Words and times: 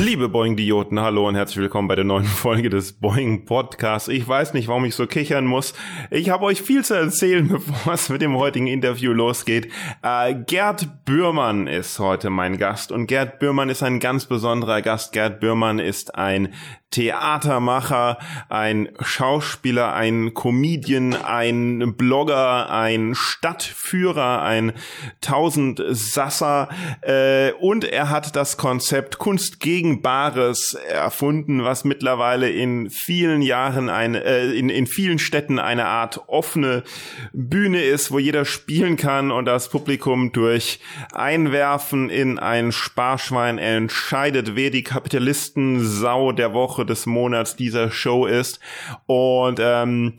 Liebe 0.00 0.28
Boing-Dioten, 0.28 1.00
hallo 1.00 1.26
und 1.26 1.34
herzlich 1.34 1.58
willkommen 1.58 1.88
bei 1.88 1.96
der 1.96 2.04
neuen 2.04 2.24
Folge 2.24 2.70
des 2.70 2.92
Boing 2.92 3.44
Podcasts. 3.44 4.08
Ich 4.08 4.28
weiß 4.28 4.54
nicht, 4.54 4.68
warum 4.68 4.84
ich 4.84 4.94
so 4.94 5.08
kichern 5.08 5.44
muss. 5.44 5.74
Ich 6.12 6.30
habe 6.30 6.44
euch 6.44 6.62
viel 6.62 6.78
viel 6.78 6.84
zu 6.84 6.94
erzählen, 6.94 7.48
bevor 7.66 7.94
es 7.94 8.08
mit 8.08 8.22
dem 8.22 8.36
heutigen 8.36 8.68
Interview 8.68 9.12
losgeht. 9.12 9.72
Äh, 10.04 10.36
Gerd 10.46 11.04
Bührmann 11.04 11.66
ist 11.66 11.98
heute 11.98 12.30
mein 12.30 12.58
Gast 12.58 12.92
und 12.92 13.08
Gerd 13.08 13.40
Bührmann 13.40 13.70
ist 13.70 13.82
ein 13.82 13.98
ganz 13.98 14.26
besonderer 14.26 14.82
Gast. 14.82 15.12
Gerd 15.12 15.40
Bührmann 15.40 15.80
ist 15.80 16.14
ein 16.14 16.54
Theatermacher, 16.90 18.18
ein 18.48 18.88
Schauspieler, 19.00 19.92
ein 19.92 20.32
Comedian, 20.32 21.14
ein 21.14 21.94
Blogger, 21.96 22.70
ein 22.70 23.14
Stadtführer, 23.14 24.42
ein 24.42 24.72
Tausendsasser 25.20 26.68
äh, 27.02 27.52
und 27.60 27.84
er 27.84 28.08
hat 28.08 28.34
das 28.36 28.56
Konzept 28.56 29.18
Kunst 29.18 29.60
gegen 29.60 30.00
Bares 30.00 30.74
erfunden, 30.74 31.62
was 31.62 31.84
mittlerweile 31.84 32.48
in 32.48 32.88
vielen 32.88 33.42
Jahren 33.42 33.90
ein, 33.90 34.14
äh, 34.14 34.46
in, 34.52 34.70
in 34.70 34.86
vielen 34.86 35.18
Städten 35.18 35.58
eine 35.58 35.86
Art 35.86 36.22
offene 36.26 36.84
Bühne 37.32 37.82
ist, 37.82 38.10
wo 38.12 38.18
jeder 38.18 38.46
spielen 38.46 38.96
kann 38.96 39.30
und 39.30 39.44
das 39.44 39.68
Publikum 39.68 40.32
durch 40.32 40.80
Einwerfen 41.12 42.08
in 42.08 42.38
ein 42.38 42.72
Sparschwein 42.72 43.58
entscheidet, 43.58 44.56
wer 44.56 44.70
die 44.70 44.84
Kapitalisten-Sau 44.84 46.32
der 46.32 46.54
Woche 46.54 46.77
Woche 46.78 46.86
des 46.86 47.06
Monats 47.06 47.56
dieser 47.56 47.90
Show 47.90 48.26
ist. 48.26 48.60
Und 49.06 49.58
ähm, 49.60 50.14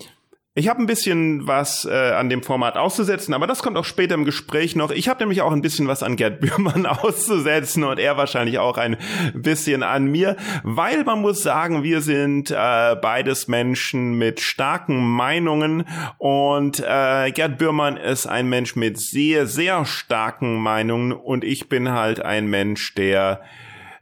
ich 0.55 0.67
habe 0.67 0.81
ein 0.81 0.87
bisschen 0.87 1.47
was 1.47 1.85
äh, 1.85 2.11
an 2.11 2.27
dem 2.27 2.43
Format 2.43 2.75
auszusetzen, 2.75 3.33
aber 3.33 3.47
das 3.47 3.63
kommt 3.63 3.77
auch 3.77 3.85
später 3.85 4.15
im 4.15 4.25
Gespräch 4.25 4.75
noch. 4.75 4.91
Ich 4.91 5.07
habe 5.07 5.21
nämlich 5.21 5.41
auch 5.41 5.53
ein 5.53 5.61
bisschen 5.61 5.87
was 5.87 6.03
an 6.03 6.17
Gerd 6.17 6.41
Bührmann 6.41 6.85
auszusetzen 6.85 7.85
und 7.85 7.97
er 7.97 8.17
wahrscheinlich 8.17 8.59
auch 8.59 8.77
ein 8.77 8.97
bisschen 9.33 9.83
an 9.83 10.07
mir, 10.07 10.35
weil 10.63 11.05
man 11.05 11.21
muss 11.21 11.43
sagen, 11.43 11.83
wir 11.83 12.01
sind 12.01 12.51
äh, 12.51 12.95
beides 12.95 13.47
Menschen 13.47 14.15
mit 14.15 14.41
starken 14.41 14.99
Meinungen 15.07 15.85
und 16.17 16.83
äh, 16.85 17.31
Gerd 17.31 17.57
Bührmann 17.57 17.95
ist 17.95 18.25
ein 18.25 18.49
Mensch 18.49 18.75
mit 18.75 18.99
sehr, 18.99 19.47
sehr 19.47 19.85
starken 19.85 20.59
Meinungen 20.59 21.13
und 21.13 21.45
ich 21.45 21.69
bin 21.69 21.91
halt 21.91 22.21
ein 22.21 22.47
Mensch, 22.47 22.95
der 22.95 23.39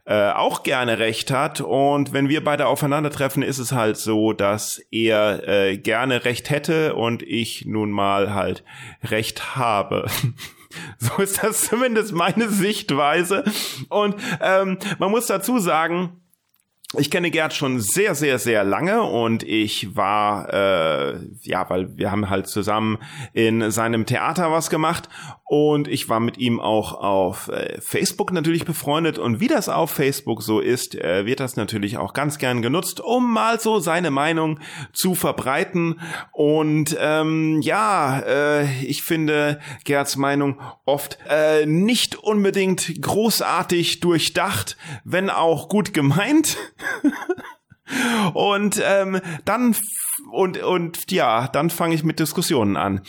äh, 0.08 0.30
auch 0.30 0.62
gerne 0.62 0.98
recht 0.98 1.30
hat. 1.30 1.60
Und 1.60 2.14
wenn 2.14 2.30
wir 2.30 2.42
beide 2.42 2.66
aufeinandertreffen, 2.66 3.42
ist 3.42 3.58
es 3.58 3.72
halt 3.72 3.98
so, 3.98 4.32
dass 4.32 4.80
er 4.90 5.46
äh, 5.46 5.76
gerne 5.76 6.24
recht 6.24 6.48
hätte 6.48 6.94
und 6.94 7.22
ich 7.22 7.66
nun 7.66 7.90
mal 7.90 8.32
halt 8.32 8.64
recht 9.04 9.54
habe. 9.56 10.06
so 10.98 11.22
ist 11.22 11.42
das 11.42 11.60
zumindest 11.68 12.14
meine 12.14 12.48
Sichtweise. 12.48 13.44
Und 13.90 14.16
ähm, 14.40 14.78
man 14.98 15.10
muss 15.10 15.26
dazu 15.26 15.58
sagen, 15.58 16.22
ich 16.96 17.10
kenne 17.10 17.30
Gerd 17.30 17.52
schon 17.52 17.80
sehr, 17.80 18.14
sehr, 18.14 18.38
sehr 18.38 18.64
lange 18.64 19.02
und 19.02 19.42
ich 19.42 19.94
war, 19.94 20.50
äh, 20.54 21.18
ja, 21.42 21.68
weil 21.68 21.98
wir 21.98 22.10
haben 22.10 22.30
halt 22.30 22.46
zusammen 22.46 22.96
in 23.34 23.70
seinem 23.70 24.06
Theater 24.06 24.50
was 24.50 24.70
gemacht 24.70 25.10
und 25.48 25.88
ich 25.88 26.10
war 26.10 26.20
mit 26.20 26.36
ihm 26.36 26.60
auch 26.60 26.92
auf 26.92 27.48
äh, 27.48 27.80
Facebook 27.80 28.32
natürlich 28.32 28.66
befreundet 28.66 29.18
und 29.18 29.40
wie 29.40 29.48
das 29.48 29.70
auf 29.70 29.90
Facebook 29.90 30.42
so 30.42 30.60
ist, 30.60 30.94
äh, 30.94 31.24
wird 31.24 31.40
das 31.40 31.56
natürlich 31.56 31.96
auch 31.96 32.12
ganz 32.12 32.36
gern 32.36 32.60
genutzt, 32.60 33.00
um 33.00 33.32
mal 33.32 33.58
so 33.58 33.78
seine 33.80 34.10
Meinung 34.10 34.60
zu 34.92 35.14
verbreiten 35.14 36.00
und 36.32 36.94
ähm, 37.00 37.60
ja, 37.62 38.20
äh, 38.20 38.84
ich 38.84 39.02
finde 39.02 39.58
Gerds 39.84 40.16
Meinung 40.16 40.60
oft 40.84 41.18
äh, 41.28 41.64
nicht 41.64 42.16
unbedingt 42.16 43.00
großartig 43.00 44.00
durchdacht, 44.00 44.76
wenn 45.04 45.30
auch 45.30 45.70
gut 45.70 45.94
gemeint. 45.94 46.58
und 48.34 48.82
ähm, 48.84 49.20
dann 49.46 49.74
und 50.30 50.62
und 50.62 51.10
ja, 51.10 51.48
dann 51.48 51.70
fange 51.70 51.94
ich 51.94 52.04
mit 52.04 52.18
Diskussionen 52.18 52.76
an. 52.76 53.00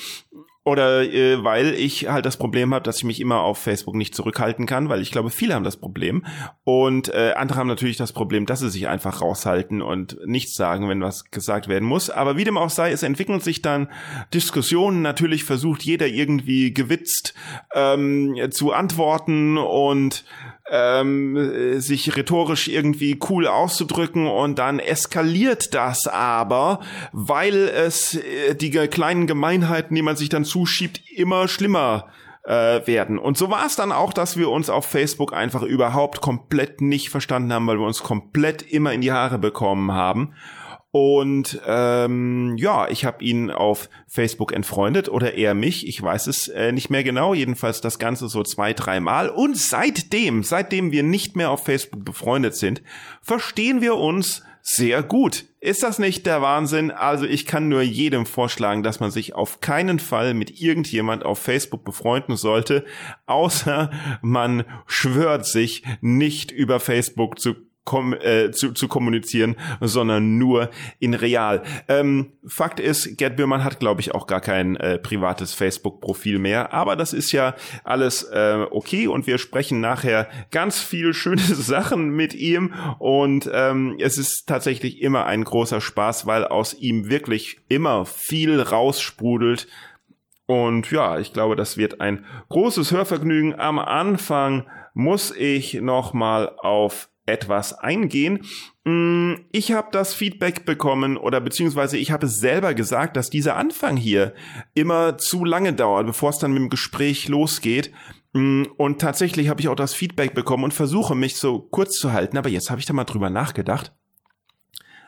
Oder 0.70 1.02
äh, 1.02 1.44
weil 1.44 1.74
ich 1.74 2.10
halt 2.10 2.28
das 2.28 2.38
Problem 2.38 2.76
habe, 2.76 2.84
dass 2.84 2.98
ich 2.98 3.04
mich 3.04 3.20
immer 3.20 3.40
auf 3.40 3.58
Facebook 3.58 3.96
nicht 3.96 4.14
zurückhalten 4.14 4.68
kann, 4.68 4.88
weil 4.88 5.02
ich 5.02 5.10
glaube, 5.10 5.32
viele 5.32 5.56
haben 5.56 5.64
das 5.64 5.78
Problem. 5.78 6.24
Und 6.64 7.12
äh, 7.12 7.34
andere 7.36 7.58
haben 7.58 7.68
natürlich 7.68 7.98
das 7.98 8.14
Problem, 8.14 8.46
dass 8.46 8.60
sie 8.60 8.70
sich 8.70 8.88
einfach 8.88 9.20
raushalten 9.24 9.82
und 9.82 10.20
nichts 10.28 10.54
sagen, 10.54 10.88
wenn 10.88 11.02
was 11.02 11.32
gesagt 11.32 11.70
werden 11.70 11.88
muss. 11.88 12.12
Aber 12.12 12.38
wie 12.38 12.44
dem 12.44 12.56
auch 12.56 12.70
sei, 12.70 12.92
es 12.92 13.02
entwickeln 13.02 13.40
sich 13.40 13.64
dann 13.64 13.90
Diskussionen. 14.32 15.02
Natürlich 15.02 15.44
versucht 15.44 15.82
jeder 15.82 16.06
irgendwie 16.06 16.72
gewitzt 16.72 17.34
ähm, 17.74 18.38
zu 18.52 18.72
antworten 18.72 19.58
und 19.58 20.24
ähm, 20.72 21.80
sich 21.80 22.16
rhetorisch 22.16 22.68
irgendwie 22.68 23.20
cool 23.30 23.48
auszudrücken 23.48 24.28
und 24.28 24.60
dann 24.60 24.80
eskaliert 24.80 25.74
das 25.74 26.08
aber, 26.08 26.82
weil 27.12 27.56
es 27.56 28.16
äh, 28.16 28.56
die 28.56 28.72
kleinen 28.72 29.28
Gemeinheiten, 29.28 29.96
die 29.96 30.02
man 30.02 30.16
sich 30.16 30.30
dann 30.30 30.46
zuschiebt, 30.46 31.02
immer 31.16 31.48
schlimmer 31.48 32.08
äh, 32.44 32.86
werden. 32.88 33.20
Und 33.20 33.38
so 33.38 33.50
war 33.50 33.66
es 33.66 33.76
dann 33.76 33.92
auch, 33.92 34.14
dass 34.14 34.38
wir 34.38 34.50
uns 34.50 34.70
auf 34.70 34.86
Facebook 34.86 35.34
einfach 35.34 35.62
überhaupt 35.62 36.22
komplett 36.22 36.82
nicht 36.82 37.10
verstanden 37.10 37.54
haben, 37.54 37.68
weil 37.68 37.80
wir 37.80 37.86
uns 37.86 38.04
komplett 38.04 38.62
immer 38.62 38.94
in 38.94 39.02
die 39.02 39.12
Haare 39.12 39.38
bekommen 39.38 39.92
haben. 39.92 40.34
Und 40.92 41.62
ähm, 41.68 42.56
ja, 42.58 42.88
ich 42.90 43.06
habe 43.06 43.24
ihn 43.24 43.52
auf 43.52 43.90
Facebook 44.08 44.52
entfreundet 44.52 45.08
oder 45.08 45.36
er 45.36 45.54
mich, 45.54 45.88
ich 45.88 46.02
weiß 46.02 46.26
es 46.26 46.48
äh, 46.48 46.72
nicht 46.72 46.90
mehr 46.90 47.04
genau, 47.04 47.36
jedenfalls 47.36 47.80
das 47.80 48.00
Ganze 48.00 48.28
so 48.28 48.42
zwei, 48.42 48.74
dreimal. 48.74 49.30
Und 49.30 49.56
seitdem, 49.56 50.42
seitdem 50.42 50.92
wir 50.92 51.04
nicht 51.04 51.36
mehr 51.36 51.52
auf 51.52 51.64
Facebook 51.64 52.04
befreundet 52.04 52.56
sind, 52.56 52.82
verstehen 53.22 53.82
wir 53.82 53.98
uns 53.98 54.44
sehr 54.62 55.04
gut. 55.04 55.46
Ist 55.60 55.84
das 55.84 56.00
nicht 56.00 56.26
der 56.26 56.42
Wahnsinn? 56.42 56.90
Also 56.90 57.26
ich 57.26 57.46
kann 57.46 57.70
nur 57.70 57.82
jedem 57.82 58.26
vorschlagen, 58.26 58.82
dass 58.82 59.00
man 59.00 59.12
sich 59.12 59.36
auf 59.36 59.62
keinen 59.62 60.00
Fall 60.00 60.34
mit 60.34 60.62
irgendjemand 60.62 61.24
auf 61.24 61.40
Facebook 61.40 61.84
befreunden 61.84 62.36
sollte, 62.36 62.86
außer 63.26 63.92
man 64.22 64.64
schwört 64.88 65.46
sich 65.46 65.84
nicht 66.02 66.52
über 66.52 66.80
Facebook 66.80 67.40
zu 67.40 67.56
kom 67.90 68.14
äh, 68.14 68.52
zu, 68.52 68.72
zu 68.72 68.88
kommunizieren, 68.88 69.56
sondern 69.82 70.38
nur 70.38 70.70
in 71.00 71.16
real. 71.16 71.64
Ähm, 71.88 72.34
Fakt 72.46 72.80
ist, 72.80 73.18
Gerd 73.18 73.36
Bührmann 73.36 73.64
hat, 73.64 73.80
glaube 73.80 74.00
ich, 74.02 74.14
auch 74.14 74.28
gar 74.28 74.42
kein 74.42 74.76
äh, 74.76 75.00
privates 75.00 75.56
Facebook-Profil 75.56 76.38
mehr, 76.38 76.72
aber 76.72 76.96
das 76.96 77.14
ist 77.14 77.32
ja 77.32 77.56
alles 77.84 78.22
äh, 78.32 78.68
okay 78.70 79.08
und 79.08 79.26
wir 79.26 79.40
sprechen 79.40 79.82
nachher 79.82 80.28
ganz 80.52 80.80
viel 80.80 81.16
schöne 81.16 81.42
Sachen 81.42 82.12
mit 82.12 82.36
ihm 82.36 82.76
und 83.00 83.50
ähm, 83.52 83.98
es 84.00 84.20
ist 84.20 84.46
tatsächlich 84.46 85.02
immer 85.02 85.26
ein 85.26 85.44
großer 85.44 85.82
Spaß, 85.82 86.28
weil 86.28 86.46
aus 86.46 86.76
ihm 86.76 87.10
wirklich 87.10 87.58
immer 87.70 88.06
viel 88.06 88.62
raussprudelt. 88.62 89.68
Und 90.46 90.92
ja, 90.92 91.18
ich 91.18 91.34
glaube, 91.34 91.56
das 91.56 91.78
wird 91.78 92.02
ein 92.02 92.24
großes 92.50 92.92
Hörvergnügen. 92.92 93.60
Am 93.60 93.80
Anfang 93.80 94.68
muss 94.94 95.32
ich 95.36 95.76
noch 95.76 96.14
mal 96.14 96.50
auf 96.58 97.09
etwas 97.30 97.74
eingehen. 97.74 98.46
Mm, 98.84 99.36
ich 99.52 99.72
habe 99.72 99.90
das 99.92 100.14
Feedback 100.14 100.66
bekommen 100.66 101.18
oder 101.18 101.42
beziehungsweise 101.42 101.98
ich 101.98 102.12
habe 102.12 102.26
es 102.26 102.38
selber 102.38 102.74
gesagt, 102.74 103.18
dass 103.18 103.30
dieser 103.30 103.56
Anfang 103.56 103.98
hier 103.98 104.34
immer 104.74 105.18
zu 105.18 105.46
lange 105.46 105.74
dauert, 105.74 106.06
bevor 106.06 106.30
es 106.32 106.40
dann 106.40 106.52
mit 106.52 106.62
dem 106.62 106.70
Gespräch 106.70 107.28
losgeht. 107.28 107.92
Mm, 108.34 108.64
und 108.78 109.00
tatsächlich 109.00 109.50
habe 109.50 109.62
ich 109.62 109.68
auch 109.70 109.76
das 109.76 109.94
Feedback 109.94 110.34
bekommen 110.34 110.66
und 110.66 110.74
versuche 110.74 111.16
mich 111.16 111.38
so 111.38 111.60
kurz 111.60 111.96
zu 111.98 112.14
halten, 112.14 112.38
aber 112.38 112.50
jetzt 112.50 112.70
habe 112.70 112.80
ich 112.80 112.86
da 112.86 112.94
mal 112.94 113.06
drüber 113.06 113.30
nachgedacht. 113.30 113.94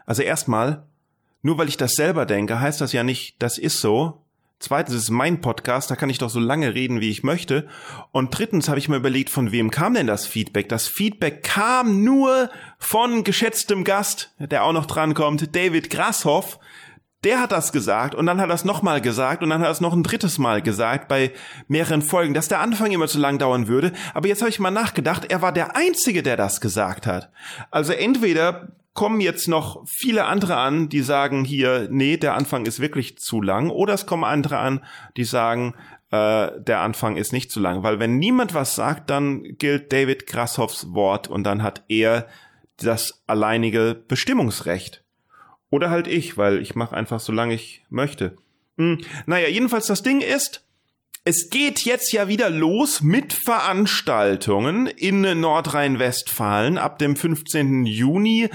Also 0.05 0.23
erstmal, 0.23 0.87
nur 1.41 1.57
weil 1.57 1.69
ich 1.69 1.77
das 1.77 1.93
selber 1.93 2.25
denke, 2.25 2.59
heißt 2.59 2.81
das 2.81 2.93
ja 2.93 3.03
nicht, 3.03 3.41
das 3.41 3.57
ist 3.57 3.79
so, 3.79 4.25
Zweitens 4.61 4.95
ist 4.95 5.09
mein 5.09 5.41
Podcast, 5.41 5.89
da 5.89 5.95
kann 5.95 6.11
ich 6.11 6.19
doch 6.19 6.29
so 6.29 6.39
lange 6.39 6.75
reden, 6.75 7.01
wie 7.01 7.09
ich 7.09 7.23
möchte. 7.23 7.67
Und 8.11 8.37
drittens 8.37 8.69
habe 8.69 8.77
ich 8.77 8.87
mir 8.87 8.97
überlegt, 8.97 9.31
von 9.31 9.51
wem 9.51 9.71
kam 9.71 9.95
denn 9.95 10.05
das 10.05 10.27
Feedback? 10.27 10.69
Das 10.69 10.87
Feedback 10.87 11.41
kam 11.41 12.03
nur 12.03 12.51
von 12.77 13.23
geschätztem 13.23 13.83
Gast, 13.83 14.35
der 14.37 14.63
auch 14.63 14.71
noch 14.71 14.85
drankommt, 14.85 15.55
David 15.55 15.89
Grashoff. 15.89 16.59
Der 17.23 17.41
hat 17.41 17.51
das 17.51 17.71
gesagt 17.71 18.13
und 18.13 18.27
dann 18.27 18.39
hat 18.39 18.49
er 18.49 18.55
es 18.55 18.63
nochmal 18.63 19.01
gesagt 19.01 19.41
und 19.41 19.49
dann 19.49 19.61
hat 19.61 19.67
er 19.67 19.71
es 19.71 19.81
noch 19.81 19.93
ein 19.93 20.03
drittes 20.03 20.37
Mal 20.37 20.61
gesagt 20.61 21.07
bei 21.07 21.31
mehreren 21.67 22.03
Folgen, 22.03 22.35
dass 22.35 22.47
der 22.47 22.59
Anfang 22.59 22.91
immer 22.91 23.07
zu 23.07 23.17
lang 23.17 23.39
dauern 23.39 23.67
würde. 23.67 23.93
Aber 24.13 24.27
jetzt 24.27 24.41
habe 24.41 24.51
ich 24.51 24.59
mal 24.59 24.69
nachgedacht, 24.69 25.31
er 25.31 25.41
war 25.41 25.51
der 25.51 25.75
Einzige, 25.75 26.21
der 26.21 26.37
das 26.37 26.61
gesagt 26.61 27.07
hat. 27.07 27.31
Also 27.71 27.93
entweder 27.93 28.69
kommen 28.93 29.21
jetzt 29.21 29.47
noch 29.47 29.83
viele 29.87 30.25
andere 30.25 30.57
an, 30.57 30.89
die 30.89 31.01
sagen 31.01 31.45
hier, 31.45 31.87
nee, 31.89 32.17
der 32.17 32.35
Anfang 32.35 32.65
ist 32.65 32.79
wirklich 32.79 33.17
zu 33.17 33.41
lang. 33.41 33.69
Oder 33.69 33.93
es 33.93 34.05
kommen 34.05 34.23
andere 34.23 34.57
an, 34.57 34.83
die 35.15 35.23
sagen, 35.23 35.75
äh, 36.11 36.51
der 36.61 36.79
Anfang 36.79 37.15
ist 37.15 37.31
nicht 37.31 37.51
zu 37.51 37.59
lang. 37.59 37.83
Weil 37.83 37.99
wenn 37.99 38.17
niemand 38.17 38.53
was 38.53 38.75
sagt, 38.75 39.09
dann 39.09 39.43
gilt 39.57 39.93
David 39.93 40.27
Grasshoffs 40.27 40.93
Wort 40.93 41.27
und 41.27 41.43
dann 41.43 41.63
hat 41.63 41.83
er 41.87 42.27
das 42.77 43.23
alleinige 43.27 43.95
Bestimmungsrecht. 44.07 45.03
Oder 45.69 45.89
halt 45.89 46.07
ich, 46.07 46.37
weil 46.37 46.61
ich 46.61 46.75
mache 46.75 46.95
einfach 46.95 47.21
so 47.21 47.31
lange 47.31 47.53
ich 47.53 47.85
möchte. 47.89 48.35
Hm. 48.77 48.99
Naja, 49.25 49.47
jedenfalls 49.47 49.87
das 49.87 50.03
Ding 50.03 50.19
ist, 50.19 50.65
es 51.23 51.51
geht 51.51 51.81
jetzt 51.81 52.11
ja 52.13 52.27
wieder 52.27 52.49
los 52.49 53.01
mit 53.01 53.31
Veranstaltungen 53.31 54.87
in 54.87 55.21
Nordrhein-Westfalen. 55.39 56.79
Ab 56.79 56.97
dem 56.97 57.15
15. 57.15 57.85
Juni 57.85 58.49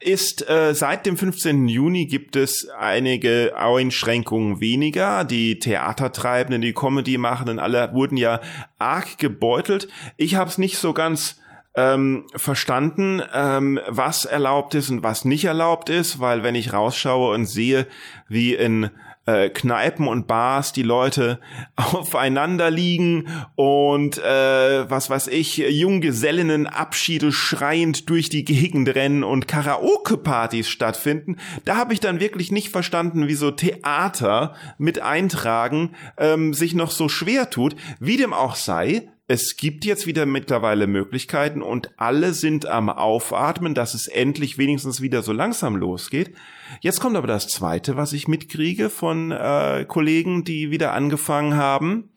ist, 0.00 0.46
äh, 0.46 0.74
seit 0.74 1.06
dem 1.06 1.16
15. 1.16 1.66
Juni 1.66 2.04
gibt 2.04 2.36
es 2.36 2.68
einige 2.78 3.56
Einschränkungen 3.56 4.60
weniger. 4.60 5.24
Die 5.24 5.58
Theatertreibenden, 5.58 6.60
die 6.60 6.74
Comedy-Machenden, 6.74 7.58
alle 7.58 7.94
wurden 7.94 8.18
ja 8.18 8.42
arg 8.78 9.16
gebeutelt. 9.16 9.88
Ich 10.18 10.34
habe 10.34 10.50
es 10.50 10.58
nicht 10.58 10.76
so 10.76 10.92
ganz 10.92 11.40
ähm, 11.74 12.26
verstanden, 12.36 13.22
ähm, 13.32 13.80
was 13.88 14.26
erlaubt 14.26 14.74
ist 14.74 14.90
und 14.90 15.02
was 15.02 15.24
nicht 15.24 15.46
erlaubt 15.46 15.88
ist, 15.88 16.20
weil 16.20 16.42
wenn 16.42 16.54
ich 16.54 16.74
rausschaue 16.74 17.32
und 17.32 17.46
sehe, 17.46 17.86
wie 18.28 18.54
in 18.54 18.90
äh, 19.26 19.50
Kneipen 19.50 20.08
und 20.08 20.26
Bars 20.26 20.72
die 20.72 20.82
Leute 20.82 21.40
aufeinander 21.76 22.70
liegen 22.70 23.28
und 23.54 24.18
äh, 24.18 24.90
was 24.90 25.10
weiß 25.10 25.28
ich, 25.28 25.58
Junggesellinnen 25.58 26.66
Abschiede 26.66 27.32
schreiend 27.32 28.08
durch 28.08 28.28
die 28.28 28.44
Gegend 28.44 28.94
rennen 28.94 29.24
und 29.24 29.48
Karaoke-Partys 29.48 30.68
stattfinden. 30.68 31.36
Da 31.64 31.76
habe 31.76 31.92
ich 31.92 32.00
dann 32.00 32.20
wirklich 32.20 32.50
nicht 32.50 32.70
verstanden, 32.70 33.28
wieso 33.28 33.50
Theater 33.50 34.54
mit 34.78 35.00
Eintragen 35.00 35.94
ähm, 36.16 36.54
sich 36.54 36.74
noch 36.74 36.90
so 36.90 37.08
schwer 37.08 37.50
tut. 37.50 37.76
Wie 37.98 38.16
dem 38.16 38.32
auch 38.32 38.54
sei, 38.54 39.08
es 39.28 39.56
gibt 39.56 39.84
jetzt 39.84 40.08
wieder 40.08 40.26
mittlerweile 40.26 40.88
Möglichkeiten 40.88 41.62
und 41.62 41.90
alle 41.96 42.32
sind 42.32 42.66
am 42.66 42.88
Aufatmen, 42.88 43.74
dass 43.74 43.94
es 43.94 44.08
endlich 44.08 44.58
wenigstens 44.58 45.00
wieder 45.02 45.22
so 45.22 45.32
langsam 45.32 45.76
losgeht. 45.76 46.34
Jetzt 46.80 47.00
kommt 47.00 47.16
aber 47.16 47.26
das 47.26 47.48
Zweite, 47.48 47.96
was 47.96 48.12
ich 48.12 48.28
mitkriege 48.28 48.90
von 48.90 49.32
äh, 49.32 49.84
Kollegen, 49.86 50.44
die 50.44 50.70
wieder 50.70 50.92
angefangen 50.92 51.56
haben 51.56 52.10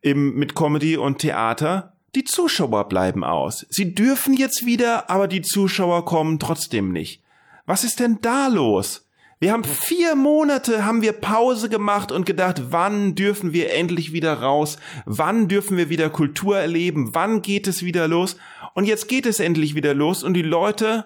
im, 0.00 0.34
mit 0.34 0.54
Comedy 0.54 0.96
und 0.96 1.18
Theater. 1.18 1.94
Die 2.14 2.24
Zuschauer 2.24 2.88
bleiben 2.88 3.24
aus. 3.24 3.66
Sie 3.70 3.94
dürfen 3.94 4.34
jetzt 4.34 4.64
wieder, 4.64 5.10
aber 5.10 5.28
die 5.28 5.42
Zuschauer 5.42 6.04
kommen 6.04 6.38
trotzdem 6.38 6.92
nicht. 6.92 7.22
Was 7.66 7.84
ist 7.84 8.00
denn 8.00 8.18
da 8.22 8.46
los? 8.46 9.06
Wir 9.38 9.52
haben 9.52 9.64
vier 9.64 10.14
Monate 10.14 10.86
haben 10.86 11.02
wir 11.02 11.12
Pause 11.12 11.68
gemacht 11.68 12.10
und 12.10 12.24
gedacht, 12.24 12.62
wann 12.70 13.14
dürfen 13.14 13.52
wir 13.52 13.70
endlich 13.74 14.14
wieder 14.14 14.40
raus? 14.40 14.78
Wann 15.04 15.46
dürfen 15.48 15.76
wir 15.76 15.90
wieder 15.90 16.08
Kultur 16.08 16.56
erleben? 16.56 17.14
Wann 17.14 17.42
geht 17.42 17.66
es 17.66 17.82
wieder 17.82 18.08
los? 18.08 18.38
Und 18.72 18.86
jetzt 18.86 19.08
geht 19.08 19.26
es 19.26 19.38
endlich 19.38 19.74
wieder 19.74 19.92
los 19.92 20.22
und 20.22 20.32
die 20.32 20.42
Leute 20.42 21.04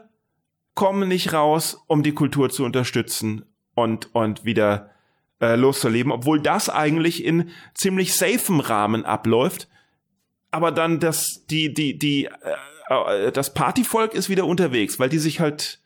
kommen 0.75 1.09
nicht 1.09 1.33
raus, 1.33 1.83
um 1.87 2.03
die 2.03 2.13
Kultur 2.13 2.51
zu 2.51 2.65
unterstützen 2.65 3.45
und, 3.75 4.15
und 4.15 4.45
wieder 4.45 4.91
äh, 5.41 5.57
loszuleben, 5.57 6.13
obwohl 6.13 6.41
das 6.41 6.69
eigentlich 6.69 7.25
in 7.25 7.51
ziemlich 7.75 8.15
safem 8.15 8.61
Rahmen 8.61 9.05
abläuft. 9.05 9.69
Aber 10.51 10.73
dann 10.73 11.01
das, 11.01 11.45
die, 11.49 11.73
die, 11.73 11.99
die, 11.99 12.27
äh, 12.89 13.27
äh 13.27 13.33
das 13.33 13.55
Partyvolk 13.55 14.15
ist 14.15 14.29
wieder 14.29 14.47
unterwegs, 14.47 14.99
weil 14.99 15.09
die 15.09 15.19
sich 15.19 15.41
halt 15.41 15.80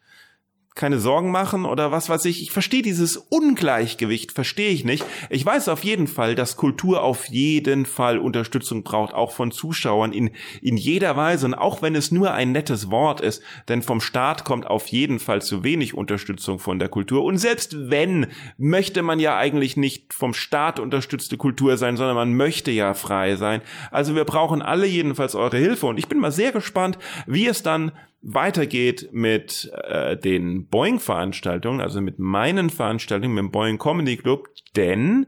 keine 0.75 0.99
Sorgen 0.99 1.31
machen 1.31 1.67
oder 1.67 1.93
was 1.93 2.09
weiß 2.09 2.25
ich. 2.25 2.43
Ich 2.43 2.51
verstehe 2.51 2.83
dieses 2.83 3.17
Ungleichgewicht, 3.17 4.33
verstehe 4.33 4.71
ich 4.71 4.85
nicht. 4.85 5.05
Ich 5.31 5.47
weiß 5.47 5.69
auf 5.69 5.85
jeden 5.85 6.09
Fall, 6.09 6.35
dass 6.35 6.57
Kultur 6.57 7.05
auf 7.05 7.29
jeden 7.29 7.87
Fall 7.87 8.19
Unterstützung 8.19 8.83
braucht, 8.83 9.15
auch 9.15 9.31
von 9.31 9.53
Zuschauern 9.53 10.13
in, 10.13 10.31
in 10.63 10.77
jeder 10.77 11.17
Weise. 11.17 11.47
Und 11.47 11.55
auch 11.55 11.81
wenn 11.81 11.95
es 11.95 12.11
nur 12.11 12.35
ein 12.35 12.51
nettes 12.51 12.91
Wort 12.91 13.21
ist, 13.21 13.41
denn 13.69 13.83
vom 13.83 14.01
Staat 14.01 14.45
kommt 14.45 14.67
auf 14.67 14.89
jeden 14.89 15.21
Fall 15.21 15.43
zu 15.43 15.63
wenig 15.63 15.95
Unterstützung 15.95 16.59
von 16.59 16.81
der 16.81 16.89
Kultur. 16.89 17.23
Und 17.23 17.39
selbst 17.39 17.77
wenn, 17.91 18.27
möchte 18.59 19.03
man 19.03 19.21
ja 19.21 19.37
eigentlich 19.37 19.77
nicht 19.77 20.13
vom 20.13 20.35
Staat 20.35 20.81
unterstützte 20.81 21.37
Kultur 21.37 21.77
sein, 21.77 21.97
sondern 21.97 22.17
man 22.17 22.35
möchte 22.35 22.73
ja 22.73 22.95
frei 22.95 23.37
sein. 23.37 23.63
Also 23.93 24.17
wir 24.17 24.25
brauchen 24.25 24.61
alle 24.61 24.87
jedenfalls 24.87 25.37
eure 25.37 25.59
Hilfe. 25.59 25.87
Und 25.87 25.99
ich 25.99 26.09
bin 26.09 26.19
mal 26.19 26.33
sehr 26.33 26.51
gespannt, 26.51 26.99
wie 27.29 27.47
es 27.47 27.63
dann 27.63 27.93
weitergeht 28.25 29.11
mit 29.13 29.71
äh, 29.85 30.17
den 30.17 30.67
Boeing-Veranstaltungen, 30.69 31.81
also 31.81 32.01
mit 32.01 32.19
meinen 32.19 32.71
Veranstaltungen, 32.71 33.35
mit 33.35 33.43
dem 33.43 33.51
Boeing 33.51 33.79
Comedy 33.79 34.17
Club, 34.17 34.49
denn 34.77 35.27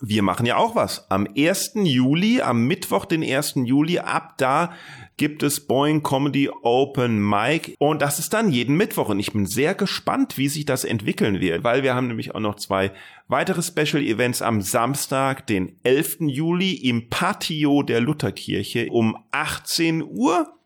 wir 0.00 0.22
machen 0.22 0.46
ja 0.46 0.56
auch 0.56 0.76
was. 0.76 1.10
Am 1.10 1.26
1. 1.36 1.72
Juli, 1.82 2.42
am 2.42 2.66
Mittwoch, 2.66 3.06
den 3.06 3.24
1. 3.24 3.54
Juli, 3.64 3.98
ab 3.98 4.34
da 4.38 4.72
gibt 5.16 5.42
es 5.42 5.66
Boeing 5.66 6.02
Comedy 6.02 6.48
Open 6.62 7.28
Mic 7.28 7.74
und 7.78 8.00
das 8.00 8.18
ist 8.18 8.32
dann 8.32 8.50
jeden 8.50 8.76
Mittwoch 8.76 9.08
und 9.08 9.18
ich 9.18 9.32
bin 9.32 9.46
sehr 9.46 9.74
gespannt, 9.74 10.38
wie 10.38 10.48
sich 10.48 10.64
das 10.64 10.84
entwickeln 10.84 11.40
wird, 11.40 11.64
weil 11.64 11.82
wir 11.82 11.94
haben 11.94 12.06
nämlich 12.06 12.34
auch 12.34 12.40
noch 12.40 12.54
zwei 12.54 12.92
weitere 13.28 13.62
Special 13.62 14.02
Events 14.02 14.42
am 14.42 14.62
Samstag, 14.62 15.46
den 15.46 15.76
11. 15.82 16.18
Juli 16.20 16.72
im 16.72 17.10
Patio 17.10 17.82
der 17.82 18.00
Lutherkirche 18.00 18.86
um 18.90 19.16
18 19.32 20.02
Uhr 20.02 20.59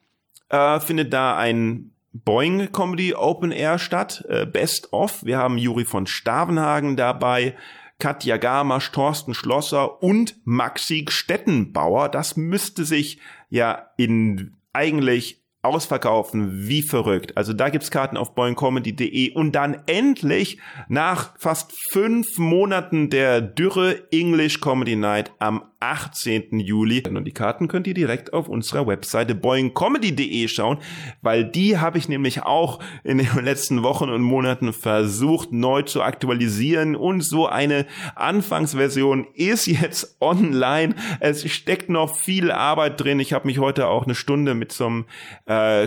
äh, 0.49 0.81
findet 0.81 1.12
da 1.12 1.37
ein 1.37 1.93
Boeing 2.12 2.70
Comedy 2.73 3.14
Open 3.14 3.50
Air 3.50 3.79
statt, 3.79 4.25
äh, 4.29 4.46
Best 4.46 4.93
of. 4.93 5.25
Wir 5.25 5.38
haben 5.38 5.58
Juri 5.58 5.85
von 5.85 6.06
Stavenhagen 6.06 6.96
dabei, 6.96 7.56
Katja 7.99 8.37
Gamasch, 8.37 8.93
Thorsten 8.93 9.35
Schlosser 9.35 10.02
und 10.02 10.37
Maxi 10.44 11.06
Stettenbauer. 11.08 12.08
Das 12.08 12.37
müsste 12.37 12.85
sich 12.85 13.20
ja 13.50 13.91
in 13.96 14.56
eigentlich 14.73 15.44
ausverkaufen, 15.64 16.69
wie 16.69 16.82
verrückt. 16.82 17.37
Also 17.37 17.52
da 17.52 17.70
gibt's 17.70 17.90
Karten 17.90 18.16
auf 18.16 18.34
boingcomedy.de 18.34 19.32
und 19.32 19.52
dann 19.52 19.78
endlich 19.87 20.58
nach 20.88 21.32
fast 21.38 21.72
fünf 21.90 22.38
Monaten 22.38 23.11
der 23.11 23.40
Dürre 23.40 24.05
English 24.12 24.61
Comedy 24.61 24.96
Night 24.96 25.32
am 25.38 25.64
18. 25.84 26.61
Juli. 26.61 27.02
Und 27.06 27.25
die 27.25 27.32
Karten 27.32 27.69
könnt 27.69 27.87
ihr 27.87 27.94
direkt 27.94 28.32
auf 28.32 28.49
unserer 28.49 28.87
Webseite 28.87 29.34
boingcomedy.de 29.34 30.49
schauen, 30.49 30.78
weil 31.20 31.44
die 31.44 31.78
habe 31.78 31.99
ich 31.99 32.08
nämlich 32.08 32.43
auch 32.43 32.81
in 33.02 33.19
den 33.19 33.28
letzten 33.44 33.82
Wochen 33.82 34.08
und 34.08 34.22
Monaten 34.22 34.72
versucht 34.72 35.52
neu 35.52 35.82
zu 35.82 36.02
aktualisieren 36.02 36.96
und 36.96 37.20
so 37.20 37.46
eine 37.46 37.87
Anfangsversion 38.14 39.26
ist 39.34 39.66
jetzt 39.66 40.16
online. 40.20 40.94
Es 41.21 41.50
steckt 41.50 41.90
noch 41.90 42.16
viel 42.16 42.50
Arbeit 42.50 43.00
drin. 43.00 43.21
Ich 43.21 43.33
habe 43.33 43.47
mich 43.47 43.59
heute 43.59 43.88
auch 43.88 44.04
eine 44.04 44.14
Stunde 44.14 44.54
mit 44.54 44.73
so 44.73 44.87
einem 44.87 45.04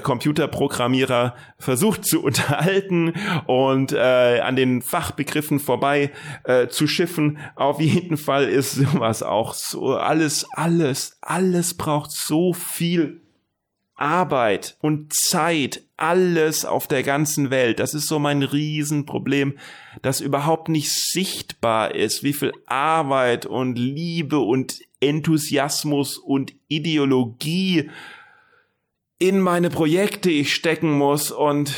Computerprogrammierer 0.02 1.36
versucht 1.58 2.06
zu 2.06 2.24
unterhalten 2.24 3.14
und 3.46 3.92
äh, 3.94 4.40
an 4.40 4.56
den 4.56 4.82
Fachbegriffen 4.82 5.60
vorbei 5.60 6.12
äh, 6.44 6.68
zu 6.68 6.88
schiffen. 6.88 7.40
Auf 7.56 7.80
jeden 7.80 8.18
Fall 8.18 8.46
ist 8.46 8.74
sowas 8.74 9.24
auch 9.24 9.54
so 9.54 9.96
alles, 9.96 10.46
alles, 10.54 11.18
alles 11.22 11.76
braucht 11.76 12.12
so 12.12 12.54
viel 12.54 13.22
Arbeit 13.98 14.78
und 14.82 15.12
Zeit, 15.12 15.84
alles 15.98 16.66
auf 16.66 16.88
der 16.88 17.02
ganzen 17.02 17.50
Welt. 17.50 17.80
Das 17.80 17.96
ist 17.96 18.08
so 18.08 18.20
mein 18.20 18.44
Riesenproblem, 18.44 19.58
das 20.04 20.22
überhaupt 20.22 20.70
nicht 20.70 20.92
sichtbar 20.92 21.96
ist, 21.96 22.24
wie 22.24 22.34
viel 22.34 22.54
Arbeit 22.68 23.48
und 23.48 23.78
Liebe 23.78 24.38
und 24.38 24.80
Enthusiasmus 25.00 26.18
und 26.18 26.54
Ideologie 26.68 27.90
in 29.20 29.40
meine 29.40 29.70
Projekte 29.70 30.30
ich 30.30 30.54
stecken 30.54 30.92
muss 30.92 31.32
und 31.32 31.74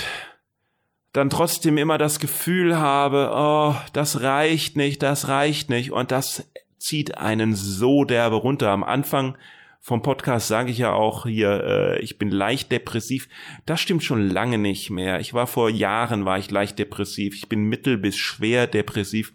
dann 1.13 1.29
trotzdem 1.29 1.77
immer 1.77 1.98
das 1.98 2.19
Gefühl 2.19 2.77
habe, 2.77 3.31
oh, 3.34 3.75
das 3.93 4.22
reicht 4.22 4.77
nicht, 4.77 5.01
das 5.01 5.27
reicht 5.27 5.69
nicht 5.69 5.91
und 5.91 6.12
das 6.12 6.51
zieht 6.77 7.17
einen 7.17 7.55
so 7.55 8.03
derbe 8.03 8.36
runter. 8.36 8.69
Am 8.69 8.84
Anfang 8.84 9.38
vom 9.81 10.01
Podcast 10.01 10.48
sage 10.48 10.72
ich 10.72 10.77
ja 10.77 10.91
auch 10.91 11.25
hier, 11.25 11.63
äh, 11.63 12.00
ich 12.01 12.17
bin 12.17 12.29
leicht 12.29 12.72
depressiv. 12.72 13.27
Das 13.65 13.79
stimmt 13.79 14.03
schon 14.03 14.29
lange 14.29 14.58
nicht 14.58 14.89
mehr. 14.89 15.19
Ich 15.19 15.34
war 15.34 15.48
vor 15.48 15.69
Jahren, 15.69 16.25
war 16.25 16.38
ich 16.38 16.51
leicht 16.51 16.77
depressiv. 16.77 17.34
Ich 17.36 17.50
bin 17.50 17.63
mittel 17.63 17.98
bis 17.98 18.17
schwer 18.17 18.67
depressiv. 18.67 19.34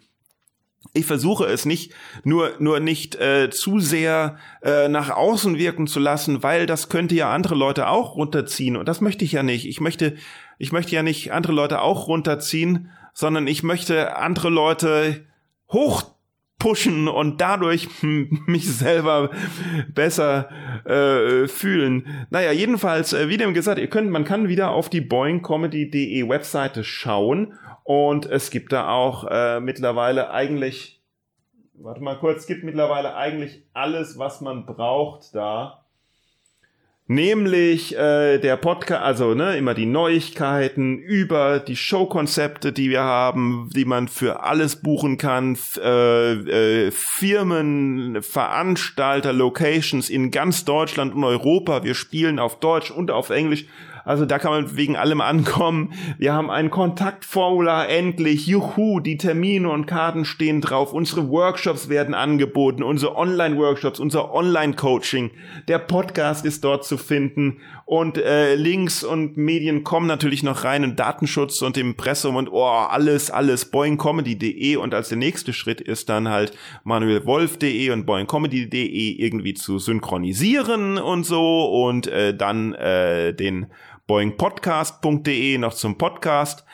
Ich 0.93 1.05
versuche 1.05 1.45
es 1.45 1.65
nicht, 1.65 1.93
nur, 2.23 2.53
nur 2.59 2.79
nicht 2.79 3.15
äh, 3.15 3.49
zu 3.49 3.79
sehr 3.79 4.37
äh, 4.61 4.87
nach 4.87 5.09
außen 5.09 5.57
wirken 5.57 5.87
zu 5.87 5.99
lassen, 5.99 6.43
weil 6.43 6.65
das 6.65 6.89
könnte 6.89 7.15
ja 7.15 7.31
andere 7.31 7.55
Leute 7.55 7.87
auch 7.89 8.15
runterziehen. 8.15 8.77
Und 8.77 8.87
das 8.87 9.01
möchte 9.01 9.25
ich 9.25 9.33
ja 9.33 9.43
nicht. 9.43 9.67
Ich 9.67 9.81
möchte, 9.81 10.15
ich 10.57 10.71
möchte 10.71 10.95
ja 10.95 11.03
nicht 11.03 11.33
andere 11.33 11.53
Leute 11.53 11.81
auch 11.81 12.07
runterziehen, 12.07 12.89
sondern 13.13 13.47
ich 13.47 13.63
möchte 13.63 14.15
andere 14.15 14.49
Leute 14.49 15.25
hoch 15.71 16.03
pushen 16.59 17.07
und 17.07 17.41
dadurch 17.41 17.89
mich 18.01 18.71
selber 18.73 19.31
besser 19.93 20.49
äh, 20.85 21.47
fühlen. 21.47 22.25
Naja, 22.29 22.51
jedenfalls, 22.51 23.13
äh, 23.13 23.29
wie 23.29 23.37
dem 23.37 23.53
gesagt, 23.53 23.79
ihr 23.79 23.89
könnt, 23.89 24.09
man 24.09 24.23
kann 24.23 24.47
wieder 24.47 24.71
auf 24.71 24.89
die 24.89 25.01
boingcomedy.de 25.01 26.27
Webseite 26.27 26.83
schauen 26.83 27.53
und 27.85 28.25
es 28.25 28.49
gibt 28.49 28.73
da 28.73 28.89
auch 28.89 29.25
äh, 29.29 29.61
mittlerweile 29.61 30.31
eigentlich, 30.31 31.01
warte 31.75 32.01
mal 32.01 32.17
kurz, 32.17 32.41
es 32.41 32.47
gibt 32.47 32.65
mittlerweile 32.65 33.15
eigentlich 33.15 33.63
alles, 33.71 34.19
was 34.19 34.41
man 34.41 34.65
braucht 34.65 35.33
da 35.33 35.85
Nämlich 37.07 37.95
äh, 37.95 38.39
der 38.39 38.57
Podcast, 38.57 39.03
also 39.03 39.35
ne, 39.35 39.57
immer 39.57 39.75
die 39.75 39.85
Neuigkeiten 39.85 40.97
über 40.97 41.59
die 41.59 41.75
Showkonzepte, 41.75 42.73
die 42.73 42.89
wir 42.89 43.03
haben, 43.03 43.69
die 43.75 43.85
man 43.85 44.07
für 44.07 44.41
alles 44.41 44.77
buchen 44.77 45.19
kann, 45.19 45.55
äh, 45.77 46.87
äh, 46.87 46.91
Firmen, 46.91 48.23
Veranstalter, 48.23 49.33
Locations 49.33 50.09
in 50.09 50.31
ganz 50.31 50.65
Deutschland 50.65 51.13
und 51.13 51.23
Europa. 51.23 51.83
Wir 51.83 51.93
spielen 51.93 52.39
auf 52.39 52.59
Deutsch 52.59 52.89
und 52.89 53.11
auf 53.11 53.29
Englisch. 53.29 53.65
Also 54.05 54.25
da 54.25 54.37
kann 54.39 54.51
man 54.51 54.77
wegen 54.77 54.95
allem 54.95 55.19
ankommen. 55.19 55.93
Wir 56.17 56.33
haben 56.33 56.51
ein 56.51 56.69
Kontaktformular 56.69 57.89
endlich. 57.89 58.45
Juhu, 58.45 58.99
die 58.99 59.17
Termine 59.17 59.69
und 59.69 59.87
Karten 59.87 60.25
stehen 60.25 60.61
drauf. 60.61 60.93
Unsere 60.93 61.29
Workshops 61.29 61.89
werden 61.89 62.13
angeboten, 62.13 62.83
unsere 62.83 63.15
Online-Workshops, 63.15 63.99
unser 63.99 64.31
Online-Coaching. 64.31 65.31
Der 65.67 65.79
Podcast 65.79 66.45
ist 66.45 66.63
dort 66.63 66.85
zu 66.85 66.97
finden 66.97 67.57
und 67.85 68.17
äh, 68.17 68.55
Links 68.55 69.03
und 69.03 69.37
Medien 69.37 69.83
kommen 69.83 70.07
natürlich 70.07 70.41
noch 70.43 70.63
rein 70.63 70.83
und 70.83 70.99
Datenschutz 70.99 71.61
und 71.61 71.77
Impressum 71.77 72.35
und 72.35 72.51
oh, 72.51 72.63
alles, 72.63 73.29
alles 73.29 73.65
boingcomedy.de 73.65 74.75
und 74.77 74.93
als 74.93 75.09
der 75.09 75.17
nächste 75.17 75.53
Schritt 75.53 75.81
ist 75.81 76.09
dann 76.09 76.29
halt 76.29 76.57
manuelwolf.de 76.83 77.91
und 77.91 78.05
boingcomedy.de 78.05 79.11
irgendwie 79.11 79.53
zu 79.53 79.77
synchronisieren 79.77 80.97
und 80.97 81.25
so 81.25 81.65
und 81.65 82.07
äh, 82.07 82.35
dann 82.35 82.73
äh, 82.73 83.33
den 83.33 83.67
boingpodcast.de 84.07 85.57
noch 85.57 85.73
zum 85.73 85.97
Podcast 85.97 86.65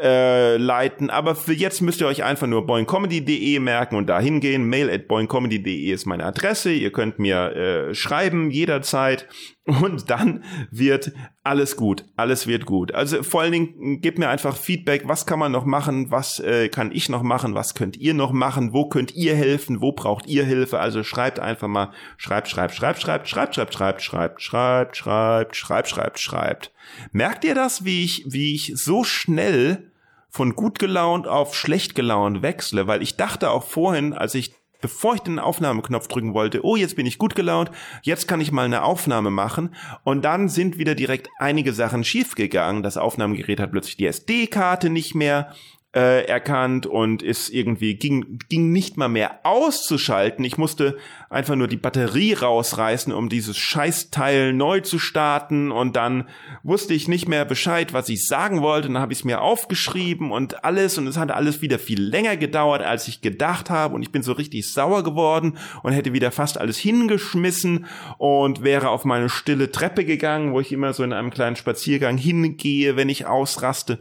äh, 0.00 0.56
leiten. 0.56 1.10
Aber 1.10 1.34
für 1.34 1.52
jetzt 1.52 1.80
müsst 1.80 2.00
ihr 2.00 2.06
euch 2.06 2.24
einfach 2.24 2.46
nur 2.46 2.66
boingcomedy.de 2.66 3.58
merken 3.60 3.96
und 3.96 4.08
da 4.08 4.18
hingehen. 4.18 4.64
Mail 4.64 4.90
at 4.90 5.08
boingcomedy.de 5.08 5.92
ist 5.92 6.06
meine 6.06 6.24
Adresse. 6.24 6.72
Ihr 6.72 6.90
könnt 6.90 7.18
mir 7.18 7.52
äh, 7.52 7.94
schreiben 7.94 8.50
jederzeit 8.50 9.28
und 9.64 10.10
dann 10.10 10.44
wird 10.70 11.12
alles 11.42 11.76
gut. 11.76 12.04
Alles 12.16 12.46
wird 12.46 12.66
gut. 12.66 12.92
Also 12.92 13.22
vor 13.22 13.42
allen 13.42 13.52
Dingen 13.52 14.00
gebt 14.00 14.18
mir 14.18 14.28
einfach 14.28 14.56
Feedback. 14.56 15.04
Was 15.06 15.26
kann 15.26 15.38
man 15.38 15.52
noch 15.52 15.64
machen? 15.64 16.10
Was 16.10 16.40
äh, 16.40 16.68
kann 16.68 16.90
ich 16.92 17.08
noch 17.08 17.22
machen? 17.22 17.54
Was 17.54 17.74
könnt 17.74 17.96
ihr 17.96 18.14
noch 18.14 18.32
machen? 18.32 18.72
Wo 18.72 18.88
könnt 18.88 19.14
ihr 19.14 19.36
helfen? 19.36 19.80
Wo 19.80 19.92
braucht 19.92 20.26
ihr 20.26 20.44
Hilfe? 20.44 20.80
Also 20.80 21.02
schreibt 21.04 21.38
einfach 21.38 21.68
mal. 21.68 21.92
Schreibt, 22.16 22.48
schreibt, 22.48 22.74
schreibt, 22.74 23.00
schreibt, 23.00 23.28
schreibt, 23.28 23.54
schreibt, 23.54 23.74
schreibt, 23.74 24.02
schreibt, 24.02 24.42
schreibt, 24.42 24.96
schreibt, 24.96 25.56
schreibt, 25.56 25.88
schreibt, 25.88 26.18
schreibt. 26.18 26.73
Merkt 27.12 27.44
ihr 27.44 27.54
das, 27.54 27.84
wie 27.84 28.04
ich, 28.04 28.24
wie 28.26 28.54
ich 28.54 28.72
so 28.76 29.04
schnell 29.04 29.90
von 30.28 30.54
gut 30.54 30.78
gelaunt 30.78 31.26
auf 31.28 31.54
schlecht 31.54 31.94
gelaunt 31.94 32.42
wechsle? 32.42 32.86
Weil 32.86 33.02
ich 33.02 33.16
dachte 33.16 33.50
auch 33.50 33.64
vorhin, 33.64 34.12
als 34.12 34.34
ich 34.34 34.54
bevor 34.84 35.14
ich 35.14 35.22
den 35.22 35.38
Aufnahmeknopf 35.38 36.08
drücken 36.08 36.34
wollte, 36.34 36.62
oh, 36.62 36.76
jetzt 36.76 36.94
bin 36.94 37.06
ich 37.06 37.16
gut 37.16 37.34
gelaunt, 37.34 37.70
jetzt 38.02 38.28
kann 38.28 38.42
ich 38.42 38.52
mal 38.52 38.66
eine 38.66 38.82
Aufnahme 38.82 39.30
machen. 39.30 39.74
Und 40.02 40.26
dann 40.26 40.50
sind 40.50 40.76
wieder 40.76 40.94
direkt 40.94 41.30
einige 41.38 41.72
Sachen 41.72 42.04
schiefgegangen. 42.04 42.82
Das 42.82 42.98
Aufnahmegerät 42.98 43.60
hat 43.60 43.70
plötzlich 43.70 43.96
die 43.96 44.04
SD-Karte 44.04 44.90
nicht 44.90 45.14
mehr 45.14 45.54
äh, 45.94 46.26
erkannt 46.26 46.86
und 46.86 47.22
ist 47.22 47.50
irgendwie 47.50 47.94
ging 47.94 48.38
ging 48.48 48.72
nicht 48.72 48.96
mal 48.96 49.08
mehr 49.08 49.40
auszuschalten. 49.44 50.44
Ich 50.44 50.58
musste 50.58 50.96
einfach 51.30 51.54
nur 51.54 51.68
die 51.68 51.76
Batterie 51.76 52.32
rausreißen, 52.32 53.12
um 53.12 53.28
dieses 53.28 53.56
Scheißteil 53.56 54.52
neu 54.52 54.80
zu 54.80 54.98
starten 54.98 55.70
und 55.70 55.94
dann 55.94 56.28
wusste 56.62 56.94
ich 56.94 57.06
nicht 57.06 57.28
mehr 57.28 57.44
Bescheid, 57.44 57.92
was 57.92 58.08
ich 58.08 58.26
sagen 58.26 58.60
wollte. 58.60 58.88
Und 58.88 58.94
dann 58.94 59.02
habe 59.02 59.12
ich 59.12 59.20
es 59.20 59.24
mir 59.24 59.40
aufgeschrieben 59.40 60.32
und 60.32 60.64
alles 60.64 60.98
und 60.98 61.06
es 61.06 61.16
hat 61.16 61.30
alles 61.30 61.62
wieder 61.62 61.78
viel 61.78 62.02
länger 62.02 62.36
gedauert, 62.36 62.82
als 62.82 63.06
ich 63.06 63.20
gedacht 63.20 63.70
habe 63.70 63.94
und 63.94 64.02
ich 64.02 64.10
bin 64.10 64.22
so 64.22 64.32
richtig 64.32 64.72
sauer 64.72 65.04
geworden 65.04 65.58
und 65.84 65.92
hätte 65.92 66.12
wieder 66.12 66.32
fast 66.32 66.58
alles 66.58 66.76
hingeschmissen 66.78 67.86
und 68.18 68.64
wäre 68.64 68.88
auf 68.88 69.04
meine 69.04 69.28
stille 69.28 69.70
Treppe 69.70 70.04
gegangen, 70.04 70.52
wo 70.52 70.60
ich 70.60 70.72
immer 70.72 70.92
so 70.92 71.04
in 71.04 71.12
einem 71.12 71.30
kleinen 71.30 71.56
Spaziergang 71.56 72.16
hingehe, 72.18 72.96
wenn 72.96 73.08
ich 73.08 73.26
ausraste 73.26 74.00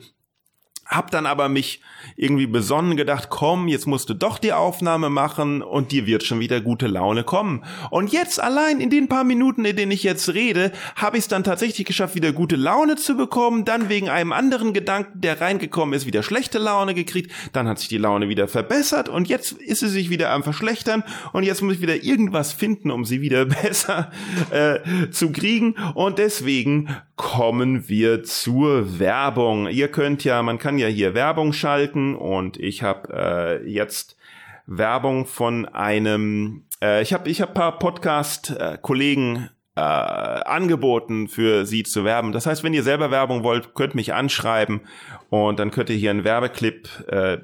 hab 0.86 1.12
dann 1.12 1.26
aber 1.26 1.50
mich 1.50 1.82
irgendwie 2.16 2.48
besonnen 2.48 2.98
gedacht, 2.98 3.30
komm, 3.30 3.68
jetzt 3.68 3.88
musst 3.88 4.10
du 4.10 4.14
doch 4.14 4.38
die 4.38 4.54
Aufnahme 4.54 5.10
machen 5.10 5.62
und 5.62 5.92
dir 5.92 6.06
wird 6.06 6.24
schon 6.24 6.40
wieder 6.40 6.62
gute 6.62 6.88
Laune 6.88 7.24
kommen. 7.24 7.64
Und 7.90 8.12
jetzt 8.12 8.42
allein 8.42 8.80
in 8.80 8.90
den 8.90 9.08
paar 9.08 9.24
Minuten, 9.24 9.66
in 9.66 9.76
denen 9.76 9.92
ich 9.92 10.04
jetzt 10.04 10.34
rede, 10.34 10.72
habe 10.96 11.18
ich 11.18 11.24
es 11.24 11.28
dann 11.28 11.44
tatsächlich 11.44 11.86
geschafft, 11.86 12.16
wieder 12.16 12.32
gute 12.32 12.56
Laune 12.56 12.96
zu 12.96 13.16
bekommen, 13.16 13.66
dann 13.66 13.90
wegen 13.90 14.10
einem 14.10 14.32
anderen 14.32 14.74
Gedanken, 14.74 15.22
der 15.22 15.42
reingekommen 15.42 15.94
ist, 15.94 16.06
wieder 16.06 16.24
schlechte 16.24 16.60
Laune 16.60 16.94
gekriegt, 16.94 17.32
dann 17.52 17.68
hat 17.68 17.80
sich 17.80 17.90
die 17.90 17.98
Laune 17.98 18.30
wieder 18.30 18.48
verbessert 18.48 19.10
und 19.10 19.28
jetzt 19.28 19.54
ist 19.54 19.80
sie 19.80 19.90
sich 19.90 20.10
wieder 20.10 20.32
am 20.32 20.44
verschlechtern. 20.44 21.04
Und 21.32 21.44
jetzt 21.44 21.62
muss 21.62 21.76
ich 21.76 21.82
wieder 21.82 22.04
irgendwas 22.04 22.54
finden, 22.54 22.92
um 22.92 23.06
sie 23.06 23.22
wieder 23.22 23.46
besser 23.64 24.12
äh, 24.52 24.80
zu 25.12 25.32
kriegen. 25.32 25.76
Und 25.96 26.20
deswegen 26.20 26.96
kommen 27.16 27.88
wir 27.88 28.24
zur 28.24 29.00
Werbung. 29.00 29.68
Ihr 29.68 29.88
könnt 29.88 30.24
ja, 30.24 30.42
man 30.42 30.58
kann 30.58 30.78
ja 30.78 30.88
hier 30.88 31.14
Werbung 31.14 31.54
schalten 31.54 31.93
und 32.16 32.58
ich 32.58 32.84
habe 32.84 33.62
äh, 33.64 33.70
jetzt 33.70 34.18
Werbung 34.66 35.26
von 35.26 35.66
einem, 35.66 36.66
äh, 36.82 37.02
ich 37.02 37.14
habe 37.14 37.30
ich 37.30 37.42
hab 37.42 37.54
paar 37.54 37.80
Podcast-Kollegen 37.80 39.50
äh, 39.76 39.82
angeboten 39.82 41.28
für 41.28 41.66
sie 41.66 41.84
zu 41.84 42.04
werben. 42.04 42.32
Das 42.32 42.46
heißt, 42.46 42.64
wenn 42.64 42.74
ihr 42.74 42.84
selber 42.84 43.10
Werbung 43.10 43.44
wollt, 43.44 43.74
könnt 43.74 43.96
mich 43.96 44.14
anschreiben 44.14 44.82
und 45.30 45.58
dann 45.60 45.72
könnt 45.72 45.90
ihr 45.90 45.96
hier 45.96 46.12
einen 46.12 46.24
Werbeclip 46.24 46.88
äh, 47.08 47.38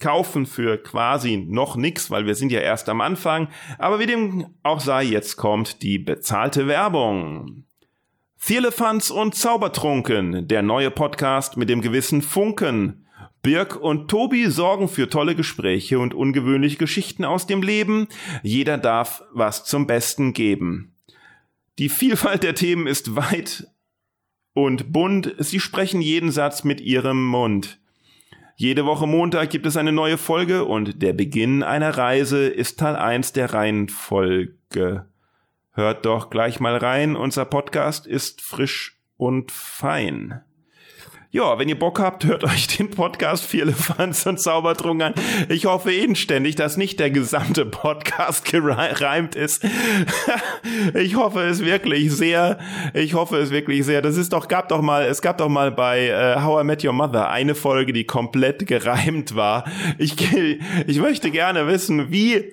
kaufen 0.00 0.46
für 0.46 0.76
quasi 0.78 1.36
noch 1.36 1.76
nix, 1.76 2.10
weil 2.10 2.26
wir 2.26 2.34
sind 2.34 2.50
ja 2.50 2.60
erst 2.60 2.88
am 2.88 3.00
Anfang. 3.00 3.48
Aber 3.78 4.00
wie 4.00 4.06
dem 4.06 4.46
auch 4.62 4.80
sei, 4.80 5.04
jetzt 5.04 5.36
kommt 5.36 5.82
die 5.82 5.98
bezahlte 5.98 6.66
Werbung. 6.66 7.64
Vierlefanz 8.36 9.10
und 9.10 9.34
Zaubertrunken, 9.34 10.46
der 10.46 10.62
neue 10.62 10.90
Podcast 10.90 11.56
mit 11.56 11.68
dem 11.68 11.80
gewissen 11.80 12.22
Funken. 12.22 13.07
Birk 13.42 13.76
und 13.76 14.08
Tobi 14.08 14.46
sorgen 14.50 14.88
für 14.88 15.08
tolle 15.08 15.34
Gespräche 15.34 15.98
und 15.98 16.14
ungewöhnliche 16.14 16.76
Geschichten 16.76 17.24
aus 17.24 17.46
dem 17.46 17.62
Leben. 17.62 18.08
Jeder 18.42 18.78
darf 18.78 19.22
was 19.32 19.64
zum 19.64 19.86
Besten 19.86 20.32
geben. 20.32 20.94
Die 21.78 21.88
Vielfalt 21.88 22.42
der 22.42 22.54
Themen 22.54 22.86
ist 22.86 23.14
weit 23.14 23.68
und 24.52 24.92
bunt. 24.92 25.34
Sie 25.38 25.60
sprechen 25.60 26.00
jeden 26.00 26.32
Satz 26.32 26.64
mit 26.64 26.80
ihrem 26.80 27.24
Mund. 27.24 27.78
Jede 28.56 28.84
Woche 28.84 29.06
Montag 29.06 29.50
gibt 29.50 29.66
es 29.66 29.76
eine 29.76 29.92
neue 29.92 30.18
Folge 30.18 30.64
und 30.64 31.00
der 31.00 31.12
Beginn 31.12 31.62
einer 31.62 31.96
Reise 31.96 32.48
ist 32.48 32.80
Teil 32.80 32.96
1 32.96 33.32
der 33.32 33.54
Reihenfolge. 33.54 35.06
Hört 35.70 36.04
doch 36.04 36.28
gleich 36.28 36.58
mal 36.58 36.76
rein, 36.76 37.14
unser 37.14 37.44
Podcast 37.44 38.08
ist 38.08 38.42
frisch 38.42 38.98
und 39.16 39.52
fein. 39.52 40.40
Ja, 41.38 41.56
wenn 41.56 41.68
ihr 41.68 41.78
Bock 41.78 42.00
habt, 42.00 42.24
hört 42.24 42.42
euch 42.42 42.66
den 42.66 42.90
Podcast 42.90 43.44
Vier 43.44 43.62
Elefants 43.62 44.26
und 44.26 44.40
Zaubertrunk 44.40 45.00
an. 45.00 45.14
Ich 45.48 45.66
hoffe 45.66 45.92
inständig, 45.92 46.56
dass 46.56 46.76
nicht 46.76 46.98
der 46.98 47.12
gesamte 47.12 47.64
Podcast 47.64 48.44
gereimt 48.44 49.36
ist. 49.36 49.64
ich 50.94 51.14
hoffe 51.14 51.42
es 51.42 51.64
wirklich 51.64 52.10
sehr. 52.10 52.58
Ich 52.92 53.14
hoffe 53.14 53.36
es 53.36 53.52
wirklich 53.52 53.84
sehr. 53.84 54.02
Das 54.02 54.16
ist 54.16 54.32
doch, 54.32 54.48
gab 54.48 54.68
doch 54.68 54.82
mal, 54.82 55.04
es 55.04 55.22
gab 55.22 55.38
doch 55.38 55.48
mal 55.48 55.70
bei 55.70 56.08
äh, 56.08 56.40
How 56.42 56.62
I 56.62 56.64
Met 56.64 56.84
Your 56.84 56.92
Mother 56.92 57.30
eine 57.30 57.54
Folge, 57.54 57.92
die 57.92 58.02
komplett 58.02 58.66
gereimt 58.66 59.36
war. 59.36 59.64
Ich, 59.96 60.16
ich 60.88 60.98
möchte 60.98 61.30
gerne 61.30 61.68
wissen, 61.68 62.10
wie 62.10 62.52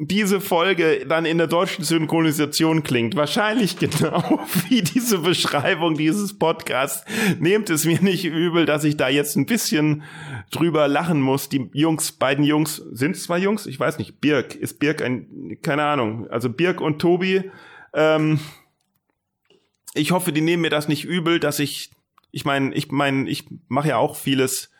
diese 0.00 0.40
Folge 0.40 1.04
dann 1.06 1.24
in 1.26 1.38
der 1.38 1.46
deutschen 1.46 1.84
Synchronisation 1.84 2.82
klingt. 2.82 3.16
Wahrscheinlich 3.16 3.78
genau 3.78 4.40
wie 4.68 4.82
diese 4.82 5.18
Beschreibung 5.18 5.94
dieses 5.96 6.38
Podcasts. 6.38 7.04
Nehmt 7.38 7.70
es 7.70 7.84
mir 7.84 8.00
nicht 8.00 8.24
übel, 8.24 8.66
dass 8.66 8.84
ich 8.84 8.96
da 8.96 9.08
jetzt 9.08 9.36
ein 9.36 9.46
bisschen 9.46 10.02
drüber 10.50 10.88
lachen 10.88 11.20
muss. 11.20 11.48
Die 11.48 11.68
Jungs, 11.72 12.12
beiden 12.12 12.44
Jungs, 12.44 12.76
sind 12.92 13.16
es 13.16 13.24
zwei 13.24 13.38
Jungs? 13.38 13.66
Ich 13.66 13.78
weiß 13.78 13.98
nicht. 13.98 14.20
Birk, 14.20 14.54
ist 14.54 14.78
Birk 14.78 15.02
ein, 15.02 15.58
keine 15.62 15.84
Ahnung. 15.84 16.28
Also 16.30 16.48
Birk 16.48 16.80
und 16.80 17.00
Tobi, 17.00 17.50
ähm, 17.92 18.38
ich 19.94 20.12
hoffe, 20.12 20.32
die 20.32 20.40
nehmen 20.40 20.62
mir 20.62 20.70
das 20.70 20.88
nicht 20.88 21.04
übel, 21.04 21.40
dass 21.40 21.58
ich, 21.58 21.90
ich 22.30 22.44
meine, 22.44 22.74
ich 22.74 22.90
meine, 22.90 23.28
ich 23.28 23.46
mache 23.68 23.88
ja 23.88 23.96
auch 23.96 24.16
vieles 24.16 24.70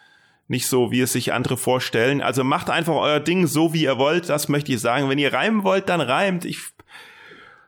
nicht 0.49 0.67
so, 0.67 0.91
wie 0.91 1.01
es 1.01 1.13
sich 1.13 1.33
andere 1.33 1.57
vorstellen. 1.57 2.21
Also 2.21 2.43
macht 2.43 2.71
einfach 2.71 2.95
euer 2.95 3.21
Ding 3.21 3.47
so, 3.47 3.73
wie 3.73 3.85
ihr 3.85 3.99
wollt. 3.99 4.29
Das 4.29 4.49
möchte 4.49 4.73
ich 4.73 4.81
sagen. 4.81 5.09
Wenn 5.09 5.19
ihr 5.19 5.33
reimen 5.33 5.63
wollt, 5.63 5.89
dann 5.89 6.01
reimt. 6.01 6.45
Ich 6.45 6.59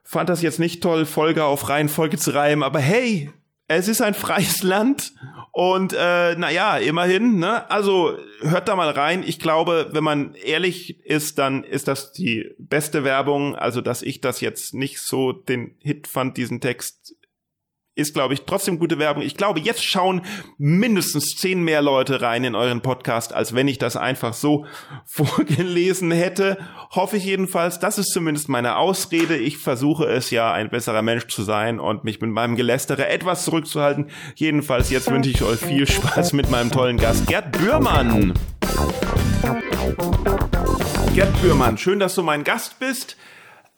fand 0.02 0.28
das 0.28 0.42
jetzt 0.42 0.58
nicht 0.58 0.82
toll, 0.82 1.06
Folge 1.06 1.44
auf 1.44 1.68
Reihenfolge 1.68 2.16
zu 2.16 2.34
reimen. 2.34 2.62
Aber 2.62 2.80
hey, 2.80 3.30
Es 3.72 3.86
ist 3.86 4.02
ein 4.02 4.14
freies 4.14 4.62
Land 4.64 5.12
und 5.52 5.92
äh, 5.92 6.34
naja, 6.34 6.76
immerhin, 6.78 7.38
ne? 7.38 7.70
Also 7.70 8.16
hört 8.40 8.66
da 8.66 8.74
mal 8.74 8.90
rein. 8.90 9.22
Ich 9.24 9.38
glaube, 9.38 9.90
wenn 9.92 10.02
man 10.02 10.34
ehrlich 10.34 11.04
ist, 11.06 11.38
dann 11.38 11.62
ist 11.62 11.86
das 11.86 12.12
die 12.12 12.50
beste 12.58 13.04
Werbung. 13.04 13.54
Also, 13.54 13.80
dass 13.80 14.02
ich 14.02 14.20
das 14.20 14.40
jetzt 14.40 14.74
nicht 14.74 15.00
so 15.00 15.30
den 15.30 15.76
Hit 15.78 16.08
fand, 16.08 16.36
diesen 16.36 16.60
Text 16.60 17.14
ist, 18.00 18.14
glaube 18.14 18.34
ich, 18.34 18.42
trotzdem 18.42 18.78
gute 18.78 18.98
Werbung. 18.98 19.22
Ich 19.22 19.36
glaube, 19.36 19.60
jetzt 19.60 19.84
schauen 19.84 20.22
mindestens 20.58 21.36
zehn 21.36 21.62
mehr 21.62 21.82
Leute 21.82 22.20
rein 22.20 22.44
in 22.44 22.54
euren 22.54 22.80
Podcast, 22.80 23.32
als 23.32 23.54
wenn 23.54 23.68
ich 23.68 23.78
das 23.78 23.96
einfach 23.96 24.34
so 24.34 24.66
vorgelesen 25.04 26.10
hätte. 26.10 26.58
Hoffe 26.90 27.18
ich 27.18 27.24
jedenfalls. 27.24 27.78
Das 27.78 27.98
ist 27.98 28.12
zumindest 28.12 28.48
meine 28.48 28.76
Ausrede. 28.76 29.36
Ich 29.36 29.58
versuche 29.58 30.06
es 30.06 30.30
ja, 30.30 30.52
ein 30.52 30.70
besserer 30.70 31.02
Mensch 31.02 31.26
zu 31.28 31.42
sein 31.42 31.78
und 31.78 32.04
mich 32.04 32.20
mit 32.20 32.30
meinem 32.30 32.56
Gelästere 32.56 33.08
etwas 33.08 33.44
zurückzuhalten. 33.44 34.10
Jedenfalls, 34.34 34.90
jetzt 34.90 35.10
wünsche 35.10 35.30
ich 35.30 35.42
euch 35.42 35.60
viel 35.60 35.86
Spaß 35.86 36.32
mit 36.32 36.50
meinem 36.50 36.70
tollen 36.70 36.96
Gast, 36.96 37.26
Gerd 37.26 37.52
Bührmann. 37.52 38.34
Gerd 41.14 41.42
Bührmann, 41.42 41.76
schön, 41.76 41.98
dass 41.98 42.14
du 42.14 42.22
mein 42.22 42.44
Gast 42.44 42.78
bist. 42.78 43.16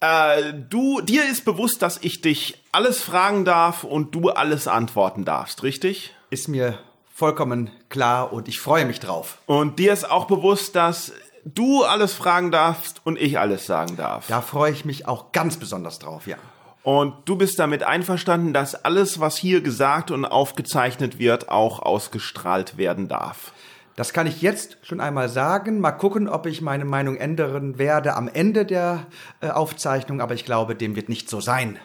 Äh, 0.00 0.54
du, 0.68 1.00
dir 1.00 1.24
ist 1.24 1.44
bewusst, 1.44 1.80
dass 1.82 1.98
ich 2.02 2.20
dich 2.20 2.61
alles 2.72 3.02
fragen 3.02 3.44
darf 3.44 3.84
und 3.84 4.14
du 4.14 4.30
alles 4.30 4.66
antworten 4.66 5.24
darfst, 5.24 5.62
richtig? 5.62 6.14
Ist 6.30 6.48
mir 6.48 6.78
vollkommen 7.14 7.70
klar 7.90 8.32
und 8.32 8.48
ich 8.48 8.58
freue 8.58 8.86
mich 8.86 8.98
drauf. 8.98 9.38
Und 9.46 9.78
dir 9.78 9.92
ist 9.92 10.10
auch 10.10 10.24
bewusst, 10.24 10.74
dass 10.74 11.12
du 11.44 11.84
alles 11.84 12.14
fragen 12.14 12.50
darfst 12.50 13.02
und 13.04 13.20
ich 13.20 13.38
alles 13.38 13.66
sagen 13.66 13.96
darf. 13.96 14.26
Da 14.28 14.40
freue 14.40 14.72
ich 14.72 14.86
mich 14.86 15.06
auch 15.06 15.32
ganz 15.32 15.58
besonders 15.58 15.98
drauf, 15.98 16.26
ja. 16.26 16.36
Und 16.82 17.14
du 17.26 17.36
bist 17.36 17.58
damit 17.58 17.84
einverstanden, 17.84 18.52
dass 18.52 18.74
alles, 18.74 19.20
was 19.20 19.36
hier 19.36 19.60
gesagt 19.60 20.10
und 20.10 20.24
aufgezeichnet 20.24 21.18
wird, 21.18 21.48
auch 21.48 21.78
ausgestrahlt 21.78 22.76
werden 22.76 23.06
darf. 23.06 23.52
Das 23.94 24.12
kann 24.12 24.26
ich 24.26 24.40
jetzt 24.40 24.78
schon 24.82 25.00
einmal 25.00 25.28
sagen. 25.28 25.78
Mal 25.78 25.92
gucken, 25.92 26.26
ob 26.28 26.46
ich 26.46 26.62
meine 26.62 26.86
Meinung 26.86 27.16
ändern 27.16 27.78
werde 27.78 28.14
am 28.16 28.26
Ende 28.26 28.64
der 28.64 29.06
äh, 29.40 29.50
Aufzeichnung, 29.50 30.20
aber 30.20 30.34
ich 30.34 30.46
glaube, 30.46 30.74
dem 30.74 30.96
wird 30.96 31.10
nicht 31.10 31.28
so 31.28 31.40
sein. 31.40 31.78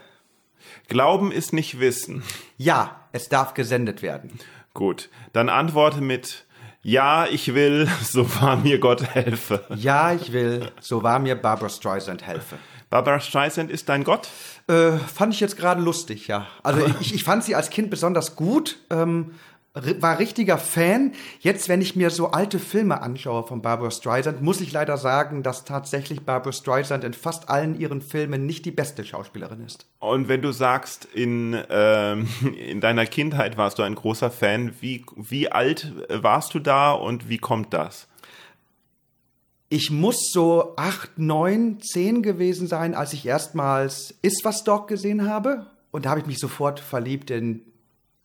Glauben 0.88 1.32
ist 1.32 1.54
nicht 1.54 1.80
Wissen. 1.80 2.24
Ja, 2.58 3.08
es 3.12 3.30
darf 3.30 3.54
gesendet 3.54 4.02
werden. 4.02 4.40
Gut, 4.74 5.10
dann 5.34 5.50
antworte 5.50 6.02
mit 6.02 6.46
Ja, 6.82 7.26
ich 7.26 7.54
will, 7.54 7.90
so 8.04 8.30
wahr 8.36 8.58
mir 8.58 8.80
Gott 8.80 9.04
helfe. 9.04 9.66
Ja, 9.76 10.14
ich 10.14 10.32
will, 10.32 10.72
so 10.80 11.04
wahr 11.04 11.20
mir 11.20 11.36
Barbara 11.36 11.70
Streisand 11.70 12.26
helfe. 12.26 12.58
Barbara 12.90 13.20
Streisand 13.20 13.70
ist 13.70 13.90
dein 13.90 14.06
Gott? 14.06 14.30
Äh, 14.68 14.92
fand 14.98 15.34
ich 15.34 15.42
jetzt 15.42 15.58
gerade 15.58 15.82
lustig, 15.82 16.28
ja. 16.28 16.48
Also 16.64 16.86
ich, 17.02 17.14
ich 17.14 17.24
fand 17.24 17.44
sie 17.44 17.54
als 17.54 17.70
Kind 17.70 17.90
besonders 17.90 18.38
gut. 18.38 18.78
Ähm, 18.90 19.32
war 20.00 20.20
richtiger 20.20 20.58
Fan. 20.58 21.14
Jetzt, 21.40 21.70
wenn 21.70 21.82
ich 21.82 21.96
mir 21.96 22.10
so 22.10 22.32
alte 22.32 22.60
Filme 22.60 23.02
anschaue 23.02 23.44
von 23.44 23.62
Barbara 23.62 23.92
Streisand, 23.92 24.42
muss 24.42 24.62
ich 24.62 24.72
leider 24.72 24.98
sagen, 24.98 25.44
dass 25.44 25.66
tatsächlich 25.66 26.22
Barbara 26.22 26.52
Streisand 26.52 27.04
in 27.04 27.14
fast 27.14 27.50
allen 27.50 27.80
ihren 27.80 28.02
Filmen 28.02 28.46
nicht 28.46 28.66
die 28.66 28.72
beste 28.72 29.04
Schauspielerin 29.04 29.66
ist. 29.66 29.86
Und 30.00 30.28
wenn 30.28 30.42
du 30.42 30.52
sagst, 30.52 31.06
in, 31.06 31.58
ähm, 31.70 32.28
in 32.58 32.82
deiner 32.82 33.06
Kindheit 33.06 33.58
warst 33.58 33.80
du 33.80 33.84
ein 33.84 33.96
großer 33.96 34.32
Fan, 34.32 34.74
wie, 34.80 35.06
wie 35.16 35.52
alt 35.52 35.94
warst 36.10 36.54
du 36.54 36.60
da 36.60 36.92
und 36.92 37.30
wie 37.30 37.38
kommt 37.38 37.74
das? 37.74 38.08
Ich 39.70 39.92
muss 39.92 40.32
so 40.32 40.74
acht, 40.78 41.18
neun, 41.18 41.82
zehn 41.82 42.24
gewesen 42.24 42.68
sein, 42.68 42.96
als 42.96 43.12
ich 43.12 43.26
erstmals 43.26 44.16
Is 44.22 44.40
was 44.44 44.64
Dog 44.64 44.88
gesehen 44.88 45.30
habe. 45.30 45.66
Und 45.92 46.06
da 46.06 46.12
habe 46.12 46.22
ich 46.22 46.26
mich 46.26 46.40
sofort 46.40 46.80
verliebt 46.80 47.32
in 47.32 47.62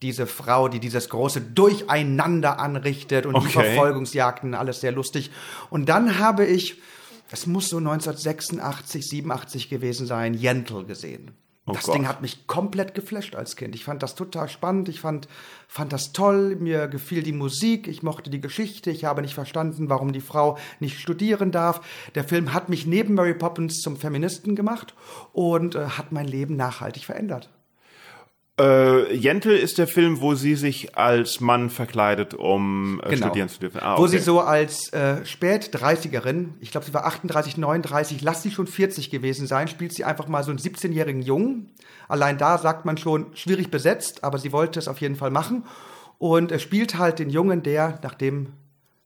diese 0.03 0.27
Frau, 0.27 0.69
die 0.69 0.81
dieses 0.81 1.09
große 1.09 1.41
Durcheinander 1.41 2.59
anrichtet 2.59 3.25
und 3.25 3.35
okay. 3.35 3.47
die 3.47 3.53
Verfolgungsjagden, 3.53 4.55
alles 4.55 4.81
sehr 4.81 4.93
lustig. 4.93 5.31
Und 5.71 5.89
dann 5.89 6.19
habe 6.19 6.45
ich, 6.45 6.81
das 7.31 7.47
muss 7.47 7.69
so 7.69 7.79
1986, 7.79 9.09
87 9.09 9.69
gewesen 9.69 10.07
sein, 10.07 10.35
Jentl 10.35 10.85
gesehen. 10.85 11.31
Oh 11.65 11.73
das 11.73 11.85
Gott. 11.85 11.95
Ding 11.95 12.09
hat 12.09 12.23
mich 12.23 12.49
komplett 12.49 12.93
geflasht 12.95 13.37
als 13.37 13.55
Kind. 13.55 13.77
Ich 13.77 13.85
fand 13.85 14.03
das 14.03 14.17
total 14.17 14.49
spannend. 14.49 14.89
Ich 14.89 15.01
fand, 15.01 15.29
fand 15.69 15.93
das 15.93 16.13
toll. 16.13 16.57
Mir 16.57 16.89
gefiel 16.89 17.23
die 17.23 17.33
Musik. 17.33 17.87
Ich 17.87 18.03
mochte 18.03 18.31
die 18.31 18.41
Geschichte. 18.41 18.91
Ich 18.91 19.05
habe 19.05 19.23
nicht 19.23 19.35
verstanden, 19.35 19.89
warum 19.89 20.13
die 20.13 20.21
Frau 20.21 20.59
nicht 20.81 20.99
studieren 20.99 21.53
darf. 21.53 21.81
Der 22.17 22.25
Film 22.25 22.53
hat 22.53 22.69
mich 22.69 22.85
neben 22.87 23.15
Mary 23.15 23.35
Poppins 23.35 23.81
zum 23.81 23.97
Feministen 23.97 24.57
gemacht 24.57 24.95
und 25.33 25.77
äh, 25.77 25.87
hat 25.87 26.11
mein 26.11 26.27
Leben 26.27 26.57
nachhaltig 26.57 27.05
verändert. 27.05 27.49
Äh, 28.61 29.15
Jentel 29.15 29.57
ist 29.57 29.79
der 29.79 29.87
Film, 29.87 30.21
wo 30.21 30.35
sie 30.35 30.57
sich 30.57 30.95
als 30.95 31.41
Mann 31.41 31.71
verkleidet, 31.71 32.35
um 32.35 33.01
äh, 33.03 33.11
genau. 33.11 33.27
studieren 33.27 33.49
zu 33.49 33.61
dürfen. 33.61 33.81
Ah, 33.81 33.95
okay. 33.95 34.03
Wo 34.03 34.07
sie 34.07 34.19
so 34.19 34.41
als 34.41 34.93
äh, 34.93 35.25
Spät-30erin, 35.25 36.51
ich 36.61 36.71
glaube, 36.71 36.85
sie 36.85 36.93
war 36.93 37.07
38, 37.07 37.57
39, 37.57 38.21
lass 38.21 38.43
sie 38.43 38.51
schon 38.51 38.67
40 38.67 39.11
gewesen 39.11 39.47
sein, 39.47 39.69
spielt 39.69 39.95
sie 39.95 40.05
einfach 40.05 40.29
mal 40.29 40.45
so 40.45 40.51
einen 40.51 40.59
17-jährigen 40.59 41.23
Jungen. 41.23 41.71
Allein 42.09 42.37
da 42.37 42.59
sagt 42.59 42.85
man 42.85 42.99
schon, 42.99 43.35
schwierig 43.35 43.71
besetzt, 43.71 44.23
aber 44.23 44.37
sie 44.37 44.53
wollte 44.53 44.79
es 44.79 44.87
auf 44.89 45.01
jeden 45.01 45.17
Fall 45.17 45.31
machen. 45.31 45.65
Und 46.19 46.53
er 46.53 46.59
spielt 46.59 46.99
halt 46.99 47.21
den 47.21 47.31
Jungen, 47.31 47.63
der, 47.63 47.99
nachdem 48.03 48.53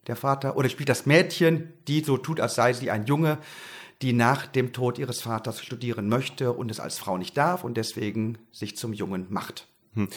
der 0.09 0.17
Vater, 0.17 0.57
oder 0.57 0.69
spielt 0.69 0.89
das 0.89 1.07
Mädchen, 1.07 1.73
die 1.87 2.01
so 2.01 2.17
tut, 2.17 2.41
als 2.41 2.57
sei 2.57 2.73
sie 2.73 2.91
ein 2.91 3.07
Junge, 3.07 3.39
die 4.03 4.13
nach 4.13 4.47
dem 4.47 4.73
Tod 4.73 4.99
ihres 4.99 5.23
Vaters 5.23 5.63
studieren 5.63 6.09
möchte 6.09 6.53
und 6.53 6.71
es 6.71 6.81
als 6.81 6.99
Frau 6.99 7.17
nicht 7.17 7.37
darf 7.37 7.65
und 7.65 7.77
deswegen 7.77 8.39
sich 8.53 8.77
zum 8.77 8.93
Jungen 8.93 9.27
macht. 9.31 9.67
Hm. 9.95 10.09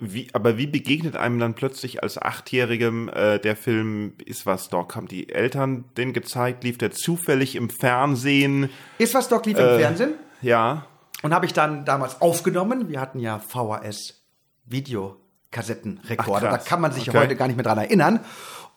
Wie, 0.00 0.28
aber 0.32 0.58
wie 0.58 0.66
begegnet 0.66 1.16
einem 1.16 1.38
dann 1.38 1.54
plötzlich 1.54 2.02
als 2.02 2.20
Achtjährigem 2.20 3.08
äh, 3.08 3.38
der 3.38 3.54
Film 3.54 4.14
Ist 4.24 4.44
was 4.44 4.68
Doc? 4.68 4.96
Haben 4.96 5.06
die 5.06 5.28
Eltern 5.28 5.84
den 5.96 6.12
gezeigt? 6.12 6.64
Lief 6.64 6.78
der 6.78 6.90
zufällig 6.90 7.54
im 7.54 7.70
Fernsehen? 7.70 8.70
Ist 8.98 9.14
was 9.14 9.28
Doc 9.28 9.46
lief 9.46 9.56
äh, 9.56 9.74
im 9.74 9.80
Fernsehen? 9.80 10.14
Ja. 10.42 10.86
Und 11.22 11.32
habe 11.32 11.46
ich 11.46 11.52
dann 11.52 11.84
damals 11.84 12.20
aufgenommen. 12.20 12.88
Wir 12.88 13.00
hatten 13.00 13.20
ja 13.20 13.38
VHS 13.38 14.20
Videokassettenrekorder. 14.64 16.50
Da 16.50 16.58
kann 16.58 16.80
man 16.80 16.92
sich 16.92 17.08
okay. 17.08 17.18
heute 17.18 17.36
gar 17.36 17.46
nicht 17.46 17.56
mehr 17.56 17.64
dran 17.64 17.78
erinnern. 17.78 18.20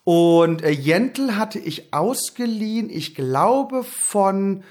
Und 0.03 0.61
äh, 0.63 0.69
Jentl 0.69 1.35
hatte 1.35 1.59
ich 1.59 1.93
ausgeliehen, 1.93 2.89
ich 2.89 3.15
glaube, 3.15 3.83
von 3.83 4.63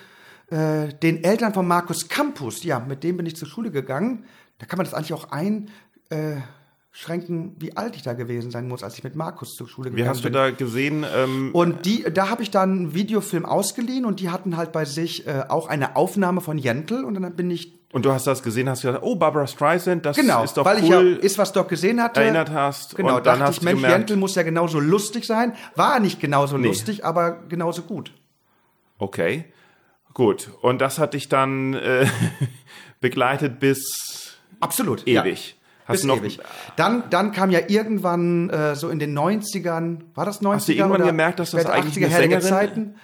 äh, 0.51 0.89
den 0.89 1.25
Eltern 1.25 1.55
von 1.55 1.67
Markus 1.67 2.09
Campus. 2.09 2.65
Ja, 2.65 2.81
mit 2.81 3.03
dem 3.03 3.17
bin 3.17 3.27
ich 3.27 3.37
zur 3.37 3.49
Schule 3.49 3.71
gegangen. 3.71 4.25
Da 4.59 4.67
kann 4.67 4.77
man 4.77 4.85
das 4.85 4.95
eigentlich 4.95 5.15
auch 5.15 5.31
ein. 5.31 5.71
Äh, 6.11 6.37
wie 7.59 7.75
alt 7.75 7.97
ich 7.97 8.03
da 8.03 8.13
gewesen 8.13 8.51
sein 8.51 8.69
muss, 8.69 8.83
als 8.83 8.99
ich 8.99 9.03
mit 9.03 9.17
Markus 9.17 9.57
zur 9.57 9.67
Schule 9.67 9.91
gegangen 9.91 9.97
bin. 9.97 10.05
Wie 10.05 10.09
hast 10.11 10.25
du 10.27 10.31
da 10.31 10.51
gesehen? 10.51 11.07
Ähm 11.17 11.51
und 11.55 11.87
die, 11.87 12.05
da 12.13 12.29
habe 12.29 12.43
ich 12.43 12.51
dann 12.51 12.71
einen 12.71 12.95
Videofilm 12.95 13.47
ausgeliehen 13.47 14.05
und 14.05 14.21
die 14.21 14.29
hatten 14.29 14.59
halt 14.59 14.73
bei 14.73 14.85
sich 14.85 15.27
äh, 15.27 15.45
auch 15.49 15.69
eine 15.69 15.97
Aufnahme 15.97 16.43
von 16.43 16.59
Jentl 16.59 17.03
und 17.05 17.15
dann 17.15 17.35
bin 17.35 17.51
ich 17.51 17.82
und 17.93 18.07
du 18.07 18.11
hast 18.11 18.27
das 18.27 18.43
gesehen, 18.43 18.69
hast 18.71 18.83
gesagt, 18.83 19.03
oh, 19.03 19.17
Barbara 19.17 19.47
Streisand, 19.47 20.07
das 20.07 20.17
genau, 20.17 20.43
ist 20.43 20.57
doch 20.57 20.65
weil 20.65 20.83
cool. 20.83 20.91
Weil 20.91 21.07
ich 21.09 21.17
ja 21.19 21.21
Ist 21.21 21.39
was 21.39 21.53
doch 21.53 21.69
gesehen 21.69 22.03
hatte. 22.03 22.23
Erinnert 22.23 22.51
hast. 22.51 22.97
Genau, 22.97 23.19
und 23.19 23.27
dann 23.27 23.39
dachte 23.39 23.51
hast 23.51 23.59
ich, 23.59 23.63
Mensch, 23.63 23.83
Jentl 23.83 24.17
muss 24.17 24.35
ja 24.35 24.43
genauso 24.43 24.81
lustig 24.81 25.27
sein. 25.27 25.55
War 25.77 26.01
nicht 26.01 26.19
genauso 26.19 26.57
nee. 26.57 26.69
lustig, 26.69 27.05
aber 27.05 27.43
genauso 27.49 27.83
gut. 27.83 28.13
Okay, 28.99 29.45
gut. 30.15 30.51
Und 30.63 30.81
das 30.81 30.99
hat 30.99 31.13
dich 31.13 31.29
dann 31.29 31.75
äh, 31.75 32.07
begleitet 33.01 33.61
bis 33.61 34.39
Absolut, 34.61 35.07
ewig. 35.07 35.51
Ja. 35.51 35.57
Hast 35.85 35.99
bis 35.99 36.05
noch 36.05 36.17
ewig. 36.17 36.39
Dann, 36.77 37.11
dann 37.11 37.33
kam 37.33 37.51
ja 37.51 37.61
irgendwann 37.69 38.49
äh, 38.49 38.75
so 38.75 38.89
in 38.89 39.01
den 39.01 39.19
90ern, 39.19 39.99
war 40.15 40.25
das 40.25 40.41
90er? 40.41 40.55
Hast 40.55 40.69
du 40.69 40.73
irgendwann 40.73 41.05
gemerkt, 41.05 41.41
dass 41.41 41.51
das 41.51 41.67
eigentlich 41.67 42.03
eine 42.03 42.15
Sängerin... 42.15 42.43
Zeiten, 42.43 42.95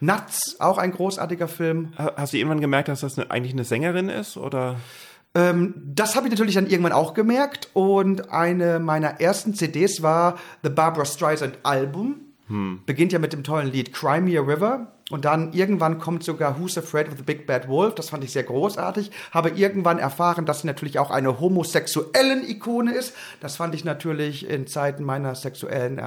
Nuts, 0.00 0.56
auch 0.60 0.78
ein 0.78 0.92
großartiger 0.92 1.48
Film. 1.48 1.92
Hast 1.96 2.32
du 2.32 2.38
irgendwann 2.38 2.60
gemerkt, 2.60 2.88
dass 2.88 3.00
das 3.00 3.18
eine, 3.18 3.30
eigentlich 3.30 3.52
eine 3.52 3.64
Sängerin 3.64 4.08
ist, 4.08 4.36
oder? 4.36 4.76
Ähm, 5.34 5.74
das 5.76 6.16
habe 6.16 6.26
ich 6.26 6.30
natürlich 6.32 6.54
dann 6.54 6.66
irgendwann 6.66 6.92
auch 6.92 7.14
gemerkt 7.14 7.68
und 7.74 8.30
eine 8.30 8.80
meiner 8.80 9.20
ersten 9.20 9.54
CDs 9.54 10.02
war 10.02 10.38
The 10.62 10.70
Barbara 10.70 11.04
Streisand 11.04 11.58
Album. 11.62 12.16
Hm. 12.48 12.80
Beginnt 12.84 13.12
ja 13.12 13.18
mit 13.18 13.32
dem 13.32 13.44
tollen 13.44 13.70
Lied 13.70 13.92
Cry 13.92 14.20
Me 14.20 14.38
a 14.38 14.42
River 14.42 14.88
und 15.10 15.24
dann 15.24 15.52
irgendwann 15.52 15.98
kommt 15.98 16.24
sogar 16.24 16.58
Who's 16.58 16.78
Afraid 16.78 17.08
of 17.08 17.18
the 17.18 17.22
Big 17.22 17.46
Bad 17.46 17.68
Wolf. 17.68 17.94
Das 17.94 18.10
fand 18.10 18.24
ich 18.24 18.32
sehr 18.32 18.42
großartig. 18.42 19.10
Habe 19.30 19.50
irgendwann 19.50 19.98
erfahren, 19.98 20.46
dass 20.46 20.62
sie 20.62 20.66
natürlich 20.66 20.98
auch 20.98 21.10
eine 21.10 21.38
homosexuellen 21.38 22.48
Ikone 22.48 22.92
ist. 22.92 23.14
Das 23.40 23.56
fand 23.56 23.74
ich 23.74 23.84
natürlich 23.84 24.48
in 24.48 24.66
Zeiten 24.66 25.04
meiner 25.04 25.34
sexuellen 25.34 26.00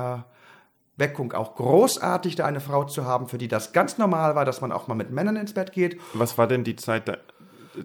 Erweckung 0.97 1.33
auch 1.33 1.55
großartig, 1.55 2.35
da 2.35 2.45
eine 2.45 2.59
Frau 2.59 2.83
zu 2.83 3.05
haben, 3.05 3.27
für 3.27 3.37
die 3.37 3.47
das 3.47 3.73
ganz 3.73 3.97
normal 3.97 4.35
war, 4.35 4.45
dass 4.45 4.61
man 4.61 4.71
auch 4.71 4.87
mal 4.87 4.95
mit 4.95 5.09
Männern 5.11 5.35
ins 5.35 5.53
Bett 5.53 5.71
geht. 5.71 5.99
Was 6.13 6.37
war 6.37 6.47
denn 6.47 6.63
die 6.63 6.75
Zeit 6.75 7.07
da 7.07 7.17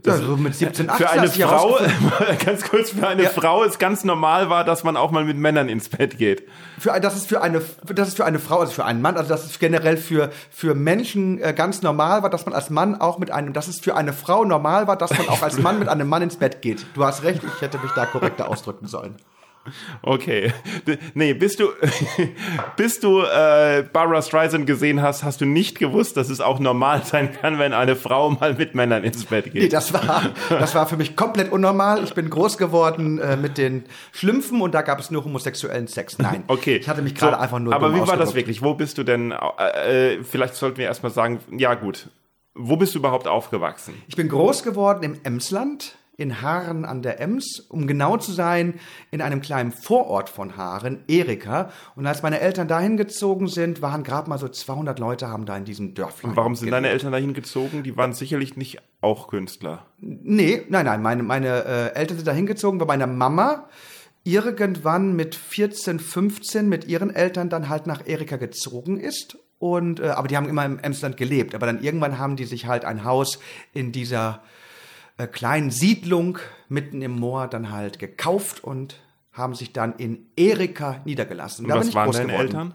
das 0.02 0.20
Ja, 0.20 0.26
so 0.26 0.36
mit 0.36 0.54
17, 0.54 0.90
18 0.90 1.06
für 1.06 1.10
eine 1.10 1.28
Frau, 1.28 1.78
ganz 2.44 2.68
kurz, 2.68 2.90
für 2.90 3.06
eine 3.08 3.22
Ja. 3.22 3.30
Frau 3.30 3.64
es 3.64 3.78
ganz 3.78 4.04
normal 4.04 4.50
war, 4.50 4.64
dass 4.64 4.84
man 4.84 4.98
auch 4.98 5.10
mal 5.12 5.24
mit 5.24 5.38
Männern 5.38 5.70
ins 5.70 5.88
Bett 5.88 6.18
geht. 6.18 6.46
Für, 6.78 7.00
das 7.00 7.16
ist 7.16 7.26
für 7.26 7.40
eine, 7.40 7.62
das 7.94 8.08
ist 8.08 8.18
für 8.18 8.26
eine 8.26 8.38
Frau, 8.38 8.58
also 8.58 8.72
für 8.72 8.84
einen 8.84 9.00
Mann, 9.00 9.16
also 9.16 9.30
das 9.30 9.46
ist 9.46 9.58
generell 9.58 9.96
für, 9.96 10.30
für 10.50 10.74
Menschen 10.74 11.40
äh, 11.40 11.54
ganz 11.54 11.80
normal 11.80 12.22
war, 12.22 12.28
dass 12.28 12.44
man 12.44 12.54
als 12.54 12.68
Mann 12.68 13.00
auch 13.00 13.18
mit 13.18 13.30
einem, 13.30 13.54
dass 13.54 13.66
es 13.66 13.80
für 13.80 13.96
eine 13.96 14.12
Frau 14.12 14.44
normal 14.44 14.86
war, 14.86 14.96
dass 14.96 15.16
man 15.16 15.26
auch 15.30 15.40
als 15.40 15.58
Mann 15.58 15.78
mit 15.78 15.88
einem 15.88 16.08
Mann 16.08 16.20
ins 16.20 16.36
Bett 16.36 16.60
geht. 16.60 16.84
Du 16.92 17.04
hast 17.04 17.22
recht, 17.22 17.40
ich 17.42 17.62
hätte 17.62 17.78
mich 17.78 17.92
da 17.92 18.04
korrekter 18.04 18.48
ausdrücken 18.48 18.88
sollen. 18.88 19.16
Okay. 20.02 20.52
Nee, 21.14 21.34
bis 21.34 21.56
du, 21.56 21.68
bis 22.76 23.00
du 23.00 23.20
äh, 23.20 23.84
Barbara 23.92 24.22
Streisand 24.22 24.66
gesehen 24.66 25.02
hast, 25.02 25.24
hast 25.24 25.40
du 25.40 25.44
nicht 25.44 25.78
gewusst, 25.78 26.16
dass 26.16 26.30
es 26.30 26.40
auch 26.40 26.58
normal 26.58 27.02
sein 27.04 27.32
kann, 27.32 27.58
wenn 27.58 27.72
eine 27.72 27.96
Frau 27.96 28.30
mal 28.30 28.54
mit 28.54 28.74
Männern 28.74 29.04
ins 29.04 29.24
Bett 29.26 29.46
Nee, 29.46 29.60
geht. 29.60 29.72
das 29.72 29.92
war, 29.92 30.30
das 30.48 30.74
war 30.74 30.86
für 30.86 30.96
mich 30.96 31.16
komplett 31.16 31.52
unnormal. 31.52 32.02
Ich 32.04 32.14
bin 32.14 32.30
groß 32.30 32.56
geworden 32.56 33.18
äh, 33.18 33.36
mit 33.36 33.58
den 33.58 33.84
Schlümpfen 34.12 34.60
und 34.62 34.72
da 34.72 34.82
gab 34.82 34.98
es 35.00 35.10
nur 35.10 35.24
homosexuellen 35.24 35.86
Sex. 35.86 36.18
Nein. 36.18 36.44
Okay. 36.46 36.76
Ich 36.76 36.88
hatte 36.88 37.02
mich 37.02 37.14
gerade 37.14 37.36
So, 37.36 37.42
einfach 37.42 37.58
nur 37.58 37.74
Aber 37.74 37.94
wie 37.94 38.06
war 38.06 38.16
das 38.16 38.34
wirklich? 38.34 38.62
Wo 38.62 38.74
bist 38.74 38.96
du 38.96 39.04
denn, 39.04 39.32
äh, 39.32 40.14
äh, 40.14 40.24
vielleicht 40.24 40.54
sollten 40.54 40.78
wir 40.78 40.86
erstmal 40.86 41.12
sagen, 41.12 41.40
ja 41.56 41.74
gut, 41.74 42.08
wo 42.54 42.76
bist 42.76 42.94
du 42.94 43.00
überhaupt 43.00 43.28
aufgewachsen? 43.28 43.94
Ich 44.08 44.16
bin 44.16 44.28
groß 44.28 44.62
geworden 44.62 45.02
im 45.02 45.20
Emsland, 45.22 45.97
in 46.18 46.42
Haaren 46.42 46.84
an 46.84 47.00
der 47.00 47.20
Ems, 47.20 47.60
um 47.68 47.86
genau 47.86 48.16
zu 48.16 48.32
sein, 48.32 48.74
in 49.12 49.22
einem 49.22 49.40
kleinen 49.40 49.70
Vorort 49.70 50.28
von 50.28 50.56
Haaren, 50.56 51.04
Erika. 51.06 51.70
Und 51.94 52.06
als 52.06 52.22
meine 52.22 52.40
Eltern 52.40 52.66
dahin 52.66 52.96
gezogen 52.96 53.46
sind, 53.46 53.82
waren 53.82 54.02
gerade 54.02 54.28
mal 54.28 54.36
so 54.36 54.48
200 54.48 54.98
Leute 54.98 55.28
haben 55.28 55.46
da 55.46 55.56
in 55.56 55.64
diesem 55.64 55.94
Dörflein. 55.94 56.30
Und 56.30 56.36
warum 56.36 56.56
sind 56.56 56.66
gelebt. 56.66 56.84
deine 56.84 56.92
Eltern 56.92 57.12
dahin 57.12 57.34
gezogen? 57.34 57.84
Die 57.84 57.96
waren 57.96 58.12
sicherlich 58.12 58.56
nicht 58.56 58.80
auch 59.00 59.28
Künstler. 59.28 59.86
Nee, 59.98 60.64
nein, 60.68 60.86
nein, 60.86 61.02
meine, 61.02 61.22
meine 61.22 61.64
äh, 61.64 61.94
Eltern 61.94 62.16
sind 62.16 62.26
da 62.26 62.32
hingezogen, 62.32 62.80
weil 62.80 62.88
meine 62.88 63.06
Mama 63.06 63.68
irgendwann 64.24 65.14
mit 65.14 65.36
14, 65.36 66.00
15 66.00 66.68
mit 66.68 66.88
ihren 66.88 67.14
Eltern 67.14 67.48
dann 67.48 67.68
halt 67.68 67.86
nach 67.86 68.04
Erika 68.08 68.36
gezogen 68.36 68.98
ist. 68.98 69.38
Und, 69.60 70.00
äh, 70.00 70.08
aber 70.08 70.26
die 70.26 70.36
haben 70.36 70.48
immer 70.48 70.64
im 70.64 70.80
Emsland 70.80 71.16
gelebt. 71.16 71.54
Aber 71.54 71.66
dann 71.66 71.80
irgendwann 71.80 72.18
haben 72.18 72.34
die 72.34 72.44
sich 72.44 72.66
halt 72.66 72.84
ein 72.84 73.04
Haus 73.04 73.38
in 73.72 73.92
dieser 73.92 74.42
äh, 75.18 75.26
kleinen 75.26 75.70
Siedlung 75.70 76.38
mitten 76.68 77.02
im 77.02 77.12
Moor 77.18 77.46
dann 77.46 77.70
halt 77.70 77.98
gekauft 77.98 78.64
und 78.64 78.96
haben 79.32 79.54
sich 79.54 79.72
dann 79.72 79.94
in 79.96 80.26
Erika 80.36 81.00
niedergelassen. 81.04 81.66
Und 81.66 81.70
da 81.70 81.76
was 81.76 81.94
waren 81.94 82.12
deine 82.12 82.26
geworden. 82.32 82.46
Eltern? 82.46 82.74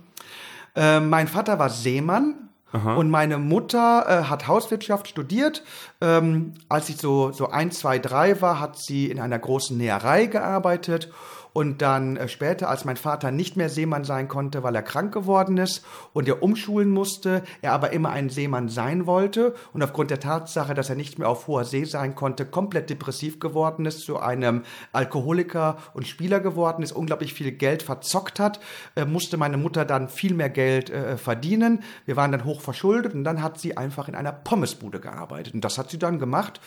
Äh, 0.76 1.00
mein 1.00 1.28
Vater 1.28 1.60
war 1.60 1.70
Seemann 1.70 2.50
und 2.74 3.12
meine 3.12 3.38
Mutter 3.38 4.06
äh, 4.08 4.24
hat 4.24 4.48
Hauswirtschaft 4.48 5.08
studiert. 5.08 5.64
Ähm, 6.02 6.56
als 6.70 6.90
ich 6.90 6.98
so, 6.98 7.32
so 7.32 7.50
ein, 7.50 7.72
zwei, 7.72 8.00
drei 8.00 8.42
war, 8.42 8.60
hat 8.60 8.80
sie 8.80 9.12
in 9.12 9.20
einer 9.20 9.38
großen 9.38 9.78
Näherei 9.78 10.26
gearbeitet. 10.26 11.12
Und 11.54 11.84
dann 11.84 12.18
äh, 12.18 12.28
später, 12.28 12.70
als 12.70 12.84
mein 12.84 12.98
Vater 12.98 13.32
nicht 13.32 13.56
mehr 13.56 13.70
Seemann 13.70 14.04
sein 14.04 14.28
konnte, 14.28 14.64
weil 14.64 14.76
er 14.76 14.82
krank 14.82 15.14
geworden 15.14 15.58
ist 15.58 15.86
und 16.12 16.28
er 16.28 16.42
umschulen 16.42 16.90
musste, 16.90 17.44
er 17.62 17.74
aber 17.74 17.92
immer 17.92 18.10
ein 18.10 18.30
Seemann 18.30 18.70
sein 18.70 19.06
wollte 19.06 19.54
und 19.72 19.84
aufgrund 19.84 20.10
der 20.10 20.20
Tatsache, 20.20 20.74
dass 20.74 20.90
er 20.90 20.96
nicht 20.96 21.20
mehr 21.20 21.30
auf 21.30 21.48
hoher 21.48 21.64
See 21.64 21.84
sein 21.86 22.16
konnte, 22.16 22.46
komplett 22.46 22.90
depressiv 22.90 23.40
geworden 23.40 23.86
ist, 23.86 24.02
zu 24.02 24.20
einem 24.20 24.64
Alkoholiker 24.92 25.78
und 25.94 26.08
Spieler 26.08 26.40
geworden 26.40 26.82
ist, 26.82 26.92
unglaublich 26.92 27.36
viel 27.36 27.52
Geld 27.52 27.84
verzockt 27.84 28.40
hat, 28.40 28.60
äh, 28.96 29.06
musste 29.06 29.38
meine 29.38 29.58
Mutter 29.58 29.86
dann 29.86 30.10
viel 30.10 30.34
mehr 30.34 30.50
Geld 30.50 30.90
äh, 30.90 31.18
verdienen. 31.18 31.84
Wir 32.06 32.16
waren 32.16 32.32
dann 32.32 32.46
hoch 32.46 32.62
verschuldet 32.62 33.14
und 33.14 33.24
dann 33.24 33.44
hat 33.44 33.60
sie 33.60 33.78
einfach 33.78 34.08
in 34.08 34.16
einer 34.16 34.32
Pommesbude 34.32 35.00
gearbeitet. 35.00 35.54
Und 35.54 35.64
das 35.64 35.78
hat 35.78 35.92
sie 35.92 36.00
dann 36.00 36.18
gemacht, 36.18 36.60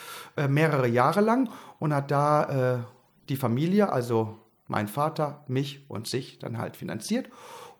mehrere 0.47 0.87
Jahre 0.87 1.21
lang 1.21 1.49
und 1.79 1.93
hat 1.93 2.11
da 2.11 2.85
die 3.29 3.35
Familie, 3.35 3.91
also 3.91 4.37
mein 4.67 4.87
Vater, 4.87 5.43
mich 5.47 5.85
und 5.87 6.07
sich 6.07 6.39
dann 6.39 6.57
halt 6.57 6.75
finanziert. 6.77 7.27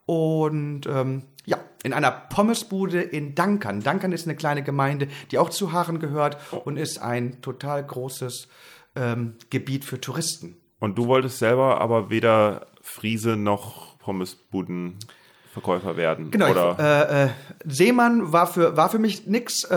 Und 0.06 0.86
ähm, 0.88 1.23
ja, 1.45 1.58
in 1.84 1.93
einer 1.93 2.12
Pommesbude 2.12 3.02
in 3.02 3.36
Dankern. 3.36 3.82
Dankern 3.82 4.12
ist 4.12 4.26
eine 4.28 4.36
kleine 4.36 4.63
Gemeinde, 4.63 5.08
die 5.32 5.38
auch 5.38 5.50
zu 5.50 5.71
Haaren 5.73 6.00
gehört 6.00 6.38
und 6.65 6.78
ist 6.78 7.00
ein 7.02 7.41
total 7.41 7.84
großes 7.86 8.47
ähm, 8.95 9.36
Gebiet 9.50 9.84
für 9.86 10.00
Touristen. 10.00 10.58
Und 10.80 10.97
du 10.97 11.08
wolltest 11.08 11.39
selber 11.39 11.82
aber 11.82 12.10
weder 12.10 12.67
Friese 12.82 13.36
noch 13.36 13.97
Pommesbudenverkäufer 14.00 15.97
werden. 15.97 16.32
Genau, 16.32 16.52
Oder? 16.52 16.78
Äh, 16.80 17.26
äh, 17.26 17.30
Seemann 17.65 18.32
war 18.32 18.47
für, 18.47 18.78
war 18.78 18.89
für 18.89 19.00
mich 19.00 19.28
nix. 19.28 19.63
Äh, 19.65 19.76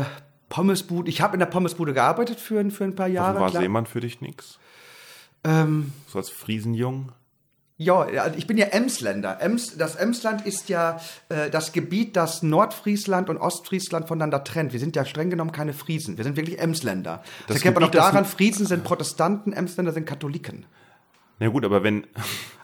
äh, 0.00 0.02
Pommesbude, 0.48 1.08
ich 1.08 1.20
habe 1.20 1.34
in 1.34 1.38
der 1.38 1.46
Pommesbude 1.46 1.94
gearbeitet 1.94 2.40
für, 2.40 2.58
ein- 2.58 2.72
für 2.72 2.82
ein 2.82 2.96
paar 2.96 3.06
Jahre. 3.06 3.34
Warum 3.34 3.42
war 3.42 3.50
klar. 3.50 3.62
Seemann 3.62 3.86
für 3.86 4.00
dich 4.00 4.20
nix? 4.20 4.58
Ähm, 5.44 5.92
So 6.08 6.18
als 6.18 6.30
Friesenjung? 6.30 7.12
Ja, 7.76 8.00
also 8.00 8.36
ich 8.36 8.46
bin 8.46 8.58
ja 8.58 8.66
Emsländer. 8.66 9.40
Ems, 9.40 9.78
das 9.78 9.96
Emsland 9.96 10.44
ist 10.44 10.68
ja 10.68 11.00
äh, 11.30 11.48
das 11.48 11.72
Gebiet, 11.72 12.14
das 12.14 12.42
Nordfriesland 12.42 13.30
und 13.30 13.38
Ostfriesland 13.38 14.06
voneinander 14.06 14.44
trennt. 14.44 14.74
Wir 14.74 14.80
sind 14.80 14.96
ja 14.96 15.06
streng 15.06 15.30
genommen 15.30 15.50
keine 15.50 15.72
Friesen. 15.72 16.18
Wir 16.18 16.24
sind 16.24 16.36
wirklich 16.36 16.58
Emsländer. 16.58 17.22
Das, 17.22 17.46
Das 17.46 17.56
erkennt 17.56 17.76
man 17.76 17.84
auch 17.84 17.90
daran, 17.90 18.26
Friesen 18.26 18.66
sind 18.66 18.84
Protestanten, 18.84 19.54
Emsländer 19.54 19.92
sind 19.92 20.04
Katholiken. 20.04 20.66
Na 21.38 21.48
gut, 21.48 21.64
aber 21.64 21.82
wenn, 21.82 22.06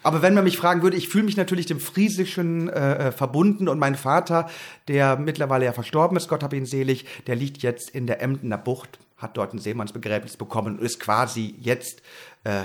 Aber 0.02 0.20
wenn 0.20 0.34
man 0.34 0.44
mich 0.44 0.58
fragen 0.58 0.82
würde, 0.82 0.98
ich 0.98 1.08
fühle 1.08 1.24
mich 1.24 1.38
natürlich 1.38 1.64
dem 1.64 1.80
Friesischen 1.80 2.68
äh, 2.68 3.08
äh, 3.08 3.12
verbunden 3.12 3.68
und 3.68 3.78
mein 3.78 3.94
Vater, 3.94 4.50
der 4.86 5.16
mittlerweile 5.16 5.64
ja 5.64 5.72
verstorben 5.72 6.18
ist, 6.18 6.28
Gott 6.28 6.42
hab 6.42 6.52
ihn 6.52 6.66
selig, 6.66 7.06
der 7.26 7.36
liegt 7.36 7.62
jetzt 7.62 7.88
in 7.88 8.06
der 8.06 8.20
Emdener 8.20 8.58
Bucht, 8.58 8.98
hat 9.16 9.36
dort 9.36 9.54
ein 9.54 9.58
Seemannsbegräbnis 9.58 10.36
bekommen 10.36 10.78
und 10.78 10.82
ist 10.82 11.00
quasi 11.00 11.54
jetzt 11.60 12.02
äh, 12.44 12.64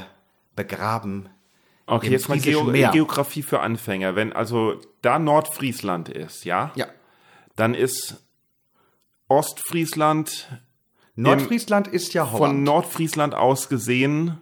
begraben. 0.56 1.30
okay, 1.86 2.08
Im 2.08 2.12
jetzt 2.14 2.30
mal 2.30 2.40
Geo 2.40 2.64
Meer. 2.64 2.92
Geografie 2.92 3.44
für 3.44 3.62
Anfänger. 3.62 4.16
Wenn 4.16 4.34
also 4.34 4.80
da 5.02 5.20
Nordfriesland 5.20 6.10
ist, 6.10 6.46
ja? 6.46 6.72
Ja. 6.76 6.88
Dann 7.56 7.74
ist 7.74 8.24
Ostfriesland 9.28 10.48
Nordfriesland 11.16 11.88
ist 11.88 12.14
ja 12.14 12.32
Holland. 12.32 12.54
von 12.54 12.64
Nordfriesland 12.64 13.36
aus 13.36 13.70
gesehen 13.70 14.42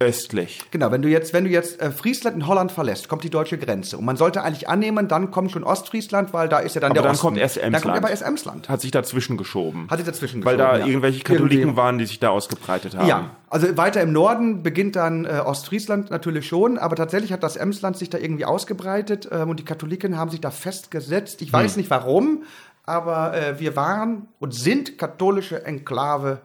östlich. 0.00 0.62
Genau, 0.70 0.92
wenn 0.92 1.02
du 1.02 1.08
jetzt, 1.08 1.32
wenn 1.32 1.42
du 1.44 1.50
jetzt 1.50 1.80
äh, 1.82 1.90
Friesland 1.90 2.36
in 2.36 2.46
Holland 2.46 2.70
verlässt, 2.70 3.08
kommt 3.08 3.24
die 3.24 3.30
deutsche 3.30 3.58
Grenze. 3.58 3.98
Und 3.98 4.04
man 4.04 4.16
sollte 4.16 4.42
eigentlich 4.44 4.68
annehmen, 4.68 5.08
dann 5.08 5.32
kommt 5.32 5.50
schon 5.50 5.64
Ostfriesland, 5.64 6.32
weil 6.32 6.48
da 6.48 6.60
ist 6.60 6.74
ja 6.76 6.80
dann 6.80 6.90
Aber 6.92 6.94
der 6.94 7.02
dann 7.02 7.12
Osten. 7.12 7.22
kommt 7.26 7.38
erst 7.38 7.56
Dann 7.56 7.64
kommt 7.64 7.74
Emsland. 7.76 7.96
aber 7.98 8.10
erst 8.10 8.22
Emsland. 8.22 8.68
Hat 8.68 8.80
sich 8.80 8.92
dazwischen 8.92 9.36
geschoben. 9.36 9.88
Hat 9.90 9.98
sich 9.98 10.06
dazwischen 10.06 10.44
Weil 10.44 10.56
da 10.56 10.66
geschoben, 10.66 10.80
ja. 10.82 10.86
irgendwelche 10.86 11.24
Katholiken 11.24 11.58
Irgendwie. 11.60 11.76
waren, 11.76 11.98
die 11.98 12.06
sich 12.06 12.20
da 12.20 12.28
ausgebreitet 12.30 12.96
haben. 12.96 13.08
Ja, 13.08 13.30
also 13.50 13.76
weiter 13.76 14.00
im 14.02 14.12
Norden 14.12 14.62
beginnt 14.62 14.94
dann 14.94 15.24
äh, 15.24 15.40
Ostfriesland 15.44 16.10
natürlich 16.10 16.46
schon, 16.46 16.78
aber 16.78 16.94
tatsächlich 16.94 17.32
hat 17.32 17.42
das 17.42 17.56
Emsland 17.56 17.96
sich 17.96 18.08
da 18.08 18.18
irgendwie 18.18 18.44
ausgebreitet 18.44 19.28
ähm, 19.32 19.50
und 19.50 19.58
die 19.58 19.64
Katholiken 19.64 20.16
haben 20.16 20.30
sich 20.30 20.40
da 20.40 20.52
festgesetzt. 20.52 21.42
Ich 21.42 21.48
Hm. 21.48 21.54
weiß 21.54 21.76
nicht 21.76 21.90
warum, 21.90 22.44
aber 22.84 23.34
äh, 23.36 23.58
wir 23.58 23.74
waren 23.74 24.28
und 24.38 24.54
sind 24.54 24.96
katholische 24.96 25.64
Enklave 25.64 26.40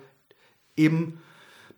im 0.75 1.19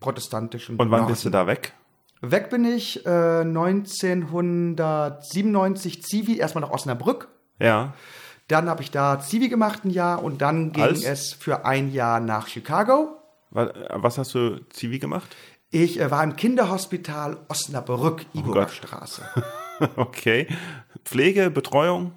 protestantischen 0.06 0.78
Und 0.78 0.90
wann 0.92 1.02
Norden. 1.02 1.12
bist 1.14 1.26
du 1.26 1.30
da 1.32 1.48
weg? 1.48 1.74
Weg 2.22 2.50
bin 2.50 2.64
ich 2.64 3.06
äh, 3.06 3.10
1997 3.10 6.02
Zivi, 6.04 6.38
erstmal 6.38 6.62
nach 6.64 6.72
Osnabrück. 6.72 7.28
Ja. 7.60 7.94
Dann 8.48 8.70
habe 8.70 8.84
ich 8.84 8.92
da 8.92 9.20
Zivi 9.20 9.50
gemacht 9.50 9.84
ein 9.86 9.90
Jahr 9.90 10.24
und 10.24 10.42
dann 10.42 10.72
ging 10.72 10.84
Als? 10.84 11.04
es 11.04 11.34
für 11.34 11.66
ein 11.66 11.92
Jahr 11.92 12.20
nach 12.20 12.48
Chicago. 12.48 13.18
Was, 13.50 14.18
hast 14.18 14.36
du 14.36 14.60
Zivi 14.70 15.00
gemacht? 15.00 15.36
Ich 15.72 16.00
äh, 16.00 16.12
war 16.12 16.24
im 16.24 16.36
Kinderhospital 16.36 17.38
Osnabrück, 17.48 18.26
Oh 18.36 18.42
Gott. 18.42 18.52
Igorstraße. 18.52 19.24
okay. 19.96 20.48
Pflege, 21.04 21.50
Betreuung? 21.50 22.12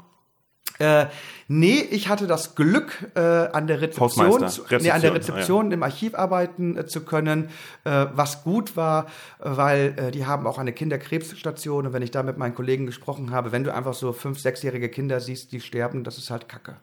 Äh, 0.78 1.06
nee, 1.48 1.80
ich 1.90 2.08
hatte 2.08 2.26
das 2.26 2.54
Glück, 2.54 3.10
äh, 3.14 3.20
an 3.20 3.66
der 3.66 3.80
Rezeption, 3.80 4.48
zu, 4.48 4.62
nee, 4.70 4.90
an 4.90 5.00
der 5.00 5.14
Rezeption, 5.14 5.36
Rezeption 5.36 5.72
im 5.72 5.82
Archiv 5.82 6.14
arbeiten 6.14 6.76
äh, 6.76 6.86
zu 6.86 7.00
können, 7.00 7.48
äh, 7.84 8.06
was 8.12 8.44
gut 8.44 8.76
war, 8.76 9.06
weil 9.40 9.94
äh, 9.96 10.10
die 10.10 10.26
haben 10.26 10.46
auch 10.46 10.58
eine 10.58 10.72
Kinderkrebsstation 10.72 11.86
und 11.86 11.92
wenn 11.92 12.02
ich 12.02 12.10
da 12.10 12.22
mit 12.22 12.38
meinen 12.38 12.54
Kollegen 12.54 12.86
gesprochen 12.86 13.30
habe, 13.32 13.50
wenn 13.52 13.64
du 13.64 13.74
einfach 13.74 13.94
so 13.94 14.12
fünf, 14.12 14.38
sechsjährige 14.38 14.88
Kinder 14.88 15.20
siehst, 15.20 15.52
die 15.52 15.60
sterben, 15.60 16.04
das 16.04 16.18
ist 16.18 16.30
halt 16.30 16.48
Kacke. 16.48 16.76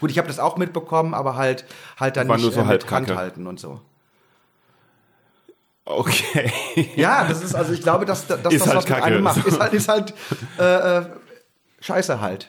Gut, 0.00 0.10
ich 0.10 0.18
habe 0.18 0.28
das 0.28 0.38
auch 0.38 0.56
mitbekommen, 0.56 1.14
aber 1.14 1.36
halt 1.36 1.64
halt 1.98 2.16
dann 2.16 2.28
War 2.28 2.36
nicht 2.36 2.52
so 2.52 2.66
halb 2.66 2.82
mit 2.82 2.86
Kacke. 2.88 3.08
Handhalten 3.08 3.46
und 3.46 3.58
so. 3.60 3.80
Okay. 5.84 6.52
Ja, 6.96 7.26
das 7.26 7.42
ist 7.42 7.54
also 7.54 7.72
ich 7.72 7.82
glaube, 7.82 8.04
dass, 8.04 8.26
dass 8.26 8.38
Ist 8.52 8.60
das 8.60 8.66
halt 8.68 8.76
was 8.76 8.84
mit 8.84 8.94
Kacke. 8.94 9.04
einem 9.04 9.22
macht. 9.22 9.44
Ist 9.44 9.58
halt 9.60 9.72
ist 9.74 9.88
halt 9.88 10.14
äh, 10.58 11.02
Scheiße 11.80 12.20
halt. 12.20 12.48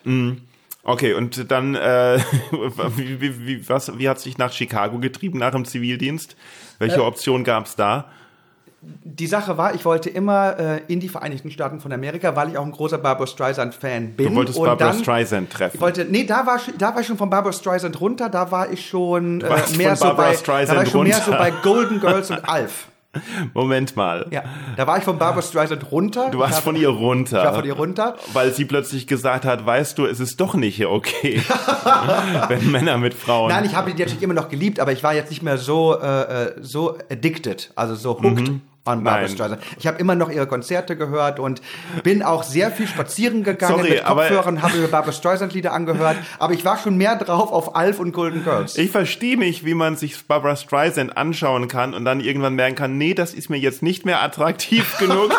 Okay, 0.84 1.13
und 1.13 1.50
dann, 1.50 1.76
äh, 1.76 2.19
wie, 2.98 3.22
wie, 3.22 3.48
wie, 3.48 3.69
was, 3.69 3.98
wie 3.98 4.10
hat 4.10 4.19
sich 4.19 4.38
nach 4.38 4.52
Chicago 4.52 5.00
getrieben 5.00 5.39
nach 5.39 5.52
dem 5.52 5.65
Zivildienst? 5.65 6.36
Welche 6.80 6.98
Äh. 6.98 7.04
Option 7.04 7.43
gab 7.43 7.65
es 7.65 7.76
da? 7.76 8.10
die 9.04 9.28
Sache 9.28 9.58
war, 9.58 9.74
ich 9.76 9.86
wollte 9.86 10.10
immer 10.10 10.58
äh, 10.60 10.82
in 10.88 11.00
die 11.00 11.10
Vereinigten 11.10 11.52
Staaten 11.52 11.80
von 11.80 11.91
Amerika, 11.91 12.36
weil 12.36 12.50
ich 12.50 12.58
auch 12.58 12.65
ein 12.65 12.72
großer 12.72 12.98
Barbara 12.98 13.28
Streisand-Fan 13.28 14.13
bin. 14.13 14.30
Du 14.30 14.36
wolltest 14.36 14.58
und 14.58 14.65
Barbara 14.65 14.91
dann, 14.91 15.00
Streisand 15.00 15.52
treffen. 15.52 15.76
Ich 15.78 15.82
wollte, 15.82 16.06
nee, 16.06 16.26
da 16.26 16.46
war, 16.46 16.60
da 16.78 16.93
war 16.93 17.02
ich 17.02 17.08
schon 17.08 17.17
von 17.17 17.30
Barbara 17.30 17.54
Streisand 17.54 18.00
runter, 18.02 18.30
da 18.30 18.52
war 18.52 18.72
ich 18.72 18.86
schon 18.88 19.41
äh, 19.41 19.78
mehr 19.78 19.96
so 19.96 20.13
bei, 20.15 20.36
da 20.36 20.76
war 20.76 20.84
ich 20.84 20.89
schon 20.89 21.08
mehr 21.08 21.22
so 21.22 21.32
bei 21.32 21.52
Golden 21.63 22.00
Girls 22.00 22.30
und 22.30 22.39
Alf. 22.50 22.88
Moment 23.54 23.95
mal. 23.95 24.28
Ja, 24.32 24.43
da 24.76 24.88
war 24.88 24.97
ich 24.97 25.04
von 25.04 25.17
Barbara 25.17 25.41
Streisand 25.41 25.91
runter. 25.91 26.30
Du 26.32 26.39
warst 26.39 26.62
von 26.62 26.76
ihr 26.76 26.89
runter. 26.89 27.39
Ich 27.39 27.45
war 27.45 27.56
von 27.56 27.65
ihr 27.65 27.73
runter. 27.73 28.15
Weil 28.34 28.54
sie 28.54 28.65
plötzlich 28.65 29.08
gesagt 29.08 29.45
hat, 29.45 29.65
weißt 29.65 29.97
du, 29.97 30.06
es 30.06 30.19
ist 30.19 30.39
doch 30.39 30.56
nicht 30.56 30.76
hier 30.76 30.89
okay, 30.89 31.41
wenn 32.47 32.71
Männer 32.71 32.97
mit 32.97 33.13
Frauen. 33.13 33.49
Nein, 33.49 33.65
ich 33.65 33.76
habe 33.76 33.91
die 33.93 33.99
natürlich 34.02 34.23
immer 34.23 34.34
noch 34.34 34.49
geliebt, 34.49 34.80
aber 34.80 34.91
ich 34.91 35.04
war 35.04 35.13
jetzt 35.13 35.30
nicht 35.30 35.43
mehr 35.43 35.58
so, 35.58 35.99
äh, 35.99 36.45
äh, 36.45 36.54
so 36.62 36.97
addicted, 37.10 37.71
also 37.76 37.95
so 37.95 38.21
hooked 38.21 38.52
an 38.86 39.04
Barbara 39.04 39.22
Nein. 39.24 39.32
Streisand. 39.32 39.62
Ich 39.80 39.88
habe 39.88 39.98
immer 40.00 40.15
noch 40.15 40.30
ihre 40.30 40.46
Konzerte 40.46 40.98
gehört 40.98 41.39
und 41.39 41.62
bin 42.04 42.22
auch 42.22 42.43
sehr 42.43 42.69
viel 42.69 42.86
spazieren 42.88 43.43
gegangen 43.43 43.78
Sorry, 43.78 43.89
mit 43.91 44.04
Kopfhörern, 44.04 44.62
habe 44.62 44.78
mir 44.78 44.88
Barbara 44.89 45.13
Streisand 45.13 45.54
Lieder 45.54 45.72
angehört, 45.72 46.17
aber 46.38 46.54
ich 46.54 46.65
war 46.65 46.78
schon 46.78 46.98
mehr 46.98 47.15
drauf 47.15 47.52
auf 47.52 47.76
Alf 47.78 48.00
und 48.00 48.12
Golden 48.12 48.43
Girls. 48.43 48.78
Ich 48.78 48.91
verstehe 48.91 49.38
nicht, 49.39 49.65
wie 49.65 49.74
man 49.74 49.96
sich 49.96 50.26
Barbara 50.26 50.58
Streisand 50.58 51.15
anschauen 51.15 51.69
kann 51.69 51.93
und 51.93 52.04
dann 52.04 52.19
irgendwann 52.19 52.56
merken 52.56 52.76
kann, 52.76 52.98
nee, 52.98 53.13
das 53.13 53.34
ist 53.34 53.50
mir 53.50 53.58
jetzt 53.58 53.84
nicht 53.84 54.06
mehr 54.06 54.22
attraktiv 54.22 54.98
genug. 55.00 55.32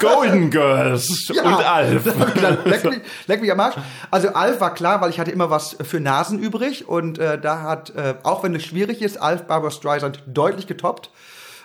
Golden 0.00 0.50
Girls 0.50 1.28
Ja. 1.28 1.42
und 1.44 1.54
Alf. 1.64 2.04
leck, 2.64 2.84
mich, 2.84 3.00
leck 3.28 3.40
mich 3.40 3.52
am 3.52 3.60
Arsch. 3.60 3.76
Also 4.10 4.30
Alf 4.30 4.60
war 4.60 4.74
klar, 4.74 5.00
weil 5.00 5.10
ich 5.10 5.20
hatte 5.20 5.30
immer 5.30 5.48
was 5.50 5.76
für 5.82 6.00
Nasen 6.00 6.38
übrig 6.40 6.88
und 6.88 7.18
äh, 7.18 7.38
da 7.40 7.62
hat, 7.62 7.90
äh, 7.94 8.14
auch 8.24 8.42
wenn 8.42 8.54
es 8.54 8.64
schwierig 8.64 9.00
ist, 9.02 9.16
Alf 9.22 9.44
Barbara 9.46 9.70
Streisand 9.70 10.22
deutlich 10.26 10.66
getoppt. 10.66 11.10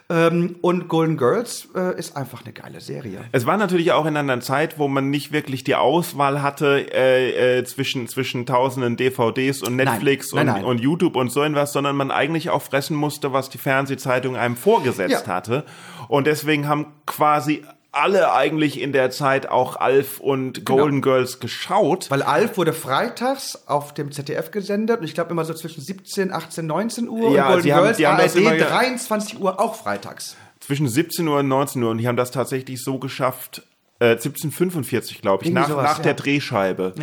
Ähm, 0.08 0.58
und 0.62 0.88
Golden 0.88 1.18
Girls 1.18 1.68
äh, 1.76 1.98
ist 1.98 2.16
einfach 2.16 2.44
eine 2.44 2.54
geile 2.54 2.80
Serie. 2.80 3.22
Es 3.32 3.48
war 3.48 3.58
natürlich 3.58 3.92
auch 3.92 4.06
in 4.06 4.16
einer 4.16 4.40
Zeit, 4.40 4.78
wo 4.78 4.88
man 4.88 5.10
nicht 5.10 5.32
wirklich 5.32 5.64
die 5.64 5.74
Auswahl 5.74 6.44
hatte 6.44 6.86
äh, 6.94 7.58
äh, 7.60 7.64
zwischen 7.64 8.08
zwischen 8.08 8.46
tausenden 8.46 8.98
DVDs 8.98 9.64
und 9.64 9.76
Netflix 9.78 10.32
Nein, 10.32 10.46
nein, 10.46 10.56
und, 10.58 10.62
nein. 10.62 10.70
und 10.70 10.80
YouTube 10.82 11.16
und 11.16 11.32
so 11.32 11.42
etwas, 11.42 11.74
sondern 11.74 11.96
man 11.96 12.12
eigentlich 12.12 12.52
auch 12.52 12.62
fressen 12.62 12.96
musste, 12.96 13.34
was 13.34 13.50
die 13.50 13.58
Fernsehzeitung 13.58 14.36
einem 14.36 14.56
vorgesetzt 14.58 15.26
Ja. 15.26 15.34
hatte. 15.34 15.64
Und 16.08 16.28
deswegen 16.28 16.68
haben 16.68 16.86
quasi 17.08 17.64
alle 17.96 18.34
eigentlich 18.34 18.80
in 18.82 18.92
der 18.92 19.10
Zeit 19.10 19.48
auch 19.50 19.76
Alf 19.78 20.20
und 20.20 20.66
Golden 20.66 21.02
Girls 21.02 21.40
geschaut. 21.40 22.10
Weil 22.12 22.22
Alf 22.24 22.58
wurde 22.58 22.74
freitags 22.74 23.68
auf 23.68 23.94
dem 23.94 24.12
ZDF 24.12 24.52
gesendet 24.52 25.00
und 25.00 25.06
ich 25.06 25.14
glaube 25.14 25.32
immer 25.32 25.46
so 25.46 25.54
zwischen 25.54 25.82
17, 25.82 26.32
18, 26.34 26.66
19 26.68 27.08
Uhr 27.10 27.32
Ja, 27.32 27.44
und 27.46 27.48
Golden 27.54 27.64
sie 27.64 27.74
haben- 27.74 27.84
Girls 27.84 27.98
die 27.98 28.08
haben 28.08 28.18
das 28.18 28.36
ARD 28.36 28.42
immer 28.42 28.56
ge- 28.56 28.68
23 28.68 29.40
Uhr 29.40 29.60
auch 29.60 29.76
freitags. 29.76 30.36
zwischen 30.60 30.88
17 30.88 31.28
Uhr 31.28 31.40
und 31.40 31.48
19 31.48 31.82
Uhr 31.84 31.92
und 31.92 31.98
die 32.00 32.08
haben 32.08 32.18
das 32.18 32.32
tatsächlich 32.32 32.84
so 32.84 32.98
geschafft, 33.00 33.64
äh, 34.00 34.18
1745 34.18 35.22
glaube 35.22 35.44
ich, 35.44 35.50
Irgendwie 35.50 35.62
nach, 35.62 35.70
sowas, 35.70 35.84
nach 35.92 36.00
der 36.00 36.12
ja. 36.12 36.18
Drehscheibe. 36.18 36.94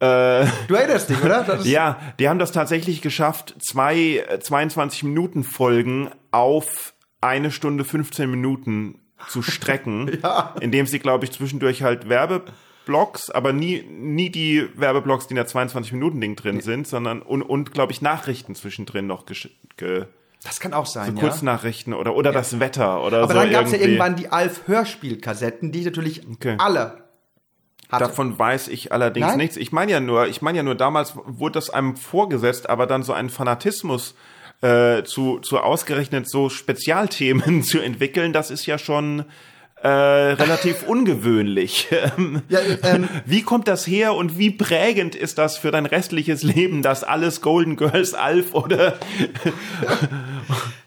Du 0.00 0.74
erinnerst 0.74 1.10
dich, 1.10 1.22
oder? 1.24 1.58
Ja, 1.64 1.98
die 2.18 2.28
haben 2.28 2.38
das 2.38 2.52
tatsächlich 2.52 3.02
geschafft, 3.02 3.56
zwei 3.60 4.24
äh, 4.28 4.38
22 4.40 5.02
Minuten 5.02 5.42
Folgen 5.42 6.10
auf 6.30 6.94
eine 7.20 7.50
Stunde 7.50 7.84
15 7.84 8.30
Minuten 8.30 9.00
zu 9.28 9.42
strecken, 9.42 10.18
indem 10.60 10.86
sie, 10.86 10.98
glaube 10.98 11.24
ich, 11.24 11.32
zwischendurch 11.32 11.82
halt 11.82 12.08
Werbeblocks, 12.08 13.30
aber 13.30 13.52
nie, 13.52 13.82
nie 13.82 14.30
die 14.30 14.68
Werbeblocks, 14.76 15.26
die 15.26 15.32
in 15.32 15.36
der 15.36 15.46
22 15.46 15.92
Minuten 15.92 16.20
Ding 16.20 16.36
drin 16.36 16.60
sind, 16.60 16.86
sondern 16.86 17.22
und, 17.22 17.42
und 17.42 17.72
glaube 17.72 17.92
ich, 17.92 18.00
Nachrichten 18.02 18.54
zwischendrin 18.54 19.06
noch 19.06 19.26
gesch- 19.26 19.50
ge, 19.76 20.06
Das 20.44 20.60
kann 20.60 20.72
auch 20.72 20.86
sein, 20.86 21.16
ja. 21.16 21.22
Kurznachrichten 21.22 21.92
oder, 21.94 22.14
oder 22.14 22.32
das 22.32 22.60
Wetter 22.60 23.02
oder 23.04 23.22
Aber 23.24 23.32
so 23.34 23.40
dann 23.40 23.50
gab 23.50 23.66
es 23.66 23.72
ja 23.72 23.78
irgendwann 23.78 24.16
die 24.16 24.30
Alf-Hörspielkassetten, 24.30 25.72
die 25.72 25.80
ich 25.80 25.84
natürlich 25.86 26.26
Okay. 26.30 26.54
alle 26.58 27.04
hatte. 27.90 28.04
Davon 28.04 28.38
weiß 28.38 28.68
ich 28.68 28.92
allerdings 28.92 29.26
Nein? 29.28 29.38
nichts. 29.38 29.56
Ich 29.56 29.72
meine 29.72 29.90
ja 29.92 30.00
nur, 30.00 30.26
ich 30.28 30.42
meine 30.42 30.58
ja 30.58 30.62
nur, 30.62 30.74
damals 30.74 31.14
wurde 31.24 31.54
das 31.54 31.70
einem 31.70 31.96
vorgesetzt, 31.96 32.68
aber 32.68 32.86
dann 32.86 33.02
so 33.02 33.12
einen 33.14 33.30
Fanatismus 33.30 34.14
äh, 34.60 35.04
zu, 35.04 35.38
zu 35.40 35.58
ausgerechnet 35.58 36.28
so 36.28 36.48
Spezialthemen 36.48 37.62
zu 37.64 37.80
entwickeln, 37.80 38.32
das 38.32 38.50
ist 38.50 38.66
ja 38.66 38.78
schon 38.78 39.24
äh, 39.82 39.88
relativ 39.88 40.82
ungewöhnlich. 40.86 41.88
Ja, 42.48 42.60
ähm, 42.82 43.08
wie 43.26 43.42
kommt 43.42 43.68
das 43.68 43.86
her 43.86 44.14
und 44.14 44.38
wie 44.38 44.50
prägend 44.50 45.14
ist 45.14 45.38
das 45.38 45.58
für 45.58 45.70
dein 45.70 45.86
restliches 45.86 46.42
Leben, 46.42 46.82
dass 46.82 47.04
alles 47.04 47.40
Golden 47.40 47.76
Girls, 47.76 48.14
Alf 48.14 48.54
oder 48.54 48.98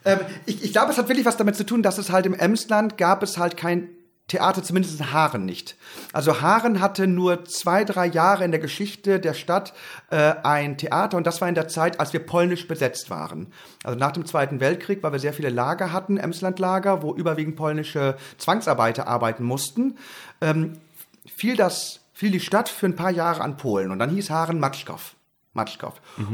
Ähm, 0.03 0.19
ich 0.45 0.63
ich 0.63 0.71
glaube, 0.71 0.91
es 0.91 0.97
hat 0.97 1.07
wirklich 1.10 1.25
was 1.25 1.38
damit 1.38 1.55
zu 1.55 1.65
tun, 1.65 1.84
dass 1.84 1.97
es 1.97 2.10
halt 2.10 2.25
im 2.25 2.34
Emsland 2.34 2.97
gab 2.97 3.21
es 3.23 3.38
halt 3.38 3.57
kein 3.57 3.89
Theater, 4.27 4.63
zumindest 4.63 4.99
in 4.99 5.12
Haaren 5.12 5.45
nicht. 5.45 5.75
Also 6.13 6.41
Haaren 6.41 6.79
hatte 6.79 7.05
nur 7.05 7.43
zwei, 7.45 7.84
drei 7.84 8.05
Jahre 8.05 8.45
in 8.45 8.51
der 8.51 8.62
Geschichte 8.62 9.19
der 9.19 9.34
Stadt 9.34 9.73
äh, 10.10 10.36
ein 10.43 10.77
Theater 10.77 11.17
und 11.17 11.27
das 11.27 11.41
war 11.41 11.49
in 11.49 11.55
der 11.55 11.67
Zeit, 11.67 11.99
als 11.99 12.13
wir 12.13 12.25
polnisch 12.25 12.67
besetzt 12.67 13.10
waren. 13.10 13.51
Also 13.84 13.99
nach 13.99 14.12
dem 14.12 14.25
Zweiten 14.25 14.60
Weltkrieg, 14.60 15.03
weil 15.03 15.12
wir 15.12 15.19
sehr 15.19 15.34
viele 15.34 15.49
Lager 15.49 15.91
hatten, 15.91 16.17
Emslandlager, 16.17 17.01
wo 17.01 17.13
überwiegend 17.13 17.57
polnische 17.57 18.15
Zwangsarbeiter 18.38 19.07
arbeiten 19.07 19.43
mussten, 19.43 19.97
ähm, 20.39 20.77
fiel 21.25 21.57
das, 21.57 21.99
fiel 22.13 22.31
die 22.31 22.39
Stadt 22.39 22.69
für 22.69 22.86
ein 22.86 22.95
paar 22.95 23.12
Jahre 23.12 23.41
an 23.41 23.57
Polen 23.57 23.91
und 23.91 23.99
dann 23.99 24.12
hieß 24.12 24.29
Haaren 24.29 24.60
Matschkow. 24.60 25.15
Matschkow. 25.53 25.93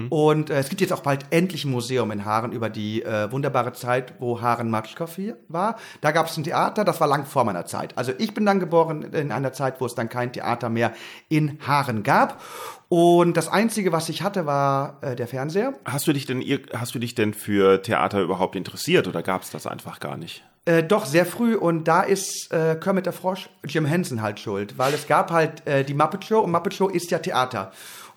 Und 0.10 0.50
äh, 0.50 0.60
es 0.60 0.70
gibt 0.70 0.82
jetzt 0.82 0.94
auch 0.94 1.02
bald 1.02 1.26
endlich 1.32 1.66
ein 1.66 1.72
Museum 1.72 2.12
in 2.12 2.24
Haaren 2.24 2.52
über 2.52 2.70
die 2.70 3.04
äh, 3.04 3.32
wunderbare 3.32 3.74
Zeit, 3.74 4.14
wo 4.20 4.42
Haaren 4.42 4.70
Matschkow 4.70 5.14
hier 5.16 5.38
war. 5.48 5.78
Da 6.02 6.12
gab 6.12 6.28
es 6.28 6.38
ein 6.38 6.44
Theater, 6.44 6.86
das 6.86 7.00
war 7.02 7.08
lang 7.08 7.26
vor 7.26 7.44
meiner 7.44 7.66
Zeit. 7.66 7.98
Also 7.98 8.14
ich 8.18 8.34
bin 8.34 8.46
dann 8.46 8.60
geboren 8.60 9.02
in 9.02 9.32
einer 9.32 9.54
Zeit, 9.54 9.82
wo 9.82 9.86
es 9.86 9.96
dann 9.96 10.10
kein 10.10 10.32
Theater 10.34 10.70
mehr 10.70 10.94
in 11.30 11.60
Haaren 11.66 12.04
gab. 12.04 12.42
Und 12.90 13.36
das 13.36 13.50
Einzige, 13.50 13.92
was 13.92 14.08
ich 14.10 14.22
hatte, 14.22 14.46
war 14.46 15.00
äh, 15.02 15.16
der 15.16 15.28
Fernseher. 15.28 15.74
hast 15.84 16.08
du 16.08 16.14
dich 16.14 16.26
denn 16.26 16.44
hast 16.74 16.94
du 16.96 17.00
dich 17.00 17.16
denn 17.16 17.34
für 17.34 17.82
Theater 17.82 18.22
überhaupt 18.22 18.56
interessiert 18.56 19.08
oder 19.08 19.24
gab 19.24 19.42
es 19.42 19.50
das 19.50 19.68
einfach 19.68 20.00
gar 20.00 20.16
nicht? 20.16 20.44
Äh, 20.68 20.84
doch, 20.84 21.06
sehr 21.06 21.26
früh. 21.26 21.56
Und 21.56 21.88
da 21.88 22.02
ist 22.02 22.52
äh, 22.52 22.76
Kermit 22.76 23.06
der 23.06 23.14
Frosch 23.14 23.50
Jim 23.66 23.86
Henson 23.86 24.22
halt 24.22 24.40
schuld. 24.40 24.78
Weil 24.78 24.94
es 24.94 25.08
gab 25.08 25.32
halt 25.32 25.66
äh, 25.66 25.86
die 25.86 25.94
Muppet 25.94 26.26
Show 26.26 26.40
und 26.40 26.52
Muppet 26.52 26.74
Show 26.74 26.90
ist 26.90 27.10
ja 27.10 27.20
Theater. 27.20 27.72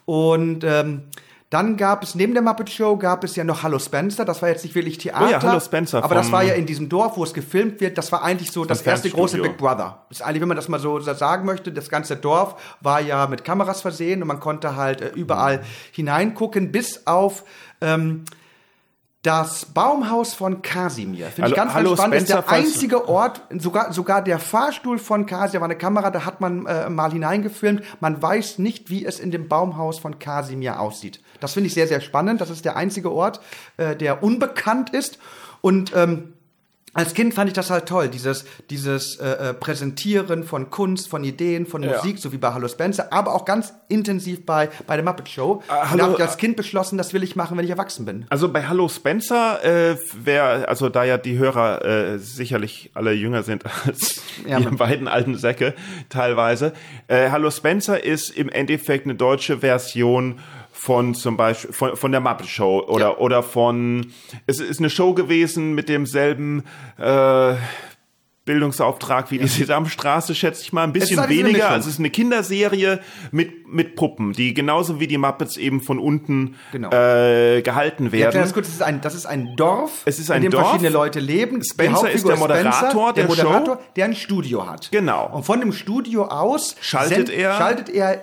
Und 0.04 0.64
ähm, 0.64 1.04
dann 1.50 1.76
gab 1.76 2.04
es, 2.04 2.14
neben 2.14 2.32
der 2.32 2.42
Muppet 2.42 2.70
Show 2.70 2.96
gab 2.96 3.24
es 3.24 3.34
ja 3.34 3.42
noch 3.42 3.64
Hallo 3.64 3.80
Spencer. 3.80 4.24
Das 4.24 4.40
war 4.40 4.48
jetzt 4.48 4.62
nicht 4.62 4.76
wirklich 4.76 4.98
Theater. 4.98 5.26
Oh 5.26 5.30
ja, 5.30 5.42
Hallo 5.42 5.58
Spencer 5.58 6.02
Aber 6.02 6.14
das 6.14 6.30
war 6.30 6.44
ja 6.44 6.54
in 6.54 6.64
diesem 6.64 6.88
Dorf, 6.88 7.16
wo 7.16 7.24
es 7.24 7.34
gefilmt 7.34 7.80
wird. 7.80 7.98
Das 7.98 8.12
war 8.12 8.22
eigentlich 8.22 8.52
so 8.52 8.64
das 8.64 8.82
erste 8.82 9.10
große. 9.10 9.42
Big 9.42 9.58
Brother. 9.58 10.04
Das 10.08 10.20
ist 10.20 10.22
eigentlich, 10.22 10.42
wenn 10.42 10.48
man 10.48 10.56
das 10.56 10.68
mal 10.68 10.78
so 10.78 11.00
sagen 11.00 11.44
möchte, 11.46 11.72
das 11.72 11.88
ganze 11.88 12.16
Dorf 12.16 12.54
war 12.80 13.00
ja 13.00 13.26
mit 13.26 13.44
Kameras 13.44 13.80
versehen 13.82 14.22
und 14.22 14.28
man 14.28 14.38
konnte 14.38 14.76
halt 14.76 15.00
äh, 15.00 15.08
überall 15.08 15.62
hineingucken, 15.92 16.70
bis 16.70 17.06
auf... 17.06 17.44
Ähm, 17.80 18.24
das 19.22 19.66
Baumhaus 19.66 20.32
von 20.32 20.62
Kasimir. 20.62 21.26
Finde 21.26 21.50
ich 21.50 21.56
ganz, 21.56 21.74
Hallo 21.74 21.90
ganz 21.90 22.00
spannend. 22.00 22.22
Spencer, 22.22 22.38
ist 22.38 22.48
der 22.48 22.56
einzige 22.56 23.08
Ort, 23.08 23.42
sogar, 23.58 23.92
sogar 23.92 24.22
der 24.22 24.38
Fahrstuhl 24.38 24.98
von 24.98 25.26
Kasimir 25.26 25.60
war 25.60 25.68
eine 25.68 25.76
Kamera, 25.76 26.10
da 26.10 26.24
hat 26.24 26.40
man 26.40 26.64
äh, 26.64 26.88
mal 26.88 27.12
hineingefilmt. 27.12 27.82
Man 28.00 28.20
weiß 28.20 28.58
nicht, 28.58 28.88
wie 28.88 29.04
es 29.04 29.20
in 29.20 29.30
dem 29.30 29.48
Baumhaus 29.48 29.98
von 29.98 30.18
Kasimir 30.18 30.80
aussieht. 30.80 31.20
Das 31.40 31.52
finde 31.52 31.66
ich 31.66 31.74
sehr, 31.74 31.86
sehr 31.86 32.00
spannend. 32.00 32.40
Das 32.40 32.48
ist 32.48 32.64
der 32.64 32.76
einzige 32.76 33.12
Ort, 33.12 33.40
äh, 33.76 33.94
der 33.94 34.22
unbekannt 34.22 34.90
ist. 34.90 35.18
Und 35.60 35.92
ähm, 35.94 36.32
als 36.92 37.14
Kind 37.14 37.34
fand 37.34 37.48
ich 37.48 37.54
das 37.54 37.70
halt 37.70 37.86
toll, 37.86 38.08
dieses, 38.08 38.44
dieses 38.68 39.16
äh, 39.16 39.50
äh, 39.50 39.54
Präsentieren 39.54 40.44
von 40.44 40.70
Kunst, 40.70 41.08
von 41.08 41.22
Ideen, 41.24 41.66
von 41.66 41.82
Ja. 41.82 41.96
Musik, 41.96 42.18
so 42.18 42.32
wie 42.32 42.36
bei 42.38 42.52
Hallo 42.52 42.66
Spencer, 42.68 43.12
aber 43.12 43.34
auch 43.34 43.44
ganz 43.44 43.72
intensiv 43.88 44.44
bei, 44.44 44.68
bei 44.86 44.96
der 44.96 45.04
Muppet 45.04 45.28
Show. 45.28 45.62
Ah, 45.68 45.82
Und 45.82 45.90
hallo, 45.90 45.98
da 45.98 46.04
habe 46.04 46.14
ich 46.14 46.22
als 46.22 46.36
Kind 46.36 46.56
beschlossen, 46.56 46.98
das 46.98 47.12
will 47.14 47.22
ich 47.22 47.36
machen, 47.36 47.56
wenn 47.56 47.64
ich 47.64 47.70
erwachsen 47.70 48.04
bin. 48.04 48.26
Also 48.30 48.48
bei 48.48 48.66
Hallo 48.66 48.88
Spencer, 48.88 49.62
äh, 49.64 49.96
wer, 50.22 50.68
also 50.68 50.88
da 50.88 51.04
ja 51.04 51.16
die 51.18 51.38
Hörer 51.38 51.84
äh, 51.84 52.18
sicherlich 52.18 52.90
alle 52.94 53.12
jünger 53.12 53.42
sind 53.42 53.64
als 53.86 54.20
Ja, 54.46 54.58
die 54.58 54.66
beiden 54.74 55.06
alten 55.08 55.36
Säcke 55.36 55.74
teilweise. 56.08 56.72
Äh, 57.08 57.30
Hallo 57.30 57.50
Spencer 57.50 58.02
ist 58.02 58.30
im 58.30 58.48
Endeffekt 58.48 59.04
eine 59.06 59.14
deutsche 59.14 59.58
Version 59.58 60.40
von 60.82 61.14
zum 61.14 61.36
Beispiel 61.36 61.72
von, 61.74 61.94
von 61.94 62.10
der 62.10 62.22
Muppet 62.22 62.46
Show 62.46 62.82
oder 62.88 63.10
Ja. 63.10 63.16
oder 63.18 63.42
von 63.42 64.06
es 64.46 64.60
ist 64.60 64.78
eine 64.78 64.88
Show 64.88 65.12
gewesen 65.12 65.74
mit 65.74 65.90
demselben 65.90 66.62
äh, 66.98 67.54
Bildungsauftrag 68.46 69.30
wie 69.30 69.38
die 69.38 69.46
Sesamstraße, 69.46 70.34
schätze 70.34 70.62
ich 70.62 70.72
mal, 70.72 70.84
ein 70.84 70.92
bisschen 70.94 71.20
ist 71.20 71.28
weniger. 71.28 71.68
Also 71.68 71.88
es 71.88 71.94
ist 71.94 71.98
eine 72.00 72.08
Kinderserie 72.10 72.98
mit, 73.30 73.68
mit 73.68 73.94
Puppen, 73.94 74.32
die 74.32 74.54
genauso 74.54 74.98
wie 74.98 75.06
die 75.06 75.18
Muppets 75.18 75.58
eben 75.58 75.80
von 75.82 75.98
unten 75.98 76.56
Genau. 76.72 76.90
äh, 76.90 77.60
gehalten 77.60 78.06
Ja, 78.06 78.12
werden. 78.12 78.40
ganz 78.40 78.54
kurz, 78.54 78.66
das 78.68 78.76
ist 78.76 78.82
ein, 78.82 79.00
das 79.02 79.14
ist 79.14 79.26
ein 79.26 79.54
Dorf, 79.56 80.02
Es 80.06 80.18
ist 80.18 80.30
ein 80.30 80.38
in 80.38 80.42
dem 80.44 80.52
Dorf. 80.52 80.62
verschiedene 80.70 80.88
Leute 80.90 81.20
leben. 81.20 81.62
Spencer 81.62 82.10
ist 82.10 82.26
der 82.26 82.36
Moderator 82.38 83.12
der, 83.12 83.26
der 83.26 83.34
Show. 83.36 83.42
Moderator, 83.44 83.78
der 83.94 84.04
ein 84.06 84.14
Studio 84.16 84.66
hat. 84.66 84.90
Genau. 84.90 85.28
Und 85.32 85.44
von 85.44 85.60
dem 85.60 85.72
Studio 85.72 86.24
aus 86.24 86.74
Schaltet 86.80 87.28
er- 87.28 87.56
schaltet 87.58 87.90
er 87.90 88.22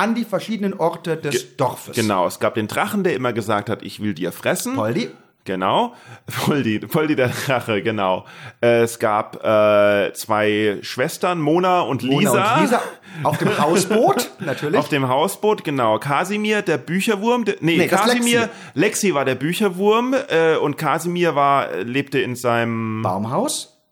an 0.00 0.14
die 0.14 0.24
verschiedenen 0.24 0.72
Orte 0.72 1.18
des 1.18 1.56
Dorfes. 1.58 1.94
Genau, 1.94 2.26
es 2.26 2.40
gab 2.40 2.54
den 2.54 2.68
Drachen, 2.68 3.04
der 3.04 3.14
immer 3.14 3.34
gesagt 3.34 3.68
hat, 3.68 3.82
ich 3.82 4.00
will 4.00 4.14
dir 4.14 4.32
fressen. 4.32 4.74
Poldi. 4.74 5.10
Genau, 5.44 5.94
Poldi, 6.44 6.78
Poldi 6.80 7.16
der 7.16 7.28
Drache, 7.28 7.82
genau. 7.82 8.24
Es 8.60 8.98
gab 8.98 9.44
äh, 9.44 10.12
zwei 10.12 10.78
Schwestern, 10.82 11.40
Mona 11.40 11.80
und 11.80 12.02
Lisa. 12.02 12.30
Mona 12.30 12.54
und 12.54 12.60
Lisa 12.62 12.82
auf 13.24 13.38
dem 13.38 13.58
Hausboot, 13.58 14.30
natürlich. 14.40 14.78
Auf 14.78 14.88
dem 14.88 15.08
Hausboot, 15.08 15.64
genau. 15.64 15.98
Kasimir, 15.98 16.62
der 16.62 16.78
Bücherwurm. 16.78 17.44
Der, 17.44 17.56
nee, 17.60 17.76
nee 17.76 17.86
Kasimir, 17.88 18.40
Lexi. 18.40 18.50
Lexi. 18.74 19.14
war 19.14 19.24
der 19.24 19.34
Bücherwurm 19.34 20.14
äh, 20.28 20.56
und 20.56 20.76
Kasimir 20.78 21.34
war, 21.34 21.74
lebte 21.78 22.20
in 22.20 22.36
seinem 22.36 23.02
Baumhaus. 23.02 23.82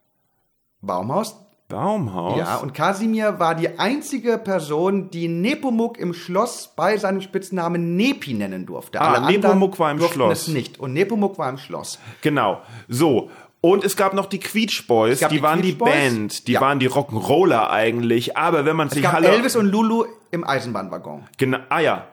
Baumhaus. 0.81 1.48
Baumhaus? 1.69 2.39
Ja, 2.39 2.57
und 2.57 2.73
Kasimir 2.73 3.39
war 3.39 3.53
die 3.53 3.77
einzige 3.77 4.39
Person, 4.39 5.11
die 5.11 5.27
Nepomuk 5.27 5.99
im 5.99 6.15
Schloss 6.15 6.73
bei 6.75 6.97
seinem 6.97 7.21
Spitznamen 7.21 7.95
Nepi 7.95 8.33
nennen 8.33 8.65
durfte. 8.65 8.99
Ah, 8.99 9.13
Alle 9.13 9.27
Nepomuk 9.31 9.77
war 9.77 9.91
im 9.91 10.01
Schloss. 10.01 10.41
es 10.41 10.47
nicht. 10.47 10.79
Und 10.79 10.93
Nepomuk 10.93 11.37
war 11.37 11.47
im 11.47 11.59
Schloss. 11.59 11.99
Genau. 12.21 12.61
So. 12.87 13.29
Und 13.61 13.83
es 13.83 13.95
gab 13.95 14.13
noch 14.13 14.25
die 14.25 14.39
Queech 14.39 14.87
Boys, 14.87 15.19
die, 15.19 15.27
die, 15.27 15.41
waren 15.43 15.61
die 15.61 15.73
Band, 15.73 16.47
die 16.47 16.53
ja. 16.53 16.61
waren 16.61 16.79
die 16.79 16.89
Rock'n'Roller 16.89 17.69
eigentlich, 17.69 18.35
aber 18.35 18.65
wenn 18.65 18.75
man 18.75 18.87
es 18.87 18.93
sich 18.93 19.03
gab 19.03 19.21
Elvis 19.21 19.55
und 19.55 19.67
Lulu 19.67 20.05
im 20.31 20.45
Eisenbahnwaggon. 20.45 21.25
Genau, 21.37 21.59
ah 21.69 21.79
ja. 21.79 22.07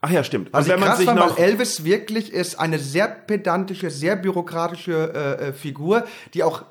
Ach 0.00 0.10
ja, 0.10 0.24
stimmt. 0.24 0.52
Also 0.52 0.70
wenn 0.70 0.80
man 0.80 0.96
sich 0.96 1.06
noch 1.06 1.36
weil 1.36 1.44
Elvis 1.44 1.84
wirklich 1.84 2.32
ist 2.32 2.58
eine 2.58 2.78
sehr 2.78 3.06
pedantische, 3.06 3.90
sehr 3.90 4.16
bürokratische 4.16 5.12
äh, 5.14 5.48
äh, 5.48 5.52
Figur, 5.52 6.04
die 6.34 6.42
auch 6.42 6.64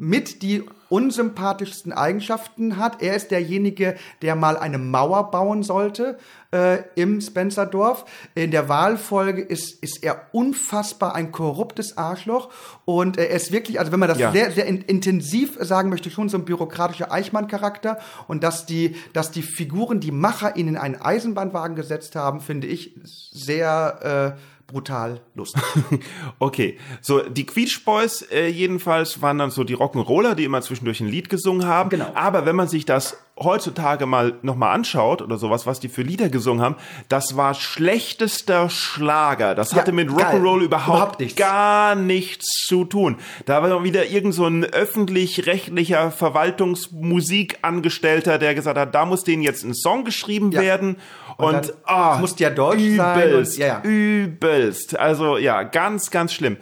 mit 0.00 0.40
die 0.40 0.64
unsympathischsten 0.88 1.92
Eigenschaften 1.92 2.78
hat. 2.78 3.02
Er 3.02 3.14
ist 3.14 3.30
derjenige, 3.30 3.96
der 4.22 4.34
mal 4.34 4.56
eine 4.56 4.78
Mauer 4.78 5.30
bauen 5.30 5.62
sollte 5.62 6.18
äh, 6.52 6.78
im 6.94 7.20
Spencerdorf. 7.20 8.06
In 8.34 8.50
der 8.50 8.70
Wahlfolge 8.70 9.42
ist, 9.42 9.82
ist 9.82 10.02
er 10.02 10.22
unfassbar 10.32 11.14
ein 11.14 11.32
korruptes 11.32 11.98
Arschloch 11.98 12.48
und 12.86 13.18
er 13.18 13.28
ist 13.28 13.52
wirklich, 13.52 13.78
also 13.78 13.92
wenn 13.92 14.00
man 14.00 14.08
das 14.08 14.18
ja. 14.18 14.32
sehr, 14.32 14.50
sehr 14.50 14.64
in, 14.64 14.80
intensiv 14.80 15.58
sagen 15.60 15.90
möchte, 15.90 16.10
schon 16.10 16.30
so 16.30 16.38
ein 16.38 16.46
bürokratischer 16.46 17.12
Eichmann-Charakter 17.12 17.98
und 18.26 18.42
dass 18.42 18.64
die, 18.64 18.96
dass 19.12 19.30
die 19.30 19.42
Figuren, 19.42 20.00
die 20.00 20.12
Macher 20.12 20.56
ihn 20.56 20.66
in 20.66 20.76
einen 20.78 20.96
Eisenbahnwagen 21.00 21.76
gesetzt 21.76 22.16
haben, 22.16 22.40
finde 22.40 22.68
ich 22.68 22.94
sehr 23.04 24.34
äh, 24.36 24.40
brutal 24.70 25.20
lustig. 25.34 25.62
okay, 26.38 26.78
so 27.00 27.20
die 27.20 27.46
Queech 27.46 27.84
Boys 27.84 28.22
äh, 28.30 28.48
jedenfalls 28.48 29.20
waren 29.20 29.38
dann 29.38 29.50
so 29.50 29.64
die 29.64 29.74
Rock'n'Roller, 29.74 30.34
die 30.34 30.44
immer 30.44 30.62
zwischendurch 30.62 31.00
ein 31.00 31.08
Lied 31.08 31.28
gesungen 31.28 31.66
haben. 31.66 31.90
Genau. 31.90 32.12
Aber 32.14 32.46
wenn 32.46 32.56
man 32.56 32.68
sich 32.68 32.84
das 32.84 33.18
heutzutage 33.42 34.04
mal 34.06 34.34
nochmal 34.42 34.74
anschaut 34.74 35.22
oder 35.22 35.38
sowas, 35.38 35.66
was 35.66 35.80
die 35.80 35.88
für 35.88 36.02
Lieder 36.02 36.28
gesungen 36.28 36.62
haben, 36.62 36.76
das 37.08 37.36
war 37.36 37.54
schlechtester 37.54 38.68
Schlager. 38.68 39.54
Das 39.54 39.74
hatte 39.74 39.92
ja, 39.92 39.94
mit 39.94 40.10
Rock'n'Roll 40.10 40.60
überhaupt, 40.62 40.88
überhaupt 40.88 41.20
nichts. 41.20 41.36
gar 41.36 41.94
nichts 41.94 42.66
zu 42.66 42.84
tun. 42.84 43.16
Da 43.46 43.62
war 43.62 43.82
wieder 43.82 44.04
irgend 44.06 44.34
so 44.34 44.44
ein 44.46 44.64
öffentlich-rechtlicher 44.64 46.10
Verwaltungsmusikangestellter, 46.10 48.36
der 48.38 48.54
gesagt 48.54 48.78
hat, 48.78 48.94
da 48.94 49.06
muss 49.06 49.24
denen 49.24 49.42
jetzt 49.42 49.64
ein 49.64 49.72
Song 49.74 50.04
geschrieben 50.04 50.52
ja. 50.52 50.60
werden. 50.60 50.98
Und, 51.38 51.54
und 51.54 51.72
oh, 51.88 52.16
muss 52.20 52.38
ja 52.38 52.50
deutsch 52.50 52.82
übelst, 52.82 52.98
sein. 52.98 53.34
Und, 53.34 53.56
ja, 53.56 53.66
ja. 53.66 53.80
Übelst. 53.82 54.98
Also 54.98 55.38
ja, 55.38 55.62
ganz, 55.62 56.10
ganz 56.10 56.34
schlimm. 56.34 56.58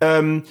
Ähm, 0.00 0.44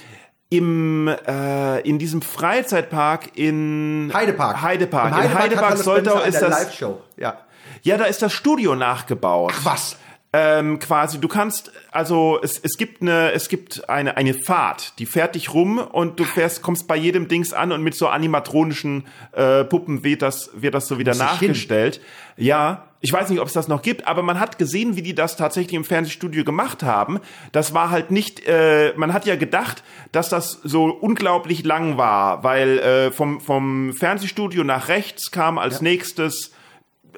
im 0.50 1.08
äh, 1.08 1.82
in 1.82 2.00
diesem 2.00 2.22
Freizeitpark 2.22 3.38
in 3.38 4.12
Heidepark. 4.14 4.62
Heidepark. 4.62 5.10
Im 5.10 5.16
Heidepark 5.16 5.34
in 5.34 5.52
Heidepark 5.52 5.78
Soltau 5.78 6.22
ist 6.22 6.42
das 6.42 6.50
Live-Show. 6.50 7.02
Ja. 7.18 7.38
Ja, 7.84 7.98
da 7.98 8.06
ist 8.06 8.22
das 8.22 8.34
Studio 8.34 8.76
nachgebaut. 8.76 9.54
Ach, 9.56 9.66
was? 9.66 9.98
Ähm, 10.40 10.78
quasi, 10.78 11.20
du 11.20 11.28
kannst, 11.28 11.72
also 11.90 12.38
es, 12.44 12.60
es 12.60 12.78
gibt 12.78 13.02
eine, 13.02 13.32
es 13.32 13.50
gibt 13.50 13.90
eine, 13.90 14.18
eine 14.18 14.36
Fahrt, 14.36 15.00
die 15.00 15.08
fährt 15.08 15.34
dich 15.34 15.52
rum 15.52 15.80
und 15.80 16.20
du 16.20 16.26
fährst, 16.26 16.62
kommst 16.62 16.88
bei 16.88 16.96
jedem 16.96 17.28
Dings 17.28 17.54
an 17.54 17.72
und 17.72 17.82
mit 17.82 17.96
so 17.96 18.08
animatronischen 18.08 19.08
äh, 19.32 19.64
Puppen 19.64 20.04
wird 20.04 20.22
das, 20.22 20.52
wird 20.54 20.76
das 20.76 20.88
so 20.88 21.00
wieder 21.00 21.14
Muss 21.14 21.20
nachgestellt. 21.20 22.02
Ja, 22.36 22.84
ich 23.02 23.12
weiß 23.12 23.32
nicht, 23.32 23.40
ob 23.40 23.48
es 23.48 23.54
das 23.54 23.68
noch 23.68 23.82
gibt, 23.82 24.06
aber 24.06 24.22
man 24.22 24.40
hat 24.40 24.60
gesehen, 24.60 24.96
wie 24.96 25.02
die 25.02 25.16
das 25.16 25.38
tatsächlich 25.38 25.74
im 25.74 25.84
Fernsehstudio 25.84 26.44
gemacht 26.44 26.84
haben. 26.84 27.20
Das 27.52 27.74
war 27.74 27.90
halt 27.90 28.12
nicht, 28.12 28.46
äh, 28.48 28.94
man 28.96 29.14
hat 29.14 29.26
ja 29.26 29.38
gedacht, 29.38 29.84
dass 30.12 30.30
das 30.30 30.60
so 30.64 30.86
unglaublich 30.86 31.64
lang 31.66 31.98
war, 31.98 32.44
weil 32.44 32.78
äh, 32.78 33.12
vom, 33.12 33.42
vom 33.42 33.92
Fernsehstudio 33.94 34.64
nach 34.64 34.88
rechts 34.88 35.32
kam 35.32 35.58
als 35.58 35.78
ja. 35.78 35.84
nächstes 35.84 36.52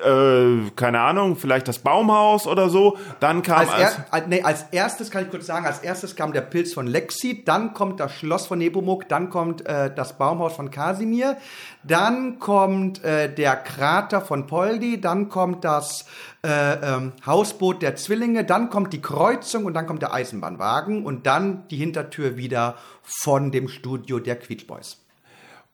äh, 0.04 0.70
keine 0.76 1.02
Ahnung, 1.02 1.36
vielleicht 1.36 1.68
das 1.68 1.80
Baumhaus 1.80 2.48
oder 2.48 2.70
so. 2.70 2.98
Dann 3.20 3.42
kam 3.42 3.60
als, 3.60 3.72
als, 3.72 3.98
er, 4.12 4.28
nee, 4.28 4.42
als 4.42 4.66
erstes 4.72 5.12
kann 5.12 5.24
ich 5.24 5.30
kurz 5.30 5.46
sagen, 5.46 5.66
als 5.66 5.80
erstes 5.80 6.16
kam 6.16 6.34
der 6.34 6.42
Pilz 6.42 6.74
von 6.74 6.88
Lexi, 6.88 7.44
dann 7.44 7.74
kommt 7.74 8.00
das 8.00 8.14
Schloss 8.14 8.48
von 8.48 8.60
Nepomuk, 8.60 9.08
dann 9.10 9.30
kommt 9.30 9.66
äh, 9.66 9.94
das 9.94 10.18
Baumhaus 10.18 10.56
von 10.56 10.72
Kasimir, 10.72 11.38
dann 11.84 12.40
kommt 12.40 13.04
äh, 13.04 13.34
der 13.34 13.56
Krater 13.56 14.22
von 14.22 14.48
Poldi, 14.48 15.02
dann 15.02 15.30
kommt 15.30 15.64
das 15.64 16.06
äh, 16.46 16.74
ähm, 16.74 17.14
Hausboot 17.26 17.82
der 17.82 17.96
Zwillinge, 17.96 18.46
dann 18.46 18.70
kommt 18.70 18.94
die 18.94 19.02
Kreuzung 19.02 19.66
und 19.66 19.74
dann 19.74 19.88
kommt 19.88 20.02
der 20.02 20.14
Eisenbahnwagen 20.14 21.06
und 21.06 21.26
dann 21.26 21.68
die 21.70 21.78
Hintertür 21.78 22.38
wieder 22.38 22.76
von 23.02 23.52
dem 23.52 23.68
Studio 23.68 24.20
der 24.20 24.38
Quietsch 24.38 24.68
Boys. 24.68 24.98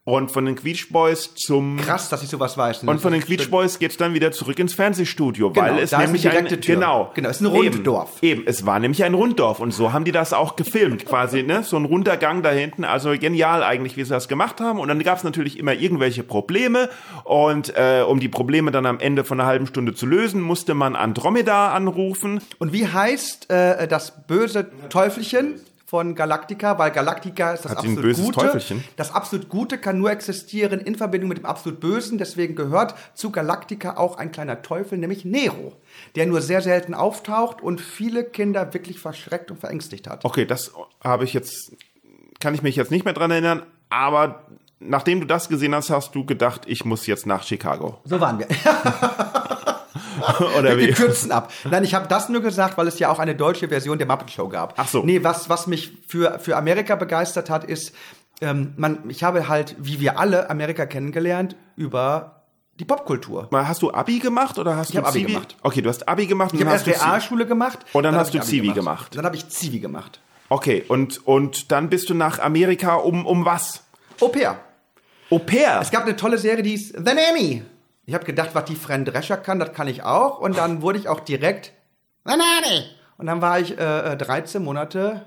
Und 0.07 0.31
von 0.31 0.45
den 0.45 0.55
Queech 0.55 0.89
Boys 0.89 1.33
zum 1.33 1.77
Krass, 1.77 2.09
dass 2.09 2.21
ich 2.21 2.29
sowas 2.29 2.55
weiß. 2.55 2.83
Und 2.83 3.01
von 3.01 3.11
den 3.11 3.23
Queech 3.23 3.49
Boys 3.49 3.79
geht's 3.79 3.97
dann 3.97 4.13
wieder 4.13 4.31
zurück 4.31 4.59
ins 4.59 4.75
Fernsehstudio, 4.75 5.49
genau, 5.49 5.65
weil 5.65 5.79
es 5.79 5.97
nämlich 5.97 6.29
ein 6.29 6.45
Tür. 6.47 6.57
genau, 6.59 7.11
genau, 7.15 7.29
es 7.29 7.37
ist 7.37 7.41
ein 7.41 7.47
Runddorf. 7.47 8.21
Eben, 8.21 8.41
eben, 8.41 8.47
es 8.47 8.67
war 8.67 8.77
nämlich 8.77 9.03
ein 9.03 9.15
Runddorf 9.15 9.59
und 9.59 9.73
so 9.73 9.93
haben 9.93 10.05
die 10.05 10.11
das 10.11 10.31
auch 10.31 10.57
gefilmt, 10.57 11.05
quasi, 11.07 11.41
ne, 11.41 11.63
so 11.63 11.75
ein 11.77 11.85
runder 11.85 12.17
Gang 12.17 12.43
da 12.43 12.51
hinten, 12.51 12.83
also 12.83 13.17
genial 13.17 13.63
eigentlich, 13.63 13.97
wie 13.97 14.03
sie 14.03 14.11
das 14.11 14.27
gemacht 14.27 14.61
haben 14.61 14.79
und 14.79 14.89
dann 14.89 14.99
gab's 15.01 15.23
natürlich 15.23 15.57
immer 15.57 15.73
irgendwelche 15.73 16.21
Probleme 16.21 16.87
und 17.23 17.75
äh, 17.75 18.03
um 18.07 18.19
die 18.19 18.29
Probleme 18.29 18.69
dann 18.69 18.85
am 18.85 18.99
Ende 18.99 19.23
von 19.23 19.39
einer 19.39 19.49
halben 19.49 19.65
Stunde 19.65 19.95
zu 19.95 20.05
lösen, 20.05 20.39
musste 20.39 20.75
man 20.75 20.95
Andromeda 20.95 21.73
anrufen. 21.73 22.41
Und 22.59 22.73
wie 22.73 22.87
heißt 22.87 23.49
äh, 23.49 23.87
das 23.87 24.27
böse 24.27 24.69
Teufelchen? 24.89 25.55
Von 25.95 26.13
Galactica, 26.13 26.77
weil 26.77 26.91
Galactica 26.91 27.53
ist 27.53 27.63
das 27.63 27.71
Hat 27.71 27.77
absolut 27.77 28.17
Gute. 28.17 28.31
Teufelchen? 28.33 28.83
Das 28.97 29.15
absolut 29.15 29.47
Gute 29.47 29.77
kann 29.77 29.97
nur 29.97 30.11
existieren 30.11 30.81
in 30.81 30.95
Verbindung 30.95 31.29
mit 31.29 31.37
dem 31.37 31.45
absolut 31.45 31.79
Bösen. 31.79 32.17
Deswegen 32.17 32.53
gehört 32.53 32.95
zu 33.13 33.31
Galactica 33.31 33.95
auch 33.95 34.17
ein 34.17 34.33
kleiner 34.33 34.61
Teufel, 34.61 34.97
nämlich 34.97 35.23
Nero, 35.23 35.71
der 36.17 36.25
nur 36.25 36.41
sehr 36.41 36.59
selten 36.59 36.93
auftaucht 36.93 37.61
und 37.61 37.79
viele 37.79 38.25
Kinder 38.25 38.73
wirklich 38.73 38.99
verschreckt 38.99 39.51
und 39.51 39.57
verängstigt 39.61 40.09
hat. 40.09 40.25
Okay, 40.25 40.45
das 40.45 40.73
habe 41.01 41.23
ich 41.23 41.33
jetzt, 41.33 41.71
kann 42.41 42.53
ich 42.53 42.61
mich 42.61 42.75
jetzt 42.75 42.91
nicht 42.91 43.05
mehr 43.05 43.13
dran 43.13 43.31
erinnern, 43.31 43.63
aber 43.87 44.43
nachdem 44.81 45.21
du 45.21 45.25
das 45.25 45.47
gesehen 45.47 45.73
hast, 45.73 45.91
hast 45.91 46.13
du 46.13 46.25
gedacht, 46.25 46.63
ich 46.65 46.83
muss 46.83 47.07
jetzt 47.07 47.25
nach 47.25 47.43
Chicago. 47.43 48.01
So 48.03 48.19
waren 48.19 48.37
wir. 48.37 48.47
Oder 50.57 50.77
wie? 50.77 50.87
Wir 50.87 50.93
kürzen 50.93 51.31
ab. 51.31 51.51
Nein, 51.69 51.83
ich 51.83 51.93
habe 51.93 52.07
das 52.07 52.29
nur 52.29 52.41
gesagt, 52.41 52.77
weil 52.77 52.87
es 52.87 52.99
ja 52.99 53.09
auch 53.09 53.19
eine 53.19 53.35
deutsche 53.35 53.69
Version 53.69 53.97
der 53.97 54.07
Muppet 54.07 54.31
Show 54.31 54.49
gab. 54.49 54.73
Ach 54.77 54.87
so. 54.87 55.03
Nee, 55.03 55.23
was, 55.23 55.49
was 55.49 55.67
mich 55.67 55.91
für, 56.07 56.39
für 56.39 56.57
Amerika 56.57 56.95
begeistert 56.95 57.49
hat, 57.49 57.63
ist, 57.63 57.93
ähm, 58.41 58.73
man, 58.77 59.09
ich 59.09 59.23
habe 59.23 59.47
halt, 59.47 59.75
wie 59.79 59.99
wir 59.99 60.19
alle, 60.19 60.49
Amerika 60.49 60.85
kennengelernt 60.85 61.55
über 61.75 62.43
die 62.79 62.85
Popkultur. 62.85 63.49
Hast 63.51 63.81
du 63.81 63.93
Abi 63.93 64.19
gemacht 64.19 64.59
oder 64.59 64.75
hast 64.75 64.89
ich 64.89 64.99
du 64.99 65.05
Abi 65.05 65.23
gemacht? 65.23 65.55
Okay, 65.61 65.81
du 65.81 65.89
hast 65.89 66.07
Abi 66.07 66.25
gemacht. 66.25 66.51
Ich 66.53 66.59
habe 66.59 66.71
erst 66.71 66.87
Realschule 66.87 67.45
gemacht. 67.45 67.79
Und 67.93 68.03
dann, 68.03 68.13
dann 68.13 68.21
hast 68.21 68.33
du 68.33 68.41
Zivi 68.41 68.67
gemacht. 68.67 68.75
gemacht. 68.75 69.15
Dann 69.15 69.25
habe 69.25 69.35
ich 69.35 69.47
Zivi 69.47 69.79
gemacht. 69.79 70.19
Okay, 70.49 70.83
und, 70.87 71.25
und 71.25 71.71
dann 71.71 71.89
bist 71.89 72.09
du 72.09 72.13
nach 72.13 72.39
Amerika 72.39 72.95
um, 72.95 73.25
um 73.25 73.45
was? 73.45 73.83
Au 74.21 74.27
pair. 74.27 74.59
Au 75.31 75.39
pair? 75.39 75.79
Es 75.81 75.89
gab 75.89 76.03
eine 76.03 76.15
tolle 76.15 76.37
Serie, 76.37 76.63
die 76.63 76.73
ist 76.73 76.93
The 76.95 77.13
Nanny. 77.13 77.63
Ich 78.05 78.13
habe 78.13 78.25
gedacht, 78.25 78.51
was 78.53 78.65
die 78.65 78.75
Fran 78.75 79.05
Drescher 79.05 79.37
kann, 79.37 79.59
das 79.59 79.73
kann 79.73 79.87
ich 79.87 80.03
auch. 80.03 80.39
Und 80.39 80.57
dann 80.57 80.81
wurde 80.81 80.99
ich 80.99 81.07
auch 81.07 81.19
direkt 81.19 81.73
Nanny. 82.23 82.85
Und 83.17 83.27
dann 83.27 83.41
war 83.41 83.59
ich 83.59 83.77
äh, 83.77 84.15
13 84.15 84.61
äh, 84.61 84.63
Monate 84.63 85.21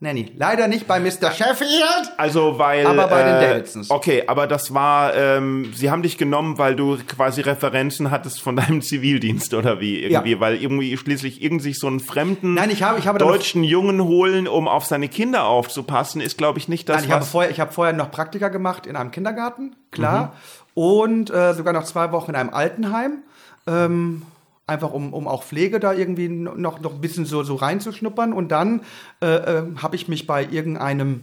Nanny. 0.00 0.30
Leider 0.36 0.68
nicht 0.68 0.86
bei 0.86 1.00
Mr. 1.00 1.32
Sheffield. 1.32 2.12
Also 2.18 2.56
weil. 2.56 2.86
Aber 2.86 3.08
bei 3.08 3.20
äh, 3.20 3.24
den 3.24 3.50
Davidsons. 3.50 3.90
Okay, 3.90 4.22
aber 4.28 4.46
das 4.46 4.72
war, 4.72 5.12
ähm, 5.16 5.72
sie 5.74 5.90
haben 5.90 6.02
dich 6.02 6.16
genommen, 6.18 6.56
weil 6.56 6.76
du 6.76 6.98
quasi 6.98 7.40
Referenzen 7.40 8.12
hattest 8.12 8.40
von 8.40 8.54
deinem 8.54 8.80
Zivildienst 8.82 9.54
oder 9.54 9.80
wie 9.80 9.98
irgendwie, 10.04 10.32
ja. 10.32 10.40
weil 10.40 10.62
irgendwie 10.62 10.96
schließlich 10.96 11.42
irgendwie 11.42 11.72
so 11.72 11.88
einen 11.88 11.98
fremden 11.98 12.54
Nein, 12.54 12.70
ich 12.70 12.84
habe, 12.84 13.00
ich 13.00 13.08
habe 13.08 13.18
deutschen 13.18 13.64
Jungen 13.64 14.04
holen, 14.04 14.46
um 14.46 14.68
auf 14.68 14.84
seine 14.84 15.08
Kinder 15.08 15.46
aufzupassen, 15.46 16.20
ist 16.20 16.38
glaube 16.38 16.60
ich 16.60 16.68
nicht 16.68 16.88
das. 16.88 16.98
Nein, 16.98 17.04
ich 17.06 17.10
habe 17.10 17.24
vorher, 17.24 17.50
ich 17.50 17.58
habe 17.58 17.72
vorher 17.72 17.92
noch 17.92 18.12
Praktika 18.12 18.50
gemacht 18.50 18.86
in 18.86 18.94
einem 18.94 19.10
Kindergarten, 19.10 19.74
klar. 19.90 20.26
Mhm 20.26 20.57
und 20.78 21.28
äh, 21.30 21.54
sogar 21.54 21.72
noch 21.72 21.82
zwei 21.82 22.12
Wochen 22.12 22.30
in 22.30 22.36
einem 22.36 22.50
Altenheim. 22.50 23.24
Ähm, 23.66 24.22
einfach 24.64 24.92
um, 24.92 25.12
um 25.12 25.26
auch 25.26 25.42
Pflege 25.42 25.80
da 25.80 25.92
irgendwie 25.92 26.28
noch, 26.28 26.78
noch 26.78 26.94
ein 26.94 27.00
bisschen 27.00 27.24
so, 27.24 27.42
so 27.42 27.56
reinzuschnuppern. 27.56 28.32
Und 28.32 28.52
dann 28.52 28.82
äh, 29.20 29.26
äh, 29.26 29.62
habe 29.82 29.96
ich 29.96 30.06
mich 30.06 30.28
bei 30.28 30.44
irgendeinem, 30.44 31.22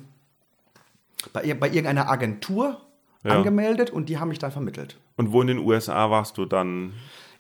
bei, 1.32 1.54
bei 1.54 1.68
irgendeiner 1.68 2.10
Agentur 2.10 2.82
ja. 3.24 3.32
angemeldet 3.32 3.92
und 3.92 4.10
die 4.10 4.20
haben 4.20 4.28
mich 4.28 4.40
dann 4.40 4.52
vermittelt. 4.52 4.98
Und 5.16 5.32
wo 5.32 5.40
in 5.40 5.48
den 5.48 5.60
USA 5.60 6.12
warst 6.12 6.38
du 6.38 6.44
dann? 6.44 6.92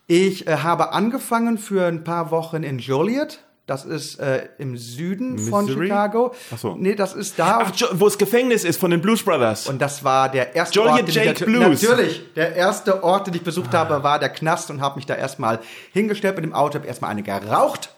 Ich 0.07 0.47
äh, 0.47 0.59
habe 0.59 0.93
angefangen 0.93 1.57
für 1.57 1.85
ein 1.85 2.05
paar 2.05 2.31
Wochen 2.31 2.63
in 2.63 2.79
Joliet. 2.79 3.43
Das 3.67 3.83
ist 3.83 4.19
äh, 4.19 4.47
im 4.59 4.77
Süden 4.77 5.39
von 5.39 5.65
Missouri? 5.65 5.87
Chicago. 5.87 6.33
Ach 6.53 6.57
so. 6.59 6.75
Nee, 6.77 6.93
das 6.93 7.13
ist 7.15 7.39
da. 7.39 7.61
Ach, 7.63 7.71
wo 7.93 8.05
das 8.05 8.17
Gefängnis 8.19 8.63
ist 8.63 8.79
von 8.79 8.91
den 8.91 9.01
Blues 9.01 9.23
Brothers. 9.23 9.67
und 9.67 9.81
das 9.81 10.03
war 10.03 10.29
der 10.29 10.55
erste 10.55 10.75
Joliet 10.79 10.91
Ort, 10.93 11.07
den 11.07 11.15
Jake 11.15 11.31
ich 11.31 11.37
natu- 11.41 11.45
Blues. 11.45 11.81
natürlich 11.81 12.33
der 12.35 12.55
erste 12.55 13.03
Ort, 13.03 13.25
den 13.25 13.33
ich 13.33 13.41
besucht 13.43 13.73
habe, 13.73 14.03
war 14.03 14.19
der 14.19 14.29
Knast 14.29 14.69
und 14.69 14.81
habe 14.81 14.97
mich 14.97 15.07
da 15.07 15.15
erstmal 15.15 15.59
hingestellt 15.93 16.35
mit 16.35 16.45
dem 16.45 16.53
Auto, 16.53 16.75
habe 16.75 16.85
erstmal 16.87 17.09
eine 17.09 17.23
geraucht. 17.23 17.89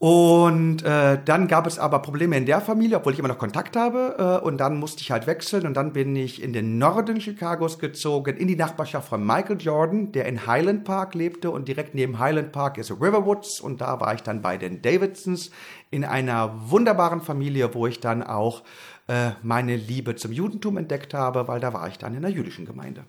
Und 0.00 0.84
äh, 0.84 1.18
dann 1.24 1.48
gab 1.48 1.66
es 1.66 1.76
aber 1.80 1.98
Probleme 1.98 2.36
in 2.36 2.46
der 2.46 2.60
Familie, 2.60 2.98
obwohl 2.98 3.14
ich 3.14 3.18
immer 3.18 3.26
noch 3.26 3.38
Kontakt 3.38 3.74
habe. 3.74 4.40
Äh, 4.40 4.46
und 4.46 4.58
dann 4.58 4.78
musste 4.78 5.02
ich 5.02 5.10
halt 5.10 5.26
wechseln. 5.26 5.66
Und 5.66 5.74
dann 5.74 5.92
bin 5.92 6.14
ich 6.14 6.40
in 6.40 6.52
den 6.52 6.78
Norden 6.78 7.18
Chicagos 7.18 7.80
gezogen, 7.80 8.36
in 8.36 8.46
die 8.46 8.54
Nachbarschaft 8.54 9.08
von 9.08 9.26
Michael 9.26 9.60
Jordan, 9.60 10.12
der 10.12 10.26
in 10.26 10.46
Highland 10.46 10.84
Park 10.84 11.14
lebte. 11.14 11.50
Und 11.50 11.66
direkt 11.66 11.96
neben 11.96 12.20
Highland 12.20 12.52
Park 12.52 12.78
ist 12.78 12.92
Riverwoods. 12.92 13.60
Und 13.60 13.80
da 13.80 13.98
war 14.00 14.14
ich 14.14 14.22
dann 14.22 14.40
bei 14.40 14.56
den 14.56 14.82
Davidsons 14.82 15.50
in 15.90 16.04
einer 16.04 16.70
wunderbaren 16.70 17.20
Familie, 17.20 17.74
wo 17.74 17.88
ich 17.88 17.98
dann 17.98 18.22
auch 18.22 18.62
äh, 19.08 19.30
meine 19.42 19.74
Liebe 19.74 20.14
zum 20.14 20.30
Judentum 20.30 20.76
entdeckt 20.76 21.12
habe, 21.12 21.48
weil 21.48 21.58
da 21.58 21.72
war 21.72 21.88
ich 21.88 21.98
dann 21.98 22.14
in 22.14 22.22
der 22.22 22.30
jüdischen 22.30 22.66
Gemeinde. 22.66 23.04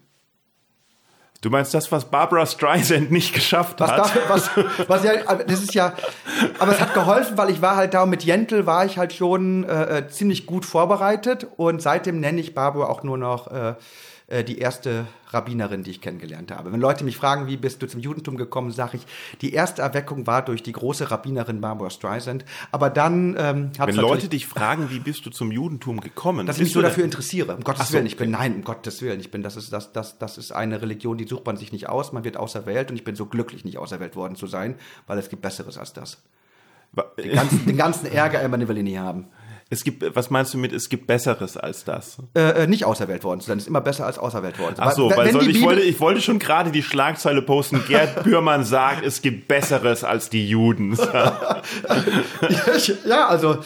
Du 1.42 1.50
meinst 1.50 1.74
das, 1.74 1.90
was 1.92 2.04
Barbara 2.04 2.46
Streisand 2.46 3.12
nicht 3.12 3.34
geschafft 3.34 3.80
Was, 3.80 3.92
hat? 3.92 4.16
da, 4.16 4.30
was, 4.30 4.50
was 4.90 5.04
ja, 5.06 5.12
aber 5.26 5.46
das 5.46 5.62
ist 5.62 5.74
ja, 5.74 5.94
aber 6.60 6.74
es 6.74 6.82
hat 6.82 6.94
geholfen, 6.94 7.38
weil 7.38 7.50
ich 7.50 7.62
war 7.62 7.78
halt 7.78 7.94
da 7.94 8.04
und 8.04 8.10
mit 8.10 8.24
Jentel 8.24 8.66
war 8.66 8.86
ich 8.86 8.98
halt 8.98 9.14
schon 9.14 9.64
äh, 9.64 10.00
äh, 10.00 10.08
ziemlich 10.10 10.46
gut 10.46 10.66
vorbereitet 10.66 11.48
und 11.56 11.82
seitdem 11.82 12.20
nenne 12.20 12.42
ich 12.42 12.54
Barbara 12.54 12.88
auch 12.88 13.04
nur 13.04 13.18
noch 13.18 13.48
äh, 13.52 13.76
äh, 14.30 14.44
die 14.44 14.60
erste 14.60 15.08
Rabbinerin, 15.30 15.84
die 15.84 15.92
ich 15.92 16.02
kennengelernt 16.02 16.52
habe. 16.52 16.72
Wenn 16.72 16.80
Leute 16.80 17.04
mich 17.04 17.18
fragen, 17.18 17.48
wie 17.48 17.58
bist 17.58 17.82
du 17.82 17.88
zum 17.88 18.00
Judentum 18.00 18.38
gekommen, 18.38 18.72
sage 18.72 18.98
ich, 18.98 19.06
die 19.42 19.54
erste 19.54 19.82
Erweckung 19.82 20.28
war 20.28 20.44
durch 20.44 20.62
die 20.62 20.72
große 20.72 21.10
Rabbinerin 21.10 21.62
Barbara 21.62 21.90
Streisand. 21.90 22.46
Aber 22.72 22.90
dann 22.90 23.36
ähm, 23.38 23.72
hat 23.80 23.88
Wenn 23.88 23.96
Leute 23.96 24.28
dich 24.30 24.46
fragen, 24.46 24.92
wie 24.92 25.00
bist 25.00 25.26
du 25.26 25.32
zum 25.32 25.52
Judentum 25.52 26.00
gekommen? 26.00 26.46
dass 26.46 26.58
ich 26.58 26.64
mich 26.64 26.74
so 26.74 26.82
dafür 26.82 27.04
interessiere. 27.04 27.56
Um 27.56 27.64
Gottes 27.64 27.88
so, 27.88 27.94
Willen, 27.96 28.06
ich 28.06 28.18
bin 28.18 28.32
nein, 28.32 28.56
um 28.56 28.64
Gottes 28.64 29.02
Willen, 29.02 29.20
ich 29.20 29.32
bin 29.32 29.42
das 29.42 29.56
ist 29.56 29.74
das 29.74 29.92
das 29.92 30.20
das 30.20 30.38
ist 30.38 30.52
eine 30.52 30.82
Religion, 30.82 31.18
die 31.18 31.28
sucht 31.28 31.46
man 31.46 31.58
sich 31.58 31.72
nicht 31.72 31.90
aus, 31.90 32.12
man 32.14 32.24
wird 32.24 32.38
auserwählt 32.38 32.92
und 32.92 32.98
ich 32.98 33.04
bin 33.04 33.16
so 33.16 33.26
glücklich 33.26 33.66
nicht 33.66 33.78
auserwählt 33.78 34.16
worden 34.16 34.36
zu 34.36 34.48
sein, 34.48 34.76
weil 35.08 35.18
es 35.18 35.30
gibt 35.30 35.42
besseres 35.42 35.78
als 35.78 35.94
das. 35.94 36.22
Den 37.18 37.34
ganzen, 37.34 37.66
den 37.66 37.78
ganzen 37.78 38.12
Ärger, 38.12 38.42
Emma 38.42 38.58
will 38.60 38.78
ich 38.78 38.84
nie 38.84 38.98
haben. 38.98 39.28
Es 39.72 39.84
gibt, 39.84 40.16
was 40.16 40.32
meinst 40.32 40.52
du 40.56 40.58
mit, 40.58 40.74
es 40.74 40.90
gibt 40.90 41.06
Besseres 41.06 41.56
als 41.56 41.84
das? 41.84 42.18
Äh, 42.34 42.64
äh, 42.64 42.68
nicht 42.68 42.86
auserwählt 42.86 43.24
worden 43.24 43.40
zu 43.40 43.50
sein, 43.50 43.60
ist 43.60 43.68
immer 43.68 43.82
besser 43.82 44.08
als 44.08 44.18
auserwählt 44.18 44.58
worden 44.58 44.76
zu 44.76 44.82
sein. 44.82 44.90
Ach 44.90 44.96
so, 44.96 45.12
weil 45.12 45.28
wenn 45.28 45.34
soll, 45.34 45.44
ich, 45.44 45.54
Bibel- 45.54 45.62
wollte, 45.62 45.82
ich 45.82 46.00
wollte 46.00 46.22
schon 46.22 46.40
gerade 46.40 46.72
die 46.72 46.82
Schlagzeile 46.82 47.44
posten, 47.44 47.84
Gerd 47.88 48.24
Bührmann 48.24 48.64
sagt, 48.64 49.06
es 49.06 49.22
gibt 49.22 49.48
Besseres 49.48 50.04
als 50.04 50.32
die 50.32 50.50
Juden. 50.50 50.98
ja, 53.06 53.28
also, 53.28 53.54
äh, 53.54 53.58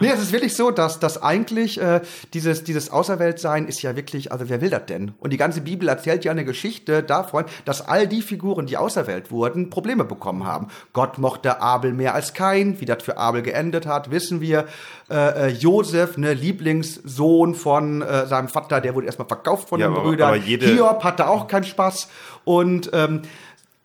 nee, 0.00 0.08
es 0.08 0.22
ist 0.22 0.32
wirklich 0.32 0.56
so, 0.56 0.70
dass, 0.70 1.00
dass 1.00 1.22
eigentlich 1.22 1.78
äh, 1.82 2.00
dieses, 2.32 2.64
dieses 2.64 2.88
Auserwähltsein 2.88 3.68
ist 3.68 3.82
ja 3.82 3.94
wirklich, 3.94 4.32
also 4.32 4.48
wer 4.48 4.62
will 4.62 4.70
das 4.70 4.86
denn? 4.86 5.12
Und 5.18 5.34
die 5.34 5.36
ganze 5.36 5.60
Bibel 5.60 5.86
erzählt 5.86 6.24
ja 6.24 6.32
eine 6.32 6.46
Geschichte 6.46 7.02
davon, 7.02 7.44
dass 7.66 7.86
all 7.86 8.08
die 8.08 8.22
Figuren, 8.22 8.64
die 8.64 8.78
auserwählt 8.78 9.30
wurden, 9.30 9.68
Probleme 9.68 10.04
bekommen 10.04 10.46
haben. 10.46 10.68
Gott 10.94 11.18
mochte 11.18 11.60
Abel 11.60 11.92
mehr 11.92 12.14
als 12.14 12.32
Kain, 12.32 12.80
wie 12.80 12.86
das 12.86 13.02
für 13.02 13.18
Abel 13.18 13.42
geendet 13.42 13.84
hat, 13.84 14.10
wissen 14.10 14.40
wir. 14.40 14.64
Äh, 15.10 15.25
äh, 15.28 15.48
Josef, 15.48 16.16
ne, 16.18 16.34
Lieblingssohn 16.34 17.54
von 17.54 18.02
äh, 18.02 18.26
seinem 18.26 18.48
Vater, 18.48 18.80
der 18.80 18.94
wurde 18.94 19.06
erstmal 19.06 19.28
verkauft 19.28 19.68
von 19.68 19.80
Ja, 19.80 19.88
den 19.88 19.94
aber- 19.96 20.02
Brüdern. 20.04 20.28
aber 20.28 20.36
jede- 20.36 20.66
Hiob 20.66 21.02
hatte 21.04 21.28
auch 21.28 21.46
keinen 21.48 21.64
Spaß. 21.64 22.08
Und 22.44 22.90
ähm, 22.92 23.22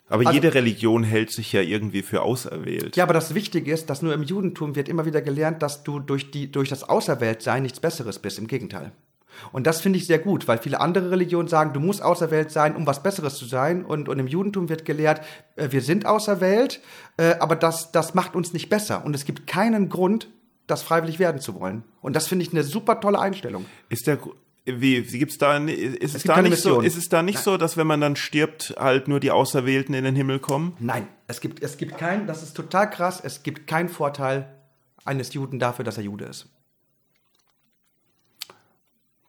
Aber 0.10 0.24
Also- 0.28 0.34
jede 0.34 0.54
Religion 0.54 1.04
hält 1.04 1.32
sich 1.32 1.54
ja 1.54 1.62
irgendwie 1.62 2.02
für 2.02 2.22
auserwählt. 2.22 2.98
Ja, 2.98 3.06
aber 3.06 3.14
das 3.14 3.34
Wichtige 3.34 3.72
ist, 3.72 3.90
dass 3.90 4.02
nur 4.02 4.14
im 4.14 4.24
Judentum 4.24 4.76
wird 4.76 4.90
immer 4.90 5.06
wieder 5.06 5.22
gelernt, 5.22 5.62
dass 5.62 5.84
du 5.84 6.00
durch, 6.00 6.32
die, 6.32 6.52
durch 6.52 6.68
das 6.68 6.84
Auserwähltsein 6.90 7.64
nichts 7.64 7.80
Besseres 7.80 8.20
bist. 8.20 8.38
Im 8.38 8.48
Gegenteil. 8.48 8.92
Und 9.54 9.66
das 9.68 9.80
finde 9.80 9.98
ich 9.98 10.08
sehr 10.08 10.20
gut, 10.20 10.50
weil 10.50 10.58
viele 10.58 10.82
andere 10.82 11.12
Religionen 11.12 11.48
sagen, 11.48 11.72
du 11.72 11.80
musst 11.80 12.04
auserwählt 12.04 12.52
sein, 12.52 12.76
um 12.76 12.86
was 12.86 13.02
Besseres 13.02 13.36
zu 13.38 13.46
sein. 13.46 13.86
Und, 13.86 14.10
und 14.10 14.20
im 14.20 14.28
Judentum 14.28 14.68
wird 14.68 14.84
gelehrt, 14.84 15.22
äh, 15.56 15.70
wir 15.72 15.82
sind 15.82 16.06
auserwählt, 16.06 16.82
äh, 17.16 17.36
aber 17.40 17.56
das, 17.56 17.94
das 17.94 18.14
macht 18.14 18.36
uns 18.36 18.52
nicht 18.52 18.68
besser. 18.68 19.06
Und 19.06 19.16
es 19.16 19.24
gibt 19.24 19.48
keinen 19.48 19.88
Grund, 19.88 20.28
das 20.72 20.82
freiwillig 20.84 21.20
werden 21.20 21.42
zu 21.42 21.60
wollen. 21.60 21.84
Und 22.02 22.16
das 22.16 22.28
finde 22.28 22.46
ich 22.46 22.52
eine 22.52 22.64
super 22.64 23.00
tolle 23.00 23.20
Einstellung. 23.20 23.66
Ist 23.90 24.08
der 24.08 24.18
wie, 24.66 25.12
wie 25.12 25.20
gibt's 25.20 25.38
da 25.40 25.58
ist 25.58 26.16
es, 26.16 26.24
gibt 26.24 26.38
da 26.38 26.42
nicht 26.42 26.58
so 26.58 26.70
Mission. 26.70 26.86
ist 26.86 26.98
es 26.98 27.10
da 27.10 27.24
nicht 27.24 27.40
so, 27.40 27.58
dass 27.58 27.78
wenn 27.78 27.88
man 27.88 28.00
dann 28.00 28.16
stirbt, 28.16 28.76
halt 28.78 29.08
nur 29.08 29.20
die 29.20 29.32
Auserwählten 29.32 29.96
in 29.96 30.04
den 30.04 30.16
Himmel 30.16 30.40
kommen? 30.40 30.78
Nein, 30.80 31.08
es 31.28 31.42
gibt, 31.42 31.64
es 31.64 31.78
gibt 31.78 31.98
keinen, 31.98 32.28
das 32.28 32.44
ist 32.44 32.56
total 32.56 32.90
krass, 32.90 33.20
es 33.24 33.42
gibt 33.42 33.66
keinen 33.66 33.90
Vorteil 33.90 34.54
eines 35.04 35.34
Juden 35.34 35.58
dafür, 35.58 35.84
dass 35.84 35.98
er 35.98 36.04
Jude 36.04 36.26
ist. 36.26 36.48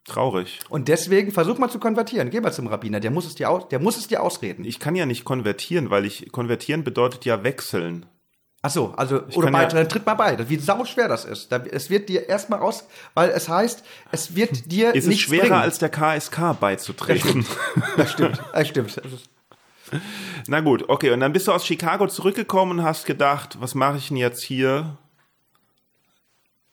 Traurig. 0.04 0.58
Und 0.68 0.88
deswegen 0.88 1.32
versuch 1.32 1.58
mal 1.58 1.70
zu 1.70 1.78
konvertieren. 1.78 2.28
Geh 2.28 2.40
mal 2.40 2.52
zum 2.52 2.66
Rabbiner, 2.66 3.00
der 3.00 3.12
muss 3.12 3.24
es 3.24 3.36
dir, 3.36 3.48
aus, 3.48 3.68
der 3.68 3.78
muss 3.78 3.96
es 3.96 4.08
dir 4.08 4.22
ausreden. 4.22 4.64
Ich 4.64 4.80
kann 4.80 4.96
ja 4.96 5.06
nicht 5.06 5.24
konvertieren, 5.24 5.90
weil 5.90 6.04
ich 6.04 6.30
konvertieren 6.32 6.84
bedeutet 6.84 7.24
ja 7.24 7.44
wechseln. 7.44 8.06
Ach 8.64 8.70
so, 8.70 8.94
also 8.96 9.22
oder 9.34 9.46
kann 9.46 9.52
bei, 9.52 9.62
ja- 9.62 9.68
dann 9.68 9.88
tritt 9.88 10.06
mal 10.06 10.14
bei. 10.14 10.48
Wie 10.48 10.56
sau 10.56 10.84
schwer 10.84 11.08
das 11.08 11.24
ist. 11.24 11.50
Da, 11.50 11.58
es 11.58 11.90
wird 11.90 12.08
dir 12.08 12.28
erstmal 12.28 12.60
aus, 12.60 12.86
weil 13.14 13.30
es 13.30 13.48
heißt, 13.48 13.82
es 14.12 14.36
wird 14.36 14.70
dir 14.70 14.94
Ist 14.94 15.02
es 15.04 15.08
nichts 15.08 15.24
schwerer 15.24 15.40
bringen. 15.42 15.54
als 15.54 15.78
der 15.78 15.88
KSK 15.88 16.54
beizutreten? 16.60 17.44
das 17.96 18.12
stimmt, 18.12 18.40
das 18.52 18.68
stimmt. 18.68 18.96
Das 18.96 19.04
ist, 19.12 19.28
Na 20.46 20.60
gut, 20.60 20.88
okay. 20.88 21.10
Und 21.10 21.18
dann 21.18 21.32
bist 21.32 21.48
du 21.48 21.52
aus 21.52 21.66
Chicago 21.66 22.06
zurückgekommen 22.06 22.78
und 22.78 22.84
hast 22.84 23.04
gedacht, 23.04 23.56
was 23.60 23.74
mache 23.74 23.96
ich 23.98 24.08
denn 24.08 24.16
jetzt 24.16 24.44
hier 24.44 24.96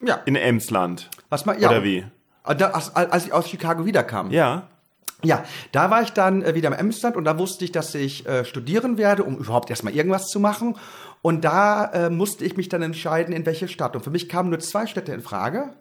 ja, 0.02 0.16
in 0.26 0.36
Emsland? 0.36 1.10
was 1.30 1.46
mal, 1.46 1.60
ja. 1.60 1.70
Oder 1.70 1.84
wie? 1.84 2.06
Als, 2.44 2.96
als 2.96 3.26
ich 3.26 3.34
aus 3.34 3.50
Chicago 3.50 3.86
wiederkam. 3.86 4.32
Ja. 4.32 4.68
Ja, 5.22 5.44
da 5.74 5.92
war 5.92 6.02
ich 6.02 6.12
dann 6.12 6.44
äh, 6.44 6.56
wieder 6.56 6.70
im 6.70 6.74
Emsland 6.74 7.18
und 7.18 7.26
da 7.26 7.38
wusste 7.38 7.66
ich, 7.66 7.74
dass 7.74 7.94
ich 7.94 8.26
äh, 8.26 8.46
studieren 8.46 8.98
werde, 8.98 9.24
um 9.26 9.38
überhaupt 9.38 9.70
erstmal 9.70 9.94
irgendwas 9.94 10.28
zu 10.28 10.40
machen. 10.40 10.78
Und 11.22 11.44
da 11.44 11.86
äh, 11.92 12.10
musste 12.10 12.46
ich 12.46 12.56
mich 12.56 12.70
dann 12.70 12.82
entscheiden, 12.82 13.34
in 13.34 13.46
welche 13.46 13.68
Stadt. 13.68 13.94
Und 13.96 14.04
für 14.04 14.10
mich 14.10 14.30
kamen 14.30 14.50
nur 14.50 14.60
zwei 14.60 14.88
Städte 14.88 15.12
in 15.12 15.22
Frage. 15.22 15.74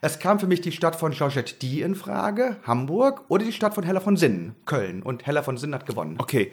Es 0.00 0.18
kam 0.18 0.38
für 0.38 0.46
mich 0.46 0.60
die 0.62 0.72
Stadt 0.72 0.96
von 0.96 1.12
Georgette 1.12 1.54
Die 1.60 1.82
in 1.82 1.94
Frage, 1.94 2.56
Hamburg, 2.66 3.22
oder 3.28 3.44
die 3.44 3.52
Stadt 3.52 3.74
von 3.74 3.84
Hella 3.84 4.00
von 4.00 4.16
Sinnen, 4.16 4.54
Köln. 4.64 5.02
Und 5.02 5.26
Hella 5.26 5.42
von 5.42 5.56
Sinnen 5.58 5.74
hat 5.74 5.84
gewonnen. 5.86 6.16
Okay. 6.18 6.52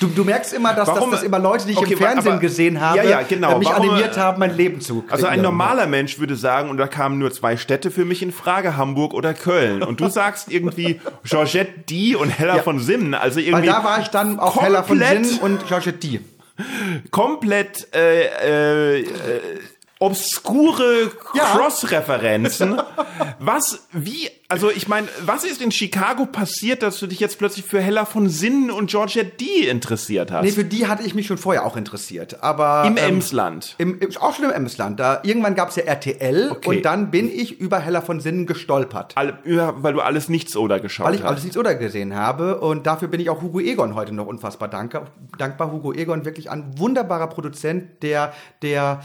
Du, 0.00 0.06
du 0.06 0.24
merkst 0.24 0.52
immer, 0.54 0.72
dass, 0.74 0.88
Warum- 0.88 1.10
dass, 1.10 1.20
dass 1.20 1.26
immer 1.26 1.38
Leute, 1.38 1.66
die 1.66 1.72
ich 1.72 1.78
Okay, 1.78 1.92
im 1.94 1.98
Fernsehen 1.98 2.32
aber- 2.32 2.40
gesehen 2.40 2.80
habe, 2.80 2.98
Ja, 2.98 3.04
ja, 3.04 3.22
genau. 3.22 3.56
äh, 3.56 3.58
mich 3.58 3.68
Warum- 3.68 3.90
animiert 3.90 4.16
haben, 4.16 4.38
mein 4.38 4.56
Leben 4.56 4.80
zu 4.80 5.04
Also 5.10 5.26
ein 5.26 5.42
normaler 5.42 5.86
Mensch 5.86 6.18
würde 6.18 6.36
sagen, 6.36 6.70
und 6.70 6.76
da 6.78 6.86
kamen 6.86 7.18
nur 7.18 7.30
zwei 7.32 7.56
Städte 7.58 7.90
für 7.90 8.04
mich 8.06 8.22
in 8.22 8.30
Frage, 8.32 8.76
Hamburg 8.76 9.12
oder 9.14 9.34
Köln. 9.34 9.82
Und 9.82 10.00
du 10.00 10.08
sagst 10.08 10.50
irgendwie 10.52 11.00
Georgette 11.24 11.80
Die 11.88 12.14
und 12.16 12.28
Hella 12.30 12.56
Ja. 12.56 12.62
von 12.62 12.78
Sinnen. 12.78 13.14
Also 13.14 13.36
Weil 13.36 13.44
irgendwie 13.46 13.66
da 13.66 13.84
war 13.84 14.00
ich 14.00 14.08
dann 14.08 14.38
auf 14.38 14.60
Hella 14.62 14.82
von 14.82 14.98
Sinnen 14.98 15.38
und 15.40 15.66
Georgette 15.66 15.98
Die. 15.98 16.20
Komplett 17.10 17.88
äh, 17.94 18.26
äh, 18.26 19.00
äh, 19.00 19.40
obskure 20.02 21.10
Ja. 21.34 21.44
Cross-Referenzen. 21.56 22.80
Was, 23.38 23.86
wie, 23.92 24.28
also 24.48 24.70
ich 24.70 24.86
meine, 24.88 25.08
was 25.24 25.44
ist 25.44 25.60
in 25.62 25.70
Chicago 25.72 26.26
passiert, 26.26 26.82
dass 26.82 26.98
du 27.00 27.06
dich 27.06 27.18
jetzt 27.20 27.38
plötzlich 27.38 27.64
für 27.64 27.80
Hella 27.80 28.04
von 28.04 28.28
Sinnen 28.28 28.70
und 28.70 28.90
Georgette 28.90 29.32
D 29.40 29.68
interessiert 29.68 30.30
hast? 30.30 30.44
Nee, 30.44 30.50
für 30.52 30.64
die 30.64 30.86
hatte 30.86 31.02
ich 31.02 31.14
mich 31.14 31.26
schon 31.26 31.38
vorher 31.38 31.64
auch 31.66 31.76
interessiert. 31.76 32.42
Aber 32.42 32.84
Im 32.86 32.96
ähm, 32.96 33.14
Emsland. 33.16 33.74
Im, 33.78 33.98
im, 34.00 34.16
auch 34.18 34.34
schon 34.34 34.44
im 34.44 34.50
Emsland. 34.52 35.00
Da, 35.00 35.20
irgendwann 35.24 35.54
gab 35.54 35.70
es 35.70 35.76
ja 35.76 35.84
RTL 35.84 36.50
Okay. 36.52 36.68
und 36.68 36.82
dann 36.84 37.10
bin 37.10 37.28
ich 37.34 37.58
über 37.60 37.78
Heller 37.80 38.02
von 38.02 38.20
Sinnen 38.20 38.46
gestolpert. 38.46 39.12
Alle, 39.16 39.38
ja, 39.44 39.74
weil 39.82 39.92
du 39.94 40.00
alles 40.00 40.28
nichts 40.28 40.56
oder 40.56 40.78
geschaut 40.80 41.06
Weil 41.06 41.14
ich 41.14 41.22
hast. 41.22 41.28
alles 41.30 41.42
nichts 41.44 41.56
oder 41.56 41.74
gesehen 41.74 42.14
habe. 42.14 42.60
Und 42.60 42.86
dafür 42.86 43.08
bin 43.08 43.20
ich 43.20 43.30
auch 43.30 43.40
Hugo 43.42 43.60
Egon 43.60 43.94
heute 43.94 44.12
noch 44.14 44.26
unfassbar 44.26 44.68
dankbar. 44.68 45.06
dankbar. 45.38 45.72
Hugo 45.72 45.92
Egon 45.92 46.24
wirklich 46.24 46.50
ein 46.50 46.78
wunderbarer 46.78 47.28
Produzent, 47.28 48.02
der, 48.02 48.32
der 48.62 49.00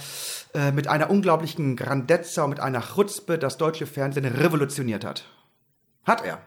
äh, 0.53 0.71
mit 0.71 0.86
einer 0.89 1.09
unglaublichen 1.09 1.75
Grandezza 1.75 2.43
und 2.43 2.51
mit 2.51 2.59
einer 2.59 2.81
Chutzpe 2.81 3.37
das 3.37 3.57
deutsche 3.57 3.85
Fernsehen 3.85 4.25
revolutioniert 4.25 5.03
hat. 5.05 5.25
Hat 6.03 6.23
er. 6.25 6.39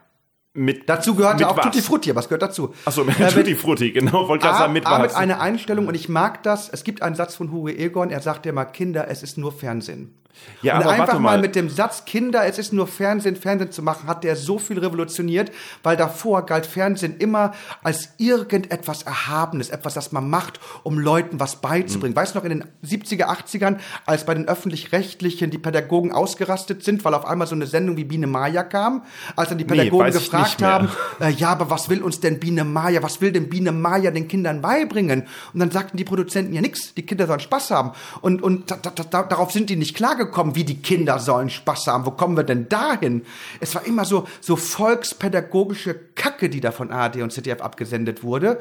mit, 0.53 0.89
Dazu 0.89 1.15
gehörte 1.15 1.37
mit 1.37 1.45
auch 1.45 1.55
was? 1.57 1.65
Tutti 1.65 1.81
Frutti, 1.81 2.15
was 2.15 2.27
gehört 2.27 2.41
dazu? 2.41 2.73
Achso, 2.85 3.03
mit 3.03 3.19
Äh, 3.19 3.23
mit- 3.25 3.33
Tutti 3.33 3.55
Frutti, 3.55 3.91
genau, 3.91 4.27
wollte 4.27 4.45
gerade 4.45 4.57
sagen, 4.57 4.73
mit 4.73 4.85
A, 4.85 4.93
was? 4.99 5.13
mit 5.13 5.15
einer 5.15 5.39
Einstellung 5.39 5.87
und 5.87 5.95
ich 5.95 6.09
mag 6.09 6.43
das. 6.43 6.67
Es 6.69 6.83
gibt 6.83 7.01
einen 7.01 7.15
Satz 7.15 7.35
von 7.35 7.51
Hugo 7.51 7.69
Egon, 7.69 8.09
er 8.09 8.21
sagt 8.21 8.45
ja 8.45 8.51
mal, 8.51 8.65
Kinder, 8.65 9.07
es 9.09 9.23
ist 9.23 9.37
nur 9.37 9.51
Fernsehen. 9.53 10.17
Ja, 10.61 10.77
und 10.77 10.87
einfach 10.87 11.13
mal. 11.13 11.37
mal. 11.37 11.41
mit 11.41 11.55
dem 11.55 11.69
Satz, 11.69 12.05
Kinder, 12.05 12.45
es 12.45 12.57
ist 12.57 12.73
nur 12.73 12.87
Fernsehen, 12.87 13.35
Fernsehen 13.35 13.71
zu 13.71 13.81
machen, 13.81 14.07
hat 14.07 14.23
der 14.23 14.35
so 14.35 14.59
viel 14.59 14.79
revolutioniert, 14.79 15.51
weil 15.83 15.97
davor 15.97 16.45
galt 16.45 16.65
Fernsehen 16.65 17.17
immer 17.17 17.53
als 17.83 18.09
irgendetwas 18.17 19.03
Erhabenes, 19.03 19.69
etwas, 19.69 19.93
das 19.95 20.11
man 20.11 20.29
macht, 20.29 20.59
um 20.83 20.99
Leuten 20.99 21.39
was 21.39 21.61
beizubringen. 21.61 22.15
Weißt 22.15 22.35
du 22.35 22.39
noch, 22.39 22.45
in 22.45 22.59
den 22.59 22.65
70er, 22.85 23.25
80ern, 23.25 23.77
als 24.05 24.25
bei 24.25 24.33
den 24.33 24.47
Öffentlich-Rechtlichen 24.47 25.49
die 25.49 25.57
Pädagogen 25.57 26.11
ausgerastet 26.11 26.83
sind, 26.83 27.03
weil 27.05 27.13
auf 27.13 27.25
einmal 27.25 27.47
so 27.47 27.55
eine 27.55 27.65
Sendung 27.65 27.97
wie 27.97 28.03
Biene 28.03 28.27
Maya 28.27 28.63
kam, 28.63 29.03
als 29.35 29.49
dann 29.49 29.57
die 29.57 29.65
Nee, 29.65 29.77
Pädagogen 29.77 30.07
ich 30.07 30.13
gefragt 30.13 30.61
haben, 30.61 30.89
äh, 31.19 31.29
ja, 31.29 31.49
aber 31.49 31.69
was 31.69 31.89
will 31.89 32.01
uns 32.01 32.19
denn 32.19 32.39
Biene 32.39 32.63
Maya, 32.63 33.01
was 33.01 33.21
will 33.21 33.31
denn 33.31 33.49
Biene 33.49 33.71
Maya 33.71 34.11
den 34.11 34.27
Kindern 34.27 34.61
beibringen? 34.61 35.27
Und 35.53 35.59
dann 35.59 35.71
sagten 35.71 35.97
die 35.97 36.03
Produzenten 36.03 36.53
ja 36.53 36.61
nix, 36.61 36.93
die 36.93 37.05
Kinder 37.05 37.27
sollen 37.27 37.39
Spaß 37.39 37.71
haben. 37.71 37.91
Und, 38.21 38.41
und 38.41 38.69
da, 38.71 38.77
da, 38.77 38.91
da, 38.91 39.23
darauf 39.23 39.51
sind 39.51 39.69
die 39.69 39.75
nicht 39.75 39.95
klargekommen, 40.21 40.55
wie 40.55 40.63
die 40.63 40.81
Kinder 40.81 41.19
sollen 41.19 41.49
Spaß 41.49 41.87
haben. 41.87 42.05
Wo 42.05 42.11
kommen 42.11 42.37
wir 42.37 42.43
denn 42.43 42.69
dahin? 42.69 43.23
Es 43.59 43.75
war 43.75 43.85
immer 43.85 44.05
so, 44.05 44.27
so 44.39 44.55
volkspädagogische 44.55 45.95
Kacke, 46.15 46.49
die 46.49 46.61
da 46.61 46.71
von 46.71 46.91
ARD 46.91 47.17
und 47.17 47.31
ZDF 47.31 47.61
abgesendet 47.61 48.23
wurde. 48.23 48.59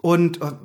Und, 0.00 0.40
und, 0.40 0.56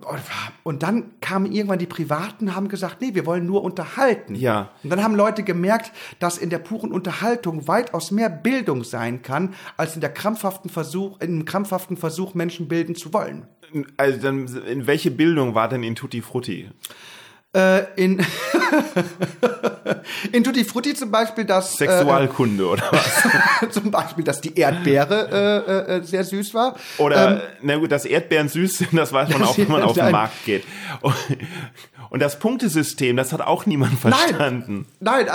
und 0.64 0.84
dann 0.84 1.12
kamen 1.22 1.52
irgendwann 1.52 1.78
die 1.78 1.86
Privaten, 1.86 2.56
haben 2.56 2.70
gesagt, 2.70 3.02
nee, 3.02 3.14
wir 3.14 3.28
wollen 3.28 3.46
nur 3.46 3.64
unterhalten. 3.64 4.34
Ja. 4.34 4.72
Und 4.84 4.90
dann 4.90 5.04
haben 5.04 5.16
Leute 5.16 5.44
gemerkt, 5.44 5.92
dass 6.20 6.40
in 6.40 6.50
der 6.50 6.58
puren 6.58 6.92
Unterhaltung 6.92 7.68
weitaus 7.68 8.10
mehr 8.10 8.30
Bildung 8.30 8.84
sein 8.84 9.22
kann, 9.22 9.54
als 9.76 9.94
in 9.94 10.02
der 10.02 10.12
krampfhaften 10.12 10.72
Versuch, 10.72 11.20
in 11.22 11.34
einem 11.34 11.46
krampfhaften 11.46 11.98
Versuch, 11.98 12.34
Menschen 12.34 12.68
bilden 12.68 12.96
zu 12.96 13.14
wollen. 13.14 13.46
Also 13.98 14.20
dann, 14.20 14.48
in 14.66 14.88
welche 14.88 15.12
Bildung 15.12 15.54
war 15.54 15.70
denn 15.70 15.84
in 15.84 15.94
Tutti 15.94 16.22
Frutti? 16.22 16.70
Äh, 17.58 17.86
in, 17.96 18.20
in 20.32 20.44
Tutti 20.44 20.64
Frutti 20.64 20.94
zum 20.94 21.10
Beispiel, 21.10 21.44
dass 21.44 21.76
Sexualkunde 21.76 22.68
oder 22.68 22.84
was? 22.92 23.64
äh, 23.64 23.70
zum 23.72 23.90
Beispiel, 23.90 24.24
dass 24.24 24.42
die 24.42 24.56
Erdbeere 24.56 25.88
äh, 25.90 25.96
äh, 25.96 26.04
sehr 26.04 26.24
süß 26.24 26.54
war. 26.54 26.76
Oder, 27.00 27.32
Ähm, 27.32 27.42
na 27.64 27.78
gut, 27.78 27.92
dass 27.92 28.06
Erdbeeren 28.06 28.48
süß 28.48 28.78
sind, 28.78 28.94
das 28.94 29.12
weiß 29.12 29.30
man 29.30 29.42
auch, 29.42 29.58
wenn 29.58 29.70
man 29.70 29.82
auf 29.82 29.94
den. 29.94 30.12
Markt 30.12 30.46
geht. 30.46 30.66
Und, 32.10 32.22
das 32.22 32.40
Punktesystem, 32.40 33.16
das 33.18 33.34
hat 33.34 33.42
auch 33.42 33.66
niemand 33.66 34.00
verstanden. 34.00 34.86
Nein, 35.00 35.28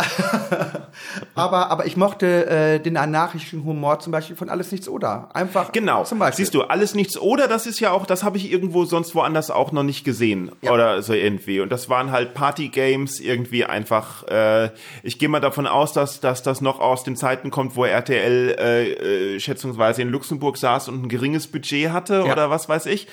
aber, 1.35 1.71
aber 1.71 1.87
ich 1.87 1.97
mochte 1.97 2.47
äh, 2.47 2.79
den 2.81 2.97
anarchischen 2.97 3.65
Humor 3.65 3.99
zum 4.01 4.13
Beispiel 4.13 4.37
von 4.37 4.49
Alles 4.49 4.71
Nichts 4.73 4.89
Oder. 4.89 5.29
Einfach 5.35 5.73
Genau. 5.73 6.05
zum 6.05 6.19
Beispiel. 6.19 6.45
Siehst 6.45 6.55
du, 6.55 6.63
alles 6.63 6.95
nichts 6.95 7.19
oder 7.19 7.49
das 7.49 7.67
ist 7.67 7.81
ja 7.81 7.91
auch, 7.93 8.07
das 8.07 8.25
habe 8.25 8.37
ich 8.37 8.51
irgendwo 8.51 8.85
sonst 8.85 9.15
woanders 9.15 9.51
auch 9.51 9.73
noch 9.73 9.83
nicht 9.83 10.05
gesehen 10.05 10.51
Ja. 10.63 10.73
oder 10.73 11.03
so 11.03 11.13
irgendwie. 11.13 11.61
Und 11.61 11.71
das 11.71 11.89
waren 11.89 12.11
halt 12.11 12.35
Party-Games 12.35 13.21
irgendwie 13.21 13.65
einfach. 13.65 14.27
Äh, 14.29 14.71
ich 15.03 15.19
gehe 15.19 15.29
mal 15.29 15.41
davon 15.41 15.67
aus, 15.67 15.93
dass, 15.93 16.21
dass 16.21 16.43
das 16.43 16.61
noch 16.61 16.81
aus 16.81 17.05
den 17.05 17.17
Zeiten 17.17 17.51
kommt, 17.51 17.77
wo 17.77 17.85
RTL 17.85 18.57
äh, 18.59 19.35
äh, 19.37 19.41
schätzungsweise 19.41 20.03
in 20.03 20.09
Luxemburg 20.09 20.57
saß 20.57 20.89
und 20.89 21.05
ein 21.05 21.09
geringes 21.09 21.47
Budget 21.47 21.91
hatte 21.93 22.25
Ja. 22.27 22.33
oder 22.33 22.51
was 22.51 22.69
weiß 22.69 22.87
ich. 22.87 23.09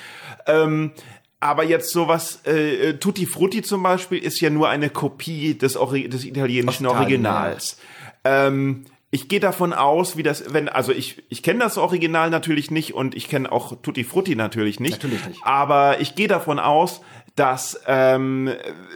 Ähm, 0.48 0.92
aber 1.40 1.64
jetzt 1.64 1.92
sowas, 1.92 2.42
äh, 2.46 2.90
äh, 2.90 2.94
Tutti 2.98 3.26
Frutti 3.26 3.62
zum 3.62 3.84
Beispiel, 3.84 4.20
ist 4.20 4.42
ja 4.42 4.50
nur 4.50 4.70
eine 4.70 4.90
Kopie 4.90 5.56
des, 5.56 5.78
Ori 5.78 6.10
des 6.10 6.26
italienischen 6.26 6.86
Italien, 6.86 7.26
Originals. 7.26 7.78
Ähm, 8.26 8.86
ich 9.12 9.28
gehe 9.28 9.40
davon 9.40 9.74
aus, 9.74 10.18
wie 10.18 10.24
das, 10.24 10.54
wenn, 10.54 10.70
also 10.70 10.92
ich, 10.92 11.24
ich 11.30 11.42
kenne 11.42 11.60
das 11.60 11.78
Original 11.78 12.30
natürlich 12.30 12.70
nicht 12.70 12.94
und 12.94 13.16
ich 13.16 13.28
kenne 13.28 13.52
auch 13.52 13.82
Tutti 13.82 14.04
Frutti 14.04 14.36
natürlich 14.36 14.80
nicht. 14.80 15.02
Natürlich 15.02 15.26
nicht. 15.28 15.40
Aber 15.44 16.00
ich 16.00 16.14
gehe 16.14 16.28
davon 16.28 16.60
aus, 16.60 17.02
dass 17.36 17.82
ähm, 17.88 18.52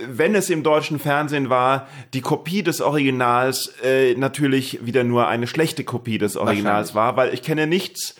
wenn 0.06 0.36
es 0.36 0.50
im 0.50 0.64
deutschen 0.64 1.00
Fernsehen 1.00 1.50
war, 1.50 1.88
die 2.14 2.22
Kopie 2.22 2.62
des 2.62 2.82
Originals 2.82 3.74
äh, 3.82 4.16
natürlich 4.16 4.86
wieder 4.86 5.04
nur 5.06 5.28
eine 5.28 5.48
schlechte 5.48 5.84
Kopie 5.86 6.18
des 6.18 6.36
Originals 6.36 6.94
war, 6.94 7.16
weil 7.16 7.34
ich 7.34 7.42
kenne 7.42 7.68
nichts 7.68 8.16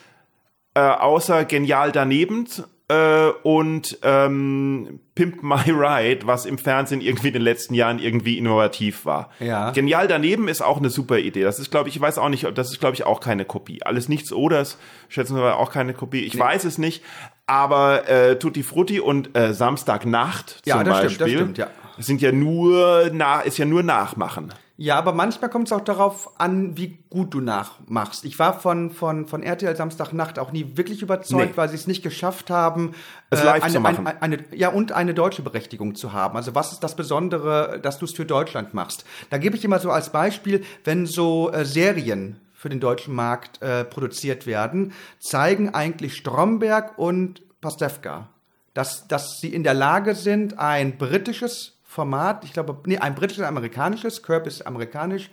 äh, 0.74 0.80
außer 0.80 1.44
genial 1.44 1.92
daneben 1.92 2.48
äh, 2.88 3.28
und 3.42 3.98
ähm, 4.02 5.00
Pimp 5.14 5.42
My 5.42 5.62
Ride, 5.70 6.26
was 6.26 6.44
im 6.44 6.58
Fernsehen 6.58 7.00
irgendwie 7.00 7.28
in 7.28 7.34
den 7.34 7.42
letzten 7.42 7.74
Jahren 7.74 7.98
irgendwie 7.98 8.36
innovativ 8.36 9.06
war. 9.06 9.30
Ja. 9.40 9.70
Genial 9.70 10.06
daneben 10.06 10.48
ist 10.48 10.62
auch 10.62 10.78
eine 10.78 10.90
super 10.90 11.18
Idee. 11.18 11.42
Das 11.42 11.58
ist, 11.58 11.70
glaube 11.70 11.88
ich, 11.88 11.96
ich 11.96 12.02
weiß 12.02 12.18
auch 12.18 12.28
nicht, 12.28 12.46
das 12.54 12.70
ist, 12.70 12.80
glaube 12.80 12.94
ich, 12.94 13.04
auch 13.04 13.20
keine 13.20 13.44
Kopie. 13.44 13.82
Alles 13.82 14.08
nichts 14.08 14.32
oder 14.32 14.60
ist, 14.60 14.78
schätzen 15.08 15.36
wir 15.36 15.56
auch 15.56 15.70
keine 15.70 15.94
Kopie. 15.94 16.20
Ich 16.20 16.38
weiß 16.38 16.64
es 16.64 16.78
nicht, 16.78 17.02
aber 17.46 18.08
äh, 18.08 18.38
Tutti 18.38 18.62
Frutti 18.62 19.00
und 19.00 19.36
äh, 19.36 19.54
Samstagnacht 19.54 20.60
Ja, 20.66 20.76
zum 20.76 20.84
das 20.84 20.98
stimmt, 20.98 21.18
Beispiel 21.18 21.26
das 21.26 21.30
stimmt, 21.30 21.58
ja. 21.58 21.66
sind 21.98 22.20
ja 22.20 22.32
nur 22.32 23.10
nach, 23.12 23.44
ist 23.44 23.58
ja 23.58 23.64
nur 23.64 23.82
Nachmachen. 23.82 24.52
Ja, 24.76 24.96
aber 24.98 25.12
manchmal 25.12 25.50
kommt 25.50 25.68
es 25.68 25.72
auch 25.72 25.82
darauf 25.82 26.40
an, 26.40 26.76
wie 26.76 26.98
gut 27.08 27.32
du 27.32 27.40
nachmachst. 27.40 28.24
Ich 28.24 28.40
war 28.40 28.58
von, 28.58 28.90
von, 28.90 29.28
von 29.28 29.44
RTL 29.44 29.76
Samstagnacht 29.76 30.40
auch 30.40 30.50
nie 30.50 30.76
wirklich 30.76 31.00
überzeugt, 31.00 31.50
Nee. 31.52 31.56
weil 31.56 31.68
sie 31.68 31.76
es 31.76 31.86
nicht 31.86 32.02
geschafft 32.02 32.50
haben, 32.50 32.92
äh, 33.30 33.36
Es 33.36 33.44
live 33.44 33.62
eine, 33.62 33.72
zu 33.72 33.78
machen. 33.80 34.06
Eine, 34.08 34.20
eine, 34.20 34.44
ja, 34.56 34.70
und 34.70 34.90
eine 34.90 35.14
deutsche 35.14 35.42
Berechtigung 35.42 35.94
zu 35.94 36.12
haben. 36.12 36.36
Also 36.36 36.56
was 36.56 36.72
ist 36.72 36.80
das 36.80 36.96
Besondere, 36.96 37.78
dass 37.82 37.98
du 38.00 38.04
es 38.04 38.12
für 38.14 38.24
Deutschland 38.26 38.74
machst? 38.74 39.04
Da 39.30 39.38
gebe 39.38 39.56
ich 39.56 39.64
immer 39.64 39.78
so 39.78 39.92
als 39.92 40.10
Beispiel, 40.10 40.64
wenn 40.82 41.06
so 41.06 41.52
äh, 41.52 41.64
Serien 41.64 42.40
für 42.52 42.68
den 42.68 42.80
deutschen 42.80 43.14
Markt 43.14 43.62
äh, 43.62 43.84
produziert 43.84 44.44
werden, 44.44 44.92
zeigen 45.20 45.72
eigentlich 45.72 46.16
Stromberg 46.16 46.98
und 46.98 47.42
Pastewka, 47.60 48.28
dass, 48.72 49.06
dass 49.06 49.38
sie 49.38 49.54
in 49.54 49.62
der 49.62 49.74
Lage 49.74 50.16
sind, 50.16 50.58
ein 50.58 50.98
britisches 50.98 51.73
Format, 51.94 52.44
ich 52.44 52.52
glaube, 52.52 52.76
nee, 52.86 52.98
ein 52.98 53.14
britisches, 53.14 53.44
ein 53.44 53.48
amerikanisches, 53.48 54.24
Curb 54.24 54.48
ist 54.48 54.66
amerikanisch 54.66 55.30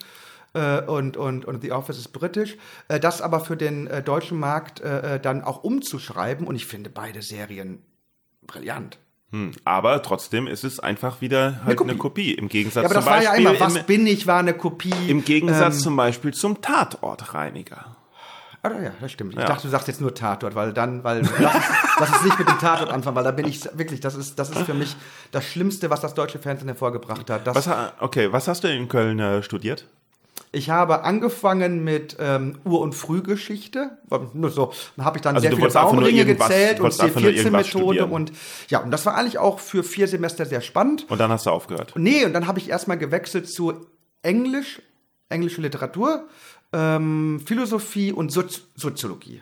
äh, 0.54 0.82
und, 0.82 1.18
und, 1.18 1.44
und 1.44 1.64
The 1.64 1.72
Office 1.72 1.98
ist 1.98 2.10
britisch, 2.10 2.56
äh, 2.88 3.00
das 3.00 3.20
aber 3.20 3.40
für 3.40 3.58
den 3.58 3.88
äh, 3.88 4.04
deutschen 4.04 4.40
Markt 4.40 4.80
äh, 4.80 5.16
äh, 5.16 5.20
dann 5.20 5.44
auch 5.44 5.64
umzuschreiben 5.64 6.46
und 6.46 6.56
ich 6.56 6.68
finde 6.68 6.92
beide 6.92 7.24
Serien 7.24 7.82
brillant. 8.46 9.00
Hm. 9.32 9.54
Aber 9.66 10.04
trotzdem 10.04 10.46
ist 10.46 10.64
es 10.64 10.80
einfach 10.80 11.20
wieder 11.20 11.62
halt 11.66 11.82
eine 11.82 11.96
Kopie. 11.96 12.34
Kopie. 12.34 12.34
Im 12.34 12.48
Gegensatz 12.48 12.84
Ja, 12.84 12.90
aber 12.90 12.94
das 12.94 13.06
zum 13.06 13.14
war 13.14 13.24
ja 13.24 13.30
Beispiel 13.32 13.48
immer, 13.48 13.60
was 13.60 13.76
im, 13.78 13.86
bin 13.86 14.06
ich, 14.06 14.28
war 14.28 14.40
eine 14.40 14.54
Kopie. 14.54 14.94
im 15.08 15.26
Gegensatz 15.26 15.78
ähm, 15.78 15.82
zum 15.82 15.96
Beispiel 15.96 16.32
zum 16.32 16.62
Tatortreiniger. 16.62 17.96
Ah, 18.64 18.70
ja, 18.82 18.92
das 19.02 19.12
stimmt. 19.12 19.34
Ich 19.34 19.40
Ja. 19.40 19.46
dachte, 19.48 19.64
du 19.64 19.70
sagst 19.70 19.88
jetzt 19.88 20.02
nur 20.02 20.14
Tatort, 20.14 20.54
weil 20.54 20.72
dann, 20.72 21.04
weil 21.04 21.22
lass 21.40 21.56
es, 21.56 21.64
lass 22.00 22.16
es 22.18 22.24
nicht 22.24 22.38
mit 22.38 22.48
dem 22.48 22.60
Tatort 22.60 22.92
anfangen, 22.92 23.16
weil 23.16 23.24
da 23.24 23.32
bin 23.32 23.48
ich 23.48 23.64
wirklich, 23.78 24.00
das 24.02 24.14
ist, 24.16 24.38
das 24.38 24.52
ist 24.52 24.62
für 24.64 24.76
mich 24.76 24.96
das 25.32 25.46
Schlimmste, 25.46 25.90
was 25.90 26.02
das 26.02 26.14
deutsche 26.14 26.38
Fernsehen 26.38 26.68
hervorgebracht 26.68 27.30
hat. 27.30 27.48
Das, 27.48 27.56
Was, 27.56 27.70
okay, 28.00 28.32
was 28.32 28.48
hast 28.48 28.64
du 28.64 28.68
in 28.68 28.88
Köln 28.88 29.18
äh, 29.20 29.42
studiert? 29.42 29.88
Ich 30.54 30.70
habe 30.70 31.04
angefangen 31.04 31.84
mit 31.84 32.18
ähm, 32.20 32.60
Ur- 32.66 32.82
und 32.82 32.94
Frühgeschichte. 32.94 33.98
Nur 34.34 34.50
so, 34.50 34.74
dann 34.98 35.06
habe 35.06 35.18
ich 35.18 35.22
dann 35.22 35.36
Also 35.36 35.48
sehr 35.48 35.56
viele 35.56 35.70
Baumringe 35.70 36.26
gezählt 36.26 36.80
und 36.80 36.84
wolltest 36.84 37.02
einfach 37.02 37.22
nur 37.22 37.32
irgendwas 37.32 37.68
C14-Methode 37.68 37.84
studieren. 37.86 38.12
und 38.12 38.32
ja, 38.68 38.80
und 38.80 38.92
das 38.92 39.06
war 39.06 39.16
eigentlich 39.16 39.38
auch 39.40 39.60
für 39.60 39.84
vier 39.84 40.08
Semester 40.10 40.46
sehr 40.46 40.60
spannend. 40.62 41.06
Und 41.10 41.20
dann 41.20 41.32
hast 41.32 41.46
du 41.46 41.52
aufgehört. 41.52 41.94
Nee, 41.96 42.26
und 42.26 42.34
dann 42.34 42.48
habe 42.48 42.60
ich 42.60 42.70
erstmal 42.70 42.98
gewechselt 42.98 43.50
zu 43.50 43.88
Englisch, 44.24 44.82
englische 45.30 45.62
Literatur, 45.62 46.28
ähm, 46.74 47.42
Philosophie 47.46 48.12
und 48.12 48.32
Sozi 48.32 48.62
Soziologie. 48.76 49.42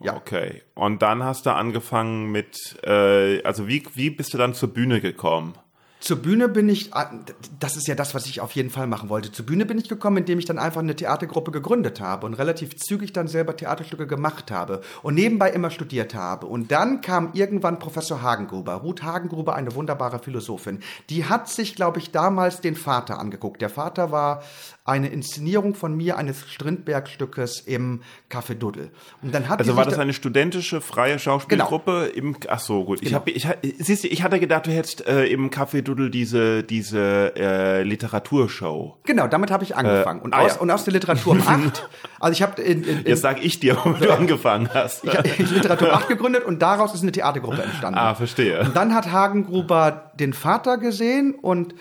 Ja. 0.00 0.14
Okay. 0.16 0.62
Und 0.74 1.02
dann 1.02 1.24
hast 1.24 1.46
du 1.46 1.50
angefangen 1.50 2.30
mit, 2.30 2.78
äh, 2.84 3.42
also 3.42 3.66
wie, 3.66 3.82
wie 3.94 4.10
bist 4.10 4.32
du 4.32 4.38
dann 4.38 4.54
zur 4.54 4.72
Bühne 4.72 5.00
gekommen? 5.00 5.54
Zur 6.00 6.18
Bühne 6.18 6.48
bin 6.48 6.68
ich, 6.68 6.94
ah, 6.94 7.10
das 7.58 7.76
ist 7.76 7.88
ja 7.88 7.96
das, 7.96 8.14
was 8.14 8.26
ich 8.26 8.40
auf 8.40 8.52
jeden 8.52 8.70
Fall 8.70 8.86
machen 8.86 9.08
wollte. 9.08 9.32
Zur 9.32 9.44
Bühne 9.44 9.66
bin 9.66 9.78
ich 9.78 9.88
gekommen, 9.88 10.18
indem 10.18 10.38
ich 10.38 10.44
dann 10.44 10.58
einfach 10.58 10.80
eine 10.80 10.94
Theatergruppe 10.94 11.50
gegründet 11.50 12.00
habe 12.00 12.24
und 12.24 12.34
relativ 12.34 12.76
zügig 12.76 13.12
dann 13.12 13.26
selber 13.26 13.56
Theaterstücke 13.56 14.06
gemacht 14.06 14.52
habe 14.52 14.80
und 15.02 15.14
nebenbei 15.14 15.50
immer 15.50 15.70
studiert 15.70 16.14
habe. 16.14 16.46
Und 16.46 16.70
dann 16.70 17.00
kam 17.00 17.30
irgendwann 17.32 17.80
Professor 17.80 18.22
Hagengruber, 18.22 18.74
Ruth 18.74 19.02
Hagengruber, 19.02 19.56
eine 19.56 19.74
wunderbare 19.74 20.20
Philosophin. 20.20 20.78
Die 21.10 21.24
hat 21.24 21.48
sich, 21.48 21.74
glaube 21.74 21.98
ich, 21.98 22.12
damals 22.12 22.60
den 22.60 22.76
Vater 22.76 23.18
angeguckt. 23.18 23.60
Der 23.60 23.70
Vater 23.70 24.12
war 24.12 24.44
eine 24.88 25.08
Inszenierung 25.08 25.74
von 25.74 25.94
mir 25.96 26.16
eines 26.16 26.48
Strindberg-Stückes 26.50 27.60
im 27.66 28.00
Café 28.30 28.54
Duddel. 28.54 28.90
Und 29.22 29.34
dann 29.34 29.48
hat 29.48 29.58
Also 29.60 29.76
war 29.76 29.84
das 29.84 29.94
da- 29.96 30.00
eine 30.00 30.12
studentische 30.14 30.80
freie 30.80 31.18
Schauspielgruppe 31.18 32.06
im 32.14 32.34
ach 32.48 32.58
so 32.60 32.84
gut 32.84 32.98
ich 33.02 33.08
Genau. 33.08 33.20
habe 33.20 33.30
ich 33.30 33.46
siehst 33.78 34.04
du 34.04 34.08
ich 34.08 34.22
hatte 34.22 34.40
gedacht 34.40 34.66
du 34.66 34.70
hättest 34.70 35.06
äh, 35.06 35.26
im 35.26 35.50
Café 35.50 35.82
Doodle 35.82 36.10
diese 36.10 36.62
diese 36.62 37.32
äh, 37.36 37.82
Literaturshow 37.82 38.96
Genau, 39.04 39.26
damit 39.26 39.50
habe 39.50 39.64
ich 39.64 39.76
angefangen. 39.76 40.20
und, 40.20 40.34
ah, 40.34 40.38
aus, 40.40 40.54
ja. 40.54 40.60
und 40.60 40.70
aus 40.70 40.84
der 40.84 40.92
Literatur 40.94 41.32
um 41.32 41.42
acht, 41.46 41.88
also 42.20 42.32
ich 42.32 42.42
habe 42.42 42.60
in, 42.62 42.82
in, 42.84 42.98
in, 43.00 43.06
jetzt 43.06 43.22
sag 43.22 43.44
ich 43.44 43.60
dir 43.60 43.76
womit 43.84 44.02
du 44.02 44.10
angefangen 44.12 44.68
hast 44.72 45.04
Ich 45.04 45.16
habe 45.16 45.28
Literatur 45.38 45.92
8 45.92 46.08
gegründet 46.08 46.44
und 46.44 46.60
daraus 46.62 46.94
ist 46.94 47.02
eine 47.02 47.12
Theatergruppe 47.12 47.62
entstanden. 47.62 47.98
ah 47.98 48.14
verstehe 48.14 48.60
Und 48.60 48.74
dann 48.74 48.94
hat 48.94 49.10
Hagengruber 49.12 50.12
den 50.18 50.32
Vater 50.32 50.78
gesehen 50.78 51.34
und 51.34 51.74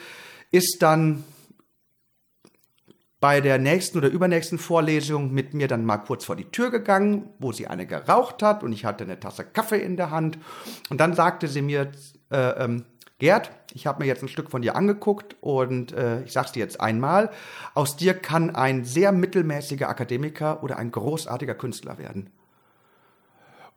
ist 0.51 0.78
dann 0.82 1.24
bei 3.20 3.41
der 3.41 3.57
nächsten 3.57 3.97
oder 3.97 4.09
übernächsten 4.09 4.59
Vorlesung 4.59 5.34
mit 5.34 5.53
mir 5.53 5.68
dann 5.68 5.86
mal 5.86 5.97
kurz 5.97 6.26
vor 6.26 6.36
die 6.36 6.51
Tür 6.51 6.70
gegangen, 6.70 7.30
wo 7.39 7.51
sie 7.51 7.68
eine 7.68 7.88
geraucht 7.88 8.43
hat 8.43 8.63
und 8.63 8.72
ich 8.74 8.86
hatte 8.86 9.03
eine 9.03 9.20
Tasse 9.20 9.43
Kaffee 9.43 9.80
in 9.80 9.97
der 9.97 10.11
Hand. 10.11 10.38
Und 10.89 10.99
dann 10.99 11.13
sagte 11.13 11.47
sie 11.47 11.61
mir, 11.63 11.91
äh, 12.32 12.63
ähm, 12.63 12.86
Gerd, 13.20 13.49
ich 13.74 13.88
habe 13.88 14.03
mir 14.03 14.07
jetzt 14.07 14.22
ein 14.22 14.28
Stück 14.28 14.51
von 14.51 14.61
dir 14.61 14.76
angeguckt 14.76 15.36
und 15.41 15.91
äh, 15.91 16.22
ich 16.22 16.34
sag's 16.34 16.51
dir 16.51 16.59
jetzt 16.59 16.80
einmal, 16.80 17.32
aus 17.74 17.97
dir 17.97 18.13
kann 18.13 18.55
ein 18.55 18.86
sehr 18.86 19.11
mittelmäßiger 19.11 19.89
Akademiker 19.89 20.61
oder 20.61 20.78
ein 20.78 20.91
großartiger 20.91 21.55
Künstler 21.55 21.97
werden. 21.97 22.30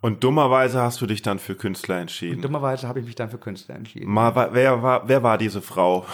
und 0.03 0.23
dummerweise 0.23 0.83
hast 0.83 1.01
du 1.01 1.07
dich 1.07 1.23
dann 1.23 1.39
für 1.39 1.55
Künstler 1.55 1.99
entschieden 2.01 2.43
Dummerweise 2.43 2.87
habe 2.87 3.01
ich 3.01 3.07
mich 3.07 3.15
dann 3.15 3.31
für 3.31 3.39
Künstler 3.39 3.77
entschieden. 3.77 4.11
Mal, 4.13 4.35
wer 4.53 4.83
war 4.83 5.09
wer 5.09 5.23
war 5.23 5.39
diese 5.39 5.63
Frau 5.63 6.05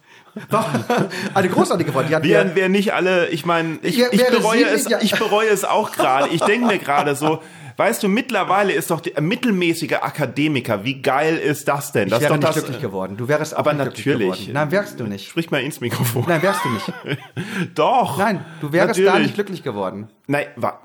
Eine 1.33 1.49
großartige. 1.49 1.91
Die 1.91 2.15
hat 2.15 2.23
Wären 2.23 2.55
wir 2.55 2.69
nicht 2.69 2.93
alle, 2.93 3.29
ich 3.29 3.45
meine, 3.45 3.79
ich, 3.81 3.99
ich, 3.99 4.19
wäre 4.19 4.31
bereue 4.31 4.65
es, 4.65 4.86
ich 5.01 5.17
bereue 5.17 5.49
es 5.49 5.63
auch 5.63 5.91
gerade. 5.91 6.29
Ich 6.29 6.41
denke 6.41 6.67
mir 6.67 6.77
gerade 6.77 7.15
so, 7.15 7.41
weißt 7.77 8.03
du, 8.03 8.09
mittlerweile 8.09 8.73
ist 8.73 8.91
doch 8.91 8.99
der 8.99 9.21
mittelmäßige 9.21 9.93
Akademiker, 9.93 10.83
wie 10.83 11.01
geil 11.01 11.38
ist 11.38 11.67
das 11.67 11.91
denn? 11.91 12.07
ich 12.07 12.09
Das 12.09 12.19
ist 12.19 12.23
wäre 12.23 12.33
doch 12.33 12.39
nicht 12.39 12.47
das, 12.49 12.55
glücklich 12.63 12.81
geworden. 12.81 13.17
Du 13.17 13.27
wärst 13.27 13.53
Aber 13.53 13.73
nicht 13.73 13.86
natürlich. 13.86 14.19
geworden. 14.19 14.53
Nein, 14.53 14.71
wärst 14.71 14.99
du 14.99 15.05
nicht. 15.05 15.29
Sprich 15.29 15.51
mal 15.51 15.61
ins 15.61 15.79
Mikrofon. 15.79 16.25
Nein, 16.27 16.41
wärst 16.41 16.61
du 16.65 16.69
nicht. 16.69 17.19
Doch. 17.75 18.17
Nein, 18.17 18.43
du 18.61 18.71
wärst 18.71 18.99
da 18.99 19.03
Natürlich. 19.03 19.27
nicht 19.27 19.36
glücklich 19.36 19.63
geworden. 19.63 20.09
Nein, 20.27 20.47
wa, 20.57 20.81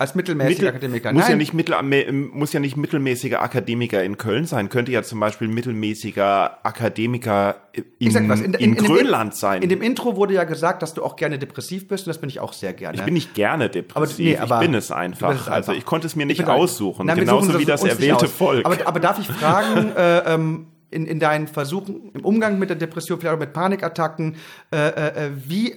Als 0.00 0.14
mittelmäßiger 0.14 0.66
mittel, 0.66 0.68
Akademiker. 0.68 1.12
muss 1.12 1.22
Nein. 1.22 1.30
ja 1.32 1.36
nicht 1.36 1.54
mittel, 1.54 2.12
muss 2.32 2.52
ja 2.52 2.60
nicht 2.60 2.76
mittelmäßiger 2.76 3.42
Akademiker 3.42 4.04
in 4.04 4.16
Köln 4.16 4.44
sein. 4.44 4.68
Könnte 4.68 4.92
ja 4.92 5.02
zum 5.02 5.18
Beispiel 5.18 5.48
mittelmäßiger 5.48 6.64
Akademiker 6.64 7.56
in, 7.72 7.84
Ich 7.98 8.12
sag 8.12 8.28
was, 8.28 8.38
in, 8.38 8.54
in, 8.54 8.60
in, 8.60 8.76
in 8.76 8.84
Grönland 8.84 9.34
sein. 9.34 9.60
In 9.60 9.68
dem 9.68 9.82
Intro 9.82 10.14
wurde 10.14 10.34
ja 10.34 10.44
gesagt, 10.44 10.82
dass 10.82 10.94
du 10.94 11.02
auch 11.02 11.16
gerne 11.16 11.40
depressiv 11.40 11.88
bist 11.88 12.06
und 12.06 12.10
das 12.10 12.18
bin 12.18 12.30
ich 12.30 12.38
auch 12.38 12.52
sehr 12.52 12.74
gerne. 12.74 12.96
ich 12.96 13.02
bin 13.02 13.14
nicht 13.14 13.34
gerne 13.34 13.70
depressiv. 13.70 14.18
nee, 14.24 14.36
aber 14.36 14.60
ich 14.60 14.68
bin 14.68 14.74
es 14.76 14.92
einfach. 14.92 15.34
es 15.34 15.40
Also 15.48 15.52
einfach. 15.52 15.74
ich 15.74 15.84
konnte 15.84 16.06
es 16.06 16.14
mir 16.14 16.22
Ich 16.30 16.38
nicht 16.38 16.48
aussuchen. 16.48 17.06
Nein, 17.06 17.18
genauso 17.18 17.58
wie 17.58 17.64
das 17.64 17.82
erwähnte. 17.82 18.28
Volk. 18.28 18.66
Aber, 18.66 18.76
aber 18.86 19.00
darf 19.00 19.18
ich 19.18 19.26
fragen, 19.26 19.90
äh, 19.96 20.32
ähm, 20.32 20.66
in, 20.92 21.06
in 21.06 21.18
deinen 21.18 21.48
Versuchen 21.48 22.12
im 22.14 22.24
Umgang 22.24 22.60
mit 22.60 22.70
der 22.70 22.76
Depression, 22.76 23.18
vielleicht 23.18 23.34
auch 23.34 23.40
mit 23.40 23.52
Panikattacken, 23.52 24.36
äh, 24.72 24.76
äh, 24.76 25.26
äh, 25.26 25.30
wie 25.34 25.74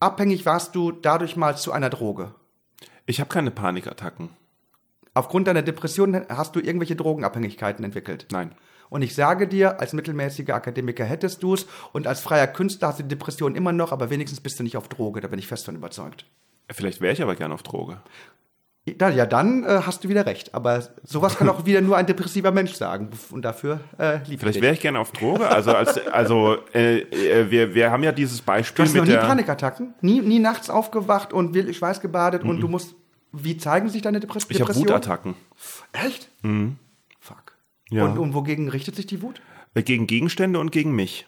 abhängig 0.00 0.44
warst 0.44 0.74
du 0.74 0.92
dadurch 0.92 1.36
mal 1.36 1.56
zu 1.56 1.72
einer 1.72 1.88
Droge? 1.88 2.34
Ich 3.06 3.20
habe 3.20 3.28
keine 3.28 3.50
Panikattacken. 3.50 4.30
Aufgrund 5.14 5.46
deiner 5.46 5.62
Depression 5.62 6.26
hast 6.28 6.56
du 6.56 6.60
irgendwelche 6.60 6.96
Drogenabhängigkeiten 6.96 7.84
entwickelt. 7.84 8.26
Nein. 8.32 8.54
Und 8.90 9.02
ich 9.02 9.14
sage 9.14 9.48
dir, 9.48 9.80
als 9.80 9.92
mittelmäßiger 9.92 10.54
Akademiker 10.54 11.04
hättest 11.04 11.42
du 11.42 11.54
es 11.54 11.66
und 11.92 12.06
als 12.06 12.20
freier 12.20 12.46
Künstler 12.46 12.88
hast 12.88 12.98
du 12.98 13.02
die 13.04 13.08
Depression 13.08 13.54
immer 13.54 13.72
noch, 13.72 13.92
aber 13.92 14.10
wenigstens 14.10 14.40
bist 14.40 14.58
du 14.58 14.62
nicht 14.62 14.76
auf 14.76 14.88
Droge, 14.88 15.20
da 15.20 15.28
bin 15.28 15.38
ich 15.38 15.46
fest 15.46 15.64
von 15.64 15.76
überzeugt. 15.76 16.26
Vielleicht 16.70 17.00
wäre 17.00 17.12
ich 17.12 17.22
aber 17.22 17.36
gern 17.36 17.52
auf 17.52 17.62
Droge. 17.62 18.00
Ja, 18.86 19.08
ja 19.08 19.24
dann 19.24 19.64
äh, 19.64 19.80
hast 19.84 20.04
du 20.04 20.08
wieder 20.08 20.26
recht. 20.26 20.54
Aber 20.54 20.82
sowas 21.02 21.36
kann 21.36 21.48
auch 21.48 21.64
wieder 21.64 21.80
nur 21.80 21.96
ein 21.96 22.06
depressiver 22.06 22.50
Mensch 22.50 22.74
sagen. 22.74 23.08
Und 23.30 23.42
dafür 23.44 23.80
äh, 23.98 24.18
liebe 24.18 24.34
ich 24.34 24.40
Vielleicht 24.40 24.60
wäre 24.60 24.74
ich 24.74 24.80
gerne 24.80 24.98
auf 24.98 25.12
Droge. 25.12 25.48
Also 25.48 25.72
als 25.72 26.06
also 26.08 26.58
äh, 26.74 26.98
äh, 26.98 27.50
wir 27.50 27.74
wir 27.74 27.90
haben 27.90 28.02
ja 28.02 28.12
dieses 28.12 28.40
Du 28.40 28.44
Beispiel 28.44 28.84
hast 28.84 28.94
noch 28.94 29.02
mit 29.02 29.10
nie 29.10 29.16
der 29.16 29.26
Panikattacken? 29.26 29.94
Nie, 30.02 30.20
nie 30.20 30.38
nachts 30.38 30.68
aufgewacht 30.68 31.32
und 31.32 31.54
wirklich 31.54 31.78
schweißgebadet 31.78 32.42
und 32.42 32.60
du 32.60 32.68
musst. 32.68 32.94
Wie 33.36 33.56
zeigen 33.56 33.88
sich 33.88 34.00
deine 34.00 34.20
Depres 34.20 34.44
ich 34.48 34.60
habe 34.60 34.72
Depressionen? 34.72 34.90
Wutattacken 34.90 35.34
Echt? 35.92 36.28
Fuck. 37.18 37.56
Ja. 37.90 38.04
Und, 38.04 38.18
und 38.18 38.32
wogegen 38.32 38.68
richtet 38.68 38.94
sich 38.94 39.06
die 39.06 39.22
Wut? 39.22 39.40
Äh, 39.74 39.82
gegen 39.82 40.06
Gegenstände 40.06 40.60
und 40.60 40.70
gegen 40.70 40.92
mich. 40.92 41.26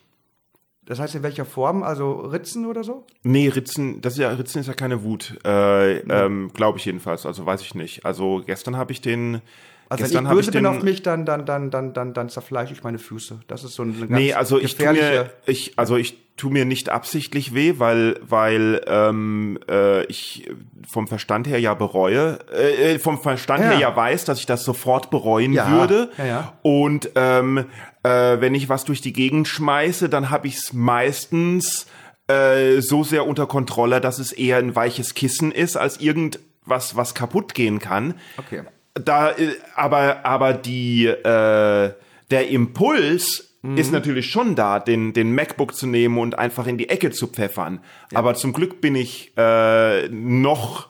Das 0.87 1.01
heißt 1.01 1.17
in 1.17 1.23
welcher 1.23 1.45
Form? 1.45 1.83
Also 1.83 2.13
Ritzen 2.13 2.65
oder 2.65 2.85
so? 2.85 3.05
Nee, 3.25 3.49
Ritzen, 3.49 4.01
das 4.01 4.15
ist 4.15 4.21
ja 4.21 4.31
Ritzen 4.31 4.61
ist 4.61 4.69
ja 4.69 4.75
keine 4.75 5.03
Wut, 5.03 5.37
äh, 5.45 5.99
ähm, 5.99 6.51
glaube 6.55 6.79
ich 6.79 6.85
jedenfalls. 6.85 7.27
Also 7.27 7.45
weiß 7.45 7.61
ich 7.63 7.75
nicht. 7.75 8.05
Also 8.05 8.43
gestern 8.47 8.77
habe 8.77 8.93
ich 8.93 9.01
den. 9.01 9.43
Also 9.89 10.05
gestern 10.05 10.25
wenn 10.25 10.33
ich 10.33 10.37
böse 10.39 10.51
bin 10.53 10.65
den, 10.65 10.67
auf 10.67 10.83
mich, 10.83 11.03
dann, 11.03 11.27
dann, 11.27 11.45
dann, 11.45 11.71
dann, 11.71 11.93
dann, 11.93 12.15
dann 12.15 12.29
zerfleische 12.29 12.73
ich 12.73 12.83
meine 12.83 12.99
Füße. 12.99 13.41
Das 13.47 13.65
ist 13.65 13.75
so 13.75 13.83
eine 13.83 13.93
ganz 13.93 14.11
Nee, 14.11 14.33
also 14.33 14.59
ich 14.59 14.77
tu 14.77 14.85
mir, 14.85 14.93
gefährliche... 14.93 15.31
ich, 15.47 15.73
also 15.77 15.97
ich 15.97 16.26
tu 16.37 16.51
mir 16.51 16.65
nicht 16.67 16.91
absichtlich 16.91 17.55
weh, 17.55 17.75
weil, 17.79 18.21
weil 18.29 18.83
ähm, 18.87 19.59
äh, 19.71 20.05
ich 20.07 20.49
vom 20.87 21.09
Verstand 21.09 21.47
her 21.49 21.59
ja 21.59 21.73
bereue, 21.75 22.39
äh, 22.53 22.95
äh, 22.95 22.99
vom 22.99 23.21
Verstand 23.21 23.65
Ja. 23.65 23.71
her 23.71 23.79
ja 23.79 23.97
weiß, 23.97 24.25
dass 24.27 24.39
ich 24.39 24.47
das 24.47 24.63
sofort 24.65 25.11
bereuen 25.11 25.53
Ja, 25.55 25.71
würde. 25.71 26.11
ja, 26.19 26.27
ja. 26.27 26.53
Und 26.63 27.11
ähm, 27.15 27.65
äh, 28.03 28.09
wenn 28.41 28.55
ich 28.55 28.69
was 28.69 28.85
durch 28.85 29.01
die 29.01 29.13
Gegend 29.15 29.49
schmeiße, 29.49 30.09
dann 30.11 30.29
habe 30.31 30.47
ich 30.49 30.57
es 30.57 30.73
meistens 30.75 31.87
äh, 32.29 32.81
so 32.81 33.03
sehr 33.03 33.27
unter 33.27 33.47
Kontrolle, 33.47 34.01
dass 34.01 34.19
es 34.19 34.33
eher 34.33 34.59
ein 34.59 34.77
weiches 34.77 35.15
Kissen 35.15 35.53
ist, 35.53 35.77
als 35.77 35.99
irgendwas, 36.01 36.97
was 36.97 37.15
kaputt 37.15 37.55
gehen 37.55 37.79
kann. 37.79 38.15
Okay. 38.37 38.63
Da, 38.95 39.31
äh, 39.31 39.55
aber, 39.75 40.25
aber 40.27 40.53
die, 40.53 41.07
äh, 41.07 41.93
der 42.31 42.49
Impuls 42.49 43.56
Mhm. 43.71 43.79
ist 43.79 43.93
natürlich 43.93 44.31
schon 44.31 44.55
da, 44.55 44.79
den, 44.81 45.13
den 45.13 45.35
MacBook 45.35 45.75
zu 45.75 45.87
nehmen 45.87 46.19
und 46.19 46.39
einfach 46.39 46.67
in 46.67 46.79
die 46.79 46.89
Ecke 46.89 47.11
zu 47.11 47.27
pfeffern. 47.29 47.81
Aber 48.15 48.35
zum 48.35 48.53
Glück 48.53 48.81
bin 48.81 48.95
ich 48.95 49.33
äh, 49.37 50.09
noch 50.09 50.89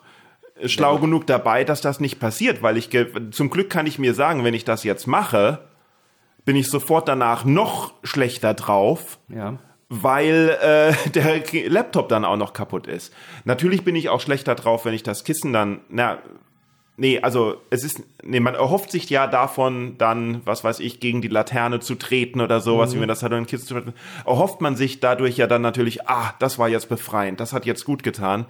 schlau 0.65 0.97
genug 0.97 1.27
dabei, 1.27 1.63
dass 1.63 1.81
das 1.81 1.99
nicht 1.99 2.19
passiert, 2.19 2.61
weil 2.63 2.77
ich 2.77 2.89
zum 3.31 3.49
Glück 3.49 3.69
kann 3.69 3.85
ich 3.85 3.99
mir 3.99 4.13
sagen, 4.13 4.43
wenn 4.43 4.53
ich 4.55 4.65
das 4.65 4.83
jetzt 4.83 5.05
mache, 5.07 5.59
bin 6.45 6.55
ich 6.55 6.69
sofort 6.69 7.07
danach 7.07 7.45
noch 7.45 7.93
schlechter 8.03 8.53
drauf 8.53 9.19
Ja. 9.29 9.57
weil 9.89 10.57
äh, 10.61 11.09
der 11.13 11.43
Laptop 11.69 12.09
dann 12.09 12.25
auch 12.25 12.37
noch 12.37 12.53
kaputt 12.53 12.87
ist. 12.87 13.13
Natürlich 13.45 13.83
bin 13.83 13.95
ich 13.95 14.09
auch 14.09 14.21
schlechter 14.21 14.55
drauf, 14.55 14.85
wenn 14.85 14.93
ich 14.93 15.03
das 15.03 15.23
Kissen 15.23 15.53
dann, 15.53 15.81
na, 15.89 16.17
nee, 16.97 17.19
also 17.19 17.61
es 17.69 17.83
ist, 17.83 18.03
nee, 18.23 18.39
man 18.39 18.55
erhofft 18.55 18.91
sich 18.91 19.09
ja 19.09 19.27
davon 19.27 19.97
dann, 19.97 20.41
was 20.45 20.63
weiß 20.63 20.79
ich, 20.79 20.99
gegen 20.99 21.21
die 21.21 21.27
Laterne 21.27 21.79
zu 21.79 21.95
treten 21.95 22.41
oder 22.41 22.59
sowas, 22.59 22.93
wie 22.93 22.99
man 22.99 23.07
das 23.07 23.23
hat, 23.23 23.31
oder 23.31 23.37
ein 23.37 23.45
Kissen 23.45 23.67
zu 23.67 23.73
treten, 23.75 23.93
erhofft 24.25 24.59
man 24.61 24.75
sich 24.75 24.99
dadurch 24.99 25.37
ja 25.37 25.47
dann 25.47 25.61
natürlich, 25.61 26.07
ah, 26.09 26.33
das 26.39 26.59
war 26.59 26.67
jetzt 26.67 26.89
befreiend, 26.89 27.39
das 27.39 27.53
hat 27.53 27.65
jetzt 27.65 27.85
gut 27.85 28.03
getan. 28.03 28.45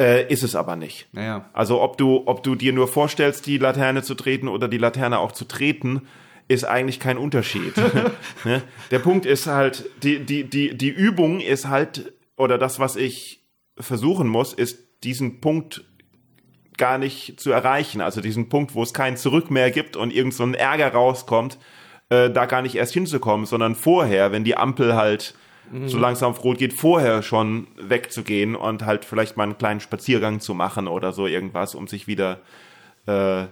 Äh, 0.00 0.32
ist 0.32 0.42
es 0.42 0.56
aber 0.56 0.74
nicht. 0.74 1.06
Naja. 1.12 1.48
Also 1.52 1.80
ob 1.80 1.96
du, 1.96 2.22
ob 2.26 2.42
du 2.42 2.54
dir 2.54 2.72
nur 2.72 2.88
vorstellst, 2.88 3.46
die 3.46 3.58
Laterne 3.58 4.02
zu 4.02 4.14
treten 4.14 4.48
oder 4.48 4.66
die 4.66 4.78
Laterne 4.78 5.18
auch 5.18 5.32
zu 5.32 5.44
treten, 5.44 6.02
ist 6.48 6.64
eigentlich 6.64 6.98
kein 6.98 7.18
Unterschied. 7.18 7.74
ne? 8.44 8.62
Der 8.90 8.98
Punkt 8.98 9.26
ist 9.26 9.46
halt, 9.46 9.84
die, 10.02 10.24
die, 10.24 10.44
die, 10.44 10.76
die 10.76 10.88
Übung 10.88 11.40
ist 11.40 11.68
halt, 11.68 12.12
oder 12.36 12.58
das, 12.58 12.80
was 12.80 12.96
ich 12.96 13.44
versuchen 13.78 14.28
muss, 14.28 14.54
ist 14.54 14.78
diesen 15.04 15.40
Punkt 15.40 15.84
gar 16.78 16.98
nicht 16.98 17.38
zu 17.38 17.50
erreichen. 17.50 18.00
Also 18.00 18.20
diesen 18.20 18.48
Punkt, 18.48 18.74
wo 18.74 18.82
es 18.82 18.92
kein 18.92 19.16
Zurück 19.16 19.50
mehr 19.50 19.70
gibt 19.70 19.96
und 19.96 20.12
irgend 20.12 20.34
so 20.34 20.42
ein 20.44 20.54
Ärger 20.54 20.92
rauskommt, 20.92 21.58
äh, 22.08 22.30
da 22.30 22.46
gar 22.46 22.62
nicht 22.62 22.74
erst 22.74 22.94
hinzukommen, 22.94 23.46
sondern 23.46 23.74
vorher, 23.74 24.32
wenn 24.32 24.44
die 24.44 24.56
Ampel 24.56 24.94
halt 24.94 25.34
so 25.86 25.96
langsam 25.96 26.32
auf 26.32 26.44
Rot 26.44 26.58
geht, 26.58 26.74
vorher 26.74 27.22
schon 27.22 27.66
wegzugehen 27.80 28.56
und 28.56 28.84
halt 28.84 29.04
vielleicht 29.04 29.36
mal 29.36 29.44
einen 29.44 29.56
kleinen 29.56 29.80
Spaziergang 29.80 30.40
zu 30.40 30.54
machen 30.54 30.86
oder 30.86 31.12
so 31.12 31.26
irgendwas, 31.26 31.74
um 31.74 31.86
sich 31.86 32.06
wieder 32.06 32.40
äh, 33.06 33.46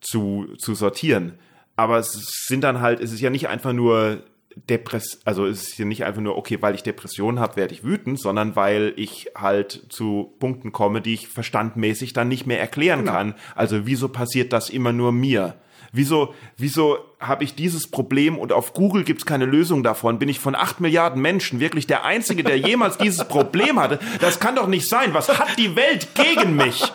zu, 0.00 0.48
zu 0.58 0.74
sortieren. 0.74 1.38
Aber 1.76 1.98
es 1.98 2.46
sind 2.46 2.62
dann 2.62 2.80
halt, 2.80 3.00
es 3.00 3.12
ist 3.12 3.20
ja 3.20 3.30
nicht 3.30 3.48
einfach 3.48 3.72
nur 3.72 4.22
Depress, 4.68 5.20
also 5.24 5.46
es 5.46 5.68
ist 5.68 5.78
ja 5.78 5.84
nicht 5.84 6.04
einfach 6.04 6.20
nur, 6.20 6.36
okay, 6.36 6.58
weil 6.60 6.74
ich 6.74 6.82
Depression 6.82 7.40
habe, 7.40 7.56
werde 7.56 7.74
ich 7.74 7.84
wütend, 7.84 8.20
sondern 8.20 8.56
weil 8.56 8.92
ich 8.96 9.30
halt 9.36 9.86
zu 9.88 10.34
Punkten 10.38 10.72
komme, 10.72 11.00
die 11.00 11.14
ich 11.14 11.28
verstandmäßig 11.28 12.12
dann 12.12 12.28
nicht 12.28 12.46
mehr 12.46 12.60
erklären 12.60 13.04
kann. 13.04 13.34
Also 13.54 13.86
wieso 13.86 14.08
passiert 14.08 14.52
das 14.52 14.70
immer 14.70 14.92
nur 14.92 15.12
mir? 15.12 15.56
Wieso, 15.94 16.34
wieso 16.56 16.96
habe 17.20 17.44
ich 17.44 17.54
dieses 17.54 17.86
Problem 17.86 18.38
und 18.38 18.50
auf 18.50 18.72
Google 18.72 19.04
gibt's 19.04 19.26
keine 19.26 19.44
Lösung 19.44 19.82
davon? 19.82 20.18
Bin 20.18 20.30
ich 20.30 20.40
von 20.40 20.54
acht 20.54 20.80
Milliarden 20.80 21.20
Menschen 21.20 21.60
wirklich 21.60 21.86
der 21.86 22.06
Einzige, 22.06 22.42
der 22.42 22.56
jemals 22.56 22.96
dieses 22.96 23.28
Problem 23.28 23.78
hatte? 23.78 23.98
Das 24.20 24.40
kann 24.40 24.56
doch 24.56 24.68
nicht 24.68 24.88
sein. 24.88 25.12
Was 25.12 25.28
hat 25.28 25.58
die 25.58 25.76
Welt 25.76 26.14
gegen 26.14 26.56
mich? 26.56 26.90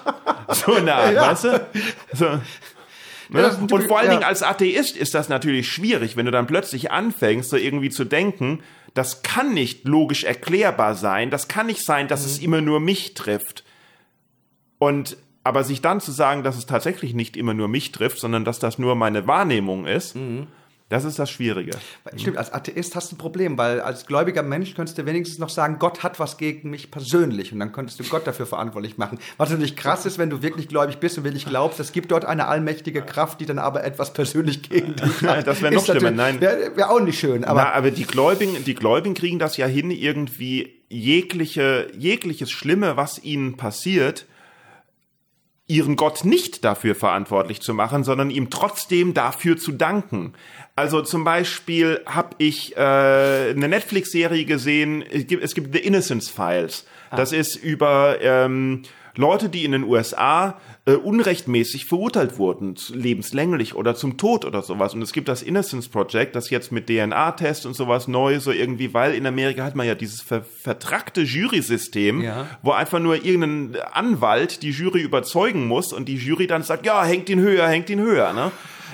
So 0.50 0.74
eine 0.74 0.96
Art, 0.96 1.16
weißt 1.16 1.44
du? 1.44 1.68
So. 2.14 2.26
Ja, 3.34 3.40
Ne? 3.42 3.58
ein 3.58 3.72
Und 3.72 3.84
vor 3.84 3.98
allen 4.00 4.08
ja. 4.08 4.14
Dingen 4.14 4.24
als 4.24 4.44
Atheist 4.44 4.96
ist 4.98 5.14
das 5.14 5.30
natürlich 5.30 5.70
schwierig, 5.70 6.16
wenn 6.16 6.26
du 6.26 6.32
dann 6.32 6.48
plötzlich 6.48 6.92
anfängst, 6.92 7.50
so 7.50 7.58
irgendwie 7.58 7.90
zu 7.90 8.06
denken, 8.06 8.62
das 8.94 9.22
kann 9.22 9.54
nicht 9.54 9.86
logisch 9.88 10.24
erklärbar 10.24 10.96
sein, 10.96 11.30
das 11.30 11.48
kann 11.48 11.68
nicht 11.68 11.84
sein, 11.84 12.08
dass 12.08 12.22
Mhm. 12.22 12.26
es 12.28 12.40
immer 12.40 12.62
nur 12.62 12.80
mich 12.80 13.14
trifft. 13.14 13.64
Und 14.80 15.18
aber 15.44 15.64
sich 15.64 15.82
dann 15.82 16.02
zu 16.02 16.12
sagen, 16.12 16.44
dass 16.44 16.58
es 16.58 16.66
tatsächlich 16.66 17.14
nicht 17.14 17.38
immer 17.38 17.54
nur 17.54 17.68
mich 17.70 17.94
trifft, 17.94 18.20
sondern 18.20 18.44
dass 18.44 18.60
das 18.60 18.78
nur 18.80 18.96
meine 18.96 19.28
Wahrnehmung 19.28 19.86
ist, 19.86 20.16
Mhm. 20.16 20.48
Das 20.90 21.04
ist 21.04 21.20
das 21.20 21.30
Schwierige. 21.30 21.72
Stimmt, 22.16 22.38
als 22.38 22.54
Atheist 22.54 22.96
hast 22.96 23.12
du 23.12 23.16
ein 23.16 23.18
Problem, 23.18 23.58
weil 23.58 23.82
als 23.82 24.06
gläubiger 24.06 24.42
Mensch 24.42 24.74
könntest 24.74 24.98
du 24.98 25.06
wenigstens 25.06 25.38
noch 25.38 25.50
sagen, 25.50 25.80
Gott 25.80 26.02
hat 26.02 26.18
was 26.18 26.38
gegen 26.38 26.70
mich 26.70 26.92
persönlich 26.92 27.52
und 27.52 27.60
dann 27.60 27.74
könntest 27.74 28.00
du 28.00 28.06
Gott 28.06 28.26
dafür 28.26 28.46
verantwortlich 28.46 28.98
machen. 28.98 29.20
Was 29.36 29.50
natürlich 29.50 29.76
krass 29.76 30.06
ist, 30.06 30.18
wenn 30.18 30.30
du 30.30 30.42
wirklich 30.42 30.70
gläubig 30.70 31.00
bist 31.00 31.18
und 31.18 31.26
wirklich 31.26 31.46
glaubst, 31.46 31.82
es 31.82 31.92
gibt 31.92 32.12
dort 32.12 32.24
eine 32.24 32.48
allmächtige 32.48 33.02
Kraft, 33.02 33.42
die 33.42 33.46
dann 33.46 33.60
aber 33.60 33.84
etwas 33.84 34.14
persönlich 34.14 34.70
gegen 34.70 34.96
dich 34.96 35.22
hat. 35.24 35.46
Das 35.46 35.62
wäre 35.62 35.74
noch 35.74 35.84
schlimmer, 35.84 36.12
nein. 36.12 36.40
Wäre 36.40 36.78
wär 36.78 36.90
auch 36.90 37.02
nicht 37.02 37.20
schön, 37.20 37.44
aber 37.44 37.62
Aber, 37.62 37.70
Na, 37.70 37.76
aber 37.76 37.92
die 37.92 38.06
Gläubigen, 38.06 38.64
die 38.64 38.76
Gläubigen 38.76 39.14
kriegen 39.14 39.40
das 39.40 39.58
ja 39.58 39.66
hin, 39.66 39.92
irgendwie 39.92 40.74
jegliche, 40.90 41.92
jegliches 41.98 42.50
Schlimme, 42.50 42.96
was 42.96 43.22
ihnen 43.22 43.58
passiert, 43.58 44.26
ihren 45.68 45.98
Gott 45.98 46.24
nicht 46.24 46.64
dafür 46.64 46.96
verantwortlich 46.96 47.62
zu 47.62 47.74
machen, 47.74 48.04
sondern 48.06 48.30
ihm 48.30 48.50
trotzdem 48.50 49.14
dafür 49.14 49.58
zu 49.58 49.74
danken. 49.74 50.34
Also 50.76 51.02
zum 51.02 51.26
Beispiel 51.26 52.02
habe 52.06 52.36
ich 52.38 52.78
äh, 52.78 52.80
eine 52.80 53.68
Netflix-Serie 53.68 54.46
gesehen, 54.46 55.02
es 55.02 55.28
gibt, 55.28 55.44
es 55.44 55.54
gibt 55.56 55.74
The 55.74 55.80
Innocence 55.80 56.30
Files. 56.30 56.86
Das 57.12 57.32
ist 57.32 57.56
über 57.56 58.18
ähm, 58.22 58.84
Leute, 59.16 59.50
die 59.50 59.66
in 59.66 59.72
den 59.74 59.84
USA 59.84 60.60
äh, 60.88 60.94
unrechtmäßig 60.94 61.86
verurteilt 61.86 62.40
wurden, 62.40 62.76
lebenslänglich 62.94 63.76
oder 63.76 63.94
zum 63.94 64.18
Tod 64.18 64.46
oder 64.46 64.62
sowas. 64.62 64.94
Und 64.94 65.02
es 65.02 65.12
gibt 65.12 65.28
das 65.28 65.42
Innocence 65.44 65.90
Project, 65.90 66.34
das 66.36 66.50
jetzt 66.50 66.72
mit 66.72 66.88
DNA-Test 66.88 67.66
und 67.66 67.74
sowas 67.76 68.08
neu 68.08 68.40
so 68.40 68.52
irgendwie, 68.52 68.94
weil 68.94 69.14
in 69.14 69.28
Amerika 69.28 69.64
hat 69.66 69.76
man 69.76 69.86
ja 69.86 69.96
dieses 69.96 70.22
ver 70.22 70.44
vertrackte 70.44 71.22
Jury-System, 71.24 72.22
Ja. 72.22 72.48
wo 72.62 72.72
einfach 72.72 73.00
nur 73.00 73.24
irgendein 73.26 73.82
Anwalt 73.92 74.64
die 74.64 74.72
Jury 74.72 75.02
überzeugen 75.02 75.68
muss 75.68 75.92
und 75.92 76.08
die 76.08 76.16
Jury 76.16 76.48
dann 76.48 76.64
sagt, 76.64 76.86
ja, 76.86 77.04
hängt 77.04 77.30
ihn 77.30 77.42
höher, 77.42 77.68
hängt 77.68 77.90
ihn 77.90 78.00
höher, 78.00 78.32
ne? 78.34 78.52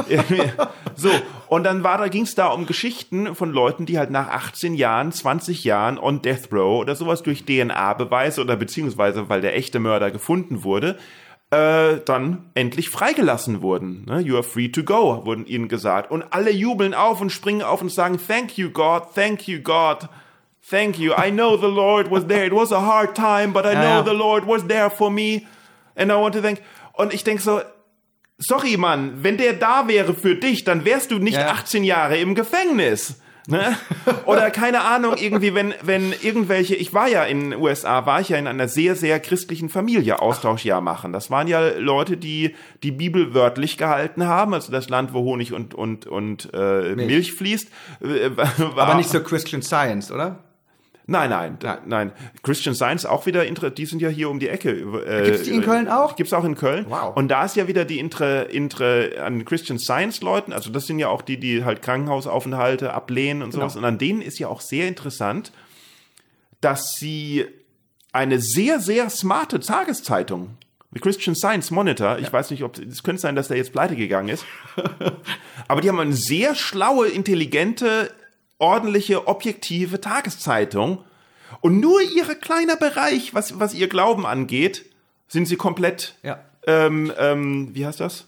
so, 0.96 1.10
und 1.48 1.64
dann 1.66 1.84
war 1.84 2.00
da, 2.00 2.08
ging 2.08 2.24
es 2.24 2.34
da 2.34 2.48
um 2.48 2.66
Geschichten 2.66 3.36
von 3.36 3.52
Leuten, 3.52 3.86
die 3.86 4.00
halt 4.00 4.10
nach 4.10 4.30
18 4.30 4.74
Jahren, 4.74 5.12
20 5.12 5.64
Jahren 5.64 6.00
on 6.00 6.24
Death 6.24 6.52
Row 6.52 6.80
oder 6.82 6.96
sowas 6.96 7.22
durch 7.22 7.46
DNA-Beweise 7.46 8.41
oder 8.41 8.56
beziehungsweise 8.56 9.30
weil 9.30 9.41
der 9.41 9.56
echte 9.56 9.80
Mörder 9.80 10.10
gefunden 10.10 10.64
wurde, 10.64 10.98
äh, 11.54 12.01
dann 12.06 12.49
endlich 12.56 12.89
freigelassen 12.89 13.62
wurden. 13.62 14.06
Ne? 14.08 14.20
You 14.22 14.36
are 14.36 14.43
free 14.43 14.70
to 14.70 14.84
go, 14.84 15.24
wurden 15.26 15.45
ihnen 15.45 15.68
gesagt. 15.68 16.10
Und 16.10 16.24
alle 16.32 16.51
jubeln 16.51 16.93
auf 16.93 17.22
und 17.22 17.32
springen 17.32 17.62
auf 17.62 17.82
und 17.82 17.91
sagen, 17.91 18.20
thank 18.26 18.58
you 18.58 18.72
God, 18.72 19.14
thank 19.14 19.47
you 19.47 19.62
God. 19.62 20.10
Thank 20.70 20.97
you. 20.97 21.12
I 21.12 21.30
know 21.30 21.58
the 21.58 21.68
Lord 21.68 22.10
was 22.10 22.26
there. 22.26 22.45
It 22.45 22.54
was 22.54 22.72
a 22.72 22.82
hard 22.82 23.16
time, 23.16 23.51
but 23.51 23.66
I 23.66 23.74
know 23.74 23.99
ja. 23.99 24.04
the 24.04 24.14
Lord 24.14 24.47
was 24.47 24.66
there 24.66 24.89
for 24.89 25.12
me. 25.12 25.41
And 25.95 26.10
I 26.10 26.16
want 26.16 26.36
to 26.36 26.41
thank. 26.41 26.62
Und 26.93 27.14
ich 27.14 27.24
denke 27.24 27.43
so, 27.43 27.62
sorry, 28.38 28.78
Mann, 28.78 29.24
wenn 29.24 29.38
der 29.38 29.54
da 29.54 29.88
wäre 29.88 30.14
für 30.14 30.36
dich, 30.36 30.64
dann 30.64 30.86
wärst 30.86 31.12
du 31.12 31.20
nicht 31.20 31.38
Ja. 31.38 31.51
18 31.51 31.84
Jahre 31.84 32.18
im 32.18 32.34
Gefängnis. 32.34 33.22
Ne? 33.48 33.76
Oder 34.26 34.52
keine 34.52 34.82
Ahnung, 34.82 35.16
irgendwie, 35.18 35.54
wenn, 35.54 35.74
wenn 35.84 36.14
irgendwelche, 36.22 36.76
ich 36.76 36.94
war 36.94 37.10
ja 37.10 37.24
in 37.26 37.52
den 37.52 37.60
USA, 37.60 38.06
war 38.06 38.22
ich 38.22 38.30
ja 38.30 38.38
in 38.38 38.48
einer 38.48 38.68
sehr, 38.70 38.96
sehr 38.96 39.20
christlichen 39.20 39.68
Familie 39.70 40.22
Austauschjahr 40.22 40.80
machen. 40.82 41.12
Das 41.12 41.30
waren 41.30 41.48
ja 41.48 41.60
Leute, 41.78 42.16
die 42.16 42.56
die 42.84 42.91
Bibel 42.91 43.34
wörtlich 43.34 43.78
gehalten 43.78 44.26
haben, 44.28 44.54
also 44.54 44.72
das 44.72 44.88
Land, 44.89 45.14
wo 45.14 45.20
Honig 45.24 45.52
und, 45.52 45.74
und, 45.74 46.08
und 46.08 46.50
äh, 46.54 46.96
Milch. 46.96 47.08
Milch. 47.08 47.34
fließt. 47.34 47.70
äh, 48.02 48.30
war- 48.38 48.78
Aber 48.88 48.96
nicht 48.96 49.10
so 49.10 49.22
Christian 49.22 49.62
Science, 49.62 50.10
oder? 50.12 50.39
Nein, 51.06 51.30
nein, 51.30 51.58
nein, 51.62 51.80
nein. 51.86 52.12
Christian 52.43 52.76
Science 52.76 53.06
auch 53.06 53.26
wieder, 53.26 53.43
die 53.45 53.86
sind 53.86 54.01
ja 54.01 54.08
hier 54.08 54.30
um 54.30 54.39
die 54.39 54.47
Ecke. 54.47 54.72
Äh, 54.72 55.26
Gibt's 55.26 55.43
die 55.43 55.51
in 55.51 55.62
Köln 55.62 55.89
auch? 55.89 56.16
Gibt's 56.16 56.32
auch 56.32 56.45
in 56.45 56.56
Köln. 56.56 56.86
Wow. 56.88 57.16
Und 57.16 57.28
da 57.28 57.43
ist 57.43 57.58
ja 57.58 57.68
wieder 57.68 57.84
die 57.84 57.99
Intre, 57.99 58.43
Intre 58.43 59.22
an 59.22 59.43
Christian 59.43 59.80
Science 59.80 60.22
Leuten, 60.22 60.54
also 60.54 60.70
das 60.70 60.88
sind 60.88 60.99
ja 60.99 61.10
auch 61.10 61.22
die, 61.22 61.38
die 61.38 61.66
halt 61.66 61.82
Krankenhausaufenthalte 61.82 62.93
ablehnen 62.93 63.43
und 63.43 63.51
sowas. 63.51 63.74
Genau. 63.74 63.86
Und 63.86 63.93
an 63.93 63.97
denen 63.97 64.22
ist 64.22 64.39
ja 64.39 64.47
auch 64.47 64.62
sehr 64.62 64.88
interessant, 64.88 65.51
dass 66.62 66.95
sie 66.95 67.45
eine 68.14 68.39
sehr, 68.39 68.80
sehr 68.80 69.10
smarte 69.10 69.60
Tageszeitung, 69.60 70.58
die 70.91 70.99
Christian 70.99 71.36
Science 71.36 71.72
Monitor, 71.72 72.20
ich 72.20 72.32
weiß 72.32 72.51
nicht, 72.51 72.64
ob, 72.64 72.78
es 72.78 73.01
könnte 73.01 73.22
sein, 73.22 73.36
dass 73.36 73.47
der 73.47 73.58
jetzt 73.58 73.74
pleite 73.74 73.95
gegangen 73.95 74.30
ist, 74.30 74.45
aber 75.68 75.82
die 75.82 75.89
haben 75.89 75.99
eine 75.99 76.14
sehr 76.14 76.54
schlaue, 76.54 77.08
intelligente, 77.08 78.12
ordentliche, 78.64 79.28
objektive 79.28 79.99
Tageszeitung. 80.01 80.99
Und 81.61 81.80
nur 81.80 82.01
ihre 82.01 82.36
kleiner 82.36 82.76
Bereich, 82.78 83.34
was, 83.36 83.59
was 83.59 83.74
ihr 83.74 83.88
Glauben 83.89 84.26
angeht, 84.26 84.86
sind 85.28 85.45
sie 85.47 85.55
komplett, 85.57 86.16
Ja. 86.24 86.39
ähm, 86.66 87.11
ähm, 87.20 87.70
wie 87.74 87.86
heißt 87.86 87.99
das? 87.99 88.26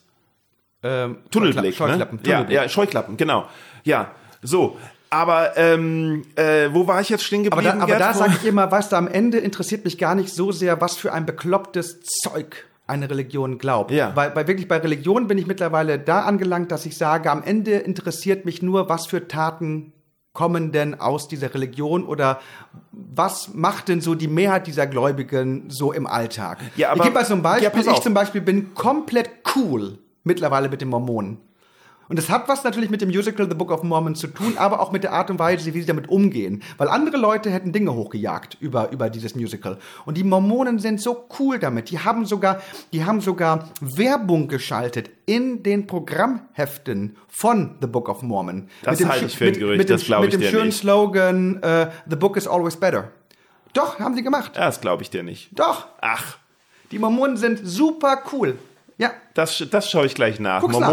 Ähm, 0.84 1.18
Tunnelblick, 1.32 1.76
Scheuklappen, 1.76 2.18
ne? 2.18 2.24
Tunnelblick. 2.24 2.56
Ja, 2.56 2.64
ja, 2.64 2.70
Scheuklappen, 2.70 3.18
genau. 3.18 3.46
Ja, 3.84 4.12
so. 4.44 4.78
Aber 5.10 5.56
ähm, 5.58 6.26
äh, 6.36 6.70
wo 6.72 6.86
war 6.88 7.00
ich 7.02 7.10
jetzt 7.10 7.24
stehen 7.24 7.48
Aber 7.48 7.62
geblieben? 7.62 7.80
da, 7.80 7.84
aber 7.84 7.98
da 7.98 8.14
sage 8.14 8.34
ich 8.40 8.46
immer, 8.46 8.70
weißt 8.70 8.92
du, 8.92 8.96
am 8.98 9.08
Ende 9.08 9.38
interessiert 9.38 9.86
mich 9.86 9.98
gar 9.98 10.14
nicht 10.16 10.30
so 10.30 10.52
sehr, 10.52 10.82
was 10.82 10.98
für 10.98 11.14
ein 11.14 11.26
beklopptes 11.26 12.02
Zeug 12.04 12.66
eine 12.88 13.10
Religion 13.10 13.58
glaubt. 13.58 13.92
Ja. 13.92 14.16
Weil, 14.16 14.36
weil 14.36 14.48
wirklich 14.48 14.68
bei 14.68 14.78
Religion 14.78 15.28
bin 15.28 15.38
ich 15.38 15.48
mittlerweile 15.48 15.98
da 15.98 16.22
angelangt, 16.24 16.72
dass 16.72 16.86
ich 16.86 16.98
sage, 16.98 17.32
am 17.32 17.42
Ende 17.44 17.72
interessiert 17.78 18.46
mich 18.46 18.62
nur, 18.62 18.90
was 18.90 19.08
für 19.08 19.28
Taten 19.28 19.92
kommen 20.36 20.72
denn 20.72 21.00
aus 21.00 21.28
dieser 21.28 21.52
Religion 21.56 22.06
oder 22.06 22.40
was 22.92 23.56
macht 23.56 23.88
denn 23.88 24.02
so 24.02 24.14
die 24.14 24.28
Mehrheit 24.28 24.68
dieser 24.68 24.86
Gläubigen 24.86 25.70
so 25.70 25.92
im 25.92 26.06
Alltag? 26.06 26.60
Ja, 26.76 26.90
aber- 26.90 26.98
ich 26.98 27.04
gebe 27.06 27.16
mal 27.16 27.26
so 27.26 27.34
ein 27.34 27.40
Ja, 27.40 27.44
Beispiel. 27.44 27.70
pass 27.72 27.88
ich 27.98 28.04
zum 28.04 28.14
Beispiel 28.14 28.42
bin 28.42 28.76
komplett 28.76 29.30
cool 29.56 29.98
mittlerweile 30.24 30.70
mit 30.70 30.82
den 30.82 30.90
Mormonen. 30.90 31.38
Und 32.08 32.18
das 32.20 32.30
hat 32.30 32.48
was 32.48 32.64
natürlich 32.64 32.90
mit 32.90 33.02
dem 33.02 33.10
Musical 33.10 33.48
The 33.50 33.56
Book 33.56 33.72
of 33.72 33.82
Mormon 33.84 34.14
zu 34.16 34.28
tun, 34.28 34.58
aber 34.58 34.80
auch 34.80 34.92
mit 34.92 35.04
der 35.04 35.12
Art 35.14 35.30
und 35.32 35.40
Weise, 35.40 35.74
wie 35.74 35.80
sie 35.82 35.88
damit 35.88 36.08
umgehen. 36.10 36.62
Weil 36.78 36.88
andere 36.88 37.18
Leute 37.18 37.50
hätten 37.50 37.72
Dinge 37.74 37.94
hochgejagt 37.94 38.58
über, 38.60 38.92
über 38.92 39.10
dieses 39.10 39.36
Musical. 39.36 39.80
Und 40.06 40.16
die 40.18 40.24
Mormonen 40.24 40.78
sind 40.80 41.02
so 41.02 41.28
cool 41.40 41.58
damit. 41.58 41.90
Die 41.90 42.00
haben 42.00 42.26
sogar, 42.26 42.62
die 42.94 43.04
haben 43.06 43.22
sogar 43.22 43.70
Werbung 43.82 44.48
geschaltet 44.48 45.10
in 45.26 45.64
den 45.64 45.88
Programmheften 45.88 47.16
von 47.28 47.76
The 47.82 47.88
Book 47.88 48.10
of 48.10 48.22
Mormon. 48.22 48.70
Das 48.84 48.94
Mit 48.94 49.00
dem 49.02 49.10
halte 49.12 49.26
ich 49.26 49.38
für 49.38 49.46
ein 49.46 49.50
mit- 49.52 49.60
Gerücht, 49.60 49.78
mit 49.80 49.90
dem, 49.90 49.94
das 49.96 50.06
glaube 50.06 50.26
Mit 50.26 50.34
ich 50.34 50.40
dem 50.40 50.42
dir 50.44 50.50
schönen 50.52 50.66
nicht. 50.68 50.78
Slogan, 50.80 51.62
äh, 51.64 51.90
The 52.10 52.16
Book 52.16 52.38
is 52.38 52.48
always 52.48 52.76
better. 52.76 53.12
Doch, 53.74 54.00
haben 54.00 54.16
sie 54.16 54.24
gemacht. 54.24 54.52
Das 54.56 54.80
glaube 54.80 55.04
ich 55.04 55.10
dir 55.10 55.24
nicht. 55.24 55.50
Doch. 55.58 55.88
Ach, 56.02 56.38
Die 56.92 57.00
Mormonen 57.00 57.36
sind 57.36 57.60
super 57.64 58.22
cool. 58.32 58.58
Ja. 58.98 59.12
das, 59.34 59.66
das 59.70 59.92
schaue 59.92 60.06
ich 60.06 60.16
gleich 60.16 60.40
nach. 60.40 60.62
Guck's 60.62 60.80
nach. 60.80 60.90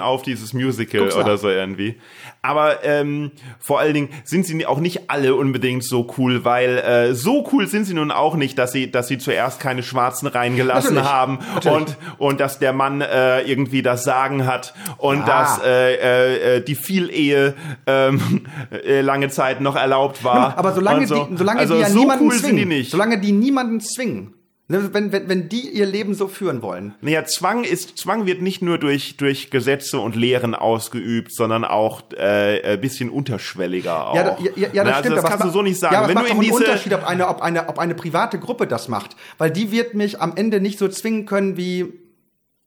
Auf 0.00 0.22
dieses 0.22 0.52
Musical 0.52 1.00
Guck's 1.00 1.16
oder 1.16 1.32
nach. 1.32 1.38
so 1.38 1.48
irgendwie. 1.48 1.96
Aber 2.40 2.84
ähm, 2.84 3.32
vor 3.58 3.80
allen 3.80 3.94
Dingen 3.94 4.08
sind 4.22 4.46
sie 4.46 4.64
auch 4.64 4.78
nicht 4.78 5.10
alle 5.10 5.34
unbedingt 5.34 5.82
so 5.82 6.06
cool, 6.16 6.44
weil 6.44 6.78
äh, 6.78 7.14
so 7.14 7.48
cool 7.52 7.66
sind 7.66 7.84
sie 7.84 7.94
nun 7.94 8.12
auch 8.12 8.36
nicht, 8.36 8.56
dass 8.58 8.70
sie, 8.70 8.88
dass 8.92 9.08
sie 9.08 9.18
zuerst 9.18 9.58
keine 9.58 9.82
Schwarzen 9.82 10.28
reingelassen 10.28 10.94
Natürlich. 10.94 11.12
haben 11.12 11.38
Natürlich. 11.54 11.76
und 11.78 11.96
und 12.18 12.40
dass 12.40 12.60
der 12.60 12.72
Mann 12.72 13.00
äh, 13.00 13.40
irgendwie 13.42 13.82
das 13.82 14.04
Sagen 14.04 14.46
hat 14.46 14.72
und 14.98 15.18
Ja. 15.18 15.26
dass 15.26 15.60
äh, 15.64 15.94
äh, 15.94 16.56
äh, 16.58 16.60
die 16.60 16.76
Vielehe 16.76 17.54
ähm, 17.88 18.46
äh, 18.70 19.00
lange 19.00 19.28
Zeit 19.30 19.60
noch 19.60 19.74
erlaubt 19.74 20.22
war. 20.22 20.56
Aber 20.56 20.72
solange 20.72 21.08
so. 21.08 21.24
die, 21.24 21.36
solange 21.36 21.58
also 21.58 21.74
die 21.74 21.80
ja 21.80 21.88
so 21.90 21.98
niemanden 21.98 22.24
cool 22.26 22.30
zwingen, 22.34 22.46
sind 22.46 22.56
die 22.58 22.64
nicht. 22.76 22.90
solange 22.92 23.18
die 23.20 23.32
niemanden 23.32 23.80
zwingen, 23.80 24.34
wenn, 24.68 25.12
wenn, 25.12 25.28
wenn 25.28 25.48
die 25.48 25.68
ihr 25.68 25.86
Leben 25.86 26.14
so 26.14 26.26
führen 26.26 26.60
wollen. 26.60 26.94
Naja, 27.00 27.24
Zwang 27.24 27.62
ist, 27.62 27.98
Zwang 27.98 28.26
wird 28.26 28.42
nicht 28.42 28.62
nur 28.62 28.78
durch, 28.78 29.16
durch 29.16 29.50
Gesetze 29.50 30.00
und 30.00 30.16
Lehren 30.16 30.56
ausgeübt, 30.56 31.32
sondern 31.32 31.64
auch 31.64 32.02
äh, 32.16 32.72
ein 32.72 32.80
bisschen 32.80 33.08
unterschwelliger 33.10 34.08
auch. 34.08 34.16
Ja, 34.16 34.22
da, 34.24 34.38
ja, 34.40 34.50
ja, 34.56 34.68
ja 34.72 34.84
Na, 34.84 34.84
das 34.84 34.96
also 34.96 35.00
stimmt. 35.00 35.16
Das 35.16 35.24
kannst 35.24 35.44
es 35.44 35.52
du 35.52 35.58
so 35.58 35.62
nicht 35.62 35.78
sagen. 35.78 35.94
Ja, 35.94 36.00
aber 36.00 36.08
Wenn 36.08 36.16
es 36.16 36.22
du 36.24 36.28
macht 36.28 36.38
doch 36.38 36.42
einen 36.42 36.52
Unterschied, 36.52 36.94
ob 36.94 37.06
eine, 37.06 37.28
ob, 37.28 37.42
eine, 37.42 37.68
ob 37.68 37.78
eine 37.78 37.94
private 37.94 38.40
Gruppe 38.40 38.66
das 38.66 38.88
macht. 38.88 39.14
Weil 39.38 39.52
die 39.52 39.70
wird 39.70 39.94
mich 39.94 40.20
am 40.20 40.36
Ende 40.36 40.60
nicht 40.60 40.78
so 40.78 40.88
zwingen 40.88 41.26
können 41.26 41.56
wie 41.56 41.92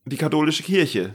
die 0.06 0.18
katholische 0.18 0.64
Kirche. 0.64 1.14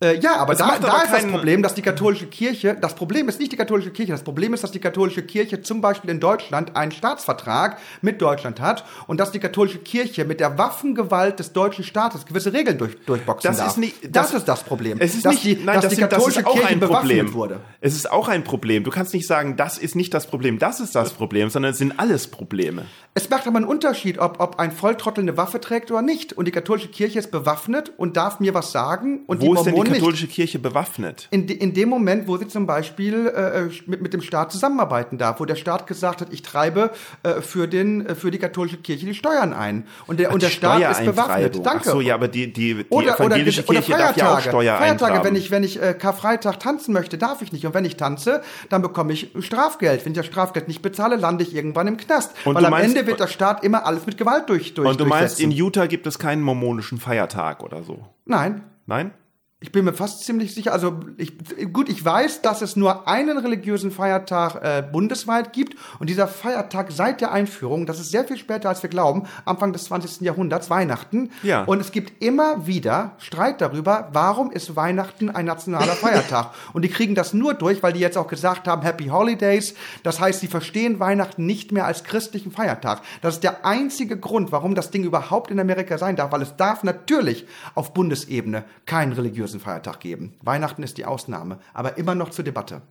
Äh, 0.00 0.20
ja, 0.20 0.36
aber 0.36 0.52
Es 0.52 0.60
da, 0.60 0.78
da 0.78 0.88
aber 0.92 1.04
ist 1.04 1.12
das 1.12 1.26
Problem, 1.26 1.60
dass 1.60 1.74
die 1.74 1.82
katholische 1.82 2.26
Kirche, 2.26 2.76
das 2.80 2.94
Problem 2.94 3.28
ist 3.28 3.40
nicht 3.40 3.50
die 3.50 3.56
katholische 3.56 3.90
Kirche, 3.90 4.12
das 4.12 4.22
Problem 4.22 4.54
ist, 4.54 4.62
dass 4.62 4.70
die 4.70 4.78
katholische 4.78 5.22
Kirche 5.24 5.60
zum 5.60 5.80
Beispiel 5.80 6.08
in 6.10 6.20
Deutschland 6.20 6.76
einen 6.76 6.92
Staatsvertrag 6.92 7.78
mit 8.00 8.22
Deutschland 8.22 8.60
hat 8.60 8.84
und 9.08 9.18
dass 9.18 9.32
die 9.32 9.40
katholische 9.40 9.78
Kirche 9.78 10.24
mit 10.24 10.38
der 10.38 10.56
Waffengewalt 10.56 11.40
des 11.40 11.52
deutschen 11.52 11.82
Staates 11.82 12.26
gewisse 12.26 12.52
Regeln 12.52 12.78
durch, 12.78 12.96
durchboxen 13.06 13.48
Das 13.50 13.58
darf. 13.58 13.66
ist 13.70 13.78
nicht, 13.78 14.14
das, 14.14 14.32
ist 14.34 14.46
das 14.46 14.62
Problem. 14.62 14.98
Es 15.00 15.16
ist 15.16 15.24
dass 15.26 15.32
nicht, 15.32 15.44
die, 15.44 15.54
nein, 15.64 15.74
dass 15.74 15.82
das, 15.82 15.90
die 15.90 15.96
sind- 15.96 16.12
das 16.12 16.18
katholische 16.18 16.40
ist 16.40 16.46
auch 16.46 16.52
Kirche 16.52 16.68
ein 16.68 16.80
Problem. 16.80 17.34
wurde. 17.34 17.60
Es 17.80 17.96
ist 17.96 18.08
auch 18.12 18.28
ein 18.28 18.44
Problem. 18.44 18.84
Du 18.84 18.90
kannst 18.92 19.12
nicht 19.14 19.26
sagen, 19.26 19.56
das 19.56 19.78
ist 19.78 19.96
nicht 19.96 20.14
das 20.14 20.28
Problem, 20.28 20.60
das 20.60 20.78
ist 20.78 20.94
das 20.94 21.10
Problem, 21.12 21.50
sondern 21.50 21.72
es 21.72 21.78
sind 21.78 21.98
alles 21.98 22.28
Probleme. 22.28 22.82
Es 23.14 23.28
macht 23.30 23.48
aber 23.48 23.56
einen 23.56 23.66
Unterschied, 23.66 24.20
ob, 24.20 24.38
ob 24.38 24.60
ein 24.60 24.70
Volltrottel 24.70 25.22
eine 25.22 25.36
Waffe 25.36 25.60
trägt 25.60 25.90
oder 25.90 26.02
nicht. 26.02 26.34
Und 26.34 26.44
die 26.46 26.52
katholische 26.52 26.86
Kirche 26.86 27.18
ist 27.18 27.32
bewaffnet 27.32 27.90
und 27.96 28.16
darf 28.16 28.38
mir 28.38 28.54
was 28.54 28.70
sagen 28.70 29.22
und 29.26 29.40
Wo 29.42 29.56
die 29.56 29.64
denn 29.64 29.87
die 29.88 30.00
Mormonen 30.00 30.12
nicht. 30.12 30.20
katholische 30.20 30.26
Kirche 30.26 30.58
bewaffnet? 30.58 31.28
In, 31.30 31.48
in 31.48 31.74
dem 31.74 31.88
Moment, 31.88 32.28
wo 32.28 32.36
sie 32.36 32.48
zum 32.48 32.66
Beispiel 32.66 33.26
äh, 33.28 33.68
mit, 33.86 34.02
mit 34.02 34.12
dem 34.12 34.22
Staat 34.22 34.52
zusammenarbeiten 34.52 35.18
darf, 35.18 35.40
wo 35.40 35.44
der 35.44 35.56
Staat 35.56 35.86
gesagt 35.86 36.20
hat, 36.20 36.32
ich 36.32 36.42
treibe 36.42 36.90
äh, 37.22 37.40
für, 37.40 37.68
den, 37.68 38.06
äh, 38.06 38.14
für 38.14 38.30
die 38.30 38.38
katholische 38.38 38.78
Kirche 38.78 39.06
die 39.06 39.14
Steuern 39.14 39.52
ein. 39.52 39.86
Und 40.06 40.20
der, 40.20 40.32
und 40.32 40.42
der 40.42 40.48
Staat 40.48 40.90
ist 40.90 41.04
bewaffnet. 41.04 41.64
Danke. 41.64 41.84
Ach 41.86 41.92
so, 41.92 42.00
ja, 42.00 42.14
aber 42.14 42.28
die, 42.28 42.52
die, 42.52 42.74
die 42.74 42.86
oder, 42.90 43.16
evangelische 43.16 43.62
oder, 43.62 43.70
oder 43.70 43.80
Kirche 43.82 43.98
darf 43.98 44.16
ja 44.16 44.34
auch 44.34 44.40
Steuer 44.40 44.76
Feiertage, 44.76 45.12
eintragen. 45.12 45.24
wenn 45.24 45.36
ich, 45.36 45.50
wenn 45.50 45.64
ich 45.64 45.80
äh, 45.80 45.94
Karfreitag 45.94 46.60
tanzen 46.60 46.92
möchte, 46.92 47.18
darf 47.18 47.42
ich 47.42 47.52
nicht. 47.52 47.66
Und 47.66 47.74
wenn 47.74 47.84
ich 47.84 47.96
tanze, 47.96 48.42
dann 48.68 48.82
bekomme 48.82 49.12
ich 49.12 49.32
Strafgeld. 49.40 50.04
Wenn 50.04 50.12
ich 50.12 50.18
das 50.18 50.26
Strafgeld 50.26 50.68
nicht 50.68 50.82
bezahle, 50.82 51.16
lande 51.16 51.44
ich 51.44 51.54
irgendwann 51.54 51.86
im 51.86 51.96
Knast. 51.96 52.34
Und 52.44 52.54
Weil 52.54 52.64
am 52.64 52.70
meinst- 52.70 52.96
Ende 52.96 53.06
wird 53.06 53.20
der 53.20 53.28
Staat 53.28 53.64
immer 53.64 53.86
alles 53.86 54.06
mit 54.06 54.16
Gewalt 54.18 54.48
durch, 54.48 54.74
durch 54.74 54.88
Und 54.88 55.00
du 55.00 55.04
meinst, 55.04 55.40
in 55.40 55.50
Utah 55.50 55.86
gibt 55.86 56.06
es 56.06 56.18
keinen 56.18 56.42
mormonischen 56.42 56.98
Feiertag 56.98 57.62
oder 57.62 57.82
so? 57.82 58.06
Nein, 58.24 58.62
Nein? 58.86 59.12
Ich 59.60 59.72
bin 59.72 59.84
mir 59.84 59.92
fast 59.92 60.24
ziemlich 60.24 60.54
sicher. 60.54 60.72
Also 60.72 61.00
ich, 61.16 61.32
gut, 61.72 61.88
ich 61.88 62.04
weiß, 62.04 62.42
dass 62.42 62.62
es 62.62 62.76
nur 62.76 63.08
einen 63.08 63.38
religiösen 63.38 63.90
Feiertag 63.90 64.54
äh, 64.62 64.82
bundesweit 64.82 65.52
gibt 65.52 65.74
und 65.98 66.08
dieser 66.08 66.28
Feiertag 66.28 66.92
seit 66.92 67.20
der 67.20 67.32
Einführung, 67.32 67.84
das 67.84 67.98
ist 67.98 68.12
sehr 68.12 68.24
viel 68.24 68.36
später 68.36 68.68
als 68.68 68.84
wir 68.84 68.90
glauben, 68.90 69.24
Anfang 69.44 69.72
des 69.72 69.86
20. 69.86 70.20
Jahrhunderts, 70.20 70.70
Weihnachten. 70.70 71.30
Ja. 71.42 71.64
Und 71.64 71.80
es 71.80 71.90
gibt 71.90 72.22
immer 72.22 72.68
wieder 72.68 73.16
Streit 73.18 73.60
darüber, 73.60 74.10
warum 74.12 74.52
ist 74.52 74.76
Weihnachten 74.76 75.28
ein 75.28 75.46
nationaler 75.46 75.92
Feiertag? 75.94 76.52
und 76.72 76.82
die 76.82 76.88
kriegen 76.88 77.16
das 77.16 77.34
nur 77.34 77.54
durch, 77.54 77.82
weil 77.82 77.92
die 77.92 78.00
jetzt 78.00 78.16
auch 78.16 78.28
gesagt 78.28 78.68
haben, 78.68 78.82
Happy 78.82 79.06
Holidays. 79.06 79.74
Das 80.04 80.20
heißt, 80.20 80.38
sie 80.38 80.46
verstehen 80.46 81.00
Weihnachten 81.00 81.46
nicht 81.46 81.72
mehr 81.72 81.86
als 81.86 82.04
christlichen 82.04 82.52
Feiertag. 82.52 83.02
Das 83.22 83.34
ist 83.34 83.42
der 83.42 83.66
einzige 83.66 84.16
Grund, 84.16 84.52
warum 84.52 84.76
das 84.76 84.92
Ding 84.92 85.02
überhaupt 85.02 85.50
in 85.50 85.58
Amerika 85.58 85.98
sein 85.98 86.14
darf, 86.14 86.30
weil 86.30 86.42
es 86.42 86.54
darf 86.54 86.84
natürlich 86.84 87.46
auf 87.74 87.92
Bundesebene 87.92 88.62
keinen 88.86 89.12
religiösen 89.48 89.60
Feiertag 89.60 90.00
geben. 90.00 90.34
Weihnachten 90.42 90.82
ist 90.82 90.98
die 90.98 91.04
Ausnahme, 91.04 91.58
aber 91.74 91.98
immer 91.98 92.14
noch 92.14 92.30
zur 92.30 92.44
Debatte. 92.44 92.82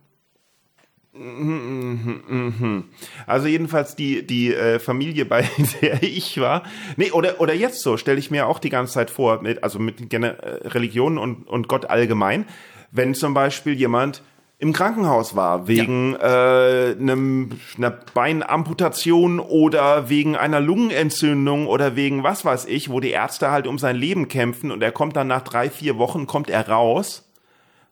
Also 3.26 3.48
jedenfalls 3.48 3.96
die 3.96 4.24
die 4.26 4.54
äh, 4.54 4.78
Familie, 4.78 5.24
bei 5.24 5.48
der 5.82 6.02
ich 6.02 6.38
war, 6.38 6.62
nee 6.96 7.10
oder 7.10 7.40
oder 7.40 7.54
jetzt 7.54 7.80
so 7.80 7.96
stelle 7.96 8.18
ich 8.18 8.30
mir 8.30 8.46
auch 8.46 8.60
die 8.60 8.70
ganze 8.70 8.92
Zeit 8.92 9.10
vor, 9.10 9.42
mit, 9.42 9.62
also 9.64 9.78
mit 9.78 10.12
äh, 10.12 10.26
Religion 10.68 11.18
und 11.18 11.48
und 11.48 11.66
Gott 11.66 11.86
allgemein, 11.86 12.44
wenn 12.92 13.14
zum 13.14 13.34
Beispiel 13.34 13.72
jemand 13.72 14.22
im 14.60 14.72
Krankenhaus 14.72 15.36
war 15.36 15.68
wegen 15.68 16.14
ja. 16.14 16.88
äh, 16.88 16.96
einem, 16.98 17.50
einer 17.76 17.90
Beinamputation 17.90 19.38
oder 19.38 20.08
wegen 20.08 20.36
einer 20.36 20.60
Lungenentzündung 20.60 21.68
oder 21.68 21.94
wegen 21.94 22.24
was 22.24 22.44
weiß 22.44 22.66
ich, 22.66 22.90
wo 22.90 22.98
die 22.98 23.10
Ärzte 23.10 23.52
halt 23.52 23.68
um 23.68 23.78
sein 23.78 23.94
Leben 23.94 24.26
kämpfen 24.26 24.72
und 24.72 24.82
er 24.82 24.90
kommt 24.90 25.14
dann 25.14 25.28
nach 25.28 25.42
drei 25.42 25.70
vier 25.70 25.96
Wochen 25.98 26.26
kommt 26.26 26.50
er 26.50 26.68
raus 26.68 27.30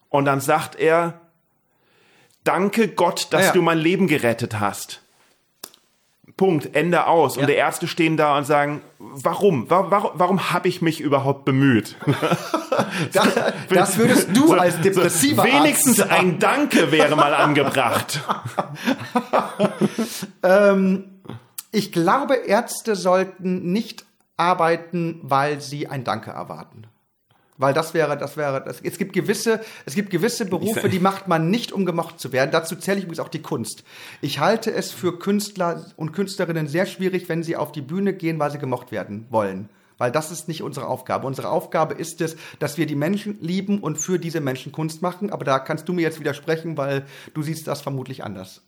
und 0.08 0.24
dann 0.24 0.40
sagt 0.40 0.74
er 0.74 1.20
Danke 2.42 2.88
Gott, 2.88 3.28
dass 3.32 3.46
ja. 3.46 3.52
du 3.52 3.62
mein 3.62 3.78
Leben 3.78 4.06
gerettet 4.06 4.60
hast. 4.60 5.02
Punkt, 6.36 6.74
Ende 6.74 7.06
aus. 7.06 7.36
Ja. 7.36 7.42
Und 7.42 7.48
die 7.48 7.54
Ärzte 7.54 7.88
stehen 7.88 8.16
da 8.16 8.36
und 8.36 8.44
sagen, 8.44 8.82
warum? 8.98 9.70
Warum, 9.70 10.10
warum 10.14 10.52
habe 10.52 10.68
ich 10.68 10.82
mich 10.82 11.00
überhaupt 11.00 11.44
bemüht? 11.44 11.96
das, 13.12 13.28
das 13.70 13.96
würdest 13.96 14.36
du 14.36 14.52
als 14.52 14.80
depressiver 14.80 15.42
so, 15.42 15.48
Wenigstens 15.48 16.00
Arzt 16.00 16.12
ein 16.12 16.38
Danke 16.38 16.92
wäre 16.92 17.16
mal 17.16 17.32
angebracht. 17.34 18.20
ähm, 20.42 21.04
ich 21.72 21.92
glaube, 21.92 22.34
Ärzte 22.34 22.96
sollten 22.96 23.72
nicht 23.72 24.04
arbeiten, 24.36 25.20
weil 25.22 25.60
sie 25.60 25.88
ein 25.88 26.04
Danke 26.04 26.30
erwarten. 26.30 26.86
Weil 27.58 27.72
das 27.72 27.94
wäre, 27.94 28.18
das 28.18 28.36
wäre, 28.36 28.62
das, 28.62 28.80
es 28.82 28.98
gibt 28.98 29.12
gewisse, 29.12 29.60
es 29.86 29.94
gibt 29.94 30.10
gewisse 30.10 30.44
Berufe, 30.44 30.88
die 30.88 30.98
macht 30.98 31.26
man 31.26 31.50
nicht, 31.50 31.72
um 31.72 31.86
gemocht 31.86 32.20
zu 32.20 32.32
werden. 32.32 32.50
Dazu 32.50 32.76
zähle 32.76 32.98
ich 32.98 33.04
übrigens 33.04 33.20
auch 33.20 33.28
die 33.28 33.42
Kunst. 33.42 33.84
Ich 34.20 34.40
halte 34.40 34.72
es 34.72 34.92
für 34.92 35.18
Künstler 35.18 35.86
und 35.96 36.12
Künstlerinnen 36.12 36.68
sehr 36.68 36.86
schwierig, 36.86 37.28
wenn 37.28 37.42
sie 37.42 37.56
auf 37.56 37.72
die 37.72 37.80
Bühne 37.80 38.12
gehen, 38.12 38.38
weil 38.38 38.50
sie 38.50 38.58
gemocht 38.58 38.92
werden 38.92 39.26
wollen. 39.30 39.70
Weil 39.98 40.12
das 40.12 40.30
ist 40.30 40.48
nicht 40.48 40.62
unsere 40.62 40.86
Aufgabe. 40.86 41.26
Unsere 41.26 41.48
Aufgabe 41.48 41.94
ist 41.94 42.20
es, 42.20 42.36
dass 42.58 42.76
wir 42.76 42.84
die 42.84 42.94
Menschen 42.94 43.38
lieben 43.40 43.78
und 43.80 43.96
für 43.96 44.18
diese 44.18 44.40
Menschen 44.40 44.72
Kunst 44.72 45.00
machen. 45.00 45.30
Aber 45.30 45.44
da 45.44 45.58
kannst 45.58 45.88
du 45.88 45.94
mir 45.94 46.02
jetzt 46.02 46.20
widersprechen, 46.20 46.76
weil 46.76 47.06
du 47.32 47.42
siehst 47.42 47.66
das 47.66 47.80
vermutlich 47.80 48.22
anders. 48.22 48.65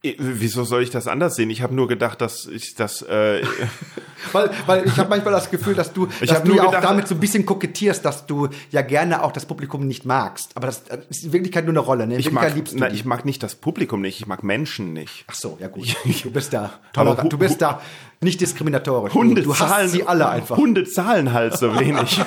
Wieso 0.00 0.62
soll 0.62 0.84
ich 0.84 0.90
das 0.90 1.08
anders 1.08 1.34
sehen? 1.34 1.50
Ich 1.50 1.60
habe 1.60 1.74
nur 1.74 1.88
gedacht, 1.88 2.20
dass 2.20 2.46
ich 2.46 2.76
das. 2.76 3.02
Äh 3.02 3.42
weil, 4.32 4.50
weil 4.66 4.86
ich 4.86 4.96
habe 4.96 5.08
manchmal 5.10 5.32
das 5.32 5.50
Gefühl, 5.50 5.74
dass 5.74 5.92
du, 5.92 6.06
ich 6.20 6.30
dass 6.30 6.44
du 6.44 6.54
ja 6.54 6.66
auch 6.66 6.80
damit 6.80 7.08
so 7.08 7.16
ein 7.16 7.20
bisschen 7.20 7.44
kokettierst, 7.44 8.04
dass 8.04 8.24
du 8.24 8.48
ja 8.70 8.82
gerne 8.82 9.24
auch 9.24 9.32
das 9.32 9.44
Publikum 9.44 9.88
nicht 9.88 10.04
magst. 10.04 10.56
Aber 10.56 10.68
das 10.68 10.84
ist 11.10 11.24
in 11.24 11.32
Wirklichkeit 11.32 11.64
nur 11.64 11.72
eine 11.72 11.80
Rolle. 11.80 12.06
Ne? 12.06 12.16
Ich, 12.16 12.30
mag, 12.30 12.54
liebst 12.54 12.76
na, 12.78 12.92
ich 12.92 13.04
mag 13.04 13.24
nicht 13.24 13.42
das 13.42 13.56
Publikum 13.56 14.00
nicht, 14.00 14.20
ich 14.20 14.28
mag 14.28 14.44
Menschen 14.44 14.92
nicht. 14.92 15.24
Ach 15.26 15.34
so, 15.34 15.58
ja 15.60 15.66
gut. 15.66 15.88
Du 16.22 16.30
bist 16.30 16.52
da. 16.52 16.74
Tolerant. 16.92 17.32
Du 17.32 17.38
bist 17.38 17.60
da 17.60 17.80
nicht 18.20 18.40
diskriminatorisch. 18.40 19.14
Hunde 19.14 19.42
du 19.42 19.52
zahlen 19.52 19.88
sie 19.88 20.06
alle 20.06 20.28
einfach. 20.28 20.56
Hunde 20.56 20.84
zahlen 20.84 21.32
halt 21.32 21.56
so 21.56 21.78
wenig. 21.78 22.20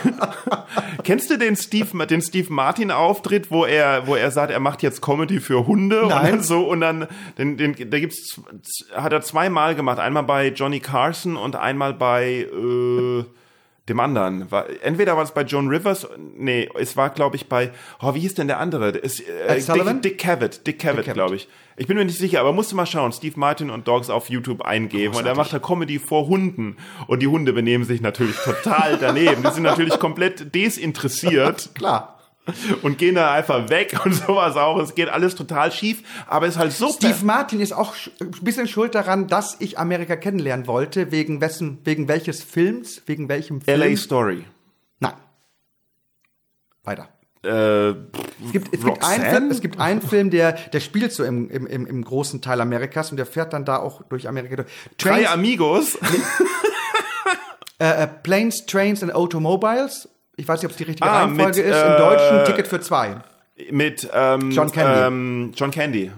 Kennst 1.04 1.30
du 1.30 1.38
den 1.38 1.58
Steve, 1.58 2.08
den 2.08 2.22
Steve 2.22 2.52
Martin 2.52 2.92
Auftritt, 2.92 3.52
wo 3.52 3.66
er, 3.66 4.08
wo 4.08 4.16
er 4.16 4.32
sagt, 4.32 4.52
er 4.52 4.62
macht 4.62 4.84
jetzt 4.84 5.02
Comedy 5.02 5.42
für 5.42 5.68
Hunde 5.68 6.06
Nein. 6.08 6.36
und 6.36 6.46
so 6.46 6.62
und 6.62 6.80
dann, 6.80 7.08
den, 7.38 7.58
den, 7.58 7.76
da 7.90 8.00
gibt's, 8.00 8.40
hat 8.96 9.12
er 9.12 9.22
zweimal 9.22 9.76
gemacht. 9.76 10.00
Einmal 10.00 10.24
bei 10.24 10.48
Johnny 10.48 10.80
Carson 10.80 11.36
und 11.36 11.58
einmal 11.58 11.94
bei 11.94 12.48
äh, 12.52 13.26
dem 13.92 14.00
anderen. 14.00 14.50
War, 14.52 14.66
entweder 14.82 15.16
war 15.16 15.24
es 15.24 15.32
bei 15.32 15.44
Joan 15.44 15.68
Rivers, 15.68 16.08
nee, 16.36 16.70
es 16.80 16.98
war 16.98 17.10
glaube 17.10 17.36
ich 17.36 17.48
bei, 17.48 17.72
oh, 18.02 18.14
wie 18.14 18.20
hieß 18.20 18.36
denn 18.36 18.48
der 18.48 18.60
andere? 18.60 18.90
Ist, 18.90 19.22
äh, 19.22 19.60
Dick, 19.60 20.02
Dick 20.02 20.18
Cavett, 20.18 20.66
Dick 20.66 20.80
Cavett, 20.80 21.06
Cavett. 21.06 21.14
glaube 21.14 21.36
ich. 21.36 21.48
Ich 21.78 21.88
bin 21.88 21.98
mir 21.98 22.06
nicht 22.06 22.18
sicher, 22.18 22.40
aber 22.40 22.54
musst 22.54 22.72
du 22.72 22.76
mal 22.76 22.86
schauen, 22.86 23.12
Steve 23.12 23.40
Martin 23.40 23.70
und 23.70 23.88
Dogs 23.88 24.10
auf 24.10 24.30
YouTube 24.30 24.62
eingeben 24.62 25.16
und 25.16 25.26
er 25.26 25.36
macht 25.36 25.54
da 25.54 25.60
Comedy 25.60 26.00
vor 26.00 26.28
Hunden 26.28 26.78
und 27.08 27.22
die 27.22 27.28
Hunde 27.28 27.54
benehmen 27.54 27.86
sich 27.86 28.02
natürlich 28.02 28.36
total 28.38 28.98
daneben. 29.00 29.44
Die 29.44 29.52
sind 29.52 29.64
natürlich 29.64 30.00
komplett 30.00 30.54
desinteressiert. 30.54 31.70
Klar 31.76 32.21
und 32.82 32.98
gehen 32.98 33.16
dann 33.16 33.30
einfach 33.30 33.70
weg 33.70 34.00
und 34.06 34.14
sowas 34.14 34.56
auch. 34.56 34.78
Es 34.80 34.96
geht 34.96 35.10
alles 35.10 35.36
total 35.36 35.72
schief, 35.72 36.04
aber 36.28 36.48
es 36.48 36.56
ist 36.56 36.60
halt 36.60 36.74
so. 36.74 36.90
Steve 36.90 37.24
Martin 37.24 37.60
ist 37.60 37.74
auch 37.74 37.96
ein 38.20 38.32
bisschen 38.42 38.68
schuld 38.68 38.96
daran, 38.96 39.28
dass 39.28 39.58
ich 39.60 39.78
Amerika 39.80 40.16
kennenlernen 40.16 40.68
wollte, 40.68 41.12
wegen 41.12 41.42
wessen, 41.42 41.80
wegen 41.84 42.08
welches 42.08 42.44
Films, 42.44 43.02
wegen 43.06 43.30
welchem 43.30 43.62
Film. 43.62 43.80
LA 43.80 43.96
Story. 43.98 44.46
Nein. 45.00 45.14
Weiter. 46.84 47.10
Äh, 47.44 47.90
es 47.90 48.52
gibt, 48.52 48.74
es 48.74 48.84
gibt 48.84 49.04
einen 49.04 49.24
Film, 49.24 49.50
es 49.50 49.62
gibt 49.62 49.80
einen 49.80 50.02
Film, 50.02 50.30
der, 50.30 50.52
der 50.54 50.80
spielt 50.80 51.12
so 51.12 51.24
im, 51.24 51.50
im, 51.50 51.66
im, 51.66 52.04
großen 52.04 52.40
Teil 52.42 52.62
Amerikas 52.62 53.10
und 53.10 53.18
der 53.18 53.26
fährt 53.26 53.54
dann 53.54 53.66
da 53.66 53.78
auch 53.78 54.04
durch 54.04 54.28
Amerika 54.28 54.58
durch. 54.58 54.68
Trains, 54.98 55.24
Drei 55.24 55.30
Amigos. 55.30 55.96
äh, 57.80 58.04
äh, 58.04 58.08
Planes, 58.08 58.68
Trains 58.68 59.02
and 59.02 59.16
Automobiles. 59.16 60.08
Ich 60.42 60.48
weiß 60.48 60.60
nicht, 60.60 60.66
ob 60.66 60.72
es 60.72 60.78
die 60.78 60.86
richtige 60.86 61.08
ah, 61.08 61.20
Reihenfolge 61.20 61.60
mit, 61.62 61.70
ist. 61.70 61.82
Im 61.82 61.92
äh, 61.92 61.98
Deutschen 61.98 62.46
Ticket 62.46 62.68
für 62.68 62.80
zwei. 62.80 63.18
Mit 63.70 64.10
ähm, 64.12 64.50
John 64.50 64.72
Candy. 64.72 65.00
Ähm, 65.00 65.52
John 65.56 65.70
Candy. 65.70 66.12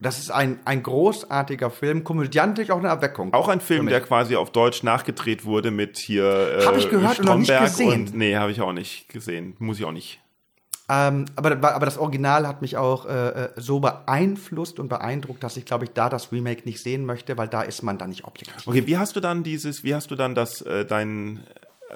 Das 0.00 0.18
ist 0.18 0.30
ein, 0.30 0.58
ein 0.64 0.82
großartiger 0.82 1.70
Film, 1.70 2.02
komödiantisch 2.02 2.70
auch 2.70 2.78
eine 2.78 2.88
Erweckung. 2.88 3.34
Auch 3.34 3.48
ein 3.48 3.60
Film, 3.60 3.88
der 3.88 4.00
quasi 4.00 4.36
auf 4.36 4.52
Deutsch 4.52 4.82
nachgedreht 4.82 5.44
wurde 5.44 5.70
mit 5.70 5.98
hier 5.98 6.60
äh, 6.60 6.64
Habe 6.64 6.78
ich 6.78 6.88
gehört 6.88 7.14
Stromberg 7.14 7.36
und 7.36 7.48
noch 7.48 7.60
nicht 7.60 7.76
gesehen. 7.76 8.06
Und, 8.06 8.16
nee, 8.16 8.36
habe 8.36 8.52
ich 8.52 8.60
auch 8.62 8.72
nicht 8.72 9.08
gesehen. 9.10 9.54
Muss 9.58 9.78
ich 9.78 9.84
auch 9.84 9.92
nicht. 9.92 10.20
Ähm, 10.88 11.26
aber, 11.34 11.50
aber 11.50 11.84
das 11.84 11.98
Original 11.98 12.46
hat 12.46 12.62
mich 12.62 12.76
auch 12.76 13.06
äh, 13.06 13.28
äh, 13.28 13.48
so 13.56 13.80
beeinflusst 13.80 14.78
und 14.78 14.88
beeindruckt, 14.88 15.42
dass 15.42 15.56
ich, 15.56 15.64
glaube 15.64 15.84
ich, 15.84 15.90
da 15.90 16.08
das 16.08 16.30
Remake 16.30 16.62
nicht 16.64 16.80
sehen 16.80 17.04
möchte, 17.04 17.36
weil 17.36 17.48
da 17.48 17.62
ist 17.62 17.82
man 17.82 17.98
dann 17.98 18.10
nicht 18.10 18.24
objektiv. 18.24 18.66
Okay, 18.66 18.86
wie 18.86 18.96
hast 18.96 19.16
du 19.16 19.20
dann 19.20 19.42
dieses, 19.42 19.82
wie 19.82 19.94
hast 19.94 20.10
du 20.10 20.14
dann 20.14 20.34
das, 20.34 20.62
äh, 20.62 20.84
dein, 20.84 21.40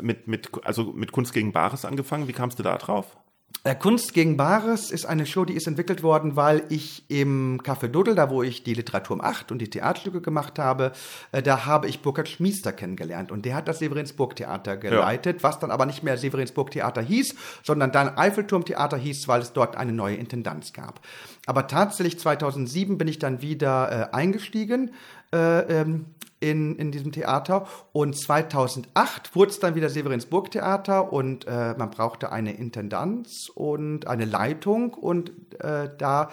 mit, 0.01 0.29
mit, 0.29 0.51
also 0.65 0.85
mit 0.85 1.13
Kunst 1.13 1.33
gegen 1.33 1.53
Bares 1.53 1.85
angefangen? 1.85 2.29
Wie 2.29 2.33
kamst 2.33 2.59
du 2.59 2.63
da 2.63 2.77
drauf? 2.77 3.17
Äh, 3.63 3.75
Kunst 3.75 4.15
gegen 4.15 4.39
Bares 4.39 4.91
ist 4.91 5.05
eine 5.05 5.27
Show, 5.27 5.45
die 5.45 5.53
ist 5.53 5.67
entwickelt 5.67 6.03
worden, 6.03 6.35
weil 6.35 6.63
ich 6.71 7.05
im 7.09 7.61
Café 7.61 7.89
Duddel, 7.89 8.15
da 8.15 8.31
wo 8.31 8.43
ich 8.43 8.63
die 8.63 8.73
Literatur 8.73 9.17
um 9.17 9.21
acht 9.21 9.53
und 9.53 9.59
die 9.59 9.69
Theaterstücke 9.69 10.23
gemacht 10.23 10.59
habe, 10.59 10.93
äh, 11.33 11.43
da 11.43 11.67
habe 11.67 11.87
ich 11.87 12.01
Burkhard 12.01 12.29
Schmiester 12.29 12.73
kennengelernt 12.73 13.31
und 13.31 13.45
der 13.45 13.55
hat 13.57 13.69
das 13.69 13.81
Severinsburg 13.81 14.35
Theater 14.35 14.79
geleitet, 14.79 15.39
ja. 15.39 15.43
was 15.43 15.59
dann 15.59 15.71
aber 15.71 15.85
nicht 15.85 16.03
mehr 16.03 16.17
Severinsburg 16.17 16.71
Theater 16.71 17.03
hieß, 17.03 17.35
sondern 17.63 17.93
dann 17.93 18.17
Eiffelturm 18.17 18.65
Theater 18.65 18.97
hieß, 18.97 19.29
weil 19.29 19.43
es 19.43 19.53
dort 19.53 19.77
eine 19.77 19.93
neue 19.93 20.17
Intendanz 20.17 20.73
gab. 20.73 21.01
Aber 21.45 21.67
tatsächlich 21.67 22.19
2007 22.19 22.97
bin 22.97 23.09
ich 23.09 23.19
dann 23.19 23.43
wieder 23.43 24.11
äh, 24.11 24.17
eingestiegen 24.17 24.93
äh, 25.35 25.81
ähm, 25.81 26.07
in, 26.41 26.77
in 26.77 26.91
diesem 26.91 27.13
Theater. 27.13 27.67
Und 27.93 28.19
2008 28.19 29.37
wurde 29.37 29.51
es 29.51 29.61
dann 29.61 29.75
wieder 29.75 29.91
Severinsburg 29.91 30.51
Theater 30.51 31.13
und 31.13 31.47
äh, 31.47 31.75
man 31.77 31.91
brauchte 31.91 32.33
eine 32.33 32.55
Intendanz 32.55 33.51
und 33.55 34.07
eine 34.07 34.25
Leitung 34.25 34.95
und 34.95 35.31
äh, 35.61 35.91
da 35.97 36.31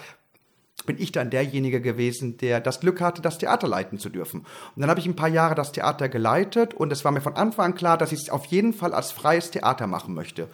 bin 0.86 0.98
ich 1.00 1.12
dann 1.12 1.30
derjenige 1.30 1.82
gewesen, 1.82 2.38
der 2.38 2.62
das 2.62 2.80
Glück 2.80 3.02
hatte, 3.02 3.22
das 3.22 3.38
Theater 3.38 3.68
leiten 3.68 4.00
zu 4.00 4.10
dürfen. 4.10 4.42
Und 4.76 4.82
dann 4.82 4.90
habe 4.90 5.00
ich 5.00 5.06
ein 5.06 5.16
paar 5.16 5.28
Jahre 5.28 5.56
das 5.56 5.72
Theater 5.72 6.08
geleitet 6.08 6.74
und 6.74 6.92
es 6.92 7.04
war 7.04 7.12
mir 7.12 7.22
von 7.22 7.36
Anfang 7.36 7.66
an 7.66 7.76
klar, 7.76 7.98
dass 7.98 8.12
ich 8.12 8.22
es 8.22 8.30
auf 8.30 8.46
jeden 8.46 8.74
Fall 8.74 8.94
als 8.94 9.12
freies 9.12 9.52
Theater 9.52 9.88
machen 9.88 10.14
möchte. 10.14 10.48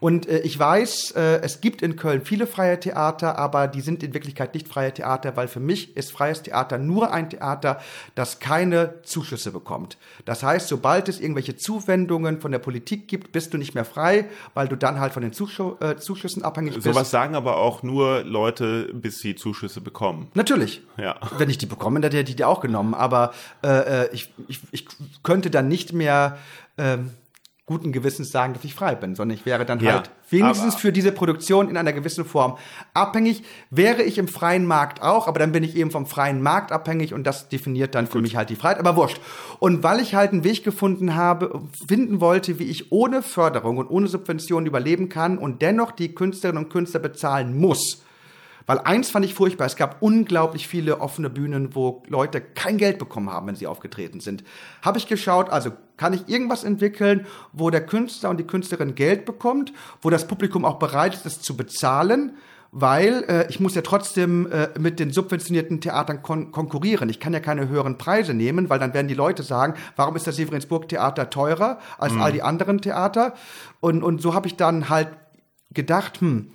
Und 0.00 0.26
äh, 0.26 0.40
ich 0.40 0.58
weiß, 0.58 1.12
äh, 1.12 1.40
es 1.42 1.60
gibt 1.60 1.82
in 1.82 1.96
Köln 1.96 2.22
viele 2.24 2.46
freie 2.46 2.80
Theater, 2.80 3.38
aber 3.38 3.68
die 3.68 3.82
sind 3.82 4.02
in 4.02 4.14
Wirklichkeit 4.14 4.54
nicht 4.54 4.66
freie 4.66 4.92
Theater, 4.92 5.36
weil 5.36 5.46
für 5.46 5.60
mich 5.60 5.96
ist 5.96 6.10
freies 6.10 6.42
Theater 6.42 6.78
nur 6.78 7.12
ein 7.12 7.28
Theater, 7.30 7.80
das 8.14 8.40
keine 8.40 8.94
Zuschüsse 9.02 9.52
bekommt. 9.52 9.98
Das 10.24 10.42
heißt, 10.42 10.68
sobald 10.68 11.08
es 11.08 11.20
irgendwelche 11.20 11.56
Zuwendungen 11.56 12.40
von 12.40 12.50
der 12.50 12.58
Politik 12.58 13.08
gibt, 13.08 13.32
bist 13.32 13.52
du 13.52 13.58
nicht 13.58 13.74
mehr 13.74 13.84
frei, 13.84 14.24
weil 14.54 14.68
du 14.68 14.76
dann 14.76 14.98
halt 14.98 15.12
von 15.12 15.22
den 15.22 15.34
Zusch 15.34 15.60
äh, 15.60 15.96
Zuschüssen 15.96 16.42
abhängig 16.42 16.74
bist. 16.74 16.86
Sowas 16.86 17.10
sagen 17.10 17.34
aber 17.34 17.58
auch 17.58 17.82
nur 17.82 18.22
Leute, 18.24 18.90
bis 18.94 19.18
sie 19.18 19.34
Zuschüsse 19.34 19.82
bekommen. 19.82 20.28
Natürlich. 20.34 20.82
Ja. 20.96 21.16
Wenn 21.36 21.50
ich 21.50 21.58
die 21.58 21.66
bekomme, 21.66 22.00
dann 22.00 22.12
hätte 22.12 22.30
ich 22.30 22.36
die 22.36 22.44
auch 22.44 22.60
genommen. 22.60 22.94
Aber 22.94 23.32
äh, 23.62 23.68
äh 24.04 24.08
ich, 24.12 24.32
ich, 24.48 24.60
ich 24.72 24.86
könnte 25.22 25.50
dann 25.50 25.68
nicht 25.68 25.92
mehr 25.92 26.38
ähm, 26.78 27.10
guten 27.70 27.92
Gewissens 27.92 28.32
sagen, 28.32 28.52
dass 28.52 28.64
ich 28.64 28.74
frei 28.74 28.96
bin, 28.96 29.14
sondern 29.14 29.38
ich 29.38 29.46
wäre 29.46 29.64
dann 29.64 29.78
Ja, 29.78 29.92
halt 29.92 30.10
wenigstens 30.28 30.74
für 30.74 30.90
diese 30.90 31.12
Produktion 31.12 31.68
in 31.68 31.76
einer 31.76 31.92
gewissen 31.92 32.24
Form 32.24 32.58
abhängig. 32.94 33.44
Wäre 33.70 34.02
ich 34.02 34.18
im 34.18 34.26
freien 34.26 34.66
Markt 34.66 35.02
auch, 35.02 35.28
aber 35.28 35.38
dann 35.38 35.52
bin 35.52 35.62
ich 35.62 35.76
eben 35.76 35.92
vom 35.92 36.04
freien 36.04 36.42
Markt 36.42 36.72
abhängig 36.72 37.14
und 37.14 37.28
das 37.28 37.48
definiert 37.48 37.94
dann 37.94 38.08
für 38.08 38.20
mich 38.20 38.34
halt 38.34 38.50
die 38.50 38.56
Freiheit. 38.56 38.80
Aber 38.80 38.96
wurscht. 38.96 39.20
Und 39.60 39.84
weil 39.84 40.00
ich 40.00 40.16
halt 40.16 40.32
einen 40.32 40.42
Weg 40.42 40.64
gefunden 40.64 41.14
habe, 41.14 41.62
finden 41.86 42.20
wollte, 42.20 42.58
wie 42.58 42.64
ich 42.64 42.90
ohne 42.90 43.22
Förderung 43.22 43.76
und 43.76 43.88
ohne 43.88 44.08
Subvention 44.08 44.66
überleben 44.66 45.08
kann 45.08 45.38
und 45.38 45.62
dennoch 45.62 45.92
die 45.92 46.12
Künstlerinnen 46.12 46.64
und 46.64 46.70
Künstler 46.72 46.98
bezahlen 46.98 47.56
muss, 47.56 48.02
weil 48.66 48.78
eins 48.78 49.10
fand 49.10 49.24
ich 49.24 49.34
furchtbar, 49.34 49.66
es 49.66 49.76
gab 49.76 50.02
unglaublich 50.02 50.68
viele 50.68 51.00
offene 51.00 51.30
Bühnen, 51.30 51.74
wo 51.74 52.02
Leute 52.06 52.40
kein 52.40 52.78
Geld 52.78 52.98
bekommen 52.98 53.30
haben, 53.30 53.46
wenn 53.46 53.56
sie 53.56 53.66
aufgetreten 53.66 54.20
sind. 54.20 54.44
Habe 54.82 54.98
ich 54.98 55.06
geschaut, 55.06 55.50
also 55.50 55.70
kann 55.96 56.12
ich 56.12 56.28
irgendwas 56.28 56.64
entwickeln, 56.64 57.26
wo 57.52 57.70
der 57.70 57.84
Künstler 57.84 58.30
und 58.30 58.38
die 58.38 58.46
Künstlerin 58.46 58.94
Geld 58.94 59.24
bekommt, 59.24 59.72
wo 60.02 60.10
das 60.10 60.26
Publikum 60.26 60.64
auch 60.64 60.78
bereit 60.78 61.14
ist, 61.14 61.26
es 61.26 61.40
zu 61.40 61.56
bezahlen, 61.56 62.36
weil 62.72 63.24
äh, 63.28 63.48
ich 63.48 63.60
muss 63.60 63.74
ja 63.74 63.82
trotzdem 63.82 64.50
äh, 64.50 64.68
mit 64.78 65.00
den 65.00 65.10
subventionierten 65.10 65.80
Theatern 65.80 66.22
kon 66.22 66.52
konkurrieren. 66.52 67.08
Ich 67.08 67.18
kann 67.18 67.32
ja 67.32 67.40
keine 67.40 67.68
höheren 67.68 67.98
Preise 67.98 68.32
nehmen, 68.32 68.70
weil 68.70 68.78
dann 68.78 68.94
werden 68.94 69.08
die 69.08 69.14
Leute 69.14 69.42
sagen, 69.42 69.74
warum 69.96 70.14
ist 70.16 70.26
das 70.26 70.36
Severinsburg 70.36 70.88
Theater 70.88 71.30
teurer 71.30 71.78
als 71.98 72.16
all 72.16 72.32
die 72.32 72.42
anderen 72.42 72.80
Theater? 72.80 73.34
Und, 73.80 74.02
und 74.02 74.22
so 74.22 74.34
habe 74.34 74.46
ich 74.46 74.56
dann 74.56 74.88
halt 74.88 75.08
gedacht, 75.72 76.20
hm, 76.20 76.52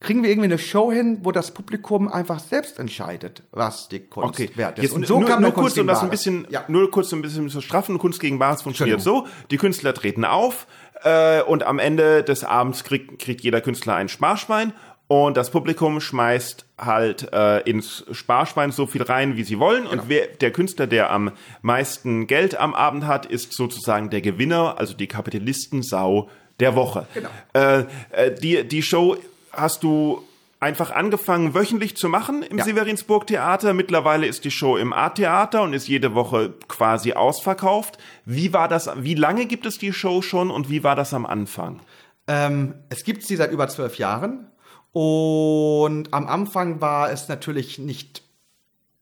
kriegen 0.00 0.22
wir 0.22 0.30
irgendwie 0.30 0.46
eine 0.46 0.58
Show 0.58 0.92
hin, 0.92 1.18
wo 1.22 1.32
das 1.32 1.52
Publikum 1.52 2.06
einfach 2.10 2.38
selbst 2.38 2.78
entscheidet, 2.78 3.42
was 3.50 3.88
die 3.88 4.00
Kunst 4.00 4.40
Okay, 4.40 4.50
wert 4.54 4.78
ist. 4.78 4.84
jetzt 4.84 4.92
und 4.92 5.08
nur, 5.08 5.24
kam 5.24 5.42
nur 5.42 5.50
der 5.50 5.60
kurz, 5.60 5.76
um 5.76 5.86
das 5.86 6.02
ein 6.02 6.10
bisschen, 6.10 6.42
Wahres. 6.44 6.52
Ja. 6.52 6.64
nur 6.68 6.90
kurz 6.90 7.12
um 7.12 7.18
ein 7.18 7.22
bisschen 7.22 7.48
zu 7.48 7.60
straffen. 7.60 7.98
Kunst 7.98 8.20
gegen 8.20 8.38
Bares 8.38 8.62
funktioniert 8.62 9.00
so: 9.00 9.26
Die 9.50 9.56
Künstler 9.56 9.94
treten 9.94 10.24
auf 10.24 10.66
äh, 11.02 11.42
und 11.42 11.64
am 11.64 11.78
Ende 11.78 12.22
des 12.22 12.44
Abends 12.44 12.84
kriegt, 12.84 13.18
kriegt 13.20 13.42
jeder 13.42 13.60
Künstler 13.60 13.96
ein 13.96 14.08
Sparschwein 14.08 14.72
und 15.08 15.38
das 15.38 15.50
Publikum 15.50 16.00
schmeißt 16.00 16.66
halt 16.76 17.32
äh, 17.32 17.60
ins 17.60 18.04
Sparschwein 18.12 18.72
so 18.72 18.86
viel 18.86 19.02
rein, 19.02 19.36
wie 19.36 19.42
sie 19.42 19.58
wollen. 19.58 19.84
Genau. 19.84 20.02
Und 20.02 20.08
wer, 20.08 20.26
der 20.26 20.52
Künstler, 20.52 20.86
der 20.86 21.10
am 21.10 21.32
meisten 21.62 22.26
Geld 22.26 22.56
am 22.56 22.74
Abend 22.74 23.06
hat, 23.06 23.24
ist 23.24 23.54
sozusagen 23.54 24.10
der 24.10 24.20
Gewinner, 24.20 24.76
also 24.78 24.92
die 24.94 25.06
Kapitalistensau 25.06 26.28
der 26.60 26.76
Woche. 26.76 27.06
Genau. 27.14 27.30
Äh, 27.54 27.84
äh, 28.10 28.34
die, 28.34 28.68
die 28.68 28.82
Show 28.82 29.16
hast 29.60 29.82
du 29.82 30.22
einfach 30.60 30.90
angefangen 30.90 31.54
wöchentlich 31.54 31.96
zu 31.96 32.08
machen 32.08 32.42
im 32.42 32.58
Ja. 32.58 32.64
Severinsburg 32.64 33.26
Theater. 33.26 33.74
Mittlerweile 33.74 34.26
ist 34.26 34.44
die 34.44 34.50
Show 34.50 34.76
im 34.76 34.92
Art 34.92 35.16
Theater 35.16 35.62
und 35.62 35.72
ist 35.72 35.86
jede 35.88 36.14
Woche 36.14 36.54
quasi 36.66 37.12
ausverkauft. 37.12 37.98
Wie 38.24 38.52
war 38.52 38.68
das? 38.68 38.90
Wie 38.96 39.14
lange 39.14 39.46
gibt 39.46 39.66
es 39.66 39.78
die 39.78 39.92
Show 39.92 40.20
schon 40.22 40.50
und 40.50 40.68
wie 40.68 40.82
war 40.82 40.96
das 40.96 41.14
am 41.14 41.26
Anfang? 41.26 41.80
Ähm, 42.26 42.74
es 42.88 43.04
gibt 43.04 43.22
sie 43.24 43.36
seit 43.36 43.52
über 43.52 43.68
zwölf 43.68 43.96
Jahren. 43.98 44.48
Und 44.92 46.12
am 46.12 46.26
Anfang 46.26 46.80
war 46.80 47.10
es 47.12 47.28
natürlich 47.28 47.78
nicht 47.78 48.22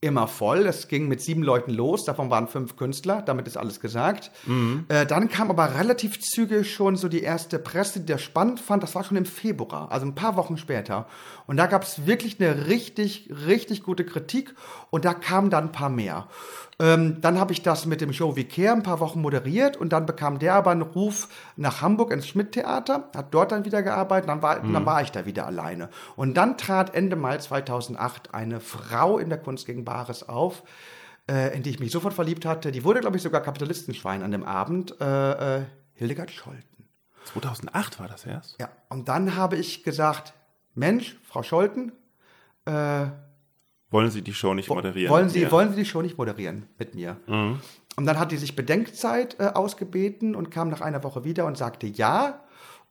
immer 0.07 0.28
voll. 0.28 0.66
Es 0.66 0.88
ging 0.88 1.09
mit 1.09 1.20
sieben 1.20 1.42
Leuten 1.42 1.72
los, 1.72 2.04
davon 2.04 2.30
waren 2.30 2.48
fünf 2.48 2.76
Künstler, 2.76 3.22
damit 3.22 3.46
ist 3.46 3.57
alles 3.57 3.80
gesagt. 3.80 4.30
Äh, 4.88 5.07
dann 5.07 5.28
kam 5.28 5.50
aber 5.50 5.74
relativ 5.78 6.20
zügig 6.20 6.72
schon 6.72 6.96
so 6.96 7.09
die 7.09 7.22
erste 7.22 7.59
Presse, 7.59 8.00
die 8.00 8.07
das 8.07 8.22
spannend 8.22 8.61
fand. 8.61 8.82
Das 8.82 8.94
war 8.94 9.04
schon 9.04 9.16
im 9.16 9.26
Februar, 9.26 9.90
also 9.90 10.07
ein 10.07 10.14
paar 10.14 10.36
Wochen 10.36 10.57
später. 10.57 11.07
Und 11.46 11.57
da 11.59 11.66
gab 11.66 11.82
es 11.82 12.07
wirklich 12.07 12.40
eine 12.40 12.66
richtig, 12.66 13.30
richtig 13.46 13.82
gute 13.82 14.04
Kritik 14.04 14.54
und 14.90 15.04
da 15.04 15.14
kamen 15.14 15.50
dann 15.50 15.64
ein 15.64 15.72
paar 15.72 15.90
mehr. 15.90 16.28
Ähm, 16.79 17.22
dann 17.22 17.41
habe 17.41 17.55
ich 17.55 17.62
das 17.62 17.87
mit 17.87 18.03
dem 18.03 18.12
Show 18.12 18.37
Vicaire 18.37 18.72
ein 18.72 18.83
paar 18.83 19.01
Wochen 19.01 19.22
moderiert 19.22 19.79
und 19.79 19.95
dann 19.95 20.05
bekam 20.05 20.39
der 20.39 20.55
aber 20.55 20.72
einen 20.72 20.83
Ruf 20.83 21.29
nach 21.57 21.81
Hamburg 21.81 22.12
ins 22.12 22.29
Schmidt-Theater, 22.29 23.11
hat 23.16 23.33
dort 23.33 23.53
dann 23.53 23.64
wieder 23.64 23.83
gearbeitet, 23.83 24.29
dann 24.29 24.43
war, 24.43 24.61
dann 24.61 24.85
war 24.85 25.01
ich 25.01 25.11
da 25.11 25.24
wieder 25.24 25.47
alleine. 25.47 25.89
Und 26.16 26.35
dann 26.37 26.59
trat 26.59 26.95
Ende 26.95 27.16
Mai 27.16 27.39
2008 27.39 28.35
eine 28.35 28.61
Frau 28.61 29.16
in 29.18 29.31
der 29.31 29.39
Kunst 29.39 29.64
gegen 29.64 29.87
Bares 29.87 30.29
auf, 30.29 30.64
äh, 31.31 31.57
in 31.57 31.62
die 31.62 31.70
ich 31.70 31.81
mich 31.81 31.93
sofort 31.93 32.12
verliebt 32.12 32.45
hatte. 32.45 32.72
Die 32.72 32.85
wurde, 32.85 33.01
glaube 33.01 33.16
ich, 33.16 33.22
sogar 33.22 33.41
Kapitalistenschwein 33.41 34.22
an 34.22 34.31
dem 34.31 34.45
Abend, 34.45 35.01
äh, 35.01 35.61
äh, 35.61 35.62
Hildegard 35.95 36.31
Scholten. 36.31 36.89
2008 37.24 37.99
war 38.01 38.09
das 38.09 38.27
erst? 38.27 38.61
Ja, 38.61 38.68
und 38.91 39.09
dann 39.09 39.35
habe 39.35 39.57
ich 39.57 39.83
gesagt, 39.83 40.35
Mensch, 40.74 41.16
Frau 41.24 41.43
Scholten, 41.43 41.93
äh, 42.66 43.07
Wollen 43.97 44.11
Sie 44.11 44.22
die 44.22 44.34
Show 44.34 44.55
nicht 44.55 44.68
moderieren? 44.68 45.11
wollen 45.11 45.28
Sie, 45.28 45.51
wollen 45.51 45.70
Sie 45.70 45.76
die 45.76 45.84
Show 45.84 46.03
nicht 46.03 46.18
moderieren 46.18 46.66
mit 46.78 46.94
mir? 46.94 47.16
Und 47.97 48.05
dann 48.05 48.18
hat 48.18 48.30
die 48.30 48.36
sich 48.36 48.55
Bedenkzeit 48.55 49.36
äh, 49.40 49.47
ausgebeten 49.47 50.34
und 50.34 50.51
kam 50.51 50.68
nach 50.68 50.82
einer 50.82 51.03
Woche 51.03 51.24
wieder 51.24 51.47
und 51.47 51.57
sagte 51.57 51.86
ja. 51.86 52.42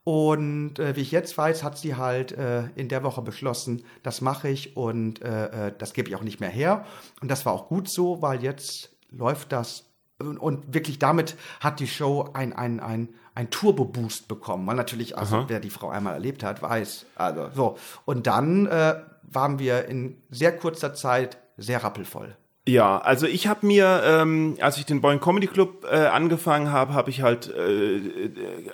Und 0.04 0.78
äh, 0.80 0.96
wie 0.96 1.02
ich 1.02 1.12
jetzt 1.12 1.38
weiß, 1.38 1.64
hat 1.64 1.78
sie 1.78 1.96
halt 1.96 2.32
äh, 2.32 2.66
in 2.76 2.90
der 2.90 3.04
Woche 3.04 3.22
beschlossen, 3.22 3.84
das 4.04 4.22
mache 4.22 4.50
ich 4.50 4.78
und 4.78 5.22
äh, 5.22 5.68
äh, 5.68 5.74
das 5.78 5.94
gebe 5.94 6.10
ich 6.10 6.16
auch 6.16 6.22
nicht 6.22 6.40
mehr 6.40 6.50
her. 6.50 6.86
Und 7.22 7.30
das 7.30 7.46
war 7.46 7.54
auch 7.54 7.68
gut 7.68 7.90
so, 7.90 8.22
weil 8.22 8.44
jetzt 8.44 8.96
läuft 9.10 9.52
das 9.52 9.86
und, 10.20 10.38
und 10.38 10.74
wirklich 10.74 11.00
damit 11.00 11.36
hat 11.60 11.80
die 11.80 11.88
Show 11.88 12.30
ein, 12.34 12.54
ein, 12.54 12.80
ein, 12.80 13.10
ein 13.34 13.50
Turbo-Boost 13.50 14.28
bekommen. 14.28 14.66
Weil 14.66 14.76
natürlich, 14.76 15.18
also 15.18 15.46
wer 15.48 15.60
die 15.60 15.70
Frau 15.70 15.90
einmal 15.90 16.14
erlebt 16.14 16.44
hat, 16.44 16.62
weiß. 16.62 17.06
Also 17.16 17.50
so. 17.54 17.78
Und 18.06 18.28
dann 18.28 18.66
äh, 18.68 18.96
waren 19.32 19.60
wir 19.60 19.86
in 19.86 20.18
sehr 20.30 20.56
kurzer 20.56 20.94
Zeit 20.94 21.38
sehr 21.58 21.84
rappelvoll. 21.84 22.36
Ja, 22.68 22.98
also 22.98 23.28
ich 23.28 23.46
habe 23.46 23.66
mir, 23.68 24.02
ähm, 24.04 24.58
als 24.60 24.78
ich 24.78 24.86
den 24.86 25.00
Boeing 25.00 25.20
Comedy 25.20 25.46
Club 25.46 25.86
äh, 25.90 26.08
angefangen 26.08 26.72
habe, 26.72 26.96
habe 26.96 27.12
ich 27.12 27.22
halt 27.22 27.48
äh, 27.54 27.98
äh, 27.98 28.32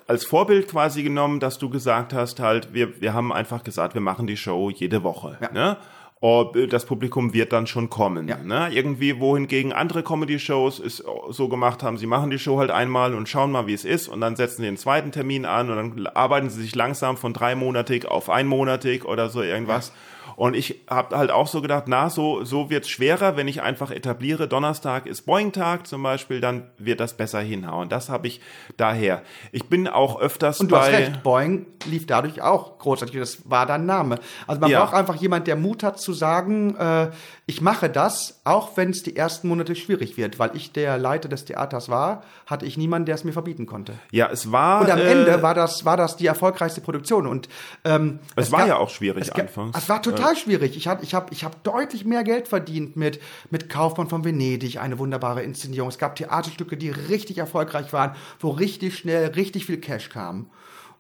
als 0.08 0.24
Vorbild 0.24 0.70
quasi 0.70 1.04
genommen, 1.04 1.42
dass 1.42 1.58
du 1.58 1.70
gesagt 1.70 2.14
hast, 2.14 2.40
halt, 2.40 2.74
wir, 2.74 3.02
wir 3.02 3.14
haben 3.14 3.34
einfach 3.34 3.66
gesagt, 3.66 3.94
wir 3.94 4.02
machen 4.02 4.28
die 4.28 4.38
Show 4.38 4.70
jede 4.70 5.04
Woche. 5.04 5.38
Ja. 5.42 5.52
Ne? 5.52 5.78
Ob, 6.22 6.56
äh, 6.56 6.68
das 6.68 6.86
Publikum 6.86 7.34
wird 7.34 7.52
dann 7.52 7.68
schon 7.68 7.90
kommen. 7.90 8.30
Ja. 8.30 8.38
Ne? 8.38 8.70
Irgendwie, 8.72 9.20
wohingegen 9.20 9.74
andere 9.74 10.04
Comedy-Shows 10.04 10.80
es 10.80 11.04
so 11.32 11.50
gemacht 11.50 11.84
haben, 11.84 11.98
sie 11.98 12.08
machen 12.08 12.30
die 12.30 12.40
Show 12.40 12.60
halt 12.60 12.72
einmal 12.72 13.14
und 13.14 13.28
schauen 13.28 13.52
mal, 13.52 13.68
wie 13.68 13.74
es 13.74 13.84
ist 13.84 14.08
und 14.08 14.22
dann 14.22 14.38
setzen 14.38 14.62
sie 14.62 14.68
den 14.68 14.78
zweiten 14.78 15.12
Termin 15.12 15.46
an 15.46 15.70
und 15.70 15.76
dann 15.76 16.08
arbeiten 16.08 16.50
sie 16.50 16.62
sich 16.62 16.76
langsam 16.76 17.18
von 17.18 17.34
dreimonatig 17.34 18.06
auf 18.06 18.30
einmonatig 18.30 19.04
oder 19.04 19.28
so 19.28 19.42
irgendwas. 19.42 19.92
Und 20.36 20.56
ich 20.56 20.82
habe 20.90 21.18
halt 21.18 21.32
auch 21.32 21.48
so 21.48 21.62
gedacht, 21.62 21.86
na, 21.88 22.10
so, 22.10 22.44
so 22.44 22.70
wird's 22.70 22.90
schwerer, 22.90 23.38
wenn 23.38 23.48
ich 23.48 23.62
einfach 23.62 23.92
etabliere, 23.92 24.48
Donnerstag 24.48 25.06
ist 25.06 25.26
Boeing-Tag 25.26 25.88
zum 25.88 26.04
Beispiel, 26.04 26.42
dann 26.42 26.70
wird 26.78 27.00
das 27.00 27.16
besser 27.18 27.40
hinhauen. 27.42 27.90
Das 27.90 28.10
habe 28.10 28.28
ich 28.28 28.42
daher. 28.78 29.22
Ich 29.52 29.66
bin 29.70 29.88
auch 29.88 30.20
öfters 30.20 30.60
Und 30.60 30.72
du 30.72 30.76
bei... 30.76 30.82
hast 30.82 30.92
recht, 30.94 31.24
Boeing 31.24 31.66
lief 31.86 32.06
dadurch 32.08 32.42
auch 32.42 32.78
großartig. 32.80 33.20
Das 33.20 33.50
war 33.50 33.66
dein 33.66 33.86
Name. 33.86 34.20
Also 34.48 34.62
man 34.62 34.70
Ja. 34.70 34.84
braucht 34.84 34.94
einfach 34.96 35.16
jemand, 35.16 35.48
der 35.48 35.56
Mut 35.56 35.84
hat 35.84 36.00
zu 36.00 36.14
sagen, 36.14 36.76
äh, 36.76 37.10
ich 37.52 37.60
mache 37.60 37.90
das, 37.90 38.40
auch 38.46 38.78
wenn 38.78 38.92
es 38.92 39.04
die 39.04 39.18
ersten 39.18 39.50
Monate 39.50 39.76
schwierig 39.76 40.16
wird. 40.16 40.40
Weil 40.40 40.56
ich 40.56 40.72
der 40.72 40.98
Leiter 40.98 41.28
des 41.28 41.44
Theaters 41.44 41.90
war, 41.90 42.24
hatte 42.46 42.66
ich 42.66 42.78
niemanden, 42.78 43.08
der 43.08 43.16
es 43.16 43.26
mir 43.26 43.34
verbieten 43.34 43.66
konnte. 43.66 43.94
Ja, 44.12 44.30
es 44.32 44.54
war... 44.54 44.80
Und 44.80 44.90
am 44.90 45.00
äh, 45.00 45.12
Ende 45.12 45.42
war 45.42 45.54
das, 45.54 45.84
war 45.84 45.98
das 45.98 46.16
die 46.16 46.28
erfolgreichste 46.28 46.80
Produktion. 46.80 47.28
Und 47.28 47.50
ähm, 47.84 48.20
Es 48.38 48.54
war 48.54 48.60
gab- 48.60 48.68
ja 48.70 48.78
auch 48.78 48.90
schwierig 48.90 49.24
es 49.24 49.32
anfangs. 49.34 49.78
Es 49.78 49.90
war 49.90 50.02
total 50.02 50.38
schwierig. 50.38 50.78
Ich 50.78 50.88
habe 50.88 51.04
ich 51.04 51.14
hab, 51.14 51.34
ich 51.34 51.44
hab 51.44 51.62
deutlich 51.66 52.06
mehr 52.06 52.24
Geld 52.24 52.48
verdient 52.48 52.96
mit, 52.96 53.20
mit 53.50 53.68
Kaufmann 53.68 54.08
von 54.08 54.24
Venedig, 54.24 54.80
eine 54.80 54.98
wunderbare 54.98 55.44
Inszenierung. 55.44 55.90
Es 55.90 55.98
gab 55.98 56.16
Theaterstücke, 56.16 56.78
die 56.78 56.90
richtig 56.90 57.38
erfolgreich 57.38 57.92
waren, 57.92 58.16
wo 58.40 58.52
richtig 58.52 58.98
schnell 58.98 59.28
richtig 59.32 59.66
viel 59.66 59.82
Cash 59.82 60.08
kam. 60.08 60.46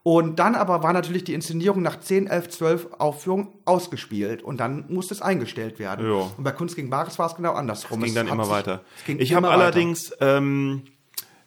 Und 0.04 0.40
dann 0.40 0.56
aber 0.56 0.82
war 0.82 0.94
natürlich 0.94 1.24
die 1.26 1.36
Inszenierung 1.36 1.84
nach 1.84 2.00
10, 2.00 2.26
11, 2.28 2.50
12 2.50 2.88
Aufführungen 2.98 3.50
ausgespielt 3.66 4.42
und 4.42 4.58
dann 4.60 4.86
musste 4.90 5.14
es 5.14 5.22
eingestellt 5.22 5.78
werden. 5.78 6.06
Ja. 6.08 6.32
Und 6.38 6.44
bei 6.44 6.52
Kunst 6.52 6.76
gegen 6.76 6.90
Bares 6.90 7.20
war 7.20 7.28
es 7.28 7.36
genau 7.36 7.54
andersrum. 7.54 8.00
ging 8.00 8.10
Es 8.10 8.16
dann 8.16 8.28
immer 8.28 8.46
sich- 8.46 8.54
weiter. 8.54 8.82
es 8.98 9.06
ging 9.06 9.20
Ich 9.20 9.36
habe 9.36 9.50
allerdings, 9.50 10.12
ähm, 10.20 10.82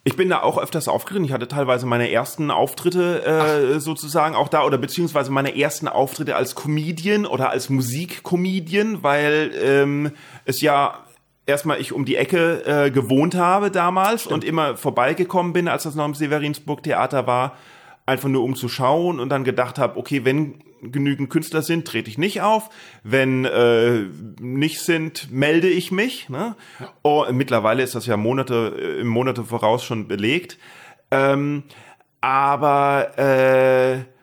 ich 0.05 0.15
bin 0.15 0.29
da 0.29 0.41
auch 0.41 0.57
öfters 0.57 0.87
aufgeregt. 0.87 1.25
Ich 1.25 1.33
hatte 1.33 1.49
teilweise 1.49 1.85
meine 1.85 2.09
ersten 2.09 2.49
Auftritte 2.49 3.25
äh, 3.25 3.79
sozusagen 3.81 4.35
auch 4.35 4.47
da 4.47 4.63
oder 4.63 4.77
beziehungsweise 4.77 5.31
meine 5.31 5.57
ersten 5.59 5.89
Auftritte 5.89 6.37
als 6.37 6.55
Comedian 6.55 7.25
oder 7.25 7.49
als 7.49 7.69
Musikcomedian, 7.69 9.03
weil 9.03 9.51
ähm, 9.61 10.11
es 10.45 10.61
ja 10.61 11.03
erstmal 11.45 11.81
ich 11.81 11.91
um 11.91 12.05
die 12.05 12.15
Ecke 12.15 12.63
äh, 12.85 12.91
gewohnt 12.91 13.35
habe 13.35 13.69
damals 13.69 14.25
und 14.27 14.43
immer 14.43 14.77
vorbeigekommen 14.77 15.51
bin, 15.53 15.67
als 15.67 15.83
das 15.83 15.95
noch 15.95 16.05
im 16.05 16.15
Severinsburg 16.15 16.83
Theater 16.83 17.27
war, 17.27 17.57
einfach 18.05 18.29
nur 18.29 18.43
um 18.43 18.55
zu 18.55 18.69
schauen 18.69 19.19
und 19.19 19.29
dann 19.29 19.43
gedacht 19.43 19.77
habe, 19.79 19.97
okay, 19.97 20.25
wenn 20.25 20.63
genügend 20.81 21.29
Künstler 21.29 21.61
sind, 21.61 21.87
trete 21.87 22.09
ich 22.09 22.17
nicht 22.17 22.41
auf. 22.41 22.69
Wenn 23.03 23.45
äh, 23.45 24.05
nicht 24.39 24.81
sind, 24.81 25.31
melde 25.31 25.69
ich 25.69 25.91
mich. 25.91 26.29
Ne? 26.29 26.55
Oh, 27.01 27.25
mittlerweile 27.31 27.83
ist 27.83 27.95
das 27.95 28.05
ja 28.05 28.17
Monate 28.17 28.75
äh, 28.77 29.01
im 29.01 29.07
Monate 29.07 29.43
voraus 29.43 29.83
schon 29.83 30.07
belegt. 30.07 30.59
Ähm, 31.11 31.63
aber 32.21 33.17
äh, 33.17 34.14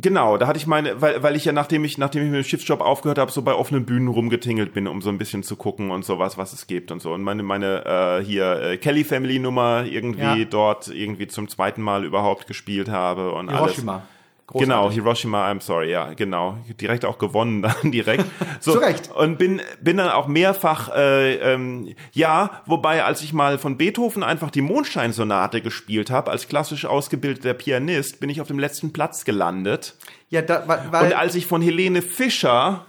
Genau, 0.00 0.36
da 0.36 0.46
hatte 0.46 0.56
ich 0.58 0.66
meine, 0.66 1.00
weil, 1.00 1.22
weil 1.22 1.36
ich 1.36 1.44
ja 1.44 1.52
nachdem 1.52 1.84
ich, 1.84 1.98
nachdem 1.98 2.22
ich 2.24 2.30
mit 2.30 2.38
dem 2.38 2.44
Schiffsjob 2.44 2.80
aufgehört 2.80 3.18
habe, 3.18 3.30
so 3.30 3.42
bei 3.42 3.52
offenen 3.54 3.84
Bühnen 3.84 4.08
rumgetingelt 4.08 4.72
bin, 4.72 4.86
um 4.86 5.02
so 5.02 5.10
ein 5.10 5.18
bisschen 5.18 5.42
zu 5.42 5.56
gucken 5.56 5.90
und 5.90 6.04
sowas, 6.04 6.38
was 6.38 6.52
es 6.52 6.66
gibt 6.66 6.90
und 6.90 7.00
so. 7.02 7.12
Und 7.12 7.22
meine, 7.22 7.42
meine 7.42 7.84
äh, 8.20 8.24
hier 8.24 8.60
äh, 8.62 8.76
Kelly 8.76 9.04
Family 9.04 9.38
Nummer 9.38 9.84
irgendwie 9.84 10.40
Ja. 10.40 10.44
dort 10.44 10.88
irgendwie 10.88 11.26
zum 11.26 11.48
zweiten 11.48 11.82
Mal 11.82 12.04
überhaupt 12.04 12.46
gespielt 12.46 12.88
habe 12.88 13.32
und 13.32 13.50
Hiroshima. 13.50 13.92
alles. 13.94 14.02
Großartig. 14.50 14.68
Genau, 14.68 14.90
Hiroshima, 14.90 15.48
I'm 15.48 15.60
sorry, 15.60 15.92
ja, 15.92 16.12
genau. 16.14 16.58
Direkt 16.80 17.04
auch 17.04 17.18
gewonnen 17.18 17.62
dann 17.82 17.92
direkt. 17.92 18.24
So, 18.58 18.72
Zu 18.72 18.78
Recht. 18.78 19.10
Und 19.12 19.38
bin, 19.38 19.62
bin 19.80 19.96
dann 19.96 20.10
auch 20.10 20.26
mehrfach, 20.26 20.94
äh, 20.94 21.34
ähm, 21.36 21.94
ja, 22.12 22.62
wobei, 22.66 23.04
als 23.04 23.22
ich 23.22 23.32
mal 23.32 23.58
von 23.58 23.78
Beethoven 23.78 24.22
einfach 24.22 24.50
die 24.50 24.60
Mondscheinsonate 24.60 25.62
gespielt 25.62 26.10
habe, 26.10 26.30
als 26.30 26.48
klassisch 26.48 26.84
ausgebildeter 26.84 27.54
Pianist, 27.54 28.20
bin 28.20 28.28
ich 28.28 28.40
auf 28.40 28.48
dem 28.48 28.58
letzten 28.58 28.92
Platz 28.92 29.24
gelandet. 29.24 29.94
Ja, 30.28 30.42
da, 30.42 30.64
weil, 30.66 30.82
weil 30.90 31.06
Und 31.06 31.12
als 31.14 31.36
ich 31.36 31.46
von 31.46 31.62
Helene 31.62 32.02
Fischer 32.02 32.84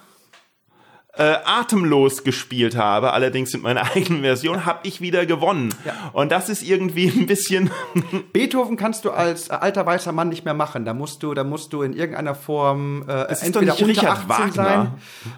äh, 1.18 1.36
atemlos 1.43 2.24
gespielt 2.24 2.78
habe, 2.78 3.12
allerdings 3.12 3.53
in 3.53 3.62
meiner 3.62 3.84
eigenen 3.95 4.22
Version, 4.22 4.66
habe 4.66 4.80
ich 4.84 5.01
wieder 5.01 5.26
gewonnen. 5.26 5.74
Ja. 5.86 5.93
Und 6.14 6.32
das 6.32 6.49
ist 6.49 6.64
irgendwie 6.64 7.07
ein 7.07 7.26
bisschen 7.26 7.70
Beethoven 8.34 8.78
kannst 8.78 9.03
du 9.03 9.12
als 9.12 9.49
alter 9.49 9.86
weißer 9.86 10.14
Mann 10.14 10.30
nicht 10.30 10.45
mehr 10.45 10.53
machen. 10.53 10.86
Da 10.86 10.93
musst 10.93 11.24
du, 11.24 11.34
da 11.34 11.43
musst 11.43 11.74
du 11.74 11.82
in 11.82 11.93
irgendeiner 11.93 12.36
Form 12.36 13.05
äh, 13.09 13.32
ist 13.32 13.43
entweder 13.43 13.74
unter 13.74 13.88
Richard 13.88 14.30
18 14.30 14.51
sein. 14.53 14.66
Wagner. 14.66 14.91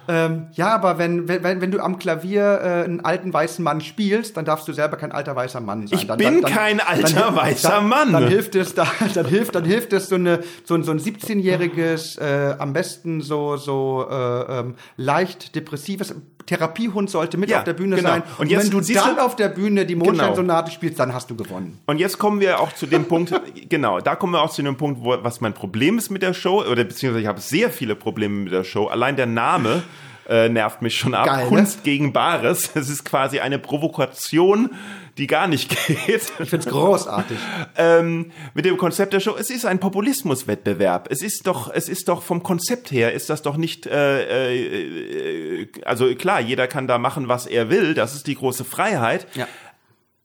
Ähm, 0.06 0.46
ja, 0.52 0.74
aber 0.74 0.98
wenn, 0.98 1.28
wenn, 1.28 1.60
wenn 1.60 1.70
du 1.70 1.80
am 1.80 1.98
Klavier 1.98 2.60
äh, 2.62 2.84
einen 2.84 3.04
alten 3.04 3.32
weißen 3.32 3.64
Mann 3.64 3.80
spielst, 3.80 4.36
dann 4.36 4.44
darfst 4.44 4.68
du 4.68 4.72
selber 4.72 4.96
kein 4.96 5.10
alter 5.10 5.34
weißer 5.34 5.60
Mann 5.60 5.88
sein. 5.88 5.98
Ich 5.98 6.06
dann, 6.06 6.18
bin 6.18 6.42
dann, 6.42 6.52
kein 6.52 6.80
alter 6.80 7.34
weißer 7.34 7.68
dann, 7.68 7.88
Mann. 7.88 8.12
Dann 8.12 8.28
hilft 8.28 8.54
es, 8.54 8.74
da, 8.74 8.86
dann 9.14 9.26
hilft, 9.26 9.54
dann 9.56 9.64
hilft 9.64 9.92
es 9.92 10.08
so 10.08 10.14
eine 10.14 10.44
so 10.64 10.74
ein, 10.74 10.84
so 10.84 10.92
ein 10.92 11.00
17-jähriges, 11.00 12.20
äh, 12.20 12.54
am 12.58 12.72
besten 12.72 13.20
so 13.20 13.56
so 13.56 14.06
äh, 14.08 14.60
ähm, 14.60 14.74
leicht 14.96 15.56
depressives 15.64 16.14
Therapiehund 16.46 17.08
sollte 17.10 17.36
mit 17.38 17.50
Ja, 17.50 17.58
auf 17.58 17.64
der 17.64 17.72
Bühne 17.72 17.96
genau. 17.96 18.08
sein. 18.10 18.22
Und 18.38 18.50
jetzt 18.50 18.64
wenn 18.64 18.70
du 18.70 18.92
dann 18.92 19.16
du- 19.16 19.22
auf 19.24 19.34
der 19.36 19.48
Bühne 19.48 19.86
die 19.86 19.94
Mondscheinsonate 19.94 20.70
spielst, 20.70 20.98
dann 21.00 21.14
hast 21.14 21.30
du 21.30 21.36
gewonnen. 21.36 21.78
Und 21.86 21.98
jetzt 21.98 22.18
kommen 22.18 22.40
wir 22.40 22.60
auch 22.60 22.72
zu 22.72 22.86
dem 22.86 23.06
Punkt, 23.06 23.32
genau, 23.68 24.00
da 24.00 24.14
kommen 24.14 24.34
wir 24.34 24.42
auch 24.42 24.50
zu 24.52 24.62
dem 24.62 24.76
Punkt, 24.76 25.00
wo, 25.02 25.16
was 25.22 25.40
mein 25.40 25.54
Problem 25.54 25.98
ist 25.98 26.10
mit 26.10 26.22
der 26.22 26.34
Show, 26.34 26.62
oder 26.62 26.84
beziehungsweise 26.84 27.22
ich 27.22 27.26
habe 27.28 27.40
sehr 27.40 27.70
viele 27.70 27.96
Probleme 27.96 28.44
mit 28.44 28.52
der 28.52 28.64
Show. 28.64 28.86
Allein 28.86 29.16
der 29.16 29.26
Name 29.26 29.82
äh, 30.28 30.48
nervt 30.48 30.82
mich 30.82 30.96
schon 30.98 31.14
ab. 31.14 31.26
Geil, 31.26 31.44
ne? 31.44 31.48
Kunst 31.48 31.84
gegen 31.84 32.12
Bares. 32.12 32.70
Es 32.74 32.88
ist 32.88 33.04
quasi 33.04 33.40
eine 33.40 33.58
Provokation, 33.58 34.70
die 35.18 35.26
gar 35.26 35.46
nicht 35.46 35.70
geht. 35.86 36.32
Ich 36.38 36.48
find's 36.50 36.66
großartig. 36.66 37.38
ähm, 37.76 38.32
mit 38.54 38.64
dem 38.64 38.76
Konzept 38.76 39.12
der 39.12 39.20
Show. 39.20 39.36
Es 39.38 39.50
ist 39.50 39.64
ein 39.64 39.80
Populismuswettbewerb. 39.80 41.08
Es 41.10 41.22
ist 41.22 41.46
doch, 41.46 41.70
es 41.72 41.88
ist 41.88 42.08
doch 42.08 42.22
vom 42.22 42.42
Konzept 42.42 42.90
her 42.90 43.12
ist 43.12 43.30
das 43.30 43.42
doch 43.42 43.56
nicht, 43.56 43.86
äh, 43.86 44.50
äh, 44.52 45.62
äh, 45.62 45.68
also 45.84 46.14
klar, 46.14 46.40
jeder 46.40 46.66
kann 46.66 46.86
da 46.86 46.98
machen, 46.98 47.28
was 47.28 47.46
er 47.46 47.70
will. 47.70 47.94
Das 47.94 48.14
ist 48.14 48.26
die 48.26 48.34
große 48.34 48.64
Freiheit. 48.64 49.26
Ja. 49.34 49.46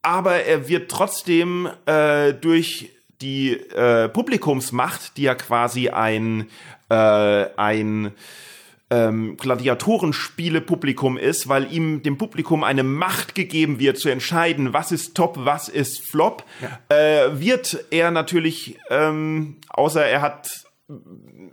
Aber 0.02 0.44
er 0.44 0.70
wird 0.70 0.90
trotzdem 0.90 1.70
äh, 1.86 2.34
durch 2.34 2.90
die 3.22 3.52
äh, 3.52 4.08
Publikumsmacht, 4.08 5.18
die 5.18 5.24
ja 5.24 5.36
quasi 5.36 5.90
ein 5.90 6.48
äh, 6.90 7.46
ein 7.56 8.12
ähm, 8.90 9.38
Gladiatorenspiele-Publikum 9.38 11.18
ist, 11.18 11.48
weil 11.48 11.72
ihm 11.72 12.02
dem 12.04 12.18
Publikum 12.18 12.64
eine 12.64 12.84
Macht 12.84 13.36
gegeben 13.36 13.80
wird, 13.80 13.98
zu 13.98 14.10
entscheiden, 14.10 14.74
was 14.74 14.92
ist 14.92 15.16
Top, 15.16 15.36
was 15.40 15.70
ist 15.70 16.08
Flop, 16.08 16.44
äh, 16.90 17.30
wird 17.34 17.86
er 17.92 18.12
natürlich, 18.12 18.78
ähm, 18.90 19.58
außer 19.70 20.06
er 20.06 20.22
hat 20.22 20.69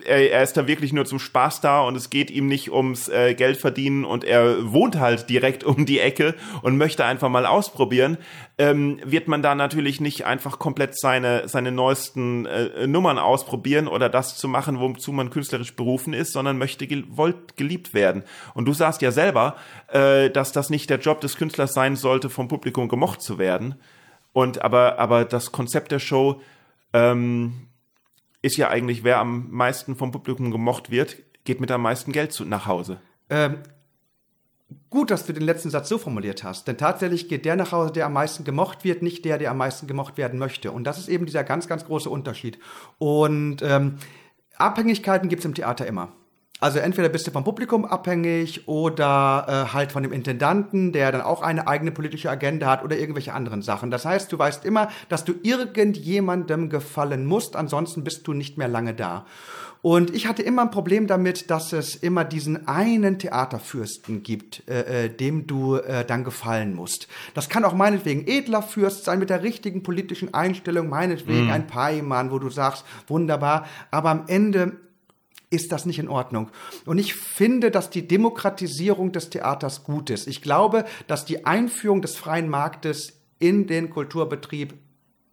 er, 0.05 0.33
er 0.33 0.43
ist 0.43 0.57
da 0.57 0.67
wirklich 0.67 0.93
nur 0.93 1.05
zum 1.05 1.19
Spaß 1.19 1.61
da 1.61 1.83
und 1.83 1.97
es 1.97 2.11
geht 2.11 2.31
ihm 2.31 2.47
nicht 2.47 2.73
ums 2.73 3.09
äh, 3.09 3.35
Geld 3.35 3.59
verdienen 3.59 4.05
und 4.05 4.25
er 4.25 4.73
wohnt 4.73 4.99
halt 4.99 5.29
direkt 5.29 5.65
um 5.65 5.87
die 5.87 6.01
Ecke 6.01 6.35
und 6.63 6.77
möchte 6.79 7.05
einfach 7.05 7.29
mal 7.29 7.47
ausprobieren, 7.47 8.17
ähm, 8.59 8.99
wird 9.05 9.29
man 9.29 9.43
da 9.43 9.55
natürlich 9.55 10.01
nicht 10.01 10.25
einfach 10.25 10.59
komplett 10.59 10.99
seine, 10.99 11.49
seine 11.49 11.71
neuesten 11.71 12.47
äh, 12.47 12.87
Nummern 12.87 13.19
ausprobieren 13.19 13.89
oder 13.89 14.09
das 14.09 14.37
zu 14.37 14.49
machen, 14.49 14.81
wozu 14.81 15.13
man 15.13 15.31
künstlerisch 15.31 15.77
berufen 15.77 16.15
ist, 16.15 16.33
sondern 16.33 16.59
möchte 16.59 16.87
gewollt 16.87 17.57
geliebt 17.57 17.93
werden. 17.93 18.23
Und 18.55 18.67
du 18.67 18.73
sagst 18.73 19.03
ja 19.03 19.11
selber, 19.11 19.57
äh, 19.89 20.31
dass 20.31 20.53
das 20.53 20.71
nicht 20.71 20.89
der 20.89 20.99
Job 20.99 21.21
des 21.21 21.37
Künstlers 21.37 21.75
sein 21.75 21.97
sollte, 21.97 22.31
vom 22.31 22.49
Publikum 22.49 22.89
gemocht 22.89 23.21
zu 23.21 23.39
werden. 23.39 23.75
Und 24.33 24.63
aber, 24.63 24.99
aber 24.99 25.25
das 25.25 25.53
Konzept 25.53 25.93
der 25.93 25.99
Show 25.99 26.41
ähm, 26.93 27.66
ist 28.47 28.57
ja 28.57 28.69
eigentlich, 28.69 29.05
wer 29.05 29.19
am 29.19 29.51
meisten 29.51 29.97
vom 29.97 30.13
Publikum 30.13 30.51
gemocht 30.51 30.91
wird, 30.91 31.17
geht 31.45 31.61
mit 31.61 31.71
am 31.71 31.83
meisten 31.83 32.13
Geld 32.13 32.33
zu, 32.33 32.45
nach 32.45 32.67
Hause. 32.67 33.01
Ähm, 33.29 33.59
gut, 34.89 35.11
dass 35.11 35.27
du 35.27 35.33
den 35.33 35.43
letzten 35.43 35.71
Satz 35.71 35.89
so 35.89 35.99
formuliert 35.99 36.45
hast, 36.45 36.69
denn 36.69 36.79
tatsächlich 36.79 37.29
geht 37.29 37.45
der 37.45 37.57
nach 37.57 37.73
Hause, 37.73 37.93
der 37.93 38.07
am 38.07 38.13
meisten 38.13 38.45
gemocht 38.45 38.85
wird, 38.85 39.03
nicht 39.03 39.25
der, 39.25 39.39
der 39.39 39.51
am 39.51 39.59
meisten 39.59 39.87
gemocht 39.87 40.17
werden 40.17 40.39
möchte. 40.39 40.71
Und 40.71 40.85
das 40.85 40.99
ist 40.99 41.09
eben 41.09 41.27
dieser 41.27 41.45
ganz, 41.45 41.67
ganz 41.67 41.85
große 41.85 42.09
Unterschied. 42.09 42.59
Und 42.99 43.63
ähm, 43.63 43.97
Abhängigkeiten 44.57 45.29
gibt's 45.29 45.45
im 45.45 45.55
Theater 45.55 45.87
immer. 45.87 46.13
Also 46.59 46.79
entweder 46.79 47.11
bist 47.11 47.27
du 47.27 47.31
vom 47.31 47.45
Publikum 47.45 47.85
abhängig 47.85 48.67
oder 48.67 49.47
äh, 49.47 49.73
halt 49.75 49.93
von 49.93 50.03
dem 50.03 50.13
Intendanten, 50.13 50.93
der 50.93 51.13
dann 51.13 51.21
auch 51.21 51.43
eine 51.43 51.69
eigene 51.69 51.93
politische 51.93 52.31
Agenda 52.31 52.71
hat 52.71 52.83
oder 52.83 52.97
irgendwelche 52.97 53.35
anderen 53.35 53.61
Sachen. 53.61 53.91
Das 53.91 54.07
heißt, 54.07 54.33
du 54.33 54.39
weißt 54.39 54.65
immer, 54.65 54.89
dass 55.11 55.25
du 55.25 55.35
irgendjemandem 55.43 56.71
gefallen 56.71 57.27
musst, 57.27 57.57
ansonsten 57.57 58.05
bist 58.05 58.27
du 58.27 58.33
nicht 58.33 58.57
mehr 58.57 58.69
lange 58.69 58.95
da. 58.95 59.27
Und 59.83 60.15
ich 60.15 60.27
hatte 60.27 60.43
immer 60.43 60.63
ein 60.63 60.71
Problem 60.71 61.07
damit, 61.07 61.51
dass 61.51 61.75
es 61.75 61.95
immer 61.95 62.25
diesen 62.25 62.67
einen 62.67 63.19
Theaterfürsten 63.19 64.23
gibt, 64.23 64.67
äh, 64.69 65.05
äh, 65.05 65.09
dem 65.11 65.47
du 65.47 65.77
äh, 65.77 66.05
dann 66.05 66.25
gefallen 66.25 66.75
musst. 66.75 67.07
Das 67.35 67.51
kann 67.51 67.65
auch 67.65 67.75
meinetwegen 67.75 68.27
edler 68.27 68.63
Fürst 68.63 69.05
sein 69.05 69.19
mit 69.19 69.29
der 69.29 69.43
richtigen 69.43 69.83
politischen 69.83 70.33
Einstellung, 70.33 70.89
meinetwegen 70.89 71.51
ein 71.51 71.67
Paimann, 71.67 72.31
wo 72.31 72.39
du 72.39 72.49
sagst, 72.49 72.85
wunderbar, 73.07 73.67
aber 73.91 74.11
am 74.11 74.25
Ende 74.27 74.73
ist 75.51 75.73
das 75.73 75.87
nicht 75.87 75.99
in 75.99 76.09
Ordnung. 76.09 76.51
Und 76.85 76.99
ich 76.99 77.15
finde, 77.15 77.71
dass 77.71 77.91
die 77.91 78.07
Demokratisierung 78.07 79.13
des 79.13 79.31
Theaters 79.31 79.85
gut 79.85 80.11
ist. 80.11 80.27
Ich 80.27 80.43
glaube, 80.43 80.85
dass 81.07 81.25
die 81.25 81.47
Einführung 81.47 82.03
des 82.03 82.17
freien 82.17 82.49
Marktes 82.49 83.21
in 83.39 83.67
den 83.67 83.91
Kulturbetrieb 83.91 84.75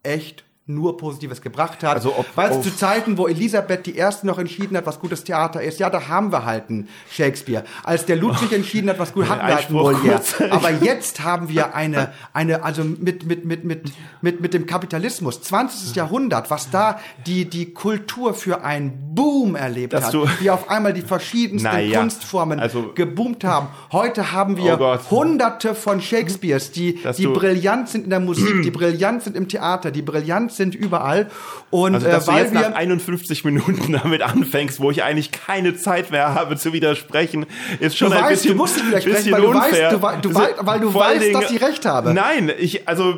echt 0.02 0.44
nur 0.66 0.96
Positives 0.96 1.42
gebracht 1.42 1.82
hat. 1.82 1.96
Also 1.96 2.24
Weil 2.34 2.52
es 2.52 2.62
zu 2.62 2.74
Zeiten, 2.74 3.18
wo 3.18 3.26
Elisabeth 3.26 3.84
die 3.84 3.96
Erste 3.96 4.26
noch 4.26 4.38
entschieden 4.38 4.78
hat, 4.78 4.86
was 4.86 4.98
gutes 4.98 5.22
Theater 5.22 5.62
ist, 5.62 5.78
ja, 5.78 5.90
da 5.90 6.08
haben 6.08 6.32
wir 6.32 6.46
halt 6.46 6.70
einen 6.70 6.88
Shakespeare. 7.10 7.64
Als 7.82 8.06
der 8.06 8.16
Ludwig 8.16 8.50
entschieden 8.50 8.88
hat, 8.88 8.98
was 8.98 9.12
gut, 9.12 9.28
hatten 9.28 9.46
wir 9.46 9.54
halt 9.54 9.68
einen 9.68 9.78
Molière. 9.78 10.50
Aber 10.50 10.70
jetzt 10.70 11.22
haben 11.22 11.50
wir 11.50 11.74
eine, 11.74 12.12
eine, 12.32 12.62
also 12.62 12.82
mit, 12.82 13.26
mit, 13.26 13.44
mit, 13.44 13.64
mit, 13.64 13.92
mit, 14.22 14.40
mit 14.40 14.54
dem 14.54 14.64
Kapitalismus, 14.64 15.42
20. 15.42 15.94
Jahrhundert, 15.96 16.50
was 16.50 16.70
da 16.70 16.98
die, 17.26 17.44
die 17.44 17.74
Kultur 17.74 18.32
für 18.32 18.64
einen 18.64 19.14
Boom 19.14 19.56
erlebt 19.56 19.92
Dass 19.92 20.14
hat, 20.14 20.40
wie 20.40 20.48
auf 20.48 20.70
einmal 20.70 20.94
die 20.94 21.02
verschiedensten 21.02 21.68
Naja, 21.68 22.00
Kunstformen 22.00 22.58
also- 22.58 22.92
geboomt 22.94 23.44
haben. 23.44 23.68
Heute 23.92 24.32
haben 24.32 24.56
wir 24.56 24.80
Oh 24.80 24.98
hunderte 25.10 25.74
von 25.74 26.00
Shakespeares, 26.00 26.72
die, 26.72 27.02
Dass 27.02 27.16
die 27.16 27.26
brillant 27.26 27.90
sind 27.90 28.04
in 28.04 28.10
der 28.10 28.20
Musik, 28.20 28.62
die 28.62 28.70
brillant 28.70 29.22
sind 29.22 29.36
im 29.36 29.46
Theater, 29.46 29.90
die 29.90 30.00
brillant 30.00 30.53
sind 30.56 30.74
überall. 30.74 31.30
Und 31.70 31.94
Also, 31.94 32.06
dass 32.08 32.24
äh, 32.24 32.26
du 32.26 32.32
weil 32.36 32.42
jetzt 32.44 32.54
nach 32.54 32.60
wir 32.70 32.76
51 32.76 33.44
Minuten 33.44 33.92
damit 34.02 34.22
anfängst, 34.22 34.80
wo 34.80 34.90
ich 34.90 35.02
eigentlich 35.02 35.32
keine 35.32 35.76
Zeit 35.76 36.10
mehr 36.10 36.34
habe 36.34 36.56
zu 36.56 36.72
widersprechen, 36.72 37.46
ist 37.80 37.96
schon 37.96 38.10
Du 38.10 38.16
ein 38.16 38.22
weißt, 38.22 38.30
bisschen 38.30 38.50
du 38.52 38.56
musst 38.56 38.76
nicht 38.76 38.86
widersprechen, 38.88 39.16
bisschen 39.16 39.32
weil 39.32 39.40
du 39.42 39.54
weißt, 39.54 39.92
du 39.92 39.98
du 39.98 40.28
Also, 40.28 40.34
wei- 40.34 40.54
weil 40.66 40.80
du 40.80 40.94
weißt, 40.94 41.22
Dingen- 41.22 41.40
dass 41.40 41.50
ich 41.50 41.62
recht 41.62 41.84
habe. 41.86 42.14
Nein, 42.14 42.52
ich 42.58 42.88
also 42.88 43.16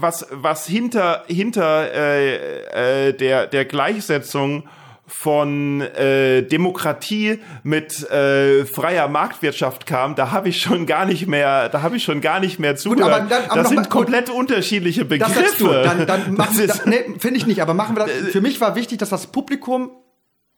was 0.00 0.26
was 0.30 0.66
hinter 0.66 1.24
hinter 1.26 1.92
äh, 1.94 3.08
äh, 3.08 3.12
der 3.12 3.46
der 3.46 3.64
Gleichsetzung 3.64 4.64
von 5.06 5.80
äh, 5.82 6.42
Demokratie 6.42 7.38
mit 7.62 8.08
äh, 8.10 8.64
freier 8.64 9.06
Marktwirtschaft 9.08 9.84
kam, 9.86 10.14
da 10.14 10.30
habe 10.30 10.48
ich 10.48 10.60
schon 10.62 10.86
gar 10.86 11.04
nicht 11.04 11.26
mehr, 11.26 11.68
da 11.68 11.82
habe 11.82 11.96
ich 11.96 12.04
schon 12.04 12.20
gar 12.20 12.40
nicht 12.40 12.58
mehr 12.58 12.76
zugehört. 12.76 13.12
aber 13.12 13.28
dann- 13.28 13.44
aber 13.50 13.54
das 13.60 13.68
sind 13.68 13.76
mal- 13.80 13.88
komplett 13.88 14.30
unterschiedliche 14.30 15.00
Das 15.04 15.08
Begriffe. 15.08 15.34
sagst 15.40 15.60
du. 15.60 15.66
Dann, 15.68 16.06
dann 16.06 16.34
machen 16.36 16.58
wir 16.58 16.66
Das 16.66 16.78
das. 16.78 16.86
Nee, 16.86 17.04
finde 17.18 17.36
ich 17.36 17.46
nicht. 17.46 17.60
Aber 17.60 17.74
machen 17.74 17.96
wir 17.96 18.06
das. 18.06 18.10
Für 18.32 18.40
mich 18.40 18.60
war 18.60 18.74
wichtig, 18.76 18.98
dass 18.98 19.10
das 19.10 19.26
Publikum 19.26 19.90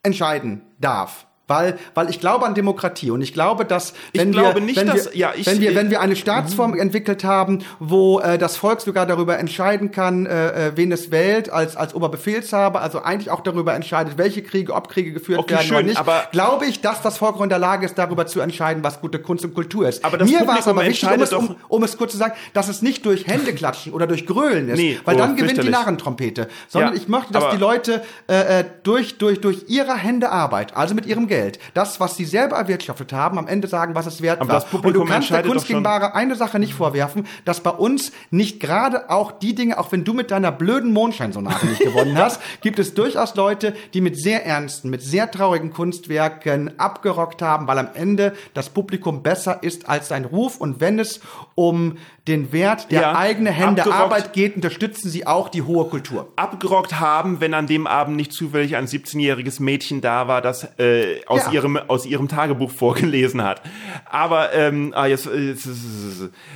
entscheiden 0.02 0.62
darf. 0.78 1.26
Weil, 1.48 1.78
weil 1.94 2.10
ich 2.10 2.18
glaube 2.18 2.44
an 2.44 2.54
Demokratie 2.56 3.12
und 3.12 3.22
ich 3.22 3.32
glaube, 3.32 3.64
dass 3.64 3.94
wenn 4.12 4.32
glaube 4.32 4.56
wir, 4.56 4.62
nicht, 4.62 4.80
wenn 4.80 4.88
dass- 4.88 5.12
wir, 5.12 5.16
ja, 5.16 5.32
ich- 5.36 5.46
wenn 5.46 5.60
wir, 5.60 5.76
wenn 5.76 5.90
wir 5.90 6.00
eine 6.00 6.14
Mhm. 6.14 6.18
Staatsform 6.18 6.74
entwickelt 6.76 7.22
haben, 7.22 7.60
wo 7.78 8.18
äh, 8.18 8.36
das 8.36 8.56
Volk 8.56 8.80
sogar 8.80 9.06
darüber 9.06 9.38
entscheiden 9.38 9.92
kann, 9.92 10.26
äh, 10.26 10.68
äh, 10.68 10.72
wen 10.74 10.90
es 10.90 11.12
wählt 11.12 11.48
als 11.48 11.76
als 11.76 11.94
Oberbefehlshaber, 11.94 12.80
also 12.80 13.00
eigentlich 13.02 13.30
auch 13.30 13.42
darüber 13.42 13.74
entscheidet, 13.74 14.18
welche 14.18 14.42
Kriege, 14.42 14.74
ob 14.74 14.88
Kriege 14.88 15.12
geführt 15.12 15.38
Okay, 15.38 15.54
werden 15.54 15.66
schön, 15.66 15.76
oder 15.76 15.86
nicht, 15.86 15.98
aber- 16.00 16.24
glaube 16.32 16.66
ich, 16.66 16.80
dass 16.80 17.00
das 17.02 17.16
Volk 17.18 17.40
in 17.40 17.48
der 17.48 17.60
Lage 17.60 17.86
ist, 17.86 17.96
darüber 17.96 18.26
zu 18.26 18.40
entscheiden, 18.40 18.82
was 18.82 19.00
gute 19.00 19.20
Kunst 19.20 19.44
und 19.44 19.54
Kultur 19.54 19.88
ist. 19.88 20.04
Aber 20.04 20.18
das 20.18 20.28
Mir 20.28 20.44
war 20.48 20.58
es 20.58 20.66
aber 20.66 20.84
wichtig, 20.84 21.08
um 21.08 21.22
es, 21.22 21.32
um, 21.32 21.54
um 21.68 21.82
es 21.84 21.96
kurz 21.96 22.10
zu 22.10 22.18
sagen, 22.18 22.34
dass 22.54 22.68
es 22.68 22.82
nicht 22.82 23.06
durch 23.06 23.28
Händeklatschen 23.28 23.92
oder 23.92 24.08
durch 24.08 24.26
Grölen 24.26 24.68
ist, 24.68 24.78
Nee, 24.78 24.98
weil 25.04 25.14
oh, 25.14 25.18
dann 25.18 25.36
gewinnt 25.36 25.62
die. 25.62 25.68
Narrentrompete, 25.68 26.48
sondern 26.68 26.94
Ja, 26.94 26.96
ich 27.00 27.06
möchte, 27.06 27.32
dass 27.32 27.50
die 27.52 27.56
Leute 27.56 28.02
äh, 28.28 28.60
äh, 28.60 28.64
durch, 28.82 29.18
durch, 29.18 29.40
durch 29.40 29.66
ihre 29.68 29.94
Hände 29.96 30.30
Arbeit, 30.32 30.76
also 30.76 30.94
mit 30.96 31.06
ihrem 31.06 31.28
Geld, 31.28 31.35
das, 31.74 32.00
was 32.00 32.16
sie 32.16 32.24
selber 32.24 32.56
erwirtschaftet 32.56 33.12
haben, 33.12 33.38
am 33.38 33.48
Ende 33.48 33.68
sagen, 33.68 33.94
was 33.94 34.06
es 34.06 34.22
wert 34.22 34.40
Aber 34.40 34.48
war. 34.48 34.54
das 34.60 34.64
Publikum 34.70 35.02
Und 35.02 35.08
du 35.08 35.12
kannst 35.12 35.30
der 35.30 35.38
entscheidet 35.38 35.50
Kunst 35.52 35.64
doch 35.64 35.68
gegen 35.68 35.76
schon- 35.78 35.84
Ware 35.84 36.14
eine 36.14 36.34
Sache 36.36 36.58
nicht 36.58 36.74
vorwerfen, 36.74 37.26
dass 37.44 37.60
bei 37.60 37.70
uns 37.70 38.12
nicht 38.30 38.60
gerade 38.60 39.10
auch 39.10 39.32
die 39.32 39.54
Dinge, 39.54 39.78
auch 39.78 39.92
wenn 39.92 40.04
du 40.04 40.12
mit 40.14 40.30
deiner 40.30 40.52
blöden 40.52 40.92
Mondscheinsonate 40.92 41.66
nicht 41.66 41.80
gewonnen 41.82 42.16
hast, 42.18 42.40
gibt 42.60 42.78
es 42.78 42.94
durchaus 42.94 43.34
Leute, 43.34 43.74
die 43.94 44.00
mit 44.00 44.18
sehr 44.20 44.44
ernsten, 44.46 44.90
mit 44.90 45.02
sehr 45.02 45.30
traurigen 45.30 45.72
Kunstwerken 45.72 46.78
abgerockt 46.78 47.42
haben, 47.42 47.66
weil 47.66 47.78
am 47.78 47.88
Ende 47.94 48.32
das 48.54 48.68
Publikum 48.70 49.22
besser 49.22 49.62
ist 49.62 49.88
als 49.88 50.08
sein 50.08 50.24
Ruf 50.24 50.58
und 50.60 50.80
wenn 50.80 50.98
es 50.98 51.20
um 51.54 51.96
den 52.28 52.52
Wert 52.52 52.90
der 52.90 53.00
Ja, 53.02 53.16
eigenen 53.16 53.52
Hände 53.52 53.82
abgerockt. 53.82 54.02
Arbeit 54.02 54.32
geht, 54.32 54.56
unterstützen 54.56 55.08
sie 55.10 55.26
auch 55.26 55.48
die 55.48 55.62
hohe 55.62 55.84
Kultur. 55.86 56.28
abgerockt 56.36 56.98
haben, 56.98 57.40
wenn 57.40 57.54
an 57.54 57.66
dem 57.66 57.86
Abend 57.86 58.16
nicht 58.16 58.32
zufällig 58.32 58.74
ein 58.76 58.86
17-jähriges 58.86 59.62
Mädchen 59.62 60.00
da 60.00 60.26
war, 60.28 60.42
das 60.42 60.64
äh, 60.78 61.24
aus, 61.26 61.46
Ja. 61.46 61.52
ihrem, 61.52 61.76
aus 61.76 62.04
ihrem 62.06 62.28
Tagebuch 62.28 62.70
vorgelesen 62.70 63.42
hat. 63.42 63.62
Aber 64.10 64.52
ähm, 64.54 64.92
ah, 64.96 65.06
jetzt, 65.06 65.26
äh, 65.26 65.50
jetzt, 65.50 65.68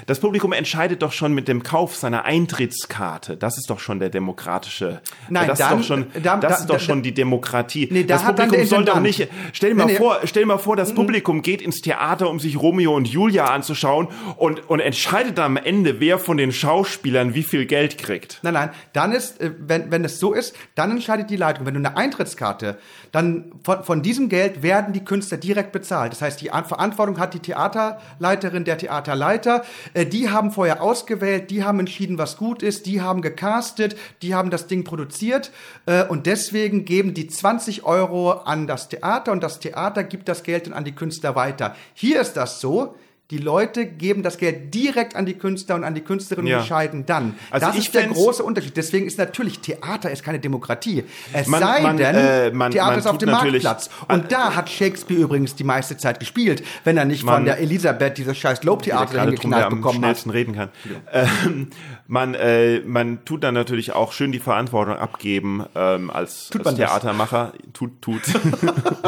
das 0.07 0.19
Publikum 0.21 0.53
entscheidet 0.53 1.03
doch 1.03 1.13
schon 1.13 1.33
mit 1.35 1.47
dem 1.49 1.63
Kauf 1.63 1.95
seiner 1.97 2.25
Eintrittskarte. 2.25 3.37
Das 3.37 3.57
ist 3.59 3.71
doch 3.71 3.79
schon 3.81 3.99
der 4.01 4.11
demokratische. 4.11 5.01
Nein, 5.29 5.47
das 5.49 5.59
dann- 5.59 5.81
ist 5.81 5.89
doch 5.89 5.95
schon, 5.97 6.07
da- 6.23 6.37
das 6.37 6.41
da- 6.41 6.49
ist 6.59 6.67
doch 6.71 6.75
da- 6.75 6.81
schon 6.81 7.03
die 7.03 7.13
Demokratie. 7.15 7.89
Nee, 7.91 8.05
da 8.05 8.15
das 8.15 8.25
Publikum 8.25 8.65
soll 8.67 8.85
doch 8.85 9.01
nicht. 9.01 9.29
Stell 9.53 9.71
dir 9.71 9.77
mal 9.77 9.87
Nee, 9.87 9.93
nee. 9.93 9.99
vor, 9.99 10.19
stell 10.25 10.43
dir 10.43 10.47
mal 10.49 10.59
vor, 10.59 10.77
das 10.77 10.95
Publikum 10.95 11.43
geht 11.43 11.63
ins 11.63 11.81
Theater, 11.81 12.29
um 12.29 12.41
sich 12.41 12.57
Romeo 12.61 12.95
und 12.95 13.09
Julia 13.09 13.47
anzuschauen 13.47 14.09
und 14.37 14.69
und 14.69 14.81
entscheidet 14.81 15.39
dann 15.39 15.57
Ende, 15.67 16.01
wer 16.01 16.19
von 16.19 16.37
den 16.37 16.53
Schauspielern 16.53 17.35
wie 17.35 17.43
viel 17.43 17.67
Geld 17.67 17.99
kriegt. 17.99 18.39
Nein, 18.43 18.55
nein, 18.55 18.71
dann 18.93 19.13
ist, 19.13 19.41
äh, 19.41 19.51
wenn, 19.59 19.91
wenn 19.91 20.05
es 20.05 20.19
so 20.21 20.33
ist, 20.33 20.55
dann 20.75 20.91
entscheidet 20.91 21.31
die 21.31 21.37
Leitung. 21.37 21.67
Wenn 21.67 21.75
du 21.75 21.79
eine 21.81 21.97
Eintrittskarte, 21.97 22.79
dann 23.13 23.53
von, 23.65 23.83
von 23.85 24.03
diesem 24.03 24.29
Geld 24.29 24.63
werden 24.63 24.93
die 24.93 25.05
Künstler 25.05 25.39
direkt 25.39 25.73
bezahlt. 25.73 26.13
Das 26.13 26.23
heißt, 26.23 26.41
die 26.41 26.51
An- 26.51 26.65
Verantwortung 26.65 27.19
hat 27.19 27.35
die 27.35 27.41
Theaterleiterin, 27.41 28.65
der 28.65 28.79
Theaterleiter. 28.79 29.65
Äh, 29.95 30.07
Die 30.07 30.31
haben 30.31 30.51
vorher 30.51 30.83
ausgewählt, 30.83 31.51
die 31.51 31.65
haben 31.65 31.81
entschieden, 31.81 32.19
was 32.19 32.37
gut 32.37 32.63
ist, 32.63 32.87
die 32.87 33.01
haben 33.01 33.23
gecastet, 33.23 33.97
die 34.23 34.35
haben 34.35 34.51
das 34.51 34.67
Ding 34.67 34.85
produziert 34.85 35.51
äh, 35.87 36.05
und 36.05 36.27
deswegen 36.27 36.85
geben 36.85 37.15
die 37.15 37.27
20 37.29 37.85
Euro 37.85 38.33
an 38.33 38.67
das 38.67 38.89
Theater 38.89 39.33
und 39.33 39.43
das 39.43 39.61
Theater 39.61 40.05
gibt 40.05 40.29
das 40.29 40.43
Geld 40.43 40.67
dann 40.67 40.73
an 40.75 40.85
die 40.85 40.93
Künstler 40.95 41.35
weiter. 41.37 41.75
Hier 41.95 42.21
ist 42.21 42.35
das 42.35 42.61
so. 42.61 42.95
Die 43.31 43.39
Leute 43.39 43.87
geben 43.87 44.23
das 44.23 44.39
Geld 44.39 44.75
direkt 44.75 45.15
an 45.15 45.25
die 45.25 45.35
Künstler 45.35 45.77
und 45.77 45.85
an 45.85 45.95
die 45.95 46.01
Künstlerinnen 46.01 46.49
Ja. 46.51 46.57
und 46.57 46.63
entscheiden 46.63 47.07
dann. 47.07 47.35
Also 47.51 47.67
das 47.67 47.77
ist 47.77 47.95
der 47.95 48.09
große 48.09 48.43
Unterschied. 48.43 48.77
Deswegen 48.77 49.07
ist 49.07 49.19
natürlich 49.19 49.61
Theater 49.61 50.11
ist 50.11 50.25
keine 50.25 50.41
Demokratie. 50.41 51.05
Es 51.33 51.47
Man- 51.47 51.61
sei 51.61 51.81
man, 51.83 51.97
denn, 51.97 52.15
äh, 52.17 52.51
man- 52.51 52.73
Theater 52.73 52.99
ist 52.99 53.07
auf 53.07 53.19
dem 53.19 53.31
Marktplatz. 53.31 53.89
Und 54.09 54.33
da 54.33 54.55
hat 54.57 54.69
Shakespeare 54.69 55.21
übrigens 55.23 55.55
die 55.55 55.63
meiste 55.65 55.97
Zeit 55.97 56.19
gespielt, 56.19 56.65
wenn 56.85 56.97
er 56.97 57.05
nicht 57.05 57.23
von 57.25 57.45
der 57.45 57.59
Elisabeth 57.59 58.19
dieses 58.19 58.37
scheiß 58.37 58.65
Lobtheater 58.65 59.15
drum, 59.15 59.23
hingeknallt 59.29 59.67
am 59.67 59.77
bekommen 59.77 60.05
hat. 60.05 60.17
reden 60.33 60.55
kann. 60.57 60.69
Ähm, 61.13 61.69
man, 62.09 62.35
äh, 62.35 62.81
man 62.81 63.25
tut 63.25 63.45
dann 63.45 63.55
natürlich 63.55 63.93
auch 63.93 64.13
schön 64.13 64.33
die 64.33 64.41
Verantwortung 64.41 64.97
abgeben 64.97 65.65
ähm, 65.77 66.11
als, 66.11 66.49
Tut 66.49 66.63
als 66.63 66.65
man 66.65 66.77
das? 66.77 66.91
Theatermacher. 66.91 67.53
Tut, 67.73 68.03
tut. 68.03 68.23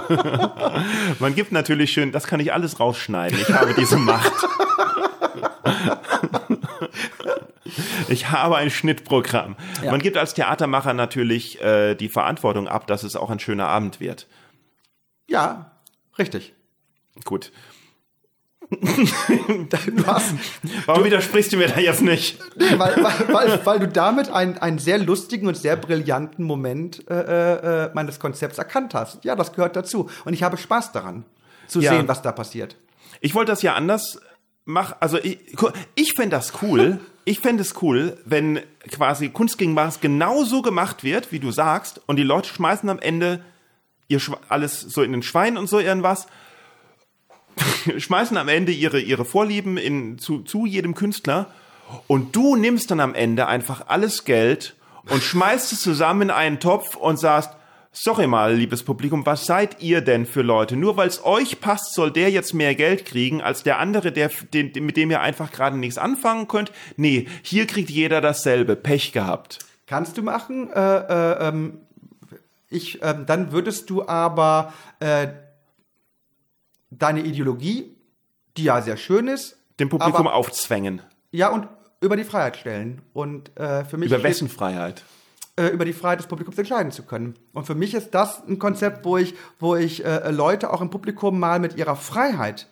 man 1.18 1.34
gibt 1.34 1.52
natürlich 1.52 1.90
schön, 1.92 2.12
das 2.12 2.26
kann 2.26 2.40
ich 2.40 2.52
alles 2.52 2.80
rausschneiden. 2.80 3.38
Ich 3.40 3.52
habe 3.52 3.74
diese 3.74 3.96
Macht. 4.16 4.32
Ich 8.08 8.30
habe 8.30 8.56
ein 8.56 8.70
Schnittprogramm. 8.70 9.56
Ja. 9.82 9.90
Man 9.90 10.00
gibt 10.00 10.16
als 10.16 10.34
Theatermacher 10.34 10.92
natürlich 10.94 11.60
äh, 11.62 11.94
die 11.94 12.08
Verantwortung 12.08 12.68
ab, 12.68 12.86
dass 12.86 13.02
es 13.02 13.16
auch 13.16 13.30
ein 13.30 13.38
schöner 13.38 13.68
Abend 13.68 14.00
wird. 14.00 14.26
Ja, 15.28 15.70
richtig. 16.18 16.52
Gut. 17.24 17.52
Du 18.70 20.06
hast, 20.06 20.34
Warum 20.86 21.04
widersprichst 21.04 21.52
du 21.52 21.58
mir 21.58 21.68
da 21.68 21.78
jetzt 21.78 22.00
nicht? 22.00 22.38
nee, 22.56 22.78
weil, 22.78 22.96
weil, 23.02 23.34
weil, 23.34 23.66
weil 23.66 23.78
du 23.80 23.88
damit 23.88 24.30
einen, 24.30 24.56
einen 24.58 24.78
sehr 24.78 24.96
lustigen 24.98 25.46
und 25.46 25.56
sehr 25.58 25.76
brillanten 25.76 26.42
Moment 26.46 27.06
äh, 27.10 27.84
äh, 27.84 27.90
meines 27.92 28.18
Konzepts 28.18 28.56
erkannt 28.56 28.94
hast. 28.94 29.24
Ja, 29.24 29.36
das 29.36 29.52
gehört 29.52 29.76
dazu. 29.76 30.08
Und 30.24 30.32
ich 30.32 30.42
habe 30.42 30.56
Spaß 30.56 30.92
daran, 30.92 31.24
zu 31.66 31.80
Ja. 31.80 31.92
sehen, 31.92 32.08
was 32.08 32.22
da 32.22 32.32
passiert. 32.32 32.76
Ich 33.22 33.34
wollte 33.34 33.50
das 33.52 33.62
ja 33.62 33.74
anders 33.74 34.20
machen. 34.66 34.96
Also 35.00 35.18
ich, 35.18 35.38
ich 35.94 36.12
fände 36.14 36.36
das 36.36 36.62
cool. 36.62 37.00
Ich 37.24 37.38
fände 37.38 37.62
es 37.62 37.80
cool, 37.80 38.18
wenn 38.24 38.58
quasi 38.90 39.28
Kunst 39.28 39.56
gegen 39.56 39.76
Wahres 39.76 40.00
genauso 40.00 40.60
gemacht 40.60 41.04
wird, 41.04 41.30
wie 41.30 41.38
du 41.38 41.52
sagst, 41.52 42.00
und 42.06 42.16
die 42.16 42.24
Leute 42.24 42.48
schmeißen 42.48 42.90
am 42.90 42.98
Ende 42.98 43.44
ihr 44.08 44.18
Schwe- 44.18 44.40
alles 44.48 44.80
so 44.80 45.04
in 45.04 45.12
den 45.12 45.22
Schwein 45.22 45.56
und 45.56 45.68
so 45.68 45.78
irgendwas, 45.78 46.26
schmeißen 47.96 48.36
am 48.36 48.48
Ende 48.48 48.72
ihre, 48.72 48.98
ihre 48.98 49.24
Vorlieben 49.24 49.76
in, 49.76 50.18
zu, 50.18 50.40
zu 50.40 50.66
jedem 50.66 50.96
Künstler 50.96 51.54
und 52.08 52.34
du 52.34 52.56
nimmst 52.56 52.90
dann 52.90 52.98
am 52.98 53.14
Ende 53.14 53.46
einfach 53.46 53.86
alles 53.86 54.24
Geld 54.24 54.74
und 55.08 55.22
schmeißt 55.22 55.72
es 55.72 55.80
zusammen 55.80 56.22
in 56.22 56.30
einen 56.32 56.58
Topf 56.58 56.96
und 56.96 57.20
sagst, 57.20 57.50
sorry 57.92 58.26
mal, 58.26 58.54
liebes 58.54 58.82
Publikum, 58.82 59.24
was 59.26 59.46
seid 59.46 59.80
ihr 59.82 60.00
denn 60.00 60.26
für 60.26 60.42
Leute? 60.42 60.76
Nur 60.76 60.96
weil 60.96 61.08
es 61.08 61.24
euch 61.24 61.60
passt, 61.60 61.94
soll 61.94 62.10
der 62.10 62.30
jetzt 62.30 62.54
mehr 62.54 62.74
Geld 62.74 63.04
kriegen 63.04 63.42
als 63.42 63.62
der 63.62 63.78
andere, 63.78 64.12
der, 64.12 64.30
den, 64.52 64.72
mit 64.84 64.96
dem 64.96 65.10
ihr 65.10 65.20
einfach 65.20 65.52
gerade 65.52 65.76
nichts 65.76 65.98
anfangen 65.98 66.48
könnt? 66.48 66.72
Nee, 66.96 67.28
hier 67.42 67.66
kriegt 67.66 67.90
jeder 67.90 68.20
dasselbe. 68.20 68.76
Pech 68.76 69.12
gehabt. 69.12 69.58
Kannst 69.86 70.16
du 70.16 70.22
machen. 70.22 70.70
Äh, 70.72 70.80
äh, 70.80 71.48
ähm, 71.48 71.78
ich, 72.70 73.02
ähm, 73.02 73.26
dann 73.26 73.52
würdest 73.52 73.90
du 73.90 74.08
aber 74.08 74.72
äh, 75.00 75.28
deine 76.90 77.20
Ideologie, 77.20 77.94
die 78.56 78.64
ja 78.64 78.80
sehr 78.80 78.96
schön 78.96 79.28
ist, 79.28 79.58
Dem 79.78 79.90
Publikum 79.90 80.26
aber, 80.26 80.34
aufzwängen. 80.34 81.02
ja 81.30 81.50
und 81.50 81.68
über 82.00 82.16
die 82.16 82.24
Freiheit 82.24 82.56
stellen. 82.56 83.02
Und 83.12 83.56
äh, 83.58 83.84
für 83.84 83.96
mich 83.96 84.10
Über 84.10 84.22
wessen 84.22 84.48
Freiheit? 84.48 85.02
Äh, 85.56 85.66
über 85.68 85.84
die 85.84 85.92
Freiheit 85.92 86.18
des 86.18 86.26
Publikums 86.26 86.56
entscheiden 86.58 86.92
zu 86.92 87.02
können. 87.02 87.34
Und 87.52 87.66
für 87.66 87.74
mich 87.74 87.94
ist 87.94 88.14
das 88.14 88.42
ein 88.46 88.58
Konzept, 88.58 89.04
wo 89.04 89.16
ich, 89.16 89.34
wo 89.58 89.76
ich 89.76 90.04
äh, 90.04 90.30
Leute 90.30 90.72
auch 90.72 90.80
im 90.80 90.90
Publikum 90.90 91.38
mal 91.38 91.58
mit 91.58 91.76
ihrer 91.76 91.96
Freiheit 91.96 92.68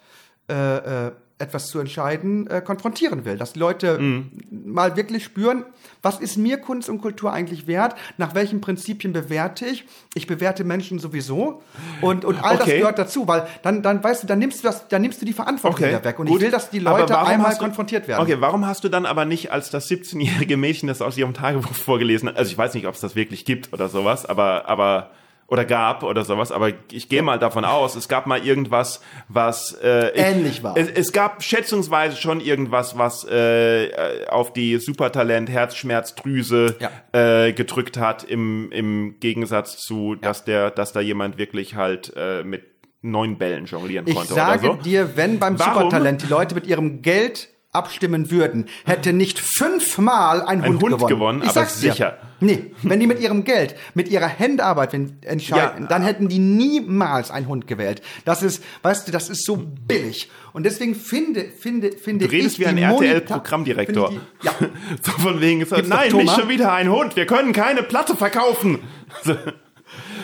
äh, 0.48 1.06
äh, 1.08 1.12
etwas 1.40 1.68
zu 1.68 1.78
entscheiden, 1.78 2.46
äh, 2.48 2.60
konfrontieren 2.60 3.24
will. 3.24 3.36
Dass 3.36 3.52
die 3.54 3.58
Leute 3.58 3.98
Mhm. 3.98 4.30
mal 4.50 4.96
wirklich 4.96 5.24
spüren, 5.24 5.64
was 6.02 6.18
ist 6.20 6.36
mir 6.36 6.58
Kunst 6.58 6.88
und 6.88 6.98
Kultur 7.00 7.32
eigentlich 7.32 7.66
wert? 7.66 7.94
Nach 8.18 8.34
welchen 8.34 8.60
Prinzipien 8.60 9.12
bewerte 9.12 9.66
ich? 9.66 9.84
Ich 10.14 10.26
bewerte 10.26 10.64
Menschen 10.64 10.98
sowieso. 10.98 11.62
Und, 12.00 12.24
und 12.24 12.42
all 12.42 12.56
das 12.56 12.66
Okay. 12.66 12.78
gehört 12.78 12.98
dazu, 12.98 13.26
weil 13.28 13.46
dann, 13.62 13.82
dann 13.82 14.02
weißt 14.02 14.22
du, 14.22 14.26
dann 14.26 14.38
nimmst 14.38 14.62
du 14.62 14.68
das, 14.68 14.88
dann 14.88 15.02
nimmst 15.02 15.20
du 15.20 15.26
die 15.26 15.32
Verantwortung 15.32 15.86
wieder 15.86 16.04
weg. 16.04 16.18
Und 16.18 16.28
ich 16.28 16.40
will, 16.40 16.50
dass 16.50 16.70
die 16.70 16.78
Leute 16.78 17.18
einmal 17.18 17.52
du- 17.52 17.58
konfrontiert 17.58 18.06
werden. 18.08 18.22
Okay, 18.22 18.36
warum 18.40 18.66
hast 18.66 18.84
du 18.84 18.88
dann 18.88 19.06
aber 19.06 19.24
nicht 19.24 19.50
als 19.52 19.70
das 19.70 19.88
17-jährige 19.90 20.56
Mädchen, 20.56 20.86
das 20.88 21.02
aus 21.02 21.16
ihrem 21.16 21.34
Tagebuch 21.34 21.72
vorgelesen 21.74 22.28
hat, 22.28 22.36
also 22.36 22.50
ich 22.50 22.58
weiß 22.58 22.74
nicht, 22.74 22.86
ob 22.86 22.94
es 22.94 23.00
das 23.00 23.14
wirklich 23.16 23.44
gibt 23.44 23.72
oder 23.72 23.88
sowas, 23.88 24.26
aber, 24.26 24.68
aber, 24.68 25.10
oder 25.50 25.64
gab 25.64 26.02
oder 26.04 26.24
sowas, 26.24 26.52
aber 26.52 26.70
ich 26.90 27.08
gehe 27.08 27.22
mal 27.22 27.38
davon 27.38 27.64
aus, 27.64 27.96
es 27.96 28.08
gab 28.08 28.26
mal 28.26 28.42
irgendwas, 28.46 29.02
was 29.28 29.76
äh, 29.82 30.10
ich- 30.12 30.22
Ähnlich 30.24 30.62
war. 30.62 30.76
Es, 30.76 30.88
es 30.88 31.12
gab 31.12 31.42
schätzungsweise 31.42 32.16
schon 32.16 32.40
irgendwas, 32.40 32.96
was 32.96 33.24
äh, 33.24 33.90
auf 34.28 34.52
die 34.52 34.78
Supertalent 34.78 35.50
Herzschmerzdrüse 35.50 36.76
Ja. 36.80 37.46
äh, 37.46 37.52
gedrückt 37.52 37.98
hat, 37.98 38.24
im, 38.24 38.70
im 38.72 39.18
Gegensatz 39.20 39.76
zu, 39.78 40.14
dass 40.14 40.44
der, 40.44 40.70
dass 40.70 40.92
da 40.92 41.00
jemand 41.00 41.36
wirklich 41.36 41.74
halt 41.74 42.12
äh, 42.16 42.42
mit 42.44 42.64
neun 43.02 43.36
Bällen 43.38 43.64
jonglieren 43.66 44.06
Ich 44.06 44.14
konnte 44.14 44.34
sage 44.34 44.68
oder 44.68 44.76
so. 44.78 44.82
dir, 44.82 45.16
wenn 45.16 45.38
beim 45.38 45.58
Warum? 45.58 45.74
Supertalent 45.84 46.22
die 46.22 46.26
Leute 46.28 46.54
mit 46.54 46.66
ihrem 46.66 47.02
Geld 47.02 47.48
abstimmen 47.72 48.30
würden, 48.32 48.66
hätte 48.84 49.12
nicht 49.12 49.38
fünfmal 49.38 50.42
ein, 50.42 50.60
Ein 50.62 50.70
Hund, 50.70 50.82
Hund 50.82 50.94
gewonnen. 50.94 51.08
gewonnen, 51.08 51.38
ich 51.42 51.44
aber 51.50 51.52
sag's 51.54 51.80
dir. 51.80 51.92
sicher. 51.92 52.18
Nee, 52.40 52.72
wenn 52.82 52.98
die 52.98 53.06
mit 53.06 53.20
ihrem 53.20 53.44
Geld, 53.44 53.76
mit 53.94 54.08
ihrer 54.08 54.26
Händearbeit 54.26 54.92
wenn, 54.92 55.18
entscheiden, 55.22 55.82
Ja. 55.82 55.88
dann 55.88 56.02
hätten 56.02 56.28
die 56.28 56.38
niemals 56.40 57.30
einen 57.30 57.46
Hund 57.46 57.66
gewählt. 57.66 58.02
Das 58.24 58.42
ist, 58.42 58.64
weißt 58.82 59.06
du, 59.06 59.12
das 59.12 59.28
ist 59.28 59.44
so 59.44 59.56
billig. 59.86 60.30
Und 60.52 60.64
deswegen 60.64 60.94
finde, 60.94 61.44
finde, 61.44 61.92
finde 61.92 62.26
Du 62.26 62.30
redest 62.32 62.54
ich 62.54 62.60
wie 62.60 62.66
ein 62.66 62.78
RTL-Programmdirektor. 62.78 64.12
Ja. 64.42 64.52
So 65.02 65.12
von 65.12 65.40
wegen, 65.40 65.60
noch 65.60 65.82
nein, 65.86 66.12
nicht 66.12 66.34
schon 66.34 66.48
wieder 66.48 66.72
ein 66.72 66.90
Hund, 66.90 67.14
wir 67.14 67.26
können 67.26 67.52
keine 67.52 67.82
Platte 67.82 68.16
verkaufen. 68.16 68.80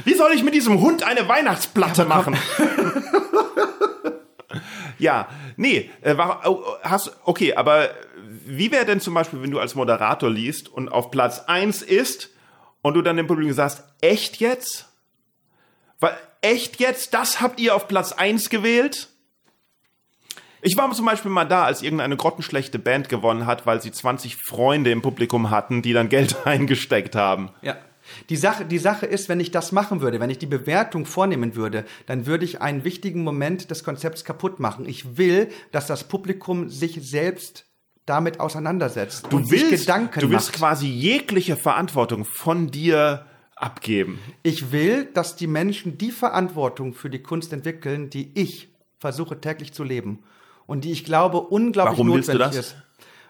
Wie 0.04 0.14
soll 0.14 0.32
ich 0.32 0.42
mit 0.42 0.54
diesem 0.54 0.80
Hund 0.80 1.02
eine 1.04 1.28
Weihnachtsplatte 1.28 2.04
machen? 2.06 2.36
ja, 4.98 5.28
nee, 5.56 5.90
äh, 6.02 6.16
war, 6.16 6.42
hast, 6.82 7.16
okay, 7.24 7.54
aber 7.54 7.90
wie 8.46 8.70
wäre 8.70 8.84
denn 8.84 9.00
zum 9.00 9.14
Beispiel, 9.14 9.42
wenn 9.42 9.50
du 9.50 9.60
als 9.60 9.74
Moderator 9.74 10.30
liest 10.30 10.68
und 10.68 10.88
auf 10.88 11.10
Platz 11.10 11.40
eins 11.46 11.82
ist 11.82 12.30
und 12.82 12.94
du 12.94 13.02
dann 13.02 13.16
dem 13.16 13.26
Publikum 13.26 13.52
sagst, 13.52 13.84
echt 14.00 14.36
jetzt? 14.36 14.88
Weil, 16.00 16.16
echt 16.40 16.80
jetzt? 16.80 17.14
Das 17.14 17.40
habt 17.40 17.60
ihr 17.60 17.74
auf 17.74 17.88
Platz 17.88 18.12
eins 18.12 18.50
gewählt? 18.50 19.08
Ich 20.62 20.76
war 20.76 20.90
zum 20.92 21.06
Beispiel 21.06 21.30
mal 21.30 21.44
da, 21.44 21.64
als 21.64 21.82
irgendeine 21.82 22.16
grottenschlechte 22.16 22.78
Band 22.78 23.08
gewonnen 23.08 23.46
hat, 23.46 23.66
weil 23.66 23.80
sie 23.80 23.92
20 23.92 24.36
Freunde 24.36 24.90
im 24.90 25.02
Publikum 25.02 25.50
hatten, 25.50 25.82
die 25.82 25.92
dann 25.92 26.08
Geld 26.08 26.36
eingesteckt 26.46 27.14
haben. 27.14 27.50
Ja. 27.62 27.76
Die 28.28 28.36
Sache, 28.36 28.64
die 28.64 28.78
Sache 28.78 29.06
ist, 29.06 29.28
wenn 29.28 29.40
ich 29.40 29.50
das 29.50 29.72
machen 29.72 30.00
würde, 30.00 30.20
wenn 30.20 30.30
ich 30.30 30.38
die 30.38 30.46
Bewertung 30.46 31.06
vornehmen 31.06 31.56
würde, 31.56 31.84
dann 32.06 32.26
würde 32.26 32.44
ich 32.44 32.60
einen 32.60 32.84
wichtigen 32.84 33.24
Moment 33.24 33.70
des 33.70 33.84
Konzepts 33.84 34.24
kaputt 34.24 34.60
machen. 34.60 34.86
Ich 34.86 35.16
will, 35.16 35.48
dass 35.72 35.86
das 35.86 36.04
Publikum 36.04 36.68
sich 36.68 36.98
selbst 37.02 37.66
damit 38.06 38.38
auseinandersetzt. 38.40 39.26
Du 39.30 39.50
willst, 39.50 39.70
Gedanken 39.70 40.20
du 40.20 40.30
willst 40.30 40.48
macht. 40.50 40.58
quasi 40.58 40.86
jegliche 40.86 41.56
Verantwortung 41.56 42.24
von 42.24 42.70
dir 42.70 43.26
abgeben. 43.56 44.20
Ich 44.42 44.70
will, 44.70 45.06
dass 45.06 45.34
die 45.36 45.46
Menschen 45.46 45.98
die 45.98 46.12
Verantwortung 46.12 46.94
für 46.94 47.10
die 47.10 47.22
Kunst 47.22 47.52
entwickeln, 47.52 48.10
die 48.10 48.30
ich 48.34 48.68
versuche 48.98 49.40
täglich 49.40 49.72
zu 49.72 49.82
leben 49.82 50.22
und 50.66 50.84
die 50.84 50.92
ich 50.92 51.04
glaube 51.04 51.40
unglaublich 51.40 51.98
Warum 51.98 52.14
willst 52.14 52.28
du 52.28 52.34
notwendig 52.34 52.56
das? 52.58 52.66
ist, 52.68 52.76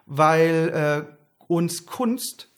weil 0.06 1.06
äh, 1.08 1.44
uns 1.48 1.86
Kunst 1.86 2.50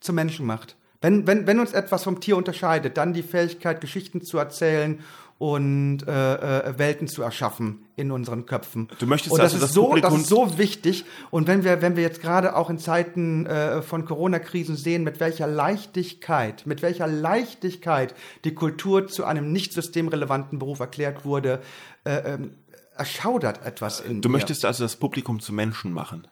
zum 0.00 0.14
Menschen 0.14 0.46
macht. 0.46 0.76
Wenn, 1.00 1.26
wenn, 1.26 1.46
wenn 1.46 1.60
uns 1.60 1.72
etwas 1.72 2.04
vom 2.04 2.20
Tier 2.20 2.36
unterscheidet, 2.36 2.96
dann 2.96 3.14
die 3.14 3.22
Fähigkeit, 3.22 3.80
Geschichten 3.80 4.20
zu 4.22 4.36
erzählen 4.38 5.00
und 5.38 6.00
äh, 6.06 6.34
äh, 6.68 6.78
Welten 6.78 7.08
zu 7.08 7.22
erschaffen 7.22 7.86
in 7.96 8.10
unseren 8.10 8.44
Köpfen. 8.44 8.88
Du 8.98 9.06
möchtest 9.06 9.32
und 9.32 9.38
das 9.38 9.54
also 9.54 9.56
ist 9.56 9.62
das 9.62 9.72
so, 9.72 9.84
Publikum- 9.86 10.10
das 10.10 10.20
ist 10.20 10.28
so 10.28 10.58
wichtig. 10.58 11.06
Und 11.30 11.46
wenn 11.46 11.64
wir, 11.64 11.80
wenn 11.80 11.96
wir 11.96 12.02
jetzt 12.02 12.20
gerade 12.20 12.54
auch 12.54 12.68
in 12.68 12.78
Zeiten 12.78 13.46
äh, 13.46 13.80
von 13.80 14.04
Corona-Krisen 14.04 14.76
sehen, 14.76 15.02
mit 15.02 15.18
welcher 15.18 15.46
Leichtigkeit, 15.46 16.66
mit 16.66 16.82
welcher 16.82 17.06
Leichtigkeit 17.06 18.14
die 18.44 18.52
Kultur 18.52 19.06
zu 19.06 19.24
einem 19.24 19.50
nicht 19.50 19.72
systemrelevanten 19.72 20.58
Beruf 20.58 20.80
erklärt 20.80 21.24
wurde, 21.24 21.62
äh, 22.04 22.34
ähm, 22.34 22.50
erschaudert 22.94 23.64
etwas 23.64 24.00
in 24.00 24.20
Du 24.20 24.28
mir. 24.28 24.34
möchtest 24.34 24.66
also 24.66 24.84
das 24.84 24.96
Publikum 24.96 25.40
zu 25.40 25.54
Menschen 25.54 25.94
machen. 25.94 26.26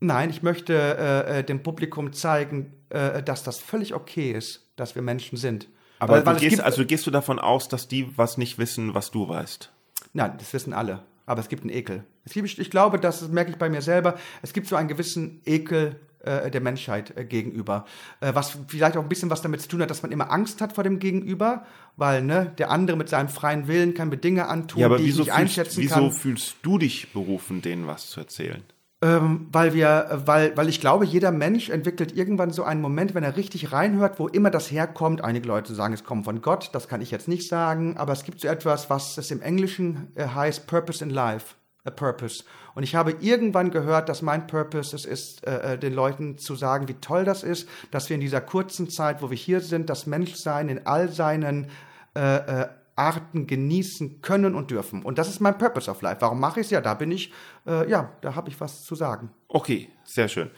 Nein, 0.00 0.30
ich 0.30 0.42
möchte 0.42 0.74
äh, 0.74 1.38
äh, 1.40 1.44
dem 1.44 1.62
Publikum 1.62 2.12
zeigen, 2.12 2.72
äh, 2.90 3.22
dass 3.22 3.42
das 3.42 3.58
völlig 3.58 3.94
okay 3.94 4.32
ist, 4.32 4.68
dass 4.76 4.94
wir 4.94 5.02
Menschen 5.02 5.36
sind. 5.36 5.68
Aber 5.98 6.14
weil, 6.14 6.26
weil 6.26 6.34
du 6.34 6.40
gehst, 6.40 6.60
also 6.60 6.84
gehst 6.84 7.06
du 7.06 7.10
davon 7.10 7.38
aus, 7.38 7.68
dass 7.68 7.88
die 7.88 8.16
was 8.16 8.38
nicht 8.38 8.58
wissen, 8.58 8.94
was 8.94 9.10
du 9.10 9.28
weißt. 9.28 9.72
Nein, 10.12 10.34
das 10.38 10.52
wissen 10.52 10.72
alle. 10.72 11.02
Aber 11.26 11.40
es 11.40 11.48
gibt 11.48 11.62
einen 11.62 11.70
Ekel. 11.70 12.04
Es 12.24 12.32
gibt, 12.32 12.58
ich 12.58 12.70
glaube, 12.70 12.98
das 12.98 13.28
merke 13.28 13.50
ich 13.50 13.58
bei 13.58 13.68
mir 13.68 13.82
selber. 13.82 14.16
Es 14.40 14.52
gibt 14.52 14.66
so 14.66 14.76
einen 14.76 14.88
gewissen 14.88 15.42
Ekel 15.44 15.96
äh, 16.20 16.50
der 16.50 16.60
Menschheit 16.60 17.16
äh, 17.16 17.24
gegenüber. 17.24 17.84
Äh, 18.20 18.34
was 18.34 18.56
vielleicht 18.68 18.96
auch 18.96 19.02
ein 19.02 19.08
bisschen 19.08 19.30
was 19.30 19.42
damit 19.42 19.60
zu 19.60 19.68
tun 19.68 19.82
hat, 19.82 19.90
dass 19.90 20.02
man 20.02 20.12
immer 20.12 20.30
Angst 20.30 20.60
hat 20.60 20.72
vor 20.72 20.84
dem 20.84 21.00
Gegenüber, 21.00 21.66
weil 21.96 22.22
ne, 22.22 22.52
der 22.58 22.70
andere 22.70 22.96
mit 22.96 23.08
seinem 23.08 23.28
freien 23.28 23.68
Willen 23.68 23.94
kann 23.94 24.08
mir 24.08 24.16
Dinge 24.16 24.48
antun, 24.48 24.80
Ja, 24.80 24.86
aber 24.86 24.98
die 24.98 25.04
wieso, 25.04 25.22
ich 25.22 25.26
nicht 25.26 25.34
fühlst, 25.34 25.40
einschätzen 25.40 25.80
wieso 25.82 25.94
kann. 25.94 26.12
fühlst 26.12 26.56
du 26.62 26.78
dich 26.78 27.12
berufen, 27.12 27.62
denen 27.62 27.86
was 27.86 28.08
zu 28.10 28.20
erzählen? 28.20 28.62
Ähm, 29.00 29.46
weil 29.52 29.74
wir, 29.74 30.22
weil, 30.26 30.56
weil 30.56 30.68
ich 30.68 30.80
glaube, 30.80 31.04
jeder 31.04 31.30
Mensch 31.30 31.68
entwickelt 31.68 32.16
irgendwann 32.16 32.50
so 32.50 32.64
einen 32.64 32.80
Moment, 32.80 33.14
wenn 33.14 33.22
er 33.22 33.36
richtig 33.36 33.70
reinhört, 33.70 34.18
wo 34.18 34.26
immer 34.26 34.50
das 34.50 34.72
herkommt. 34.72 35.22
Einige 35.22 35.46
Leute 35.46 35.72
sagen, 35.72 35.94
es 35.94 36.02
kommt 36.02 36.24
von 36.24 36.42
Gott, 36.42 36.70
das 36.72 36.88
kann 36.88 37.00
ich 37.00 37.12
jetzt 37.12 37.28
nicht 37.28 37.48
sagen, 37.48 37.96
aber 37.96 38.12
es 38.12 38.24
gibt 38.24 38.40
so 38.40 38.48
etwas, 38.48 38.90
was 38.90 39.16
es 39.16 39.30
im 39.30 39.40
Englischen 39.40 40.10
äh, 40.16 40.26
heißt 40.26 40.66
Purpose 40.66 41.04
in 41.04 41.10
Life. 41.10 41.54
A 41.84 41.90
Purpose. 41.90 42.44
Und 42.74 42.82
ich 42.82 42.96
habe 42.96 43.14
irgendwann 43.20 43.70
gehört, 43.70 44.08
dass 44.08 44.20
mein 44.20 44.46
Purpose 44.46 44.94
es 44.94 45.04
ist, 45.04 45.46
äh, 45.46 45.74
äh, 45.74 45.78
den 45.78 45.94
Leuten 45.94 46.36
zu 46.36 46.56
sagen, 46.56 46.88
wie 46.88 46.94
toll 46.94 47.24
das 47.24 47.44
ist, 47.44 47.68
dass 47.92 48.08
wir 48.08 48.14
in 48.14 48.20
dieser 48.20 48.40
kurzen 48.40 48.90
Zeit, 48.90 49.22
wo 49.22 49.30
wir 49.30 49.36
hier 49.36 49.60
sind, 49.60 49.88
das 49.88 50.06
Menschsein 50.06 50.68
in 50.68 50.86
all 50.86 51.08
seinen 51.08 51.68
äh, 52.16 52.62
äh, 52.62 52.68
Arten 52.98 53.46
genießen 53.46 54.20
können 54.20 54.54
und 54.54 54.70
dürfen. 54.70 55.02
Und 55.02 55.18
das 55.18 55.28
ist 55.28 55.40
mein 55.40 55.56
Purpose 55.56 55.90
of 55.90 56.02
Life. 56.02 56.20
Warum 56.20 56.40
mache 56.40 56.60
ich 56.60 56.66
es? 56.66 56.70
Ja, 56.70 56.80
da 56.80 56.94
bin 56.94 57.10
ich, 57.12 57.32
äh, 57.66 57.88
ja, 57.88 58.12
da 58.20 58.34
habe 58.34 58.50
ich 58.50 58.60
was 58.60 58.84
zu 58.84 58.94
sagen. 58.94 59.30
Okay, 59.48 59.88
sehr 60.04 60.28
schön. 60.28 60.50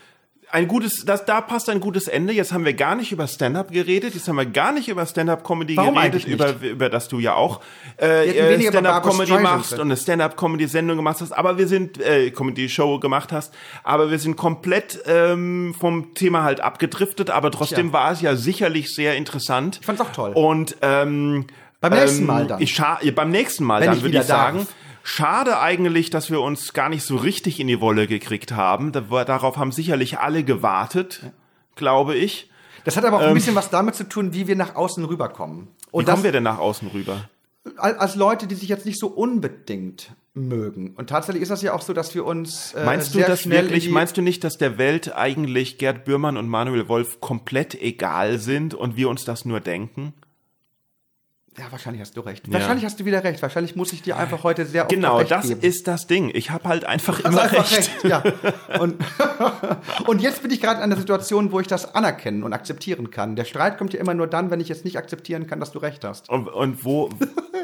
Ein 0.53 0.67
gutes, 0.67 1.05
das, 1.05 1.25
da 1.27 1.41
passt 1.41 1.71
ein 1.71 1.79
gutes 1.79 2.09
Ende. 2.09 2.33
Jetzt 2.33 2.53
haben 2.53 2.65
wir 2.65 2.75
gar 2.75 2.97
nicht 2.97 3.13
über 3.13 3.29
Stand-up 3.29 3.71
geredet. 3.71 4.15
Jetzt 4.15 4.27
haben 4.27 4.35
wir 4.35 4.47
gar 4.47 4.73
nicht 4.73 4.89
über 4.89 5.07
Stand-up-Comedy 5.07 5.77
geredet, 5.77 6.25
über, 6.25 6.61
über 6.61 6.89
das 6.89 7.07
du 7.07 7.21
ja 7.21 7.35
auch 7.35 7.61
äh, 8.01 8.27
äh, 8.27 8.69
Stand-up-Comedy 8.69 9.39
machst 9.39 9.75
und 9.75 9.83
eine 9.83 9.97
Stand-up-Comedy-Sendung 9.97 10.97
gemacht 10.97 11.21
hast. 11.21 11.31
Aber 11.31 11.57
wir 11.57 11.69
sind 11.69 12.01
äh, 12.01 12.33
Comedy-Show 12.33 12.99
gemacht 12.99 13.31
hast. 13.31 13.55
Aber 13.85 14.11
wir 14.11 14.19
sind 14.19 14.37
komplett 14.37 15.01
ähm, 15.07 15.73
vom 15.79 16.15
Thema 16.15 16.43
halt 16.43 16.61
abgedriftet. 16.61 17.31
Aber 17.31 17.53
trotzdem 17.53 17.91
Tja. 17.91 17.93
war 17.93 18.11
es 18.11 18.21
ja 18.21 18.35
sicherlich 18.35 18.93
sehr 18.93 19.15
interessant. 19.15 19.79
Ich 19.81 19.87
fand's 19.87 20.01
auch 20.01 20.13
toll. 20.13 20.33
Und 20.35 20.77
ähm, 20.83 21.47
Beim 21.81 21.93
nächsten 21.93 22.21
ähm, 22.21 22.27
Mal 22.27 22.47
dann. 22.47 22.61
Ich 22.61 22.75
scha 22.75 22.99
ja, 23.03 23.13
beim 23.13 23.31
nächsten 23.31 23.65
Mal 23.65 23.81
Wenn 23.81 23.91
dann 23.91 24.03
würde 24.03 24.19
ich 24.19 24.25
sagen. 24.25 24.59
darf. 24.59 24.75
Schade 25.03 25.59
eigentlich, 25.61 26.11
dass 26.11 26.31
wir 26.31 26.43
uns 26.43 26.75
gar 26.75 26.91
nicht 26.91 27.05
so 27.05 27.17
richtig 27.17 27.59
in 27.59 27.67
die 27.67 27.81
Wolle 27.81 28.07
gekriegt 28.07 28.53
haben. 28.53 28.93
Darauf 28.93 29.57
haben 29.57 29.73
sicherlich 29.73 30.19
alle 30.19 30.45
gewartet, 30.45 31.33
glaube 31.75 32.15
ich. 32.17 32.51
Das 32.85 32.97
hat 32.97 33.05
aber 33.05 33.17
auch 33.17 33.23
ein 33.23 33.35
bisschen 33.35 33.55
was 33.55 33.71
damit 33.71 33.95
zu 33.95 34.05
tun, 34.05 34.35
wie 34.35 34.47
wir 34.47 34.57
nach 34.57 34.77
außen 34.77 35.05
rüberkommen. 35.05 35.59
Ähm. 35.59 35.69
Wie 35.69 35.97
Und 35.97 36.09
das 36.09 36.13
kommen 36.15 36.25
wir 36.25 36.33
denn 36.33 36.43
nach 36.43 36.59
außen 36.59 36.89
rüber? 36.89 37.29
als 37.77 38.15
Leute, 38.15 38.47
die 38.47 38.55
sich 38.55 38.69
jetzt 38.69 38.87
nicht 38.87 38.99
so 38.99 39.09
unbedingt 39.09 40.13
mögen. 40.35 40.95
Und 40.97 41.11
tatsächlich 41.11 41.43
ist 41.43 41.51
das 41.51 41.63
ja 41.63 41.75
auch 41.75 41.83
so, 41.83 41.93
dass 41.93 42.15
wir 42.15 42.25
uns 42.25 42.73
äh, 42.75 42.85
Meinst 42.85 43.15
du 43.15 43.21
das 43.21 43.49
wirklich? 43.49 43.91
Meinst 43.91 44.17
du 44.17 44.23
nicht, 44.23 44.45
dass 44.45 44.57
der 44.57 44.79
Welt 44.79 45.15
eigentlich 45.15 45.79
Gerd 45.79 46.05
Bührmann 46.05 46.37
und 46.37 46.49
Manuel 46.49 46.89
Wolf 46.89 47.21
komplett 47.21 47.75
egal 47.81 48.39
sind 48.39 48.75
und 48.75 48.97
wir 48.97 49.09
uns 49.09 49.25
das 49.25 49.45
nur 49.45 49.61
denken? 49.61 50.15
Ja, 51.59 51.65
wahrscheinlich 51.71 52.01
hast 52.01 52.17
du 52.17 52.21
recht. 52.21 52.47
Ja. 52.47 52.55
Wahrscheinlich 52.55 52.85
hast 52.85 53.01
du 53.01 53.05
wieder 53.05 53.25
recht. 53.25 53.43
Wahrscheinlich 53.43 53.75
muss 53.75 53.93
ich 53.93 54.03
dir 54.03 54.17
einfach 54.17 54.45
heute 54.45 54.65
sehr 54.67 54.83
oft 54.85 54.91
Genau, 54.91 55.19
recht 55.19 55.31
das 55.33 55.49
geben. 55.49 55.61
ist 55.61 55.89
das 55.89 56.07
Ding. 56.07 56.31
Ich 56.33 56.51
habe 56.51 56.69
halt 56.69 56.85
einfach 56.85 57.19
immer 57.21 57.43
einfach 57.43 57.71
recht. 57.77 57.91
ja. 58.05 58.23
Und, 58.79 58.97
und 60.07 60.23
jetzt 60.23 60.43
bin 60.43 60.51
ich 60.53 60.61
gerade 60.61 60.77
in 60.79 60.85
einer 60.85 60.97
Situation, 60.97 61.51
wo 61.51 61.59
ich 61.61 61.67
das 61.67 61.95
anerkennen 61.95 62.45
und 62.45 62.53
akzeptieren 62.53 63.11
kann. 63.11 63.35
Der 63.35 63.45
Streit 63.45 63.79
kommt 63.79 63.93
ja 63.93 64.01
immer 64.01 64.15
nur 64.15 64.29
dann, 64.29 64.51
wenn 64.51 64.61
ich 64.61 64.69
jetzt 64.69 64.85
nicht 64.85 64.97
akzeptieren 64.97 65.49
kann, 65.49 65.59
dass 65.59 65.73
du 65.73 65.81
recht 65.81 66.05
hast. 66.05 66.29
Und, 66.29 66.49
und 66.49 66.85
wo? 66.85 67.11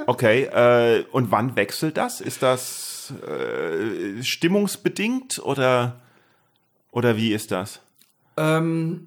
Okay. 0.06 0.42
Äh, 0.44 1.04
und 1.12 1.30
wann 1.30 1.54
wechselt 1.56 1.96
das? 1.96 2.20
Ist 2.20 2.42
das 2.42 3.12
äh, 3.26 4.22
stimmungsbedingt 4.22 5.38
oder 5.38 6.00
oder 6.90 7.16
wie 7.16 7.32
ist 7.32 7.50
das? 7.52 7.80
Ähm, 8.36 9.06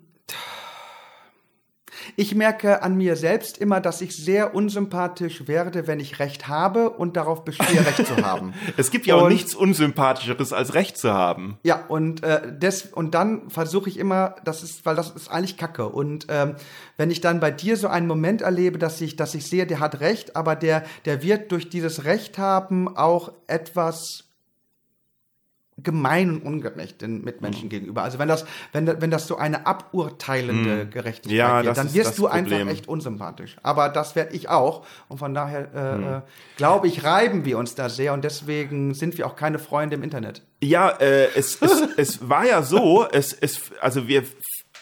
ich 2.20 2.36
merke 2.36 2.84
an 2.84 2.98
mir 2.98 3.16
selbst 3.16 3.58
immer, 3.60 3.80
dass 3.80 4.02
ich 4.02 4.14
sehr 4.14 4.54
unsympathisch 4.54 5.48
werde, 5.48 5.88
wenn 5.88 6.02
ich 6.02 6.20
Recht 6.20 6.50
habe 6.50 6.90
und 6.90 7.16
darauf 7.16 7.46
bestehe, 7.46 7.80
Recht 7.86 8.06
zu 8.06 8.18
haben. 8.18 8.54
Es 8.78 8.92
gibt 8.92 9.06
ja 9.06 9.16
auch 9.16 9.24
Und- 9.24 9.30
nichts 9.32 9.56
unsympathischeres 9.56 10.52
als 10.52 10.74
Recht 10.74 10.98
zu 10.98 11.14
haben. 11.14 11.58
Ja, 11.64 11.86
und, 11.88 12.22
äh, 12.24 12.42
des, 12.58 12.88
und 12.88 13.16
dann 13.16 13.50
versuche 13.50 13.88
ich 13.90 13.98
immer, 13.98 14.36
das 14.44 14.64
ist, 14.64 14.86
weil 14.86 14.98
das 14.98 15.12
ist 15.12 15.30
eigentlich 15.32 15.56
Kacke. 15.56 15.88
Und 15.88 16.28
ähm, 16.30 16.56
wenn 16.98 17.10
ich 17.10 17.22
dann 17.22 17.40
bei 17.40 17.52
dir 17.52 17.78
so 17.78 17.88
einen 17.88 18.08
Moment 18.08 18.42
erlebe, 18.42 18.78
dass 18.80 19.00
ich, 19.00 19.16
dass 19.16 19.34
ich 19.34 19.48
sehe, 19.48 19.66
der 19.66 19.80
hat 19.80 20.02
Recht, 20.02 20.36
aber 20.36 20.58
der, 20.58 20.84
der 21.06 21.24
wird 21.24 21.54
durch 21.54 21.70
dieses 21.70 22.04
Recht 22.04 22.38
haben 22.38 22.98
auch 22.98 23.32
etwas 23.48 24.26
gemein 25.84 26.38
und 26.38 26.42
ungerecht 26.44 27.02
den 27.02 27.24
Mitmenschen 27.24 27.66
Mhm. 27.66 27.70
gegenüber. 27.70 28.04
Also 28.04 28.20
wenn 28.20 28.28
das, 28.28 28.46
wenn, 28.74 28.88
wenn 29.02 29.12
das 29.12 29.28
so 29.28 29.38
eine 29.38 29.66
aburteilende 29.66 30.88
Gerechtigkeit 30.88 31.32
Mhm. 31.32 31.38
Ja, 31.38 31.64
wird, 31.64 31.78
dann 31.78 31.94
wirst 31.94 32.18
du 32.18 32.24
Problem. 32.28 32.54
einfach 32.54 32.72
echt 32.72 32.88
unsympathisch. 32.88 33.56
Aber 33.64 33.90
das 33.90 34.16
werde 34.16 34.36
ich 34.36 34.50
auch. 34.50 34.86
Und 35.08 35.18
von 35.18 35.34
daher 35.34 35.70
äh, 35.74 35.98
Mhm. 35.98 36.04
äh, 36.18 36.22
glaube 36.58 36.88
ich, 36.88 37.04
reiben 37.04 37.46
wir 37.46 37.58
uns 37.58 37.76
da 37.76 37.90
sehr 37.90 38.14
und 38.14 38.24
deswegen 38.24 38.94
sind 38.94 39.18
wir 39.18 39.28
auch 39.28 39.36
keine 39.36 39.60
Freunde 39.60 39.96
im 39.96 40.04
Internet. 40.04 40.42
Ja, 40.62 40.90
äh, 40.90 41.28
es, 41.36 41.62
es, 41.62 41.82
es 41.98 42.30
war 42.30 42.46
ja 42.46 42.62
so, 42.64 43.06
es, 43.12 43.34
es, 43.34 43.72
also 43.82 44.08
wir 44.08 44.24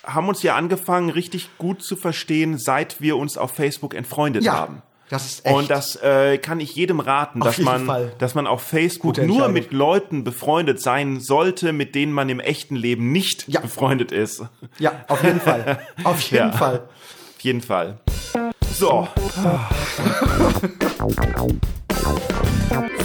haben 0.04 0.30
uns 0.30 0.42
ja 0.42 0.56
angefangen, 0.56 1.10
richtig 1.10 1.50
gut 1.58 1.82
zu 1.84 1.96
verstehen, 1.98 2.58
seit 2.58 3.02
wir 3.02 3.18
uns 3.18 3.38
auf 3.38 3.52
Facebook 3.52 3.94
entfreundet 3.94 4.44
Ja, 4.44 4.54
haben. 4.54 4.82
Das 5.10 5.26
ist 5.26 5.46
echt. 5.46 5.56
Und 5.56 5.70
das 5.70 5.96
äh, 5.98 6.38
kann 6.38 6.60
ich 6.60 6.76
jedem 6.76 7.00
raten, 7.00 7.42
Auf 7.42 7.56
dass 7.56 7.60
man, 7.60 7.86
Fall. 7.86 8.12
dass 8.18 8.36
man 8.36 8.46
auf 8.48 8.62
Facebook 8.62 9.18
nur 9.20 9.48
mit 9.50 9.72
Leuten 9.72 10.24
befreundet 10.24 10.82
sein 10.82 11.20
sollte, 11.20 11.72
mit 11.74 11.96
denen 11.96 12.12
man 12.14 12.30
im 12.30 12.40
echten 12.40 12.76
Leben 12.76 13.12
nicht 13.12 13.48
Ja. 13.48 13.62
befreundet 13.62 14.12
ist. 14.12 14.42
Auf 14.42 14.50
Ja, 14.80 14.92
auf 15.08 15.24
jeden 15.24 15.40
Fall. 15.42 15.80
Auf 16.04 16.22
jeden 16.32 16.36
Ja. 16.52 16.52
Fall. 16.52 16.84
jeden 17.40 17.62
Fall. 17.62 17.98
So. 18.74 19.08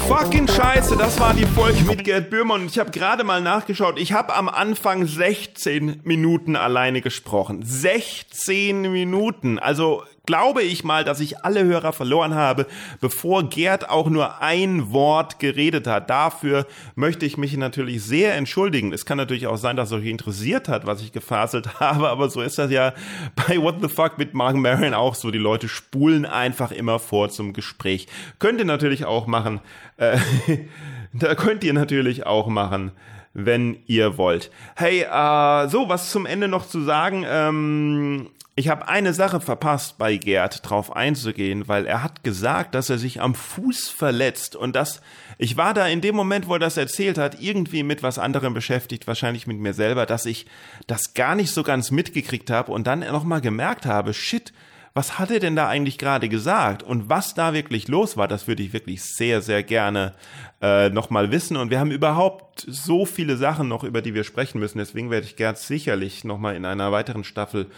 Fucking 0.08 0.48
Scheiße, 0.48 0.96
das 0.96 1.18
war 1.20 1.34
die 1.34 1.46
Folge 1.46 1.82
mit 1.84 2.04
Gerd 2.04 2.30
Böhmer 2.30 2.54
und 2.54 2.66
ich 2.66 2.78
habe 2.78 2.90
gerade 2.90 3.24
mal 3.24 3.40
nachgeschaut. 3.40 3.98
Ich 3.98 4.12
habe 4.12 4.34
am 4.34 4.48
Anfang 4.48 5.06
16 5.06 6.00
Minuten 6.04 6.56
alleine 6.56 7.00
gesprochen. 7.00 7.62
16 7.64 8.82
Minuten. 8.92 9.58
Also 9.58 10.02
glaube 10.26 10.62
ich 10.62 10.84
mal, 10.84 11.04
dass 11.04 11.20
ich 11.20 11.44
alle 11.44 11.64
Hörer 11.64 11.92
verloren 11.92 12.34
habe, 12.34 12.66
bevor 13.00 13.48
Gerd 13.48 13.90
auch 13.90 14.08
nur 14.08 14.40
ein 14.40 14.92
Wort 14.92 15.38
geredet 15.38 15.86
hat. 15.86 16.10
Dafür 16.10 16.66
möchte 16.94 17.26
ich 17.26 17.36
mich 17.36 17.56
natürlich 17.56 18.02
sehr 18.02 18.34
entschuldigen. 18.34 18.92
Es 18.92 19.04
kann 19.04 19.18
natürlich 19.18 19.46
auch 19.46 19.56
sein, 19.56 19.76
dass 19.76 19.90
es 19.90 19.98
euch 19.98 20.06
interessiert 20.06 20.68
hat, 20.68 20.86
was 20.86 21.02
ich 21.02 21.12
gefaselt 21.12 21.80
habe, 21.80 22.08
aber 22.08 22.30
so 22.30 22.40
ist 22.40 22.58
das 22.58 22.70
ja 22.70 22.92
bei 23.34 23.60
What 23.60 23.76
the 23.80 23.88
Fuck 23.88 24.18
mit 24.18 24.34
Mark 24.34 24.56
Maron 24.56 24.94
auch 24.94 25.14
so. 25.14 25.30
Die 25.30 25.38
Leute 25.38 25.68
spulen 25.68 26.24
einfach 26.24 26.70
immer 26.70 26.98
vor 26.98 27.30
zum 27.30 27.52
Gespräch. 27.52 28.06
Könnt 28.38 28.58
ihr 28.60 28.64
natürlich 28.64 29.04
auch 29.04 29.26
machen. 29.26 29.60
Äh, 29.96 30.18
da 31.12 31.34
könnt 31.34 31.64
ihr 31.64 31.72
natürlich 31.72 32.26
auch 32.26 32.46
machen 32.46 32.92
wenn 33.34 33.78
ihr 33.86 34.18
wollt. 34.18 34.50
Hey, 34.76 35.02
äh, 35.02 35.68
so, 35.68 35.88
was 35.88 36.10
zum 36.10 36.26
Ende 36.26 36.48
noch 36.48 36.66
zu 36.66 36.82
sagen. 36.82 37.24
Ähm, 37.26 38.28
ich 38.54 38.68
habe 38.68 38.86
eine 38.86 39.14
Sache 39.14 39.40
verpasst, 39.40 39.96
bei 39.96 40.16
Gerd 40.16 40.68
drauf 40.68 40.94
einzugehen, 40.94 41.68
weil 41.68 41.86
er 41.86 42.02
hat 42.02 42.22
gesagt, 42.22 42.74
dass 42.74 42.90
er 42.90 42.98
sich 42.98 43.20
am 43.20 43.34
Fuß 43.34 43.88
verletzt 43.88 44.56
und 44.56 44.76
das, 44.76 45.00
ich 45.38 45.56
war 45.56 45.72
da 45.72 45.86
in 45.86 46.02
dem 46.02 46.14
Moment, 46.14 46.48
wo 46.48 46.54
er 46.54 46.58
das 46.58 46.76
erzählt 46.76 47.16
hat, 47.16 47.40
irgendwie 47.40 47.82
mit 47.82 48.02
was 48.02 48.18
anderem 48.18 48.52
beschäftigt, 48.52 49.06
wahrscheinlich 49.06 49.46
mit 49.46 49.58
mir 49.58 49.72
selber, 49.72 50.04
dass 50.04 50.26
ich 50.26 50.46
das 50.86 51.14
gar 51.14 51.34
nicht 51.34 51.52
so 51.52 51.62
ganz 51.62 51.90
mitgekriegt 51.90 52.50
habe 52.50 52.72
und 52.72 52.86
dann 52.86 53.00
nochmal 53.00 53.40
gemerkt 53.40 53.86
habe, 53.86 54.12
shit, 54.12 54.52
was 54.94 55.18
hat 55.18 55.30
er 55.30 55.40
denn 55.40 55.56
da 55.56 55.68
eigentlich 55.68 55.96
gerade 55.96 56.28
gesagt 56.28 56.82
und 56.82 57.08
was 57.08 57.32
da 57.32 57.54
wirklich 57.54 57.88
los 57.88 58.18
war, 58.18 58.28
das 58.28 58.46
würde 58.46 58.62
ich 58.62 58.74
wirklich 58.74 59.02
sehr, 59.02 59.40
sehr 59.40 59.62
gerne 59.62 60.12
äh, 60.60 60.90
nochmal 60.90 61.30
wissen. 61.30 61.56
Und 61.56 61.70
wir 61.70 61.80
haben 61.80 61.90
überhaupt 61.90 62.66
so 62.68 63.06
viele 63.06 63.38
Sachen 63.38 63.68
noch, 63.68 63.84
über 63.84 64.02
die 64.02 64.12
wir 64.12 64.24
sprechen 64.24 64.60
müssen. 64.60 64.76
Deswegen 64.76 65.10
werde 65.10 65.26
ich 65.26 65.36
Gerd 65.36 65.56
sicherlich 65.56 66.24
nochmal 66.24 66.56
in 66.56 66.66
einer 66.66 66.92
weiteren 66.92 67.24
Staffel 67.24 67.70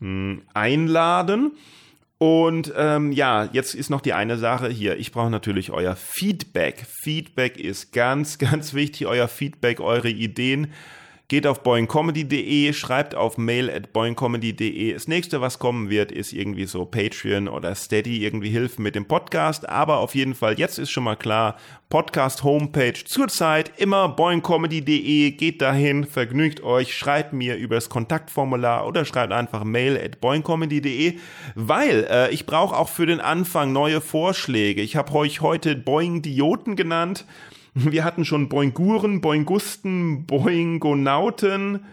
mh, 0.00 0.42
einladen. 0.54 1.52
Und 2.18 2.72
ähm, 2.76 3.12
ja, 3.12 3.48
jetzt 3.52 3.74
ist 3.74 3.90
noch 3.90 4.00
die 4.00 4.12
eine 4.12 4.38
Sache 4.38 4.68
hier. 4.68 4.96
Ich 4.96 5.12
brauche 5.12 5.30
natürlich 5.30 5.70
euer 5.70 5.94
Feedback. 5.94 6.84
Feedback 7.02 7.58
ist 7.58 7.92
ganz, 7.92 8.38
ganz 8.38 8.74
wichtig. 8.74 9.06
Euer 9.06 9.28
Feedback, 9.28 9.80
eure 9.80 10.10
Ideen. 10.10 10.72
Geht 11.30 11.46
auf 11.46 11.62
boingcomedy.de, 11.62 12.72
schreibt 12.72 13.14
auf 13.14 13.36
mail 13.36 13.68
at 13.68 13.92
boingcomedy.de. 13.92 14.94
Das 14.94 15.08
nächste, 15.08 15.42
was 15.42 15.58
kommen 15.58 15.90
wird, 15.90 16.10
ist 16.10 16.32
irgendwie 16.32 16.64
so 16.64 16.86
Patreon 16.86 17.48
oder 17.48 17.74
Steady, 17.74 18.24
irgendwie 18.24 18.48
Hilfen 18.48 18.82
mit 18.82 18.94
dem 18.94 19.04
Podcast. 19.04 19.68
Aber 19.68 19.98
auf 19.98 20.14
jeden 20.14 20.34
Fall, 20.34 20.58
jetzt 20.58 20.78
ist 20.78 20.90
schon 20.90 21.04
mal 21.04 21.16
klar, 21.16 21.58
Podcast 21.90 22.44
Homepage 22.44 22.94
zurzeit 23.04 23.72
immer 23.76 24.08
boingcomedy.de. 24.08 25.32
Geht 25.32 25.60
dahin, 25.60 26.06
vergnügt 26.06 26.62
euch, 26.62 26.96
schreibt 26.96 27.34
mir 27.34 27.56
über 27.56 27.74
das 27.74 27.90
Kontaktformular 27.90 28.86
oder 28.86 29.04
schreibt 29.04 29.34
einfach 29.34 29.64
mail 29.64 30.00
at 30.02 30.22
boingcomedy.de, 30.22 31.18
weil 31.54 32.06
äh, 32.08 32.30
ich 32.30 32.46
brauche 32.46 32.74
auch 32.74 32.88
für 32.88 33.04
den 33.04 33.20
Anfang 33.20 33.70
neue 33.74 34.00
Vorschläge. 34.00 34.80
Ich 34.80 34.96
habe 34.96 35.14
euch 35.14 35.42
heute 35.42 35.76
Boing-Dioten 35.76 36.74
genannt. 36.74 37.26
Wir 37.74 38.04
hatten 38.04 38.24
schon 38.24 38.48
Boinguren, 38.48 39.20
Boingusten, 39.20 40.26
Boingonauten, 40.26 41.84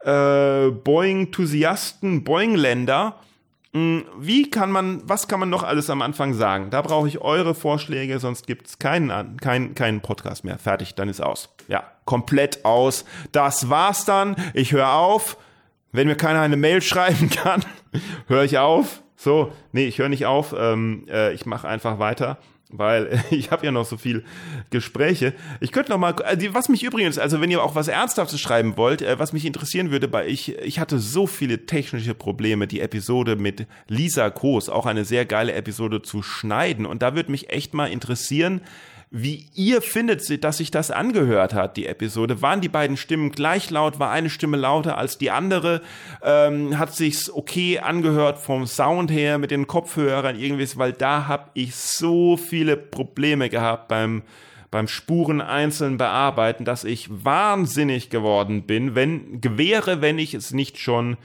äh, 0.00 0.70
Boingthusiasten, 0.70 2.24
Boingländer. 2.24 3.16
Hm, 3.72 4.04
wie 4.18 4.50
kann 4.50 4.72
man, 4.72 5.00
was 5.08 5.28
kann 5.28 5.38
man 5.38 5.48
noch 5.48 5.62
alles 5.62 5.90
am 5.90 6.02
Anfang 6.02 6.34
sagen? 6.34 6.70
Da 6.70 6.82
brauche 6.82 7.06
ich 7.06 7.20
eure 7.20 7.54
Vorschläge, 7.54 8.18
sonst 8.18 8.46
gibt's 8.46 8.78
keinen, 8.78 9.36
keinen, 9.36 9.74
keinen 9.74 10.00
Podcast 10.00 10.44
mehr. 10.44 10.58
Fertig, 10.58 10.96
dann 10.96 11.08
ist 11.08 11.20
aus. 11.20 11.50
Ja, 11.68 11.84
komplett 12.04 12.64
aus. 12.64 13.04
Das 13.30 13.70
war's 13.70 14.04
dann. 14.04 14.34
Ich 14.54 14.72
höre 14.72 14.92
auf. 14.92 15.36
Wenn 15.92 16.08
mir 16.08 16.16
keiner 16.16 16.40
eine 16.40 16.56
Mail 16.56 16.82
schreiben 16.82 17.30
kann, 17.30 17.64
höre 18.26 18.44
ich 18.44 18.58
auf. 18.58 19.02
So, 19.16 19.52
nee, 19.72 19.86
ich 19.86 19.98
höre 19.98 20.08
nicht 20.08 20.26
auf. 20.26 20.54
Ähm, 20.58 21.06
äh, 21.08 21.32
ich 21.34 21.46
mache 21.46 21.68
einfach 21.68 21.98
weiter 21.98 22.38
weil 22.72 23.22
ich 23.30 23.50
habe 23.50 23.66
ja 23.66 23.72
noch 23.72 23.84
so 23.84 23.96
viel 23.96 24.24
Gespräche. 24.70 25.34
Ich 25.60 25.72
könnte 25.72 25.90
noch 25.90 25.98
mal, 25.98 26.14
äh, 26.24 26.52
was 26.52 26.68
mich 26.68 26.82
übrigens, 26.82 27.18
also 27.18 27.40
wenn 27.40 27.50
ihr 27.50 27.62
auch 27.62 27.74
was 27.74 27.88
Ernsthaftes 27.88 28.40
schreiben 28.40 28.76
wollt, 28.76 29.02
äh, 29.02 29.18
was 29.18 29.32
mich 29.32 29.44
interessieren 29.44 29.90
würde, 29.90 30.12
weil 30.12 30.28
ich, 30.28 30.56
ich 30.58 30.78
hatte 30.78 30.98
so 30.98 31.26
viele 31.26 31.66
technische 31.66 32.14
Probleme, 32.14 32.66
die 32.66 32.80
Episode 32.80 33.36
mit 33.36 33.66
Lisa 33.88 34.30
Koos, 34.30 34.68
auch 34.68 34.86
eine 34.86 35.04
sehr 35.04 35.24
geile 35.26 35.52
Episode 35.52 36.02
zu 36.02 36.22
schneiden. 36.22 36.86
Und 36.86 37.02
da 37.02 37.14
würde 37.14 37.30
mich 37.30 37.50
echt 37.50 37.74
mal 37.74 37.86
interessieren, 37.86 38.60
wie 39.10 39.48
ihr 39.54 39.82
findet, 39.82 40.44
dass 40.44 40.58
sich 40.58 40.70
das 40.70 40.92
angehört 40.92 41.52
hat, 41.52 41.76
die 41.76 41.86
Episode. 41.86 42.42
Waren 42.42 42.60
die 42.60 42.68
beiden 42.68 42.96
Stimmen 42.96 43.32
gleich 43.32 43.68
laut? 43.70 43.98
War 43.98 44.12
eine 44.12 44.30
Stimme 44.30 44.56
lauter 44.56 44.96
als 44.96 45.18
die 45.18 45.32
andere? 45.32 45.82
Ähm, 46.22 46.78
hat 46.78 46.94
sich's 46.94 47.28
okay 47.28 47.80
angehört 47.80 48.38
vom 48.38 48.66
Sound 48.66 49.10
her 49.10 49.38
mit 49.38 49.50
den 49.50 49.66
Kopfhörern 49.66 50.38
irgendwie? 50.38 50.68
Weil 50.76 50.92
da 50.92 51.26
habe 51.26 51.50
ich 51.54 51.74
so 51.74 52.36
viele 52.36 52.76
Probleme 52.76 53.48
gehabt 53.48 53.88
beim 53.88 54.22
beim 54.70 54.86
Spuren 54.86 55.40
einzeln 55.40 55.96
bearbeiten, 55.96 56.64
dass 56.64 56.84
ich 56.84 57.08
wahnsinnig 57.10 58.08
geworden 58.08 58.62
bin, 58.62 58.94
wenn 58.94 59.40
gewähre, 59.40 60.00
wenn 60.00 60.20
ich 60.20 60.32
es 60.32 60.52
nicht 60.52 60.78
schon 60.78 61.16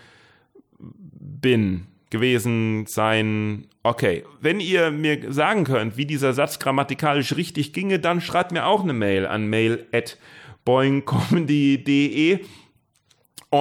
bin 0.80 1.86
gewesen 2.10 2.86
sein. 2.88 3.68
Okay, 3.84 4.24
wenn 4.42 4.60
ihr 4.60 4.92
mir 4.92 5.32
sagen 5.32 5.64
könnt, 5.64 5.98
wie 5.98 6.06
dieser 6.06 6.34
Satz 6.34 6.60
grammatikalisch 6.60 7.36
richtig 7.36 7.74
ginge, 7.74 8.00
dann 8.00 8.22
schreibt 8.22 8.52
mir 8.52 8.66
auch 8.66 8.84
eine 8.84 8.94
Mail 8.94 9.26
an 9.26 9.48
mail 9.48 9.86
at 9.92 10.18
boingcomedy.de 10.66 12.40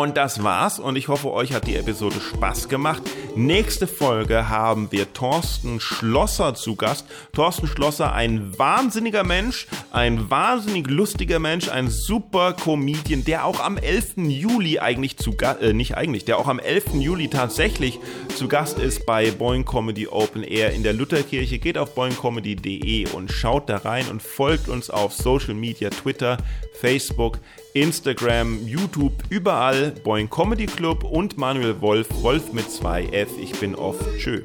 und 0.02 0.16
das 0.16 0.42
war's 0.42 0.80
und 0.80 0.96
ich 0.96 1.06
hoffe, 1.06 1.32
euch 1.32 1.52
hat 1.52 1.68
die 1.68 1.76
Episode 1.76 2.16
Spaß 2.20 2.68
gemacht. 2.68 3.02
Nächste 3.36 3.86
Folge 3.86 4.48
haben 4.48 4.90
wir 4.90 5.12
Thorsten 5.12 5.78
Schlosser 5.78 6.56
zu 6.56 6.74
Gast. 6.74 7.06
Thorsten 7.32 7.68
Schlosser, 7.68 8.12
ein 8.12 8.58
wahnsinniger 8.58 9.22
Mensch, 9.22 9.68
ein 9.92 10.30
wahnsinnig 10.30 10.88
lustiger 10.88 11.38
Mensch, 11.38 11.68
ein 11.68 11.90
super 11.90 12.54
Comedian, 12.54 13.24
der 13.24 13.44
auch 13.44 13.60
am 13.60 13.76
11. 13.76 14.14
Juli 14.16 14.80
eigentlich 14.80 15.16
zu 15.16 15.36
Gast, 15.36 15.62
äh, 15.62 15.72
nicht 15.72 15.96
eigentlich, 15.96 16.24
der 16.24 16.38
auch 16.38 16.48
am 16.48 16.58
11. 16.58 16.94
Juli 16.94 17.28
tatsächlich 17.28 18.00
zu 18.34 18.48
Gast 18.48 18.80
ist 18.80 19.06
bei 19.06 19.30
Boing 19.30 19.64
Comedy 19.64 20.08
Open 20.08 20.42
Air 20.42 20.72
in 20.72 20.82
der 20.82 20.92
Lutherkirche. 20.92 21.60
Geht 21.60 21.78
auf 21.78 21.94
boingcomedy.de 21.94 23.10
und 23.12 23.30
schaut 23.30 23.68
da 23.68 23.76
rein 23.76 24.08
und 24.10 24.22
folgt 24.22 24.68
uns 24.68 24.90
auf 24.90 25.12
Social 25.12 25.54
Media, 25.54 25.90
Twitter, 25.90 26.38
Facebook, 26.74 27.38
Instagram, 27.74 28.66
YouTube, 28.66 29.12
überall 29.30 29.92
Boing 30.04 30.28
Comedy 30.28 30.66
Club 30.66 31.04
und 31.04 31.38
Manuel 31.38 31.80
Wolf, 31.80 32.08
Wolf 32.22 32.52
mit 32.52 32.66
2F. 32.66 33.28
Ich 33.40 33.58
bin 33.58 33.74
off. 33.74 33.96
Tschö. 34.18 34.42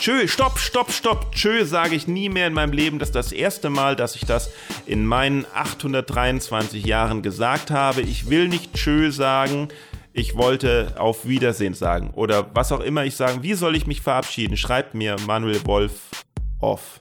Tschö, 0.00 0.28
stopp, 0.28 0.58
stopp, 0.58 0.90
stopp. 0.90 1.32
Tschö 1.32 1.64
sage 1.64 1.94
ich 1.94 2.06
nie 2.06 2.28
mehr 2.28 2.46
in 2.46 2.52
meinem 2.52 2.72
Leben. 2.72 2.98
Das 2.98 3.08
ist 3.08 3.14
das 3.14 3.32
erste 3.32 3.70
Mal, 3.70 3.96
dass 3.96 4.16
ich 4.16 4.26
das 4.26 4.50
in 4.86 5.06
meinen 5.06 5.46
823 5.54 6.84
Jahren 6.84 7.22
gesagt 7.22 7.70
habe. 7.70 8.02
Ich 8.02 8.28
will 8.28 8.48
nicht 8.48 8.74
Tschö 8.74 9.10
sagen. 9.10 9.68
Ich 10.12 10.36
wollte 10.36 10.94
auf 10.98 11.26
Wiedersehen 11.26 11.74
sagen. 11.74 12.10
Oder 12.14 12.50
was 12.54 12.70
auch 12.70 12.80
immer 12.80 13.04
ich 13.04 13.16
sagen. 13.16 13.42
Wie 13.42 13.54
soll 13.54 13.76
ich 13.76 13.86
mich 13.86 14.00
verabschieden? 14.00 14.56
Schreibt 14.56 14.94
mir 14.94 15.16
Manuel 15.26 15.64
Wolf 15.64 16.24
off. 16.60 17.00